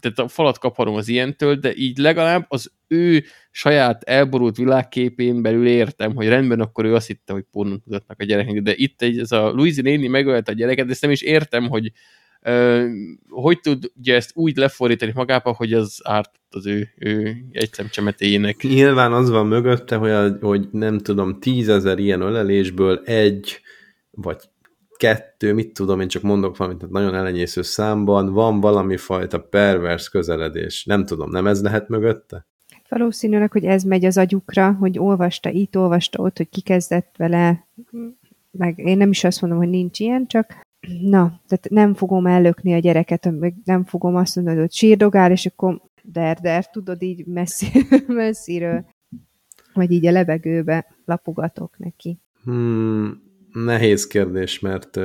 tehát 0.00 0.18
a 0.18 0.28
falat 0.28 0.58
kaparom 0.58 0.94
az 0.94 1.08
ilyentől, 1.08 1.54
de 1.54 1.74
így 1.74 1.98
legalább 1.98 2.46
az 2.48 2.72
ő 2.88 3.24
saját 3.50 4.02
elborult 4.02 4.56
világképén 4.56 5.42
belül 5.42 5.66
értem, 5.66 6.14
hogy 6.14 6.28
rendben, 6.28 6.60
akkor 6.60 6.84
ő 6.84 6.94
azt 6.94 7.06
hitte, 7.06 7.32
hogy 7.32 7.44
pornót 7.50 7.86
mutatnak 7.86 8.20
a 8.20 8.24
gyereknek, 8.24 8.62
de 8.62 8.72
itt 8.76 9.02
egy, 9.02 9.18
ez 9.18 9.32
a 9.32 9.52
Louise 9.52 9.82
néni 9.82 10.06
megölt 10.06 10.48
a 10.48 10.52
gyereket, 10.52 10.86
de 10.86 10.92
ezt 10.92 11.02
nem 11.02 11.10
is 11.10 11.22
értem, 11.22 11.68
hogy 11.68 11.92
Uh, 12.46 12.88
hogy 13.28 13.60
tudja 13.60 14.14
ezt 14.14 14.30
úgy 14.34 14.56
lefordítani 14.56 15.12
magába, 15.14 15.52
hogy 15.52 15.72
az 15.72 16.00
árt 16.02 16.30
az 16.50 16.66
ő, 16.66 16.88
ő 16.96 17.36
egy 17.52 17.72
szemcsemetéjének. 17.72 18.62
Nyilván 18.62 19.12
az 19.12 19.30
van 19.30 19.46
mögötte, 19.46 19.96
hogy, 19.96 20.10
a, 20.10 20.36
hogy 20.40 20.68
nem 20.70 20.98
tudom, 20.98 21.40
tízezer 21.40 21.98
ilyen 21.98 22.20
ölelésből 22.20 23.02
egy, 23.04 23.60
vagy 24.10 24.36
kettő, 24.96 25.52
mit 25.52 25.72
tudom, 25.72 26.00
én 26.00 26.08
csak 26.08 26.22
mondok 26.22 26.56
valamit, 26.56 26.78
tehát 26.78 26.94
nagyon 26.94 27.14
elenyésző 27.14 27.62
számban 27.62 28.32
van 28.32 28.60
valami 28.60 28.96
fajta 28.96 29.40
pervers 29.40 30.08
közeledés. 30.08 30.84
Nem 30.84 31.04
tudom, 31.04 31.30
nem 31.30 31.46
ez 31.46 31.62
lehet 31.62 31.88
mögötte? 31.88 32.46
Valószínűleg, 32.88 33.52
hogy 33.52 33.64
ez 33.64 33.82
megy 33.82 34.04
az 34.04 34.18
agyukra, 34.18 34.72
hogy 34.72 34.98
olvasta 34.98 35.50
itt, 35.50 35.76
olvasta 35.76 36.22
ott, 36.22 36.36
hogy 36.36 36.48
kikezdett 36.48 37.14
vele, 37.16 37.66
meg 38.50 38.78
én 38.78 38.96
nem 38.96 39.10
is 39.10 39.24
azt 39.24 39.40
mondom, 39.40 39.58
hogy 39.58 39.68
nincs 39.68 40.00
ilyen, 40.00 40.26
csak 40.26 40.62
na, 41.00 41.40
tehát 41.46 41.66
nem 41.70 41.94
fogom 41.94 42.26
ellökni 42.26 42.74
a 42.74 42.78
gyereket, 42.78 43.30
meg 43.38 43.54
nem 43.64 43.84
fogom 43.84 44.16
azt 44.16 44.36
mondani, 44.36 44.58
hogy 44.58 44.72
sírdogál, 44.72 45.30
és 45.30 45.46
akkor 45.46 45.80
der, 46.02 46.38
der, 46.40 46.70
tudod, 46.70 47.02
így 47.02 47.26
messzi, 47.26 47.86
messziről, 48.06 48.84
vagy 49.72 49.90
így 49.90 50.06
a 50.06 50.10
levegőbe 50.10 50.86
lapogatok 51.04 51.78
neki. 51.78 52.18
Hmm, 52.44 53.22
nehéz 53.54 54.06
kérdés, 54.06 54.60
mert 54.60 54.98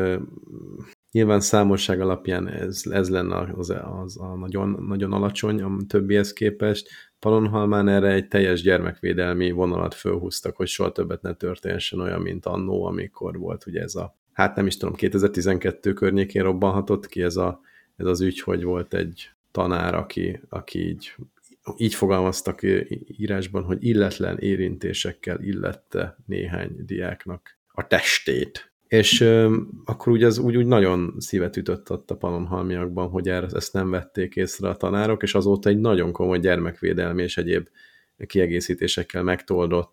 Nyilván 1.11 1.39
számosság 1.39 2.01
alapján 2.01 2.47
ez, 2.47 2.81
ez 2.89 3.09
lenne 3.09 3.37
az, 3.37 3.73
az 4.03 4.19
a 4.19 4.35
nagyon, 4.35 4.85
nagyon 4.87 5.13
alacsony 5.13 5.61
a 5.61 5.77
többihez 5.87 6.33
képest. 6.33 6.89
Palonhalmán 7.19 7.87
erre 7.87 8.11
egy 8.11 8.27
teljes 8.27 8.61
gyermekvédelmi 8.61 9.51
vonalat 9.51 9.93
fölhúztak, 9.93 10.55
hogy 10.55 10.67
soha 10.67 10.91
többet 10.91 11.21
ne 11.21 11.33
történjen 11.33 11.79
olyan, 11.99 12.21
mint 12.21 12.45
annó, 12.45 12.85
amikor 12.85 13.37
volt 13.37 13.65
ugye 13.65 13.81
ez 13.81 13.95
a, 13.95 14.17
hát 14.33 14.55
nem 14.55 14.67
is 14.67 14.77
tudom, 14.77 14.95
2012 14.95 15.93
környékén 15.93 16.43
robbanhatott 16.43 17.07
ki 17.07 17.21
ez, 17.21 17.35
a, 17.35 17.59
ez 17.95 18.05
az 18.05 18.21
ügy, 18.21 18.39
hogy 18.39 18.63
volt 18.63 18.93
egy 18.93 19.29
tanár, 19.51 19.95
aki, 19.95 20.39
aki 20.49 20.87
így, 20.87 21.15
így 21.77 21.93
fogalmaztak 21.93 22.59
írásban, 23.17 23.63
hogy 23.63 23.83
illetlen 23.83 24.37
érintésekkel 24.37 25.41
illette 25.41 26.17
néhány 26.25 26.75
diáknak 26.85 27.58
a 27.79 27.87
testét. 27.87 28.71
És 28.87 29.21
ö, 29.21 29.57
akkor 29.85 30.11
úgy 30.11 30.23
az 30.23 30.37
úgy, 30.37 30.57
úgy 30.57 30.65
nagyon 30.65 31.15
szívet 31.17 31.57
ütött 31.57 31.91
ott 31.91 32.11
a 32.11 32.15
panonhalmiakban, 32.15 33.09
hogy 33.09 33.29
erre, 33.29 33.47
ezt 33.53 33.73
nem 33.73 33.89
vették 33.89 34.35
észre 34.35 34.69
a 34.69 34.75
tanárok, 34.75 35.23
és 35.23 35.35
azóta 35.35 35.69
egy 35.69 35.79
nagyon 35.79 36.11
komoly 36.11 36.39
gyermekvédelmi 36.39 37.23
és 37.23 37.37
egyéb 37.37 37.67
kiegészítésekkel 38.25 39.23
megtoldott 39.23 39.91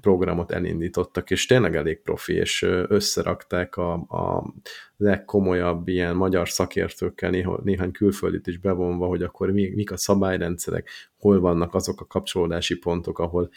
programot 0.00 0.52
elindítottak, 0.52 1.30
és 1.30 1.46
tényleg 1.46 1.76
elég 1.76 2.02
profi, 2.02 2.32
és 2.32 2.62
összerakták 2.88 3.76
a, 3.76 3.92
a 3.92 4.54
legkomolyabb 4.96 5.88
ilyen 5.88 6.16
magyar 6.16 6.48
szakértőkkel, 6.48 7.30
néha, 7.30 7.60
néhány 7.64 7.90
külföldit 7.90 8.46
is 8.46 8.58
bevonva, 8.58 9.06
hogy 9.06 9.22
akkor 9.22 9.50
mi, 9.50 9.72
mik 9.74 9.90
a 9.90 9.96
szabályrendszerek, 9.96 10.88
hol 11.16 11.40
vannak 11.40 11.74
azok 11.74 12.00
a 12.00 12.06
kapcsolódási 12.06 12.78
pontok, 12.78 13.18
ahol 13.18 13.50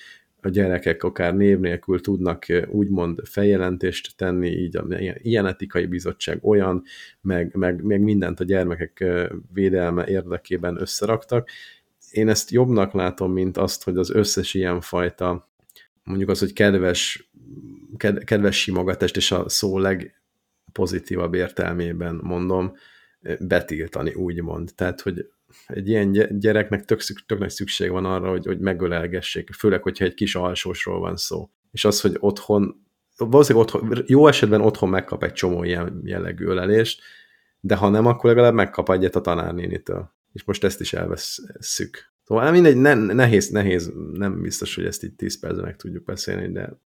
a 0.46 0.50
gyerekek 0.50 1.04
akár 1.04 1.36
név 1.36 1.60
nélkül 1.60 2.02
tudnak 2.02 2.46
úgymond 2.68 3.20
feljelentést 3.24 4.18
tenni, 4.18 4.50
így 4.50 4.78
a, 4.78 4.86
ilyen 5.22 5.46
etikai 5.46 5.86
bizottság 5.86 6.46
olyan, 6.46 6.84
meg, 7.22 7.56
meg, 7.56 7.84
meg 7.84 8.02
mindent 8.02 8.40
a 8.40 8.44
gyermekek 8.44 9.04
védelme 9.54 10.08
érdekében 10.08 10.82
összeraktak. 10.82 11.50
Én 12.12 12.30
ezt 12.30 12.52
jobbnak 12.52 12.94
látom, 12.94 13.32
mint 13.32 13.58
azt, 13.58 13.84
hogy 13.84 13.98
az 13.98 14.10
összes 14.10 14.54
ilyen 14.54 14.82
fajta, 14.82 15.50
mondjuk 16.04 16.30
az, 16.30 16.40
hogy 16.40 16.54
kedves, 16.54 17.30
ked, 17.98 18.24
kedves 18.24 18.62
simogatást, 18.62 19.18
és 19.18 19.32
a 19.32 19.50
szó 19.50 19.80
legpozitívabb 19.80 21.34
értelmében 21.34 22.20
mondom, 22.24 22.74
betiltani, 23.40 24.14
úgymond. 24.14 24.72
Tehát, 24.76 25.02
hogy 25.02 25.30
egy 25.68 25.88
ilyen 25.88 26.40
gyereknek 26.40 26.86
tök, 26.86 27.02
tök 27.26 27.40
nagy 27.40 27.49
szükség 27.49 27.91
van 27.91 28.06
arra, 28.06 28.30
hogy, 28.30 28.45
hogy 28.45 28.60
megölelgessék, 28.60 29.53
főleg, 29.53 29.84
hogyha 29.84 30.06
egy 30.06 30.14
kis 30.14 30.36
alsósról 30.36 30.99
van 30.99 31.15
szó. 31.15 31.49
És 31.72 31.86
az, 31.86 32.02
hogy 32.02 32.15
otthon, 32.19 32.86
valószínűleg 33.18 33.68
otthon, 33.68 34.03
jó 34.06 34.27
esetben 34.27 34.61
otthon 34.61 34.90
megkap 34.90 35.23
egy 35.23 35.34
csomó 35.34 35.64
ilyen 35.64 36.02
jellegű 36.03 36.45
ölelést, 36.45 37.02
de 37.60 37.76
ha 37.76 37.90
nem, 37.90 38.06
akkor 38.06 38.30
legalább 38.30 38.53
megkap 38.53 38.90
egyet 38.90 39.15
a 39.15 39.22
tanárnénitől. 39.22 40.14
És 40.34 40.44
most 40.44 40.64
ezt 40.64 40.82
is 40.82 40.94
elveszük. 40.94 42.14
Szóval 42.23 42.52
mindegy, 42.52 42.77
ne, 42.77 42.94
nehéz, 42.94 43.49
nehéz, 43.49 43.91
nem 44.14 44.41
biztos, 44.41 44.76
hogy 44.76 44.86
ezt 44.86 45.03
így 45.03 45.14
10 45.14 45.40
percben 45.40 45.65
meg 45.65 45.76
tudjuk 45.76 46.03
beszélni, 46.03 46.52
de 46.52 46.80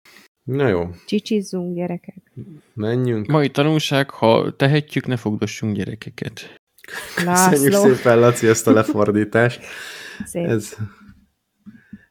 na 0.44 0.68
jó. 0.68 0.90
Csicsizzunk, 1.06 1.76
gyerekek. 1.76 2.32
Menjünk. 2.74 3.28
Mai 3.28 3.50
tanulság, 3.50 4.10
ha 4.10 4.56
tehetjük, 4.56 5.06
ne 5.06 5.18
fogdossunk 5.18 5.76
gyerekeket. 5.76 6.57
Köszönjük 6.88 7.72
László. 7.74 7.94
szépen, 7.94 8.20
Laci, 8.20 8.48
ezt 8.48 8.68
a 8.68 8.72
lefordítást. 8.72 9.62
Szép. 10.26 10.46
Ez, 10.46 10.76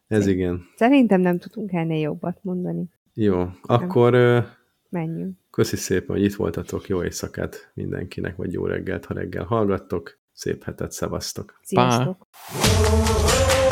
ez 0.06 0.22
Szép. 0.24 0.34
igen. 0.34 0.62
Szerintem 0.76 1.20
nem 1.20 1.38
tudunk 1.38 1.72
ennél 1.72 2.00
jobbat 2.00 2.38
mondani. 2.42 2.84
Jó, 3.14 3.48
akkor 3.62 4.12
nem. 4.12 4.46
menjünk. 4.88 5.38
Köszi 5.50 5.76
szépen, 5.76 6.16
hogy 6.16 6.24
itt 6.24 6.34
voltatok. 6.34 6.88
Jó 6.88 7.02
éjszakát 7.02 7.70
mindenkinek, 7.74 8.36
vagy 8.36 8.52
jó 8.52 8.66
reggelt, 8.66 9.04
ha 9.04 9.14
reggel 9.14 9.44
hallgattok. 9.44 10.18
Szép 10.32 10.64
hetet, 10.64 10.92
szevasztok. 10.92 11.58
Sziasztok. 11.62 12.26
Pá. 12.30 13.65